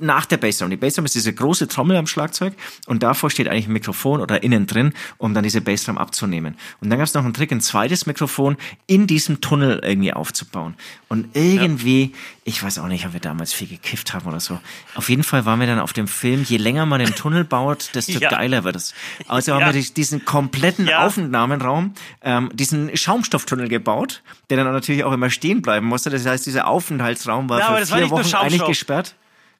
nach 0.00 0.26
der 0.26 0.36
Bassdrum. 0.36 0.70
Die 0.70 0.76
Bassdrum 0.76 1.04
ist 1.04 1.14
diese 1.14 1.32
große 1.32 1.68
Trommel 1.68 1.96
am 1.96 2.06
Schlagzeug 2.06 2.54
und 2.86 3.02
davor 3.02 3.30
steht 3.30 3.48
eigentlich 3.48 3.66
ein 3.66 3.72
Mikrofon 3.72 4.20
oder 4.20 4.42
innen 4.42 4.66
drin, 4.66 4.92
um 5.18 5.34
dann 5.34 5.42
diese 5.44 5.60
Bassdrum 5.60 5.98
abzunehmen. 5.98 6.56
Und 6.80 6.90
dann 6.90 6.98
gab 6.98 7.06
es 7.06 7.14
noch 7.14 7.24
einen 7.24 7.34
Trick, 7.34 7.52
ein 7.52 7.60
zweites 7.60 8.06
Mikrofon 8.06 8.56
in 8.86 9.06
diesem 9.06 9.40
Tunnel 9.40 9.80
irgendwie 9.82 10.12
aufzubauen. 10.12 10.74
Und 11.08 11.36
irgendwie, 11.36 12.12
ich 12.44 12.62
weiß 12.62 12.78
auch 12.80 12.88
nicht, 12.88 13.06
ob 13.06 13.12
wir 13.12 13.20
damals 13.20 13.52
viel 13.52 13.68
gekifft 13.68 14.12
haben 14.12 14.26
oder 14.26 14.40
so. 14.40 14.58
Auf 14.96 15.08
jeden 15.08 15.22
Fall 15.22 15.44
waren 15.44 15.60
wir 15.60 15.66
dann 15.66 15.78
auf 15.78 15.92
dem 15.92 16.08
Film, 16.08 16.42
je 16.44 16.56
länger 16.56 16.84
man 16.86 17.00
den 17.00 17.14
Tunnel 17.14 17.44
baut, 17.56 17.90
desto 17.94 18.18
Ja. 18.18 18.28
geiler 18.30 18.64
wird 18.64 18.76
es. 18.76 18.92
Also 19.28 19.52
Ja. 19.52 19.60
haben 19.60 19.72
wir 19.74 19.80
die- 19.80 19.94
diesen 19.94 20.24
kompletten 20.24 20.86
Ja. 20.88 21.06
Aufnahmenraum, 21.06 21.92
ähm, 22.22 22.50
diesen 22.52 22.96
Schaumstofftunnel 22.96 23.68
gebaut, 23.68 24.22
der 24.50 24.56
dann 24.56 24.72
natürlich 24.72 25.04
auch 25.04 25.12
immer 25.12 25.30
stehen 25.30 25.62
bleiben 25.62 25.86
musste. 25.86 26.10
Das 26.10 26.26
heißt, 26.26 26.44
dieser 26.46 26.66
Aufenthaltsraum 26.66 27.48
war 27.48 27.60
Ja, 27.60 27.66
für 27.66 27.72
war 27.90 27.98
vier 27.98 28.06
nur 28.08 28.10
Wochen 28.10 28.34
eigentlich 28.34 28.64
gesperrt. 28.64 29.14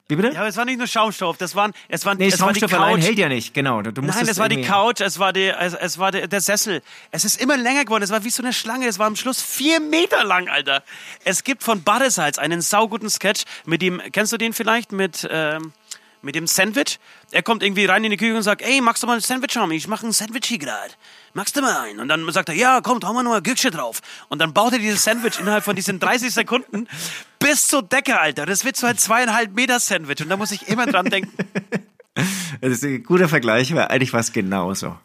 Wie 0.09 0.15
bitte? 0.15 0.29
Ja, 0.29 0.39
aber 0.39 0.47
es 0.47 0.55
war 0.55 0.63
nicht 0.63 0.77
nur 0.77 0.87
Schaumstoff, 0.87 1.35
das 1.37 1.53
waren, 1.53 1.73
es 1.89 2.05
waren, 2.05 2.17
Nee, 2.17 2.27
es 2.27 2.39
war 2.39 2.53
die 2.53 2.59
Schaumstoff 2.61 2.79
allein 2.81 2.95
Couch. 2.95 3.03
hält 3.05 3.17
ja 3.17 3.27
nicht, 3.27 3.53
genau. 3.53 3.81
Du, 3.81 3.91
du 3.91 4.01
musst 4.01 4.17
Nein, 4.17 4.29
es 4.29 4.37
war 4.37 4.47
die 4.47 4.61
Couch, 4.61 5.01
es 5.01 5.19
war, 5.19 5.33
die, 5.33 5.47
es, 5.47 5.73
es 5.73 5.97
war 5.99 6.11
der, 6.11 6.27
der 6.27 6.39
Sessel. 6.39 6.81
Es 7.11 7.25
ist 7.25 7.41
immer 7.41 7.57
länger 7.57 7.83
geworden. 7.83 8.03
Es 8.03 8.09
war 8.09 8.23
wie 8.23 8.29
so 8.29 8.41
eine 8.41 8.53
Schlange. 8.53 8.87
Es 8.87 8.99
war 8.99 9.07
am 9.07 9.17
Schluss 9.17 9.41
vier 9.41 9.81
Meter 9.81 10.23
lang, 10.23 10.47
Alter. 10.47 10.81
Es 11.25 11.43
gibt 11.43 11.61
von 11.61 11.83
Badesalz 11.83 12.37
einen 12.37 12.61
sauguten 12.61 13.09
Sketch 13.09 13.43
mit 13.65 13.81
dem, 13.81 14.01
kennst 14.13 14.31
du 14.31 14.37
den 14.37 14.53
vielleicht? 14.53 14.93
Mit, 14.93 15.27
ähm, 15.29 15.73
mit 16.21 16.35
dem 16.35 16.47
Sandwich. 16.47 16.99
Er 17.31 17.43
kommt 17.43 17.61
irgendwie 17.61 17.85
rein 17.85 18.03
in 18.05 18.11
die 18.11 18.17
Küche 18.17 18.35
und 18.35 18.43
sagt, 18.43 18.61
ey, 18.61 18.79
magst 18.79 19.03
du 19.03 19.07
mal 19.07 19.15
ein 19.15 19.21
Sandwich 19.21 19.57
haben? 19.57 19.71
Ich 19.71 19.87
mache 19.87 20.07
ein 20.07 20.13
Sandwich 20.13 20.45
hier 20.45 20.57
gerade. 20.59 20.93
Magst 21.37 21.55
du 21.55 21.61
mal 21.61 21.77
einen? 21.81 21.99
Und 21.99 22.07
dann 22.07 22.27
sagt 22.31 22.49
er, 22.49 22.55
ja, 22.55 22.81
komm, 22.81 22.99
hau 23.03 23.13
mal 23.13 23.23
ein 23.27 23.43
Gürkchen 23.43 23.69
drauf. 23.69 24.01
Und 24.27 24.39
dann 24.39 24.53
baut 24.53 24.73
er 24.73 24.79
dieses 24.79 25.03
Sandwich 25.03 25.39
innerhalb 25.39 25.63
von 25.63 25.75
diesen 25.75 25.99
30 25.99 26.33
Sekunden 26.33 26.87
bis 27.39 27.67
zur 27.67 27.83
Decke, 27.83 28.19
Alter. 28.19 28.47
Das 28.47 28.65
wird 28.65 28.75
so 28.75 28.87
ein 28.87 28.97
zweieinhalb 28.97 29.53
Meter 29.53 29.79
Sandwich. 29.79 30.19
Und 30.23 30.29
da 30.29 30.37
muss 30.37 30.51
ich 30.51 30.67
immer 30.67 30.87
dran 30.87 31.05
denken. 31.05 31.31
Das 32.61 32.71
ist 32.71 32.83
ein 32.83 33.03
guter 33.03 33.29
Vergleich, 33.29 33.75
weil 33.75 33.89
eigentlich 33.89 34.11
war 34.11 34.21
es 34.21 34.33
genauso. 34.33 34.97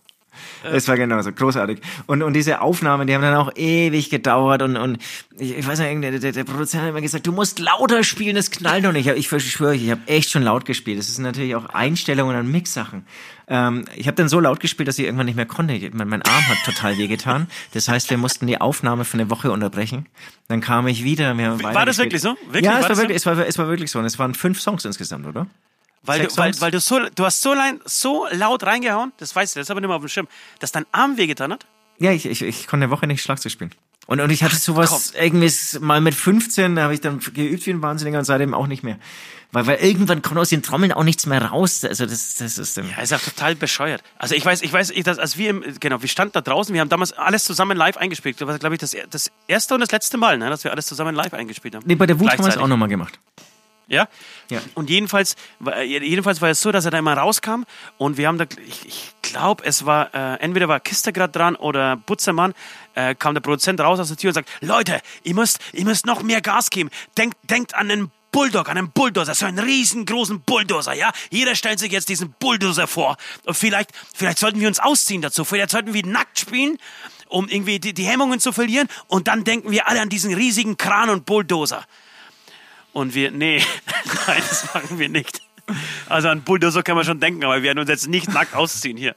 Es 0.64 0.88
war 0.88 0.96
genauso, 0.96 1.32
großartig. 1.32 1.80
Und, 2.06 2.22
und 2.22 2.34
diese 2.34 2.60
Aufnahmen, 2.60 3.06
die 3.06 3.14
haben 3.14 3.22
dann 3.22 3.34
auch 3.36 3.50
ewig 3.56 4.10
gedauert 4.10 4.62
und, 4.62 4.76
und 4.76 4.98
ich, 5.38 5.58
ich 5.58 5.66
weiß 5.66 5.78
nicht, 5.80 6.02
der, 6.02 6.18
der, 6.18 6.32
der 6.32 6.44
Produzent 6.44 6.82
hat 6.82 6.90
immer 6.90 7.00
gesagt, 7.00 7.26
du 7.26 7.32
musst 7.32 7.58
lauter 7.58 8.04
spielen, 8.04 8.36
das 8.36 8.50
knallt 8.50 8.84
doch 8.84 8.92
nicht. 8.92 9.06
Ich, 9.08 9.32
ich 9.32 9.50
schwöre, 9.50 9.74
ich 9.74 9.90
habe 9.90 10.00
echt 10.06 10.30
schon 10.30 10.42
laut 10.42 10.64
gespielt. 10.64 10.98
Das 10.98 11.08
ist 11.08 11.18
natürlich 11.18 11.54
auch 11.56 11.66
Einstellungen 11.66 12.36
an 12.36 12.50
Mixsachen. 12.50 13.04
Ähm, 13.48 13.84
ich 13.96 14.06
habe 14.06 14.14
dann 14.14 14.28
so 14.28 14.38
laut 14.40 14.60
gespielt, 14.60 14.88
dass 14.88 14.98
ich 14.98 15.04
irgendwann 15.04 15.26
nicht 15.26 15.36
mehr 15.36 15.46
konnte. 15.46 15.74
Ich- 15.74 15.92
Mein, 15.92 16.08
mein 16.08 16.22
Arm 16.22 16.48
hat 16.48 16.58
total 16.64 16.96
wehgetan. 16.98 17.48
Das 17.74 17.88
heißt, 17.88 18.08
wir 18.10 18.16
mussten 18.18 18.46
die 18.46 18.60
Aufnahme 18.60 19.04
für 19.04 19.14
eine 19.14 19.30
Woche 19.30 19.50
unterbrechen. 19.50 20.06
Dann 20.48 20.60
kam 20.60 20.86
ich 20.86 21.02
wieder. 21.04 21.36
Wir 21.36 21.58
War 21.62 21.84
das 21.86 21.98
wirklich 21.98 22.22
so? 22.22 22.36
Wirklich? 22.46 22.64
Ja, 22.64 22.76
es 22.76 22.82
war, 22.82 22.88
das 22.90 22.98
so? 22.98 23.02
wirklich, 23.02 23.16
es, 23.16 23.26
war, 23.26 23.38
es 23.46 23.58
war 23.58 23.68
wirklich 23.68 23.90
so. 23.90 23.98
Und 23.98 24.04
es 24.04 24.18
waren 24.18 24.34
fünf 24.34 24.60
Songs 24.60 24.84
insgesamt, 24.84 25.26
oder? 25.26 25.46
Weil 26.04 26.20
Sechs 26.22 26.34
du, 26.34 26.40
weil, 26.40 26.60
weil 26.60 26.70
du 26.72 26.80
so, 26.80 26.98
du 27.14 27.24
hast 27.24 27.42
so, 27.42 27.54
lein, 27.54 27.80
so 27.84 28.26
laut 28.32 28.64
reingehauen, 28.64 29.12
das 29.18 29.34
weißt 29.36 29.54
du, 29.54 29.60
das 29.60 29.66
ist 29.66 29.70
aber 29.70 29.80
nicht 29.80 29.88
mehr 29.88 29.96
auf 29.96 30.02
dem 30.02 30.08
Schirm, 30.08 30.28
dass 30.58 30.72
dein 30.72 30.84
Arm 30.92 31.16
wehgetan 31.16 31.52
hat. 31.52 31.66
Ja, 31.98 32.10
ich, 32.10 32.26
ich, 32.26 32.42
ich 32.42 32.66
konnte 32.66 32.84
eine 32.84 32.90
Woche 32.90 33.06
nicht 33.06 33.22
Schlagzeug 33.22 33.52
spielen. 33.52 33.70
Und, 34.06 34.18
und 34.20 34.30
ich 34.30 34.42
hatte 34.42 34.56
sowas 34.56 35.12
irgendwie 35.16 35.46
s- 35.46 35.78
mal 35.80 36.00
mit 36.00 36.16
15, 36.16 36.74
da 36.74 36.82
habe 36.82 36.94
ich 36.94 37.00
dann 37.00 37.20
geübt 37.20 37.64
wie 37.66 37.70
ein 37.70 37.82
Wahnsinniger 37.82 38.18
und 38.18 38.24
seitdem 38.24 38.52
auch 38.52 38.66
nicht 38.66 38.82
mehr. 38.82 38.98
Weil, 39.52 39.66
weil 39.68 39.76
irgendwann 39.76 40.22
kommt 40.22 40.40
aus 40.40 40.48
den 40.48 40.62
Trommeln 40.62 40.90
auch 40.92 41.04
nichts 41.04 41.24
mehr 41.26 41.40
raus. 41.40 41.84
Also 41.84 42.04
das, 42.06 42.34
das 42.36 42.58
ist 42.58 42.76
dann. 42.76 42.90
Ja, 42.90 43.00
ist 43.02 43.12
auch 43.14 43.20
total 43.20 43.54
bescheuert. 43.54 44.02
Also 44.18 44.34
ich 44.34 44.44
weiß, 44.44 44.62
ich 44.62 44.72
weiß, 44.72 44.90
ich, 44.90 45.04
dass, 45.04 45.18
als 45.20 45.38
wir, 45.38 45.50
im, 45.50 45.62
genau, 45.78 46.02
wir 46.02 46.08
standen 46.08 46.32
da 46.32 46.40
draußen, 46.40 46.74
wir 46.74 46.80
haben 46.80 46.88
damals 46.88 47.12
alles 47.12 47.44
zusammen 47.44 47.76
live 47.76 47.96
eingespielt. 47.96 48.40
Das 48.40 48.48
war, 48.48 48.58
glaube 48.58 48.74
ich, 48.74 48.80
das, 48.80 48.96
das 49.10 49.30
erste 49.46 49.74
und 49.74 49.80
das 49.80 49.92
letzte 49.92 50.16
Mal, 50.16 50.36
ne, 50.36 50.50
dass 50.50 50.64
wir 50.64 50.72
alles 50.72 50.86
zusammen 50.86 51.14
live 51.14 51.32
eingespielt 51.34 51.76
haben. 51.76 51.84
Nee, 51.86 51.94
bei 51.94 52.06
der 52.06 52.18
Wut 52.18 52.28
haben 52.32 52.42
wir 52.42 52.48
es 52.48 52.56
auch 52.56 52.66
nochmal 52.66 52.88
gemacht. 52.88 53.20
Ja? 53.92 54.08
Ja. 54.48 54.60
Und 54.74 54.88
jedenfalls, 54.88 55.36
war- 55.58 55.82
jedenfalls 55.82 56.40
war 56.40 56.48
es 56.48 56.60
so, 56.62 56.72
dass 56.72 56.86
er 56.86 56.90
da 56.90 56.98
immer 56.98 57.12
rauskam 57.14 57.64
und 57.98 58.16
wir 58.16 58.26
haben 58.26 58.38
da, 58.38 58.46
ich, 58.66 58.86
ich 58.86 59.12
glaube, 59.20 59.62
es 59.64 59.84
war, 59.84 60.14
äh, 60.14 60.36
entweder 60.40 60.66
war 60.66 60.80
Kiste 60.80 61.12
gerade 61.12 61.30
dran 61.32 61.56
oder 61.56 61.96
Butzermann, 61.96 62.54
äh, 62.94 63.14
kam 63.14 63.34
der 63.34 63.42
Produzent 63.42 63.80
raus 63.80 64.00
aus 64.00 64.08
der 64.08 64.16
Tür 64.16 64.28
und 64.30 64.34
sagt, 64.34 64.48
Leute, 64.62 65.00
ihr 65.24 65.34
müsst, 65.34 65.58
ihr 65.74 65.84
müsst 65.84 66.06
noch 66.06 66.22
mehr 66.22 66.40
Gas 66.40 66.70
geben. 66.70 66.88
Denkt, 67.18 67.36
denkt 67.50 67.74
an 67.74 67.88
den 67.90 68.10
Bulldog, 68.30 68.70
an 68.70 68.78
einen 68.78 68.90
Bulldozer, 68.90 69.34
so 69.34 69.44
einen 69.44 69.58
riesengroßen 69.58 70.40
Bulldozer, 70.40 70.94
ja? 70.94 71.12
Jeder 71.28 71.54
stellt 71.54 71.78
sich 71.78 71.92
jetzt 71.92 72.08
diesen 72.08 72.32
Bulldozer 72.40 72.86
vor. 72.86 73.18
Und 73.44 73.54
vielleicht, 73.54 73.90
vielleicht 74.14 74.38
sollten 74.38 74.58
wir 74.58 74.68
uns 74.68 74.80
ausziehen 74.80 75.20
dazu. 75.20 75.44
Vielleicht 75.44 75.68
sollten 75.68 75.92
wir 75.92 76.06
nackt 76.06 76.38
spielen, 76.38 76.78
um 77.28 77.46
irgendwie 77.46 77.78
die, 77.78 77.92
die 77.92 78.04
Hemmungen 78.06 78.40
zu 78.40 78.52
verlieren. 78.52 78.88
Und 79.06 79.28
dann 79.28 79.44
denken 79.44 79.70
wir 79.70 79.86
alle 79.86 80.00
an 80.00 80.08
diesen 80.08 80.32
riesigen 80.32 80.78
Kran 80.78 81.10
und 81.10 81.26
Bulldozer. 81.26 81.84
Und 82.92 83.14
wir, 83.14 83.30
nee, 83.30 83.62
nein, 84.26 84.42
das 84.48 84.72
machen 84.74 84.98
wir 84.98 85.08
nicht. 85.08 85.40
Also 86.08 86.28
an 86.28 86.42
Bulldozer 86.42 86.82
kann 86.82 86.96
man 86.96 87.04
schon 87.04 87.20
denken, 87.20 87.44
aber 87.44 87.56
wir 87.56 87.62
werden 87.62 87.78
uns 87.78 87.88
jetzt 87.88 88.08
nicht 88.08 88.28
nackt 88.32 88.54
ausziehen 88.54 88.96
hier. 88.96 89.14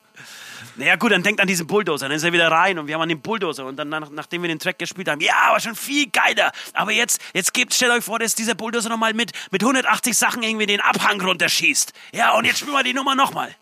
Naja 0.77 0.97
gut, 0.97 1.11
dann 1.11 1.23
denkt 1.23 1.39
an 1.39 1.47
diesen 1.47 1.67
Bulldozer, 1.67 2.07
dann 2.09 2.15
ist 2.17 2.23
er 2.23 2.33
wieder 2.33 2.51
rein 2.51 2.77
und 2.77 2.87
wir 2.87 2.95
haben 2.95 3.01
an 3.01 3.09
den 3.09 3.21
Bulldozer 3.21 3.65
und 3.65 3.77
dann, 3.77 3.87
nach, 3.87 4.09
nachdem 4.09 4.41
wir 4.41 4.49
den 4.49 4.59
Track 4.59 4.77
gespielt 4.77 5.07
haben, 5.07 5.21
ja, 5.21 5.33
aber 5.47 5.59
schon 5.61 5.73
viel 5.75 6.07
geiler. 6.09 6.51
Aber 6.73 6.91
jetzt, 6.91 7.21
jetzt 7.33 7.53
gebt, 7.53 7.73
stellt 7.73 7.91
euch 7.93 8.03
vor, 8.03 8.19
dass 8.19 8.35
dieser 8.35 8.55
Bulldozer 8.55 8.89
nochmal 8.89 9.13
mit, 9.13 9.31
mit 9.51 9.63
180 9.63 10.17
Sachen 10.17 10.43
irgendwie 10.43 10.65
den 10.65 10.81
Abhang 10.81 11.21
runterschießt. 11.21 11.93
Ja, 12.13 12.33
und 12.37 12.43
jetzt 12.45 12.59
spielen 12.59 12.73
wir 12.73 12.83
die 12.83 12.93
Nummer 12.93 13.15
nochmal. 13.15 13.55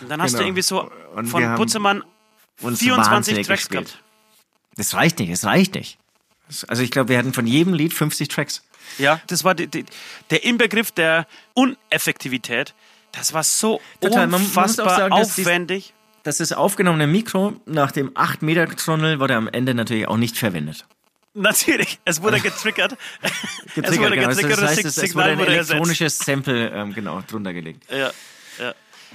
Und 0.00 0.08
dann 0.10 0.22
hast 0.22 0.32
Genau. 0.32 0.42
du 0.42 0.46
irgendwie 0.48 0.62
so 0.62 0.90
Und 1.14 1.26
von 1.28 1.42
uns 2.60 2.78
24 2.80 3.12
wahnsinnig 3.12 3.46
Tracks 3.46 3.68
gespielt. 3.68 3.86
gehabt. 3.88 4.02
Das 4.76 4.94
reicht 4.94 5.18
nicht, 5.18 5.32
das 5.32 5.44
reicht 5.44 5.74
nicht. 5.74 5.98
Also 6.68 6.82
ich 6.82 6.90
glaube, 6.92 7.08
wir 7.08 7.18
hatten 7.18 7.32
von 7.32 7.46
jedem 7.46 7.74
Lied 7.74 7.92
50 7.94 8.28
Tracks. 8.28 8.62
Ja, 8.98 9.20
das 9.26 9.44
war 9.44 9.54
die, 9.54 9.66
die, 9.66 9.84
der 10.30 10.44
Inbegriff 10.44 10.90
der 10.92 11.26
Uneffektivität. 11.54 12.74
Das 13.12 13.32
war 13.32 13.42
so 13.42 13.80
Total, 14.00 14.26
man 14.26 14.40
unfassbar 14.42 14.96
sagen, 14.96 15.12
aufwendig. 15.12 15.92
das 16.22 16.52
aufgenommene 16.52 17.06
Mikro 17.06 17.54
nach 17.66 17.92
dem 17.92 18.12
8 18.14 18.42
Meter 18.42 18.66
Tunnel 18.74 19.20
wurde 19.20 19.36
am 19.36 19.48
Ende 19.48 19.74
natürlich 19.74 20.08
auch 20.08 20.16
nicht 20.16 20.38
verwendet. 20.38 20.86
Natürlich, 21.34 21.98
es 22.04 22.22
wurde 22.22 22.40
getriggert. 22.42 22.96
es 23.22 23.74
Getriggert, 23.74 24.00
wurde 24.10 24.16
genau. 24.16 24.28
getriggert, 24.28 24.62
das 24.62 24.70
heißt, 24.70 24.84
es, 24.84 24.96
es 24.98 25.14
wurde 25.14 25.24
ein 25.30 25.40
elektronisches 25.40 26.18
Sample 26.18 26.68
ähm, 26.70 26.92
genau 26.94 27.22
drunter 27.26 27.52
gelegt. 27.52 27.84
Ja, 27.90 28.10
ja. 28.58 28.74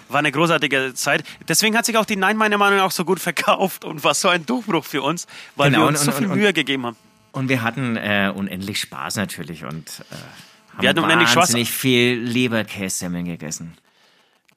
War 0.10 0.20
eine 0.20 0.32
großartige 0.32 0.94
Zeit. 0.94 1.24
Deswegen 1.48 1.76
hat 1.78 1.86
sich 1.86 1.98
auch 1.98 2.06
die 2.06 2.16
Nein 2.16 2.38
meiner 2.38 2.58
Meinung 2.58 2.78
nach 2.80 2.86
auch 2.86 2.92
so 2.92 3.04
gut 3.04 3.20
verkauft 3.20 3.84
und 3.84 4.04
war 4.04 4.14
so 4.14 4.30
ein 4.30 4.46
Durchbruch 4.46 4.86
für 4.86 5.02
uns, 5.02 5.28
weil 5.56 5.70
Genau, 5.70 5.84
wir 5.84 5.88
uns 5.90 6.00
und- 6.00 6.06
so 6.06 6.12
und- 6.12 6.18
viel 6.18 6.28
und- 6.32 6.38
Mühe 6.38 6.54
gegeben 6.54 6.86
haben. 6.86 6.96
Und 7.38 7.50
wir 7.50 7.62
hatten 7.62 7.98
äh, 7.98 8.32
unendlich 8.36 8.80
Spaß 8.80 9.16
natürlich 9.18 9.64
und 9.64 9.88
äh, 10.12 10.16
haben 10.74 10.82
Wir 10.82 10.90
hatten 10.90 11.00
unendlich 11.00 11.30
Spaß. 11.30 11.50
wahnsinnig 11.50 11.70
viel 11.72 12.16
Leberkässemmeln 12.20 13.26
gegessen. 13.26 13.78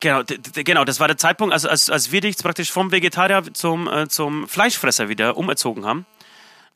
Genau, 0.00 0.22
genau, 0.54 0.84
das 0.86 0.98
war 0.98 1.06
der 1.06 1.18
Zeitpunkt, 1.18 1.52
als, 1.52 1.66
als, 1.66 1.90
als 1.90 2.10
wir 2.10 2.22
dich 2.22 2.38
praktisch 2.38 2.72
vom 2.72 2.90
Vegetarier 2.90 3.42
zum, 3.52 3.86
äh, 3.86 4.08
zum 4.08 4.48
Fleischfresser 4.48 5.10
wieder 5.10 5.36
umerzogen 5.36 5.84
haben. 5.84 6.06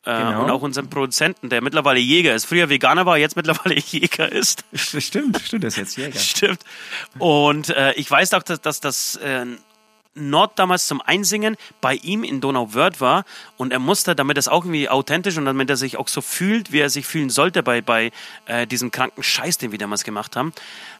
Äh, 0.05 0.11
Genau. 0.15 0.43
Und 0.43 0.51
auch 0.51 0.61
unseren 0.61 0.91
Produzenten, 0.91 1.49
der 1.49 1.63
mittlerweile 1.63 1.99
Jäger 1.99 2.35
ist. 2.35 2.45
Früher 2.45 2.69
Veganer 2.69 3.07
war, 3.07 3.17
jetzt 3.17 3.35
mittlerweile 3.35 3.79
Jäger 3.79 4.31
ist. 4.31 4.63
Stimmt, 4.75 5.41
stimmt 5.43 5.63
das 5.63 5.75
jetzt 5.75 5.97
Jäger. 5.97 6.19
Stimmt. 6.19 6.59
Und 7.17 7.69
äh, 7.69 7.93
ich 7.93 8.11
weiß 8.11 8.35
auch, 8.35 8.43
dass, 8.43 8.61
dass 8.61 8.79
das 8.79 9.15
äh, 9.15 9.47
Nord 10.15 10.57
damals 10.57 10.87
zum 10.87 11.01
Einsingen 11.01 11.57
bei 11.81 11.95
ihm 11.95 12.23
in 12.23 12.41
Donauwörth 12.41 13.01
war 13.01 13.25
und 13.57 13.71
er 13.71 13.79
musste, 13.79 14.15
damit 14.15 14.37
es 14.37 14.47
auch 14.47 14.63
irgendwie 14.63 14.89
authentisch 14.89 15.37
und 15.37 15.45
damit 15.45 15.69
er 15.69 15.77
sich 15.77 15.97
auch 15.97 16.07
so 16.07 16.21
fühlt, 16.21 16.71
wie 16.71 16.79
er 16.79 16.89
sich 16.89 17.05
fühlen 17.05 17.29
sollte 17.29 17.63
bei, 17.63 17.81
bei 17.81 18.11
äh, 18.45 18.65
diesem 18.65 18.91
kranken 18.91 19.23
Scheiß, 19.23 19.57
den 19.57 19.71
wir 19.71 19.79
damals 19.79 20.03
gemacht 20.03 20.35
haben, 20.35 20.53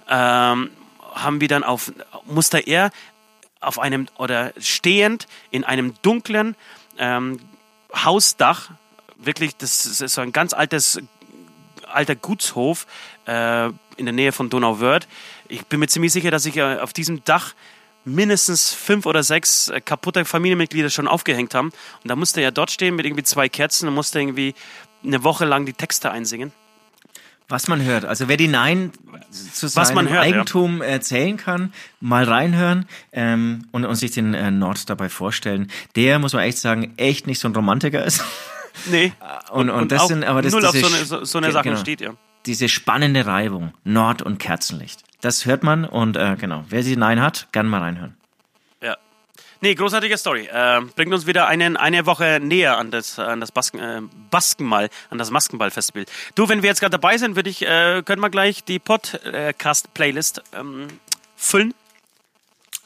ähm, 0.09 0.69
haben 1.13 1.41
wir 1.41 1.47
dann 1.47 1.63
auf, 1.63 1.93
musste 2.25 2.59
er 2.59 2.91
auf 3.61 3.79
einem 3.79 4.07
oder 4.17 4.53
stehend 4.59 5.27
in 5.49 5.63
einem 5.63 5.93
dunklen 6.01 6.55
ähm, 6.97 7.39
Hausdach, 7.93 8.71
wirklich, 9.17 9.55
das 9.57 9.85
ist 9.85 10.13
so 10.13 10.21
ein 10.21 10.33
ganz 10.33 10.53
altes 10.53 10.99
alter 11.87 12.15
Gutshof 12.15 12.87
äh, 13.25 13.67
in 13.97 14.05
der 14.05 14.13
Nähe 14.13 14.31
von 14.31 14.49
Donauwörth. 14.49 15.07
Ich 15.47 15.65
bin 15.65 15.79
mir 15.79 15.87
ziemlich 15.87 16.11
sicher, 16.11 16.31
dass 16.31 16.45
ich 16.45 16.57
äh, 16.57 16.79
auf 16.79 16.91
diesem 16.93 17.23
Dach 17.23 17.53
mindestens 18.05 18.73
fünf 18.73 19.05
oder 19.05 19.23
sechs 19.23 19.67
äh, 19.67 19.81
kaputte 19.81 20.25
Familienmitglieder 20.25 20.89
schon 20.89 21.07
aufgehängt 21.07 21.53
haben. 21.53 21.69
Und 22.03 22.09
da 22.09 22.15
musste 22.15 22.41
er 22.41 22.51
dort 22.51 22.71
stehen 22.71 22.95
mit 22.95 23.05
irgendwie 23.05 23.23
zwei 23.23 23.49
Kerzen 23.49 23.87
und 23.87 23.95
musste 23.95 24.19
irgendwie 24.19 24.55
eine 25.03 25.23
Woche 25.23 25.45
lang 25.45 25.65
die 25.65 25.73
Texte 25.73 26.11
einsingen. 26.11 26.51
Was 27.47 27.67
man 27.67 27.83
hört. 27.83 28.05
Also 28.05 28.27
wer 28.27 28.37
die 28.37 28.47
Nein 28.47 28.91
zu 29.29 29.67
Was 29.67 29.73
seinem 29.73 29.95
man 29.95 30.09
hört, 30.09 30.23
Eigentum 30.23 30.81
erzählen 30.81 31.37
kann, 31.37 31.73
mal 31.99 32.23
reinhören 32.23 32.87
ähm, 33.11 33.67
und, 33.71 33.85
und 33.85 33.95
sich 33.95 34.11
den 34.11 34.33
äh, 34.33 34.49
Nord 34.49 34.89
dabei 34.89 35.09
vorstellen, 35.09 35.71
der, 35.95 36.17
muss 36.17 36.33
man 36.33 36.41
echt 36.41 36.57
sagen, 36.57 36.93
echt 36.97 37.27
nicht 37.27 37.39
so 37.39 37.47
ein 37.47 37.53
Romantiker 37.55 38.03
ist. 38.03 38.23
Nee. 38.87 39.13
Und, 39.51 39.69
und, 39.69 39.89
das 39.91 40.01
auch 40.01 40.07
sind 40.07 40.25
aber 40.25 40.41
das 40.41 40.51
null 40.51 40.65
auf 40.65 40.75
so 40.75 40.85
eine, 40.85 41.05
so, 41.05 41.23
so 41.23 41.37
eine 41.37 41.47
Ge- 41.47 41.53
Sache 41.53 41.69
genau. 41.69 41.79
steht, 41.79 42.01
ja. 42.01 42.13
Diese 42.45 42.69
spannende 42.69 43.25
Reibung, 43.25 43.73
Nord 43.83 44.21
und 44.21 44.37
Kerzenlicht. 44.37 45.03
Das 45.21 45.45
hört 45.45 45.63
man 45.63 45.85
und 45.85 46.17
äh, 46.17 46.35
genau, 46.39 46.63
wer 46.69 46.83
sie 46.83 46.95
Nein 46.95 47.21
hat, 47.21 47.47
gern 47.51 47.67
mal 47.67 47.81
reinhören. 47.81 48.15
Ja. 48.81 48.97
Nee, 49.61 49.73
großartige 49.73 50.17
Story. 50.17 50.47
Äh, 50.51 50.81
bringt 50.95 51.13
uns 51.13 51.25
wieder 51.25 51.47
einen, 51.47 51.77
eine 51.77 52.05
Woche 52.05 52.39
näher 52.41 52.77
an 52.77 52.91
das, 52.91 53.17
an 53.17 53.39
das 53.39 53.51
Basken, 53.51 53.79
äh, 53.79 54.01
Baskenball, 54.29 54.89
an 55.09 55.17
das 55.17 55.31
Maskenball-Festival. 55.31 56.05
Du, 56.35 56.47
wenn 56.47 56.61
wir 56.61 56.69
jetzt 56.69 56.81
gerade 56.81 56.91
dabei 56.91 57.17
sind, 57.17 57.35
würde 57.35 57.49
ich, 57.49 57.63
äh, 57.65 58.03
können 58.05 58.21
wir 58.21 58.29
gleich 58.29 58.63
die 58.63 58.77
Podcast-Playlist 58.77 60.43
ähm, 60.53 60.87
füllen. 61.35 61.73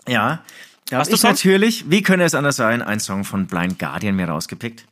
Ja, 0.07 0.43
da 0.89 0.97
Hast 0.97 1.11
du 1.11 1.27
natürlich, 1.27 1.91
wie 1.91 2.01
könnte 2.01 2.25
es 2.25 2.33
anders 2.33 2.55
sein, 2.55 2.81
einen 2.81 2.99
Song 2.99 3.23
von 3.23 3.45
Blind 3.45 3.77
Guardian 3.77 4.15
mir 4.15 4.27
rausgepickt. 4.27 4.85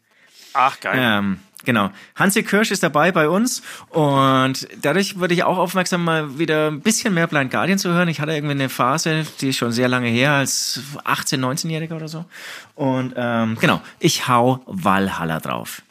Ach, 0.53 0.79
geil. 0.79 0.99
Ähm, 0.99 1.39
genau. 1.67 1.91
Hansi 2.15 2.41
Kirsch 2.41 2.71
ist 2.71 2.81
dabei 2.81 3.11
bei 3.11 3.29
uns 3.29 3.61
und 3.89 4.67
dadurch 4.81 5.19
wurde 5.19 5.35
ich 5.35 5.43
auch 5.43 5.57
aufmerksam, 5.57 6.03
mal 6.03 6.39
wieder 6.39 6.71
ein 6.71 6.81
bisschen 6.81 7.13
mehr 7.13 7.27
Blind 7.27 7.51
Guardian 7.51 7.77
zu 7.77 7.93
hören. 7.93 8.07
Ich 8.07 8.19
hatte 8.19 8.31
irgendwie 8.31 8.53
eine 8.53 8.69
Phase, 8.69 9.27
die 9.41 9.49
ist 9.49 9.57
schon 9.57 9.71
sehr 9.71 9.89
lange 9.89 10.07
her, 10.07 10.31
als 10.31 10.81
18-, 11.03 11.39
19-Jähriger 11.39 11.95
oder 11.95 12.07
so. 12.07 12.25
Und 12.73 13.13
ähm, 13.15 13.57
genau, 13.59 13.81
ich 13.99 14.27
hau 14.27 14.61
Valhalla 14.65 15.39
drauf. 15.39 15.83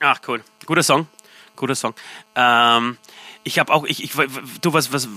Ach, 0.00 0.18
cool. 0.26 0.42
Guter 0.66 0.82
Song. 0.82 1.06
Guter 1.54 1.74
Song. 1.74 1.94
Ähm, 2.34 2.96
ich 3.44 3.58
habe 3.58 3.72
auch, 3.72 3.84
ich, 3.84 4.02
ich, 4.02 4.12
du, 4.62 4.72
was, 4.72 4.92
was, 4.92 5.08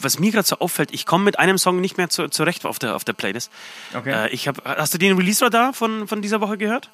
was 0.00 0.18
mir 0.18 0.32
gerade 0.32 0.48
so 0.48 0.58
auffällt, 0.60 0.92
ich 0.92 1.04
komme 1.04 1.24
mit 1.24 1.38
einem 1.38 1.58
Song 1.58 1.80
nicht 1.80 1.98
mehr 1.98 2.08
zu, 2.08 2.28
zurecht 2.28 2.64
auf 2.64 2.78
der, 2.78 2.96
auf 2.96 3.04
der 3.04 3.12
Playlist. 3.12 3.52
Okay. 3.94 4.12
Äh, 4.12 4.28
ich 4.30 4.48
hab, 4.48 4.64
hast 4.64 4.94
du 4.94 4.98
den 4.98 5.14
Release-Radar 5.16 5.74
von, 5.74 6.08
von 6.08 6.22
dieser 6.22 6.40
Woche 6.40 6.56
gehört? 6.56 6.90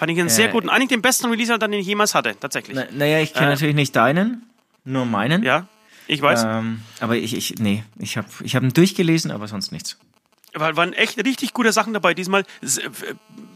Fand 0.00 0.10
ich 0.12 0.18
einen 0.18 0.30
sehr 0.30 0.48
Äh, 0.48 0.52
guten, 0.52 0.70
eigentlich 0.70 0.88
den 0.88 1.02
besten 1.02 1.26
Release-Radar, 1.28 1.68
den 1.68 1.78
ich 1.78 1.86
jemals 1.86 2.14
hatte, 2.14 2.34
tatsächlich. 2.40 2.74
Na, 2.74 2.86
naja, 2.90 3.20
ich 3.20 3.34
kenne 3.34 3.48
Äh, 3.48 3.50
natürlich 3.50 3.74
nicht 3.74 3.94
deinen, 3.94 4.46
nur 4.86 5.04
meinen. 5.04 5.42
Ja, 5.42 5.66
ich 6.06 6.22
weiß. 6.22 6.42
Ähm, 6.42 6.80
aber 7.00 7.16
ich, 7.16 7.34
ich, 7.36 7.56
nee, 7.58 7.84
ich 7.98 8.16
habe 8.16 8.26
ich 8.42 8.56
hab 8.56 8.62
ihn 8.62 8.72
durchgelesen, 8.72 9.30
aber 9.30 9.46
sonst 9.46 9.72
nichts. 9.72 9.98
War, 10.54 10.74
waren 10.76 10.94
echt 10.94 11.22
richtig 11.22 11.52
gute 11.52 11.70
Sachen 11.72 11.92
dabei 11.92 12.14
diesmal. 12.14 12.44
Äh, 12.62 12.66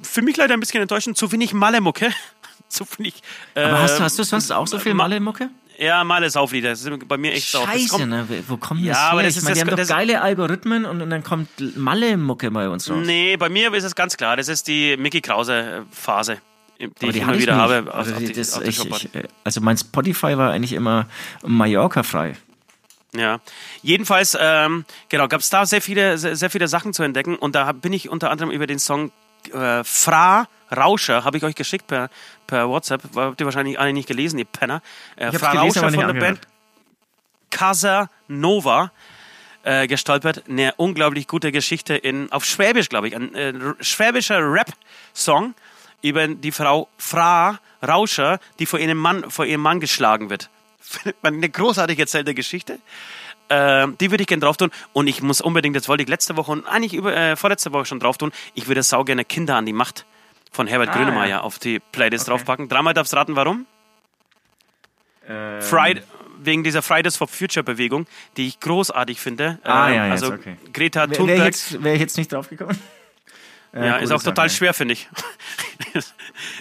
Für 0.03 0.21
mich 0.21 0.37
leider 0.37 0.53
ein 0.53 0.61
bisschen 0.61 0.83
enttäuschend. 0.83 1.17
Zu 1.17 1.33
wenig 1.33 1.55
Malle-Mucke. 1.55 2.11
Zu 2.69 2.85
wenig. 2.99 3.15
Aber 3.55 3.81
hast, 3.81 3.93
ähm, 3.93 3.99
du- 4.01 4.05
hast 4.05 4.19
du 4.19 4.23
sonst 4.25 4.51
auch 4.51 4.67
so 4.67 4.79
viel 4.79 4.93
Ma- 4.93 5.05
Malle-Mucke? 5.05 5.49
Ja, 5.79 6.05
Malle-Sauflieder. 6.05 6.71
Das 6.71 6.83
ist 6.85 7.09
bei 7.09 7.17
mir 7.17 7.33
echt 7.33 7.49
Scheiße, 7.49 7.89
kommt- 7.89 8.09
ne? 8.09 8.27
Wo 8.47 8.57
kommen 8.57 8.83
Ja, 8.85 8.93
das 8.93 9.01
her? 9.03 9.11
aber 9.11 9.23
das 9.23 9.33
ich 9.33 9.37
ist 9.39 9.43
meine, 9.45 9.55
die 9.55 9.61
das- 9.61 9.67
haben 9.67 9.71
doch 9.71 9.77
das- 9.77 9.89
geile 9.89 10.21
Algorithmen 10.23 10.85
und, 10.85 11.03
und 11.03 11.11
dann 11.11 11.25
kommt 11.25 11.49
Malle-Mucke 11.77 12.51
bei 12.51 12.69
uns 12.69 12.89
raus. 12.89 12.99
Nee, 13.05 13.37
bei 13.37 13.49
mir 13.49 13.73
ist 13.75 13.85
es 13.85 13.95
ganz 13.95 14.17
klar. 14.17 14.37
Das 14.37 14.49
ist 14.49 14.69
die 14.69 14.97
Mickey 14.97 15.21
Krause-Phase, 15.21 16.39
die 16.79 16.85
Aber 16.85 16.93
ich 17.09 17.13
die 17.13 17.19
immer 17.19 17.39
wieder 17.39 17.55
nicht. 17.55 17.63
habe. 17.63 17.89
Auf, 17.91 17.95
Also, 17.95 18.13
auf 18.13 18.19
die, 18.19 18.27
die, 18.27 18.33
das, 18.35 18.53
auf 18.55 18.61
der 18.61 18.69
ich, 18.69 18.77
Showparty. 18.77 19.09
ich, 19.13 19.25
äh, 19.25 19.29
also 19.43 19.61
mein 19.61 19.77
Spotify 19.77 20.39
war 20.39 20.53
eigentlich 20.53 20.73
immer 20.75 21.07
Mallorca-frei. 21.45 22.37
Ja, 23.17 23.39
jedenfalls, 23.83 24.37
ähm, 24.41 24.85
genau, 25.09 25.29
gab 25.29 25.41
es 25.41 25.49
da 25.51 25.67
sehr 25.67 25.81
viele, 25.81 26.19
sehr, 26.19 26.35
sehr 26.35 26.51
viele 26.51 26.67
Sachen 26.67 26.93
zu 26.93 27.05
entdecken 27.05 27.37
und 27.37 27.55
da 27.55 27.71
bin 27.73 27.93
ich 27.93 28.09
unter 28.09 28.31
anderem 28.31 28.51
über 28.51 28.67
den 28.67 28.79
Song 28.81 29.13
äh, 29.53 29.85
Fra 29.85 30.49
Rauscher, 30.77 31.25
habe 31.25 31.37
ich 31.37 31.45
euch 31.45 31.55
geschickt 31.55 31.87
per, 31.87 32.11
per 32.47 32.69
WhatsApp, 32.69 33.03
habt 33.15 33.41
ihr 33.41 33.47
wahrscheinlich 33.47 33.79
alle 33.79 33.93
nicht 33.93 34.09
gelesen, 34.09 34.39
ihr 34.39 34.45
Penner. 34.45 34.83
Äh, 35.17 35.27
hab's 35.27 35.39
Fra 35.39 35.53
gelesen, 35.53 35.79
aber 35.79 35.87
Rauscher 35.87 35.91
nicht 35.91 35.95
von 35.95 35.99
der 35.99 36.09
angehört. 36.09 36.41
Band 36.41 36.55
Casanova 37.51 38.91
äh, 39.63 39.87
gestolpert. 39.87 40.45
Eine 40.49 40.75
unglaublich 40.77 41.27
gute 41.27 41.53
Geschichte 41.53 41.95
in, 41.95 42.31
auf 42.33 42.45
Schwäbisch, 42.45 42.89
glaube 42.89 43.09
ich, 43.09 43.17
ein 43.17 43.35
äh, 43.35 43.55
schwäbischer 43.81 44.41
Rap-Song 44.41 45.55
über 46.03 46.29
die 46.29 46.53
Frau 46.53 46.89
Fra 46.99 47.59
Rauscher, 47.87 48.39
die 48.59 48.67
vor 48.67 48.79
ihrem 48.79 48.99
Mann, 48.99 49.31
vor 49.31 49.47
ihrem 49.47 49.63
Mann 49.63 49.81
geschlagen 49.81 50.31
wird. 50.31 50.51
Eine 51.23 51.49
großartig 51.49 51.99
erzählte 51.99 52.35
Geschichte. 52.35 52.79
Ähm, 53.51 53.97
die 53.99 54.11
würde 54.11 54.23
ich 54.23 54.29
gerne 54.29 54.41
drauf 54.41 54.57
tun. 54.57 54.71
Und 54.93 55.07
ich 55.07 55.23
muss 55.23 55.41
unbedingt, 55.41 55.77
das 55.77 55.89
wollte 55.89 56.03
ich 56.03 56.09
letzte 56.09 56.37
Woche 56.37 56.53
und 56.53 56.67
eigentlich 56.67 56.95
über, 56.95 57.15
äh, 57.15 57.37
vorletzte 57.37 57.73
Woche 57.73 57.85
schon 57.85 58.01
drauf 58.01 58.19
tun, 58.19 58.33
ich 58.55 58.69
würde 58.69 58.83
sau 58.83 59.05
gerne 59.05 59.25
Kinder 59.25 59.57
an 59.57 59.67
die 59.67 59.73
Macht 59.73 60.07
von 60.55 60.67
Herbert 60.67 60.91
Ah, 60.91 60.93
Grönemeyer 60.97 61.29
ja. 61.29 61.41
auf 61.41 61.59
die 61.59 61.81
Playlist 61.81 62.25
Okay. 62.29 62.31
draufpacken. 62.39 62.69
Dreimal 62.69 62.95
darfst 62.95 63.13
du 63.13 63.17
raten, 63.17 63.37
warum? 63.37 63.67
Ähm, 65.29 65.61
Friday, 65.63 66.03
wegen 66.43 66.63
dieser 66.65 66.83
Fridays 66.83 67.17
for 67.17 67.27
Future 67.29 67.65
Bewegung, 67.65 68.07
die 68.37 68.47
ich 68.47 68.61
großartig 68.61 69.21
finde. 69.21 69.59
Ah, 69.65 69.89
Ähm, 69.89 69.95
ja, 69.95 70.07
jetzt, 70.13 70.23
also 70.23 70.35
okay. 70.35 70.57
Greta 70.73 71.01
Wäre 71.01 71.11
wär 71.11 71.13
ich, 71.13 71.19
Thunberg. 71.19 71.45
jetzt- 71.47 71.83
wär 71.83 71.95
ich 71.95 72.01
jetzt 72.01 72.17
nicht 72.17 72.33
drauf 72.33 72.49
gekommen? 73.75 73.93
Ja, 73.93 73.97
ist 73.97 74.13
auch 74.13 74.23
total 74.23 74.51
schwer, 74.51 74.75
finde 74.75 74.95
ich. 74.95 75.09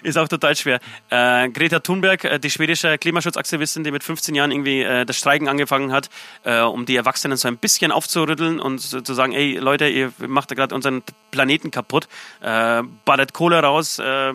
ist 0.03 0.17
auch 0.17 0.27
total 0.27 0.55
schwer. 0.55 0.79
Äh, 1.09 1.49
Greta 1.49 1.79
Thunberg, 1.79 2.23
äh, 2.23 2.39
die 2.39 2.49
schwedische 2.49 2.97
Klimaschutzaktivistin, 2.97 3.83
die 3.83 3.91
mit 3.91 4.03
15 4.03 4.35
Jahren 4.35 4.51
irgendwie 4.51 4.81
äh, 4.81 5.05
das 5.05 5.17
Streiken 5.17 5.47
angefangen 5.47 5.91
hat, 5.91 6.09
äh, 6.43 6.61
um 6.61 6.85
die 6.85 6.95
Erwachsenen 6.95 7.37
so 7.37 7.47
ein 7.47 7.57
bisschen 7.57 7.91
aufzurütteln 7.91 8.59
und 8.59 8.79
so, 8.79 9.01
zu 9.01 9.13
sagen, 9.13 9.33
ey 9.33 9.57
Leute, 9.57 9.87
ihr 9.87 10.11
macht 10.27 10.51
da 10.51 10.55
gerade 10.55 10.75
unseren 10.75 11.03
Planeten 11.31 11.71
kaputt, 11.71 12.07
äh, 12.41 12.83
ballert 13.05 13.33
Kohle 13.33 13.59
raus, 13.59 13.99
äh, 13.99 14.33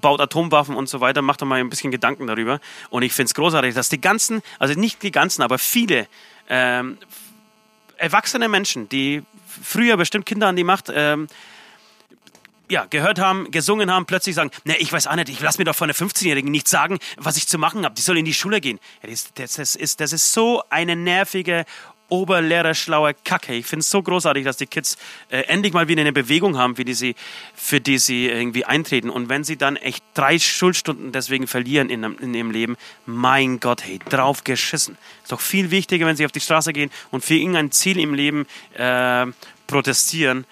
baut 0.00 0.20
Atomwaffen 0.20 0.76
und 0.76 0.88
so 0.88 1.00
weiter, 1.00 1.20
macht 1.20 1.42
doch 1.42 1.46
mal 1.46 1.60
ein 1.60 1.68
bisschen 1.68 1.90
Gedanken 1.90 2.26
darüber. 2.26 2.58
Und 2.88 3.02
ich 3.02 3.12
finde 3.12 3.26
es 3.26 3.34
großartig, 3.34 3.74
dass 3.74 3.90
die 3.90 4.00
ganzen, 4.00 4.42
also 4.58 4.78
nicht 4.78 5.02
die 5.02 5.10
ganzen, 5.10 5.42
aber 5.42 5.58
viele 5.58 6.06
ähm, 6.48 6.96
erwachsene 7.98 8.48
Menschen, 8.48 8.88
die 8.88 9.22
früher 9.62 9.96
bestimmt 9.96 10.26
Kinder 10.26 10.48
an 10.48 10.56
die 10.56 10.64
Macht 10.64 10.90
ähm, 10.94 11.28
ja, 12.70 12.86
gehört 12.88 13.18
haben, 13.18 13.50
gesungen 13.50 13.90
haben, 13.90 14.06
plötzlich 14.06 14.34
sagen, 14.34 14.50
ne, 14.64 14.76
ich 14.78 14.92
weiß 14.92 15.06
auch 15.06 15.16
nicht, 15.16 15.28
ich 15.28 15.40
lass 15.40 15.58
mir 15.58 15.64
doch 15.64 15.74
von 15.74 15.90
einer 15.90 15.94
15-Jährigen 15.94 16.50
nicht 16.50 16.68
sagen, 16.68 16.98
was 17.16 17.36
ich 17.36 17.46
zu 17.46 17.58
machen 17.58 17.84
habe. 17.84 17.94
Die 17.94 18.02
soll 18.02 18.18
in 18.18 18.24
die 18.24 18.34
Schule 18.34 18.60
gehen. 18.60 18.78
Ja, 19.02 19.10
das, 19.10 19.32
das, 19.34 19.54
das, 19.54 19.76
ist, 19.76 20.00
das 20.00 20.12
ist 20.12 20.32
so 20.32 20.62
eine 20.70 20.96
nervige, 20.96 21.64
oberlehrerschlaue 22.12 23.14
Kacke. 23.24 23.54
Ich 23.54 23.64
finde 23.64 23.80
es 23.80 23.90
so 23.90 24.02
großartig, 24.02 24.44
dass 24.44 24.58
die 24.58 24.66
Kids 24.66 24.98
äh, 25.30 25.40
endlich 25.44 25.72
mal 25.72 25.88
wieder 25.88 26.02
eine 26.02 26.12
Bewegung 26.12 26.58
haben, 26.58 26.76
für 26.76 26.84
die, 26.84 26.92
sie, 26.92 27.14
für 27.54 27.80
die 27.80 27.96
sie 27.96 28.28
irgendwie 28.28 28.66
eintreten. 28.66 29.08
Und 29.08 29.30
wenn 29.30 29.44
sie 29.44 29.56
dann 29.56 29.76
echt 29.76 30.04
drei 30.12 30.38
Schulstunden 30.38 31.12
deswegen 31.12 31.46
verlieren 31.46 31.88
in, 31.88 32.04
in 32.04 32.34
ihrem 32.34 32.50
Leben, 32.50 32.76
mein 33.06 33.60
Gott, 33.60 33.82
hey, 33.82 33.98
drauf 34.10 34.44
geschissen. 34.44 34.98
Ist 35.22 35.32
doch 35.32 35.40
viel 35.40 35.70
wichtiger, 35.70 36.06
wenn 36.06 36.16
sie 36.16 36.26
auf 36.26 36.32
die 36.32 36.40
Straße 36.40 36.74
gehen 36.74 36.90
und 37.10 37.24
für 37.24 37.34
irgendein 37.34 37.72
Ziel 37.72 37.98
im 37.98 38.12
Leben 38.12 38.46
äh, 38.74 39.26
protestieren. 39.66 40.44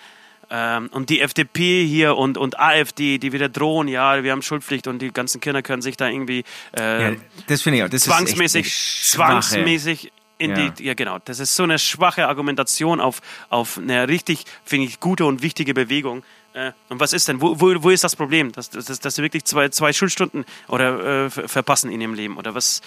Ähm, 0.53 0.89
und 0.93 1.11
die 1.11 1.21
FDP 1.21 1.85
hier 1.87 2.17
und, 2.17 2.37
und 2.37 2.59
AfD, 2.59 3.19
die 3.19 3.33
wieder 3.33 3.49
drohen, 3.49 3.87
ja, 3.87 4.25
wir 4.25 4.33
haben 4.33 4.43
Schulpflicht 4.43 4.89
und 4.89 4.99
die 5.01 5.13
ganzen 5.13 5.41
Kinder 5.41 5.63
können 5.63 5.81
sich 5.81 5.97
da 5.97 6.09
irgendwie 6.09 6.43
äh, 6.77 7.13
Ja, 7.13 7.17
das 7.47 7.63
finde 7.63 7.79
ich 7.79 7.85
auch. 7.85 7.89
Das 7.89 8.03
zwangsmäßig, 8.03 8.67
ist 8.67 9.11
zwangsmäßig 9.13 10.13
in 10.39 10.57
Ja. 10.57 10.69
die, 10.71 10.85
ja 10.85 10.95
genau, 10.95 11.19
das 11.25 11.39
ist 11.39 11.55
so 11.55 11.63
eine 11.65 11.79
schwache 11.79 12.27
Argumentation 12.27 12.99
auf, 13.01 13.21
auf 13.51 13.79
eine 13.79 14.09
richtig, 14.09 14.45
finde 14.65 14.87
ich, 14.87 14.99
gute 14.99 15.25
und 15.27 15.43
wichtige 15.43 15.75
Bewegung. 15.75 16.25
Äh, 16.55 16.73
und 16.89 16.99
was 16.99 17.13
ist 17.13 17.29
denn, 17.29 17.41
wo, 17.41 17.61
wo, 17.61 17.83
wo 17.85 17.91
ist 17.91 18.03
das 18.03 18.17
Problem, 18.17 18.51
dass, 18.51 18.71
dass, 18.71 18.87
dass 18.99 19.15
sie 19.15 19.23
wirklich 19.23 19.45
zwei, 19.45 19.69
zwei 19.69 19.93
Schulstunden 19.93 20.45
oder 20.67 21.27
äh, 21.27 21.31
ver- 21.31 21.47
verpassen 21.49 21.93
in 21.93 22.01
ihrem 22.01 22.15
Leben 22.15 22.37
oder 22.39 22.55
was, 22.57 22.81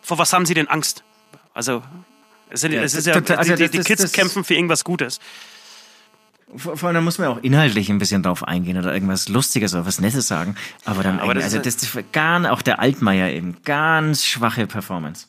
vor 0.00 0.16
was 0.18 0.32
haben 0.32 0.46
sie 0.46 0.54
denn 0.54 0.68
Angst? 0.68 1.02
Also, 1.52 1.82
es, 2.48 2.60
sind, 2.62 2.72
Ja, 2.72 2.82
es 2.82 2.94
ist 2.94 3.06
ja, 3.06 3.12
total- 3.14 3.36
also 3.38 3.56
die, 3.56 3.62
das- 3.64 3.70
die 3.72 3.76
das- 3.78 3.86
Kids 3.86 4.02
das- 4.02 4.12
kämpfen 4.12 4.42
für 4.44 4.54
irgendwas 4.54 4.84
Gutes. 4.84 5.20
Vor 6.56 6.76
vor 6.76 6.86
allem, 6.88 6.94
da 6.94 7.00
muss 7.02 7.18
man 7.18 7.28
auch 7.28 7.38
inhaltlich 7.42 7.90
ein 7.90 7.98
bisschen 7.98 8.22
drauf 8.22 8.42
eingehen 8.42 8.78
oder 8.78 8.92
irgendwas 8.94 9.28
Lustiges 9.28 9.74
oder 9.74 9.84
was 9.86 10.00
Nettes 10.00 10.28
sagen. 10.28 10.56
Aber 10.84 11.02
dann, 11.02 11.18
aber 11.20 11.34
das 11.34 11.44
also 11.44 11.58
ist- 11.58 11.66
das, 11.82 11.92
das 11.92 12.04
gar, 12.12 12.50
auch 12.52 12.62
der 12.62 12.80
Altmaier 12.80 13.30
eben, 13.30 13.56
ganz 13.64 14.24
schwache 14.24 14.66
Performance. 14.66 15.26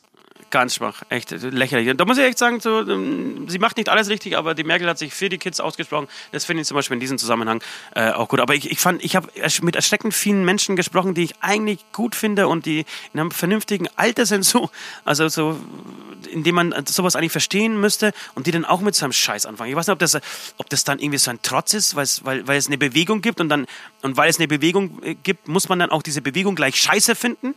Ganz 0.50 0.74
schwach, 0.74 1.02
echt 1.10 1.30
lächerlich. 1.30 1.88
Und 1.90 2.00
da 2.00 2.04
muss 2.04 2.18
ich 2.18 2.24
echt 2.24 2.38
sagen, 2.38 2.58
so, 2.58 2.80
ähm, 2.80 3.48
sie 3.48 3.60
macht 3.60 3.76
nicht 3.76 3.88
alles 3.88 4.08
richtig, 4.08 4.36
aber 4.36 4.56
die 4.56 4.64
Merkel 4.64 4.88
hat 4.88 4.98
sich 4.98 5.14
für 5.14 5.28
die 5.28 5.38
Kids 5.38 5.60
ausgesprochen. 5.60 6.08
Das 6.32 6.44
finde 6.44 6.62
ich 6.62 6.66
zum 6.66 6.74
Beispiel 6.74 6.94
in 6.94 7.00
diesem 7.00 7.18
Zusammenhang 7.18 7.62
äh, 7.94 8.10
auch 8.10 8.26
gut. 8.26 8.40
Aber 8.40 8.56
ich, 8.56 8.68
ich 8.68 8.80
fand, 8.80 9.04
ich 9.04 9.14
habe 9.14 9.28
mit 9.62 9.76
erschreckend 9.76 10.12
vielen 10.12 10.44
Menschen 10.44 10.74
gesprochen, 10.74 11.14
die 11.14 11.22
ich 11.22 11.34
eigentlich 11.40 11.84
gut 11.92 12.16
finde 12.16 12.48
und 12.48 12.66
die 12.66 12.84
in 13.14 13.20
einem 13.20 13.30
vernünftigen 13.30 13.86
Alter 13.94 14.26
sind, 14.26 14.44
so, 14.44 14.70
also 15.04 15.28
so, 15.28 15.60
in 16.32 16.42
dem 16.42 16.56
man 16.56 16.74
sowas 16.84 17.14
eigentlich 17.14 17.30
verstehen 17.30 17.80
müsste 17.80 18.12
und 18.34 18.48
die 18.48 18.50
dann 18.50 18.64
auch 18.64 18.80
mit 18.80 18.96
so 18.96 19.04
einem 19.06 19.12
Scheiß 19.12 19.46
anfangen. 19.46 19.70
Ich 19.70 19.76
weiß 19.76 19.86
nicht, 19.86 19.92
ob 19.92 20.00
das, 20.00 20.18
ob 20.58 20.68
das 20.68 20.82
dann 20.82 20.98
irgendwie 20.98 21.18
so 21.18 21.30
ein 21.30 21.38
Trotz 21.42 21.74
ist, 21.74 21.94
weil 21.94 22.08
weil, 22.22 22.48
weil 22.48 22.58
es 22.58 22.66
eine 22.66 22.76
Bewegung 22.76 23.22
gibt 23.22 23.40
und 23.40 23.48
dann, 23.50 23.66
und 24.02 24.16
weil 24.16 24.28
es 24.28 24.38
eine 24.38 24.48
Bewegung 24.48 25.00
äh, 25.04 25.14
gibt, 25.14 25.46
muss 25.46 25.68
man 25.68 25.78
dann 25.78 25.90
auch 25.90 26.02
diese 26.02 26.22
Bewegung 26.22 26.56
gleich 26.56 26.74
scheiße 26.74 27.14
finden 27.14 27.54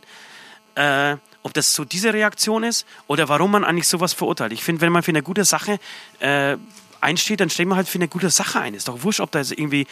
äh, 0.74 1.16
ob 1.44 1.54
das 1.54 1.74
so 1.74 1.84
diese 1.84 2.12
Reaktion 2.12 2.64
ist 2.64 2.86
oder 3.06 3.28
warum 3.28 3.52
man 3.52 3.64
eigentlich 3.64 3.86
sowas 3.86 4.12
verurteilt. 4.12 4.52
Ich 4.52 4.64
finde, 4.64 4.80
wenn 4.80 4.90
man 4.92 5.02
für 5.04 5.12
eine 5.12 5.22
gute 5.22 5.44
Sache 5.44 5.78
äh, 6.18 6.56
einsteht, 7.02 7.40
dann 7.40 7.50
steht 7.50 7.68
man 7.68 7.76
halt 7.76 7.86
für 7.86 7.98
eine 7.98 8.08
gute 8.08 8.30
Sache 8.30 8.60
ein. 8.60 8.72
Ist 8.74 8.88
doch 8.88 9.02
wurscht, 9.02 9.20
ob 9.20 9.30
da 9.30 9.38
jetzt 9.40 9.52
irgendwie 9.52 9.86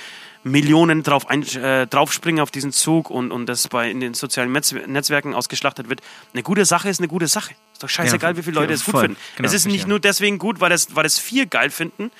Millionen 0.45 1.03
drauf 1.03 1.29
ein, 1.29 1.43
äh, 1.43 1.87
draufspringen 1.87 2.41
auf 2.41 2.51
diesen 2.51 2.73
Zug 2.73 3.11
und, 3.11 3.31
und 3.31 3.47
das 3.47 3.69
bei 3.69 3.91
in 3.91 4.01
den 4.01 4.15
sozialen 4.15 4.51
Netz, 4.51 4.73
Netzwerken 4.73 5.35
ausgeschlachtet 5.35 5.91
wird. 5.91 6.01
Eine 6.33 6.43
gute 6.43 6.65
Sache 6.65 6.89
ist 6.89 7.01
eine 7.01 7.09
gute 7.09 7.29
Sache. 7.29 7.55
Ist 7.75 7.83
doch 7.83 7.89
scheißegal, 7.89 8.33
Ja, 8.33 8.37
wie 8.39 8.43
viele 8.43 8.55
Leute 8.55 8.71
ja, 8.73 8.77
es 8.77 8.85
gut 8.85 8.93
voll. 8.93 9.03
finden. 9.03 9.17
Genau, 9.37 9.47
es 9.47 9.53
ist 9.55 9.67
nicht 9.67 9.87
nur 9.87 10.01
deswegen 10.01 10.39
gut, 10.39 10.61
weil 10.61 10.73
es, 10.73 10.97
weil 10.97 11.05
es 11.05 11.19
vier 11.19 11.45
geil 11.45 11.69
finden 11.71 12.11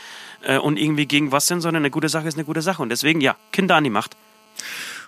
äh, 0.43 0.59
und 0.59 0.79
irgendwie 0.79 1.07
gegen 1.07 1.33
was 1.33 1.47
sind, 1.47 1.63
sondern 1.63 1.83
eine 1.83 1.91
gute 1.91 2.11
Sache 2.11 2.29
ist 2.29 2.35
eine 2.35 2.45
gute 2.45 2.61
Sache. 2.61 2.83
Und 2.83 2.91
deswegen, 2.91 3.23
ja, 3.23 3.35
Kinder 3.51 3.77
an 3.77 3.85
die 3.85 3.91
Macht. 3.91 4.15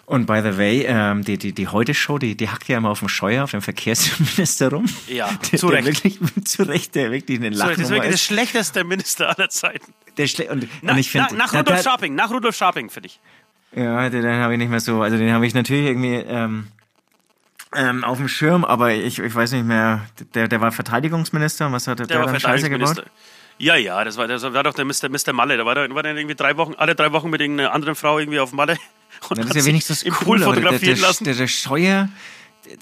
Und 0.07 0.27
by 0.27 0.41
the 0.43 0.59
way, 0.59 0.85
ähm, 0.87 1.25
die, 1.25 1.39
die, 1.39 1.53
die 1.53 1.69
Heute-Show, 1.69 2.19
die, 2.19 2.37
die 2.37 2.51
hackt 2.51 2.69
ja 2.69 2.77
immer 2.79 2.91
auf 2.91 2.99
dem 2.99 3.09
Scheuer, 3.09 3.45
auf 3.45 3.53
dem 3.53 3.63
Verkehrsminister 3.63 4.71
rum. 4.71 4.85
Ja, 5.09 5.31
der, 5.53 5.59
zu 5.59 5.69
der 5.71 5.85
Recht. 5.85 6.05
Wirklich, 6.05 6.19
zu 6.45 6.63
Recht, 6.65 6.95
der 6.95 7.11
wirklich 7.11 7.39
eine 7.39 7.51
das 7.51 7.59
ist 7.61 7.67
Lachnummer 7.67 7.91
wirklich 7.91 8.11
der 8.11 8.19
schlechteste 8.19 8.85
Minister 8.85 9.37
aller 9.37 9.49
Zeiten. 9.49 9.95
Der 10.17 10.27
Schle 10.27 10.51
und, 10.51 10.69
Na, 10.83 10.93
und 10.93 10.99
ich 10.99 11.11
finde, 11.11 11.29
na, 11.31 11.37
nach 11.39 11.53
da- 11.53 11.59
Rudolf 11.61 11.79
da- 11.79 11.83
Scharping, 11.91 12.15
nach 12.15 12.31
Rudolf 12.31 12.55
Scharping, 12.57 12.91
finde 12.91 13.07
ich. 13.09 13.21
Ja, 13.75 14.09
den, 14.11 14.23
den 14.23 14.35
habe 14.41 14.53
ich 14.53 14.59
nicht 14.59 14.71
mehr 14.71 14.81
so, 14.81 15.01
also 15.03 15.17
den 15.17 15.33
habe 15.33 15.47
ich 15.47 15.55
natürlich 15.55 15.87
irgendwie 15.87 16.15
ähm, 16.15 16.69
ähm, 17.75 18.05
auf 18.05 18.19
dem 18.19 18.29
Schirm, 18.29 18.65
aber 18.65 18.93
ich, 18.93 19.19
ich 19.19 19.35
weiß 19.35 19.53
nicht 19.53 19.65
mehr, 19.67 20.07
der, 20.35 20.49
der 20.49 20.61
war 20.61 20.71
Verteidigungsminister 20.71 21.67
und 21.67 21.73
was 21.73 21.89
hat 21.89 21.99
der, 21.99 22.07
Der 22.07 22.21
war 22.21 22.27
dann 22.27 22.39
Scheiße 22.39 22.71
gebaut? 22.71 23.05
Ja, 23.59 23.77
ja, 23.77 24.03
das 24.05 24.17
war, 24.17 24.29
das 24.29 24.43
war 24.43 24.63
doch 24.63 24.75
der 24.75 24.85
Mr. 24.85 25.09
Mr. 25.09 25.33
Malle. 25.33 25.57
Da 25.57 25.65
war 25.65 25.75
der, 25.75 25.93
war 25.95 26.03
der 26.03 26.15
irgendwie 26.17 26.35
drei 26.35 26.57
Wochen, 26.57 26.75
alle 26.75 26.95
drei 26.95 27.13
Wochen 27.13 27.31
mit 27.31 27.41
irgendeiner 27.41 27.73
anderen 27.73 27.95
Frau 27.95 28.19
irgendwie 28.19 28.41
auf 28.41 28.53
Malle. 28.53 28.77
Und 29.31 29.39
Ja, 29.39 29.45
das 29.45 29.57
ist 29.57 29.63
ja 29.63 29.69
wenigstens 29.69 30.03
im 30.03 30.13
Pool 30.15 30.39
der, 30.39 30.47
der, 30.49 30.55
fotografieren 30.55 30.95
der, 30.99 31.07
lassen. 31.09 31.25
der, 31.25 31.35
der 31.35 31.49
Scheuer, 31.49 32.09
der, 32.67 32.77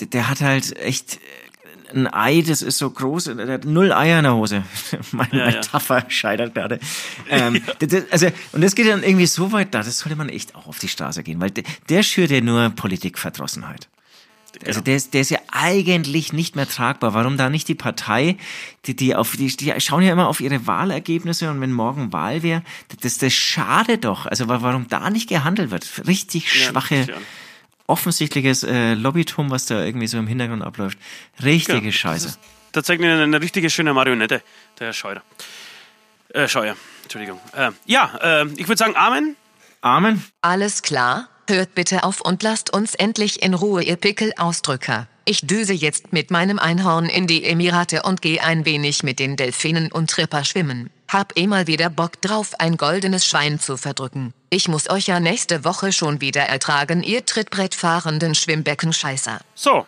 der, 0.00 0.06
der 0.08 0.28
hat 0.28 0.40
halt 0.40 0.76
echt 0.78 1.18
ein 1.94 2.12
Ei, 2.12 2.42
das 2.42 2.62
ist 2.62 2.78
so 2.78 2.90
groß, 2.90 3.24
der 3.36 3.46
hat 3.48 3.64
null 3.64 3.92
Eier 3.92 4.18
in 4.18 4.24
der 4.24 4.34
Hose. 4.34 4.64
Meine 5.12 5.30
Ja, 5.38 5.38
ja. 5.50 5.56
Metapher 5.56 6.04
scheitert 6.08 6.54
gerade. 6.54 6.80
Ähm, 7.30 7.62
das- 7.78 7.88
das- 7.88 8.04
also, 8.10 8.26
und 8.52 8.62
das 8.62 8.74
geht 8.74 8.88
dann 8.88 9.02
irgendwie 9.02 9.26
so 9.26 9.50
weit 9.52 9.72
da, 9.74 9.82
das 9.82 9.98
sollte 10.00 10.16
man 10.16 10.28
echt 10.28 10.54
auch 10.54 10.66
auf 10.66 10.78
die 10.78 10.88
Straße 10.88 11.22
gehen, 11.22 11.40
weil 11.40 11.50
der, 11.50 11.64
der 11.88 12.02
schürt 12.02 12.30
ja 12.30 12.40
nur 12.40 12.70
Politikverdrossenheit. 12.70 13.88
Also 14.64 14.80
der 14.80 14.96
ist, 14.96 15.12
der 15.12 15.20
ist 15.20 15.30
ja 15.30 15.38
eigentlich 15.52 16.32
nicht 16.32 16.56
mehr 16.56 16.66
tragbar. 16.68 17.12
Warum 17.14 17.36
da 17.36 17.50
nicht 17.50 17.68
die 17.68 17.74
Partei, 17.74 18.36
die, 18.86 18.96
die 18.96 19.14
auf 19.14 19.36
die, 19.36 19.54
die 19.54 19.74
schauen 19.80 20.02
ja 20.02 20.12
immer 20.12 20.28
auf 20.28 20.40
ihre 20.40 20.66
Wahlergebnisse 20.66 21.50
und 21.50 21.60
wenn 21.60 21.72
morgen 21.72 22.12
Wahl 22.12 22.42
wäre, 22.42 22.62
das, 23.02 23.18
das 23.18 23.32
schade 23.34 23.98
doch. 23.98 24.24
Also 24.26 24.48
wa- 24.48 24.62
warum 24.62 24.88
da 24.88 25.10
nicht 25.10 25.28
gehandelt 25.28 25.70
wird? 25.70 26.06
Richtig 26.06 26.50
schwache, 26.50 27.06
ja. 27.08 27.16
offensichtliches 27.86 28.62
äh, 28.62 28.94
Lobbytum, 28.94 29.50
was 29.50 29.66
da 29.66 29.84
irgendwie 29.84 30.06
so 30.06 30.18
im 30.18 30.26
Hintergrund 30.26 30.62
abläuft. 30.62 30.98
Richtige 31.42 31.86
Ja, 31.86 31.92
Scheiße. 31.92 32.26
das 32.26 32.34
ist 32.36 32.40
Tatsächlich 32.72 33.08
eine, 33.08 33.22
eine 33.22 33.40
richtige 33.40 33.70
schöne 33.70 33.94
Marionette, 33.94 34.42
der 34.78 34.86
Herr 34.88 34.92
Scheuer. 34.92 35.22
Äh, 36.30 36.46
Scheuer, 36.48 36.76
Entschuldigung. 37.04 37.40
Äh, 37.54 37.70
ja, 37.86 38.18
äh, 38.42 38.46
ich 38.56 38.68
würde 38.68 38.76
sagen 38.78 38.96
Amen. 38.96 39.36
Amen. 39.80 40.22
Alles 40.42 40.82
klar? 40.82 41.28
Hört 41.48 41.74
bitte 41.76 42.02
auf 42.02 42.20
und 42.20 42.42
lasst 42.42 42.72
uns 42.72 42.94
endlich 42.96 43.42
in 43.42 43.54
Ruhe, 43.54 43.82
ihr 43.82 43.96
Pickelausdrücker. 43.96 45.06
Ich 45.24 45.40
düse 45.40 45.72
jetzt 45.72 46.12
mit 46.12 46.30
meinem 46.30 46.58
Einhorn 46.58 47.06
in 47.06 47.26
die 47.26 47.44
Emirate 47.44 48.02
und 48.02 48.20
gehe 48.20 48.42
ein 48.42 48.64
wenig 48.64 49.04
mit 49.04 49.20
den 49.20 49.36
Delfinen 49.36 49.92
und 49.92 50.10
Tripper 50.10 50.44
schwimmen. 50.44 50.90
Hab 51.08 51.36
eh 51.36 51.46
mal 51.46 51.68
wieder 51.68 51.88
Bock 51.88 52.20
drauf, 52.20 52.54
ein 52.58 52.76
goldenes 52.76 53.26
Schwein 53.26 53.60
zu 53.60 53.76
verdrücken. 53.76 54.34
Ich 54.50 54.66
muss 54.66 54.90
euch 54.90 55.06
ja 55.06 55.20
nächste 55.20 55.64
Woche 55.64 55.92
schon 55.92 56.20
wieder 56.20 56.42
ertragen, 56.42 57.04
ihr 57.04 57.24
Trittbrettfahrenden 57.24 58.34
Schwimmbeckenscheißer. 58.34 59.40
So, 59.54 59.86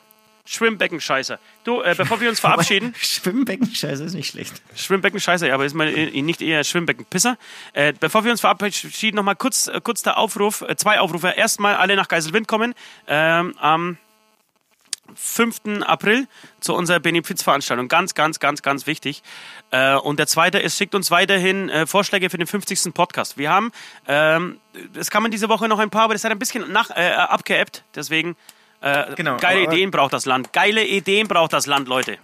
Schwimmbeckenscheißer. 0.49 1.39
Du, 1.65 1.83
äh, 1.83 1.95
bevor 1.97 2.21
wir 2.21 2.29
uns 2.29 2.41
verabschieden, 2.49 2.95
Schwimmbecken, 3.01 3.73
Scheiße, 3.75 4.03
ist 4.05 4.15
nicht 4.15 4.31
schlecht. 4.31 4.63
Schwimmbeckenscheißer, 4.75 5.47
ja, 5.47 5.55
aber 5.55 5.67
ist 5.67 5.75
mal 5.75 5.89
äh, 5.89 6.23
nicht 6.23 6.41
eher 6.41 6.65
Schwimmbeckenpisser. 6.65 7.37
Äh, 7.75 7.93
bevor 7.99 8.25
wir 8.25 8.31
uns 8.31 8.41
verabschieden, 8.41 9.17
nochmal 9.17 9.37
kurz, 9.37 9.69
äh, 9.69 9.81
kurz 9.83 10.03
der 10.03 10.19
Aufruf, 10.19 10.63
äh, 10.63 10.77
zwei 10.77 11.01
Aufrufe. 11.01 11.29
Erstmal 11.29 11.77
alle 11.77 11.97
nach 11.97 12.09
Geiselwind 12.09 12.49
kommen. 12.49 12.75
Ähm, 13.07 13.55
am 13.59 13.99
5. 15.15 15.83
April 15.85 16.27
zu 16.61 16.75
unserer 16.75 17.01
Benefizveranstaltung. 17.01 17.89
Ganz, 17.89 18.15
ganz, 18.15 18.41
ganz, 18.41 18.63
ganz 18.63 18.87
wichtig. 18.87 19.23
Äh, 19.71 19.97
und 19.97 20.19
der 20.19 20.27
zweite 20.27 20.59
ist, 20.59 20.77
schickt 20.77 20.95
uns 20.95 21.11
weiterhin 21.11 21.69
äh, 21.69 21.87
Vorschläge 21.87 22.31
für 22.31 22.39
den 22.39 22.47
50. 22.47 22.95
Podcast. 22.95 23.39
Wir 23.39 23.51
haben, 23.51 23.73
ähm, 24.07 24.59
das 24.95 25.11
kann 25.11 25.23
man 25.23 25.31
diese 25.31 25.49
Woche 25.49 25.69
noch 25.69 25.79
ein 25.79 25.91
paar, 25.91 26.03
aber 26.03 26.15
das 26.15 26.25
hat 26.25 26.33
ein 26.33 26.39
bisschen 26.39 26.71
nach, 26.73 26.91
äh, 26.91 27.13
abgeebbt. 27.13 27.85
Deswegen, 27.95 28.37
äh, 28.81 29.15
Genau, 29.17 29.37
geile 29.39 29.63
aber- 29.65 29.73
Ideen 29.73 29.91
braucht 29.91 30.13
das 30.13 30.27
Land. 30.27 30.53
Geile 30.53 30.85
Ideen 30.85 31.29
braucht 31.29 31.53
das 31.53 31.67
Land, 31.67 31.89
Leute. 31.89 32.17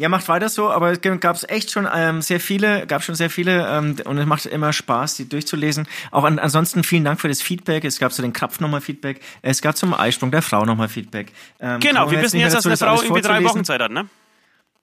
Ja, 0.00 0.08
macht 0.08 0.28
weiter 0.28 0.48
so, 0.48 0.70
aber 0.70 0.92
es 0.92 1.00
gab 1.00 1.34
es 1.34 1.42
echt 1.48 1.72
schon 1.72 1.88
ähm, 1.92 2.22
sehr 2.22 2.38
viele, 2.38 2.86
gab 2.86 3.02
schon 3.02 3.16
sehr 3.16 3.30
viele 3.30 3.66
ähm, 3.68 3.96
und 4.04 4.16
es 4.18 4.26
macht 4.26 4.46
immer 4.46 4.72
Spaß, 4.72 5.16
die 5.16 5.28
durchzulesen. 5.28 5.88
Auch 6.12 6.22
an, 6.22 6.38
ansonsten 6.38 6.84
vielen 6.84 7.02
Dank 7.02 7.20
für 7.20 7.26
das 7.26 7.42
Feedback. 7.42 7.84
Es 7.84 7.98
gab 7.98 8.12
zu 8.12 8.22
den 8.22 8.32
Krapfen 8.32 8.62
nochmal 8.62 8.80
Feedback. 8.80 9.20
Es 9.42 9.60
gab 9.60 9.76
zum 9.76 9.94
Eisprung 9.94 10.30
der 10.30 10.42
Frau 10.42 10.64
nochmal 10.64 10.88
Feedback. 10.88 11.32
Ähm, 11.58 11.80
Genau, 11.80 12.08
wir 12.12 12.22
wissen 12.22 12.38
jetzt, 12.38 12.52
mehr 12.52 12.56
dass 12.62 12.66
eine 12.66 12.76
Frau 12.76 13.02
irgendwie 13.02 13.22
drei. 13.22 13.42
Wochen 13.42 13.64
Zeit 13.64 13.80
hat, 13.82 13.90
ne? 13.90 14.06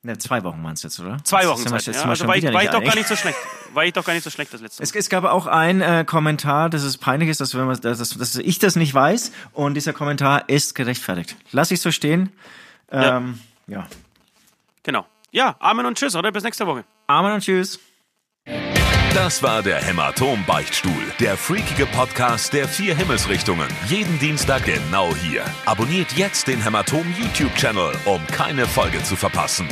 Ne, 0.06 0.20
zwei 0.20 0.44
Wochen 0.44 0.62
meinst 0.62 0.84
du 0.84 0.88
jetzt, 0.88 1.00
oder? 1.00 1.18
Zwei 1.24 1.48
Wochen 1.48 1.66
Zeit. 1.66 1.88
jetzt 1.88 1.96
Ja, 2.04 2.08
also 2.08 2.28
war, 2.28 2.38
ich, 2.38 2.44
war 2.44 2.64
ich 2.64 2.70
doch 2.70 2.84
gar 2.84 2.94
nicht 2.94 3.08
so 3.08 3.16
schlecht. 3.16 3.40
War 3.74 3.86
ich 3.86 3.94
doch 3.94 4.06
gar 4.06 4.14
nicht 4.14 4.22
so 4.22 4.30
schlecht 4.30 4.54
das 4.54 4.62
letzte 4.62 4.84
Mal. 4.84 4.84
Es, 4.84 4.94
es 4.94 5.10
gab 5.10 5.24
auch 5.24 5.48
einen 5.48 5.82
äh, 5.82 6.06
Kommentar, 6.06 6.70
dass 6.70 6.84
es 6.84 7.00
peinlich 7.00 7.28
ist, 7.28 7.42
dass, 7.42 7.56
wenn 7.56 7.66
man, 7.66 7.82
dass, 7.82 7.98
dass 7.98 8.36
ich 8.36 8.60
das 8.60 8.76
nicht 8.76 8.94
weiß 8.94 9.32
und 9.54 9.74
dieser 9.74 9.94
Kommentar 9.94 10.48
ist 10.48 10.76
gerechtfertigt. 10.76 11.36
Lass 11.52 11.72
ich 11.72 11.82
so 11.82 11.90
stehen. 11.90 12.32
Ähm, 12.92 13.40
ja. 13.66 13.88
Genau. 14.84 15.08
Ja, 15.32 15.56
Amen 15.58 15.88
und 15.88 15.98
Tschüss, 15.98 16.16
oder? 16.16 16.32
Bis 16.32 16.44
nächste 16.44 16.68
Woche. 16.68 16.86
Amen 17.08 17.34
und 17.34 17.42
tschüss. 17.42 17.80
Das 19.16 19.42
war 19.42 19.64
der 19.64 19.82
Hämatom-Beichtstuhl, 19.82 21.14
der 21.22 21.38
freakige 21.38 21.86
Podcast 21.86 22.52
der 22.52 22.68
vier 22.68 22.98
Himmelsrichtungen. 22.98 23.70
Jeden 23.88 24.20
Dienstag 24.20 24.66
genau 24.66 25.16
hier. 25.16 25.46
Abonniert 25.66 26.12
jetzt 26.18 26.50
den 26.50 26.62
Hämatom 26.62 27.06
YouTube-Channel, 27.18 27.94
um 28.04 28.28
keine 28.28 28.68
Folge 28.68 29.02
zu 29.04 29.16
verpassen. 29.16 29.70